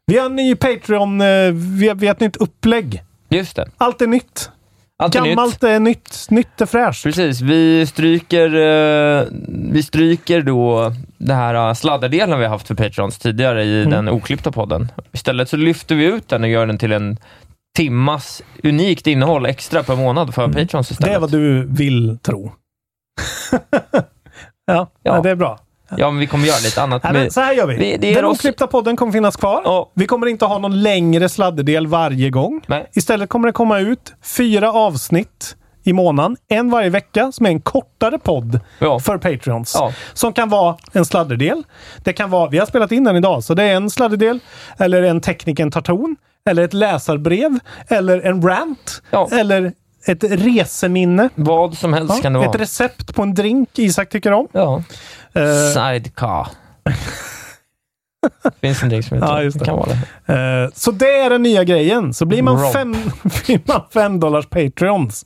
Vi 0.06 0.18
har 0.18 0.26
en 0.26 0.36
ny 0.36 0.56
Patreon, 0.56 1.22
eh, 1.22 1.28
vi 1.52 1.88
har, 1.88 1.96
vi 1.96 2.08
har 2.08 2.14
ett 2.14 2.20
nytt 2.20 2.36
upplägg. 2.38 3.04
Just 3.30 3.56
det. 3.56 3.70
Allt 3.78 4.02
är 4.02 4.08
nytt. 4.08 4.50
Allt 5.04 5.16
är 5.16 5.22
nytt. 5.22 5.30
Gammalt 5.30 5.64
är 5.64 5.80
nytt, 5.80 6.28
nytt 6.30 6.62
är 6.62 6.66
fräscht. 6.66 7.04
Precis, 7.04 7.42
vi 7.42 7.86
stryker, 7.88 8.46
eh, 8.46 9.24
vi 9.72 9.84
stryker 9.84 10.42
då 10.42 10.94
den 11.18 11.38
här 11.38 11.56
eh, 11.70 11.74
sladdardelen 11.74 12.40
vi 12.40 12.46
har 12.46 12.52
haft 12.52 12.68
för 12.68 12.76
Patrons 12.76 13.18
tidigare 13.20 13.64
i 13.64 13.80
Mm. 13.82 13.92
den 13.92 14.10
oklippta 14.10 14.52
podden. 14.52 14.92
Istället 15.12 15.50
så 15.50 15.58
lyfter 15.58 15.96
vi 15.96 16.06
ut 16.06 16.28
den 16.28 16.44
och 16.44 16.50
gör 16.50 16.66
den 16.68 16.78
till 16.78 16.92
en 16.92 17.18
timmas 17.76 18.42
unikt 18.64 19.08
innehåll 19.08 19.46
extra 19.46 19.84
per 19.84 19.96
månad 19.96 20.34
för 20.36 20.48
Patrons 20.48 20.92
istället. 20.92 21.10
Mm. 21.10 21.12
Det 21.12 21.16
är 21.16 21.20
vad 21.20 21.32
du 21.32 21.68
vill 21.76 22.18
tro. 22.24 22.52
ja, 24.66 24.88
Ja. 25.04 25.22
det 25.22 25.30
är 25.30 25.36
bra. 25.36 25.60
Ja, 25.98 26.12
men 26.12 26.20
vi 26.20 26.28
kommer 26.28 26.48
göra 26.48 26.58
lite 26.64 26.82
annat. 26.84 27.04
Nej, 27.04 27.14
men 27.14 27.32
så 27.32 27.42
här 27.42 27.54
gör 27.54 27.68
vi. 27.68 27.76
vi- 27.78 27.98
det 27.98 28.14
Den 28.14 28.26
oss- 28.26 28.38
oklippta 28.40 28.68
podden 28.68 28.96
kommer 28.96 29.12
finnas 29.12 29.36
kvar. 29.36 29.62
Ja. 29.66 29.92
Vi 29.96 30.06
kommer 30.08 30.28
inte 30.28 30.46
ha 30.46 30.58
någon 30.58 30.82
längre 30.82 31.30
sladderdel 31.30 31.88
varje 31.88 32.30
gång. 32.30 32.62
Nej. 32.68 32.90
Istället 32.94 33.30
kommer 33.30 33.48
det 33.48 33.52
komma 33.52 33.80
ut 33.80 34.14
fyra 34.24 34.72
avsnitt 34.74 35.56
i 35.84 35.94
månaden. 35.94 36.38
En 36.48 36.70
varje 36.72 36.90
vecka 36.90 37.32
som 37.32 37.46
är 37.46 37.50
en 37.50 37.62
kortare 37.62 38.20
podd 38.20 38.60
Ja. 38.80 39.00
för 39.00 39.18
Patreons. 39.18 39.76
Ja. 39.80 39.94
Som 40.14 40.34
kan 40.34 40.50
vara 40.50 40.78
en 40.94 41.06
sladderdel. 41.06 41.64
Det 42.04 42.14
kan 42.14 42.30
vara, 42.30 42.50
vi 42.50 42.58
har 42.58 42.66
spelat 42.66 42.92
in 42.92 43.04
den 43.04 43.16
idag, 43.16 43.44
så 43.44 43.54
det 43.54 43.64
är 43.64 43.76
en 43.76 43.90
sladderdel. 43.90 44.40
Eller 44.78 45.04
en 45.04 45.22
tekniken 45.22 45.72
tar 45.72 45.82
ton. 45.82 46.16
Eller 46.50 46.64
ett 46.64 46.74
läsarbrev. 46.74 47.60
Eller 47.88 48.22
en 48.22 48.42
rant. 48.42 49.02
Ja. 49.12 49.30
Eller 49.32 49.74
ett 50.08 50.24
reseminne. 50.24 51.30
Vad 51.36 51.78
som 51.78 51.94
helst 51.94 52.14
Ja, 52.16 52.22
kan 52.22 52.34
det 52.34 52.40
ett 52.40 52.46
vara. 52.48 52.58
recept 52.58 53.16
på 53.16 53.22
en 53.24 53.34
drink 53.34 53.80
Isak 53.80 54.10
tycker 54.10 54.32
om. 54.32 54.48
Ja. 54.52 54.84
Eh, 55.34 55.44
Sidecar. 55.74 56.48
finns 58.62 58.84
en 58.84 58.90
drink 58.90 59.06
som 59.06 59.16
heter 59.18 59.28
Ja, 59.28 59.44
just 59.44 59.60
det. 59.60 59.66
kan 59.66 59.78
vara 59.78 59.90
det. 60.26 60.34
Eh, 60.64 60.70
så 60.74 60.92
det 60.92 61.20
är 61.20 61.30
den 61.30 61.44
nya 61.44 61.64
grejen. 61.64 62.14
Så 62.14 62.26
blir 62.26 62.44
man 62.44 62.62
Rob. 62.62 62.74
fem, 62.74 62.92
blir 63.46 63.62
man 63.66 63.82
fem 63.94 64.20
dollars 64.20 64.46
Patreons, 64.46 65.26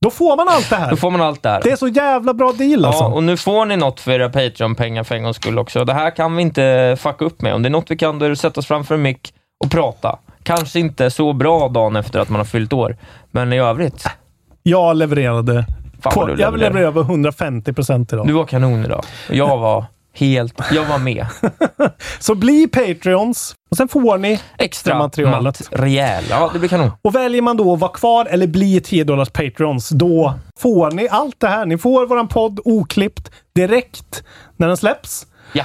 då 0.00 0.10
får 0.10 0.36
man 0.36 0.48
allt 0.48 0.70
det 0.70 0.76
här. 0.76 0.90
Då 0.90 0.96
får 0.96 1.10
man 1.10 1.20
allt 1.20 1.42
där. 1.42 1.60
Det 1.64 1.70
är 1.70 1.76
så 1.76 1.88
jävla 1.88 2.34
bra 2.34 2.52
deal 2.52 2.84
alltså. 2.84 3.02
Ja, 3.04 3.08
och 3.08 3.22
nu 3.22 3.36
får 3.36 3.66
ni 3.66 3.76
något 3.76 4.00
för 4.00 4.12
era 4.12 4.28
Patreon-pengar 4.28 5.04
för 5.04 5.14
en 5.14 5.22
gångs 5.22 5.36
skull 5.36 5.58
också. 5.58 5.84
Det 5.84 5.94
här 5.94 6.10
kan 6.10 6.36
vi 6.36 6.42
inte 6.42 6.96
fucka 7.00 7.24
upp 7.24 7.42
med. 7.42 7.54
Om 7.54 7.62
det 7.62 7.68
är 7.68 7.70
något 7.70 7.90
vi 7.90 7.96
kan, 7.96 8.18
då 8.18 8.24
är 8.24 8.28
det 8.28 8.32
att 8.32 8.38
sätta 8.38 8.60
oss 8.60 8.66
framför 8.66 8.94
en 8.94 9.02
mick 9.02 9.34
och 9.64 9.70
prata. 9.70 10.18
Kanske 10.42 10.80
inte 10.80 11.10
så 11.10 11.32
bra 11.32 11.68
dagen 11.68 11.96
efter 11.96 12.20
att 12.20 12.28
man 12.28 12.40
har 12.40 12.44
fyllt 12.44 12.72
år, 12.72 12.96
men 13.30 13.52
i 13.52 13.58
övrigt. 13.58 14.04
Jag 14.62 14.96
levererade. 14.96 15.66
Fan 16.02 16.12
På, 16.12 16.34
jag 16.38 16.58
levererade. 16.58 16.92
på 16.92 17.00
150 17.00 17.72
procent 17.72 18.12
idag. 18.12 18.26
Du 18.26 18.32
var 18.32 18.44
kanon 18.44 18.84
idag. 18.84 19.04
Jag 19.30 19.56
var 19.58 19.84
helt... 20.14 20.60
Jag 20.72 20.84
var 20.84 20.98
med. 20.98 21.26
Så 22.18 22.34
bli 22.34 22.66
Patreons 22.68 23.54
och 23.70 23.76
sen 23.76 23.88
får 23.88 24.18
ni 24.18 24.40
Extra 24.58 24.98
materialet. 24.98 25.44
material. 25.70 26.22
Ja, 26.30 26.50
det 26.52 26.58
blir 26.58 26.68
kanon. 26.68 26.90
Och 27.02 27.14
väljer 27.14 27.42
man 27.42 27.56
då 27.56 27.72
att 27.74 27.80
vara 27.80 27.92
kvar 27.92 28.26
eller 28.30 28.46
bli 28.46 28.80
10 28.80 29.04
dollars 29.04 29.30
Patreons, 29.30 29.88
då 29.88 30.34
får 30.60 30.90
ni 30.90 31.08
allt 31.08 31.40
det 31.40 31.48
här. 31.48 31.66
Ni 31.66 31.78
får 31.78 32.06
våran 32.06 32.28
podd 32.28 32.60
oklippt 32.64 33.30
direkt 33.54 34.24
när 34.56 34.68
den 34.68 34.76
släpps. 34.76 35.26
Ja. 35.52 35.64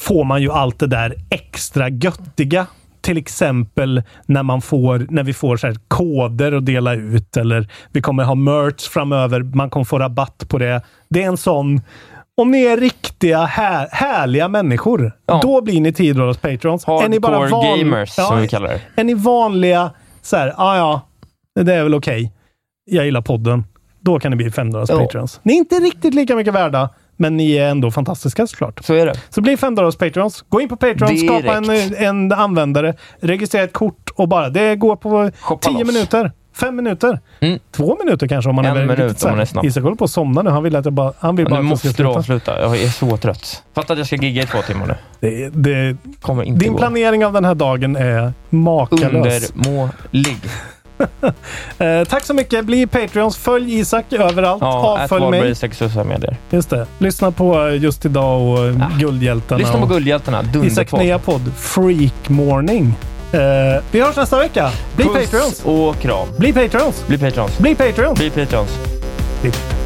får 0.00 0.24
man 0.24 0.42
ju 0.42 0.50
allt 0.52 0.78
det 0.78 0.86
där 0.86 1.14
extra 1.30 1.88
göttiga. 1.88 2.66
Till 3.00 3.16
exempel 3.18 4.02
när, 4.26 4.42
man 4.42 4.60
får, 4.62 5.06
när 5.10 5.22
vi 5.22 5.32
får 5.32 5.56
så 5.56 5.66
här 5.66 5.76
koder 5.88 6.52
att 6.52 6.66
dela 6.66 6.94
ut 6.94 7.36
eller 7.36 7.68
vi 7.92 8.00
kommer 8.02 8.24
ha 8.24 8.34
merch 8.34 8.88
framöver. 8.88 9.42
Man 9.42 9.70
kommer 9.70 9.84
få 9.84 9.98
rabatt 9.98 10.44
på 10.48 10.58
det. 10.58 10.82
Det 11.08 11.22
är 11.22 11.26
en 11.26 11.36
sån... 11.36 11.80
Om 12.36 12.50
ni 12.50 12.62
är 12.62 12.76
riktiga 12.76 13.44
här, 13.44 13.88
härliga 13.92 14.48
människor, 14.48 15.12
Ja. 15.26 15.40
då 15.42 15.60
blir 15.62 15.80
ni 15.80 15.92
10 15.92 16.12
dollars 16.14 16.36
patrons. 16.36 16.88
Är 16.88 17.08
ni 17.08 17.20
bara 17.20 17.38
Hardcore 17.38 17.68
van- 17.68 17.78
gamers, 17.78 18.14
Ja, 18.18 18.24
som 18.24 18.40
vi 18.40 18.48
kallar 18.48 18.68
det. 18.68 18.80
Är 19.00 19.04
ni 19.04 19.14
vanliga, 19.14 19.90
så 20.22 20.36
här, 20.36 20.54
ja 20.56 20.76
ja, 20.76 21.00
det 21.64 21.74
är 21.74 21.82
väl 21.82 21.94
okej. 21.94 22.32
Jag 22.84 23.04
gillar 23.04 23.20
podden. 23.22 23.64
Då 24.00 24.18
kan 24.20 24.30
ni 24.30 24.36
bli 24.36 24.50
5 24.50 24.70
dollars 24.72 24.88
Ja. 24.90 24.98
patrons. 24.98 25.40
Ni 25.42 25.52
är 25.52 25.56
inte 25.56 25.74
riktigt 25.74 26.14
lika 26.14 26.36
mycket 26.36 26.54
värda, 26.54 26.88
men 27.20 27.36
ni 27.36 27.52
är 27.52 27.68
ändå 27.68 27.90
fantastiska 27.90 28.46
såklart. 28.46 28.80
Så 28.84 28.94
är 28.94 29.06
det. 29.06 29.14
Så 29.30 29.40
bli 29.40 29.56
5 29.56 29.74
dollars 29.74 29.96
patrons. 29.96 30.44
Gå 30.48 30.60
in 30.60 30.68
på 30.68 30.76
Patreon, 30.76 31.16
skapa 31.18 31.56
en, 31.56 31.62
Direkt. 31.62 32.00
en 32.00 32.32
användare, 32.32 32.94
registrera 33.20 33.64
ett 33.64 33.72
kort 33.72 34.10
och 34.14 34.28
bara. 34.28 34.48
Det 34.48 34.76
går 34.76 34.96
på 34.96 35.30
Shoppa 35.40 35.68
10 35.68 35.78
loss. 35.84 35.92
minuter. 35.94 36.32
Fem 36.60 36.76
minuter. 36.76 37.20
Mm. 37.40 37.58
Två 37.70 37.96
minuter 38.04 38.28
kanske 38.28 38.48
om 38.50 38.56
man 38.56 38.64
En 38.64 38.76
är 38.76 38.80
minut 38.80 38.98
riktigt 38.98 39.24
om 39.24 39.30
man 39.30 39.40
är 39.40 39.44
snabb. 39.44 39.64
Isak 39.64 39.82
håller 39.82 39.96
på 39.96 40.04
att 40.04 40.10
somna 40.10 40.42
nu. 40.42 40.50
Han 40.50 40.62
vill, 40.62 40.76
att 40.76 40.84
jag 40.84 40.94
bara, 40.94 41.12
han 41.18 41.36
vill 41.36 41.46
bara 41.46 41.60
Nu 41.60 41.68
måste 41.68 41.88
du 41.88 41.94
sluta. 41.94 42.10
avsluta. 42.10 42.60
Jag 42.60 42.76
är 42.82 42.88
så 42.88 43.16
trött. 43.16 43.62
Fatta 43.74 43.92
att 43.92 43.98
jag 43.98 44.06
ska 44.06 44.16
gigga 44.16 44.42
i 44.42 44.46
två 44.46 44.58
timmar 44.62 44.86
nu. 44.86 44.94
Det, 45.20 45.48
det, 45.48 45.96
Kommer 46.20 46.42
inte 46.42 46.60
din 46.64 46.72
gå. 46.72 46.78
planering 46.78 47.26
av 47.26 47.32
den 47.32 47.44
här 47.44 47.54
dagen 47.54 47.96
är 47.96 48.32
makalös. 48.50 49.50
Undermålig. 49.54 50.36
Eh, 51.78 52.04
tack 52.04 52.24
så 52.24 52.34
mycket. 52.34 52.64
Bli 52.64 52.86
Patreons. 52.86 53.36
Följ 53.36 53.78
Isak 53.78 54.12
överallt. 54.12 54.62
Ja, 54.62 54.98
Avfölj 55.02 55.30
mig. 55.30 55.54
sex 55.54 55.78
sociala 55.78 56.08
medier. 56.08 56.36
Just 56.50 56.70
det. 56.70 56.86
Lyssna 56.98 57.30
på 57.30 57.68
eh, 57.68 57.74
Just 57.82 58.04
idag 58.04 58.42
och 58.42 58.66
ja. 58.66 58.90
Guldhjältarna. 58.98 59.58
Lyssna 59.58 59.80
på 59.80 59.86
Guldhjältarna. 59.86 60.44
Isak 60.64 60.92
nya 60.92 61.18
podd 61.18 61.52
Freak 61.58 62.28
Morning. 62.28 62.94
Eh, 63.32 63.82
vi 63.90 64.00
hörs 64.00 64.16
nästa 64.16 64.38
vecka. 64.38 64.70
Bli 64.96 65.04
Puss 65.04 65.14
Patreons. 65.30 65.64
och 65.64 65.98
kram. 66.00 66.28
Bli 66.38 66.52
Patreons. 66.52 67.06
Bli 67.06 67.18
Patrons. 67.18 67.58
Bli 67.58 67.74
Patreons. 67.74 68.18
Bli 68.18 68.30
Patrons. 68.30 68.70
Bli. 69.42 69.79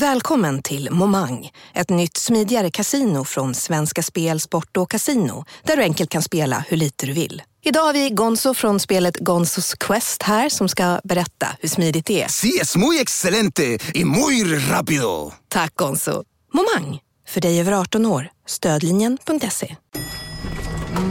Välkommen 0.00 0.62
till 0.62 0.90
Momang, 0.90 1.50
ett 1.74 1.90
nytt 1.90 2.16
smidigare 2.16 2.70
casino 2.70 3.24
från 3.24 3.54
Svenska 3.54 4.02
Spel, 4.02 4.40
Sport 4.40 4.76
och 4.76 4.90
Casino 4.90 5.44
där 5.62 5.76
du 5.76 5.82
enkelt 5.82 6.10
kan 6.10 6.22
spela 6.22 6.64
hur 6.68 6.76
lite 6.76 7.06
du 7.06 7.12
vill. 7.12 7.42
Idag 7.62 7.82
har 7.82 7.92
vi 7.92 8.10
Gonzo 8.10 8.54
från 8.54 8.80
spelet 8.80 9.16
Gonzos 9.16 9.74
Quest 9.74 10.22
här 10.22 10.48
som 10.48 10.68
ska 10.68 11.00
berätta 11.04 11.46
hur 11.60 11.68
smidigt 11.68 12.06
det 12.06 12.22
är. 12.22 12.28
Sí, 12.28 12.58
es 12.60 12.76
muy 12.76 13.00
excelente 13.00 13.78
y 13.94 14.04
muy 14.04 14.44
rápido. 14.44 15.32
Tack 15.48 15.74
Gonzo. 15.74 16.24
Momang, 16.52 16.98
för 17.28 17.40
dig 17.40 17.60
över 17.60 17.72
18 17.72 18.06
år. 18.06 18.28
Stödlinjen.se. 18.46 19.76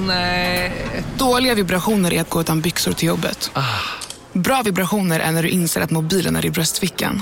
Nej. 0.08 0.74
Dåliga 1.18 1.54
vibrationer 1.54 2.14
är 2.14 2.22
att 2.22 2.30
gå 2.30 2.42
utan 2.42 2.62
byxor 2.62 2.92
till 2.92 3.08
jobbet. 3.08 3.52
Bra 4.34 4.62
vibrationer 4.62 5.20
är 5.20 5.32
när 5.32 5.44
du 5.44 5.50
inser 5.50 5.82
att 5.82 5.92
mobilen 5.92 6.36
är 6.36 6.46
i 6.46 6.50
bröstfickan. 6.50 7.22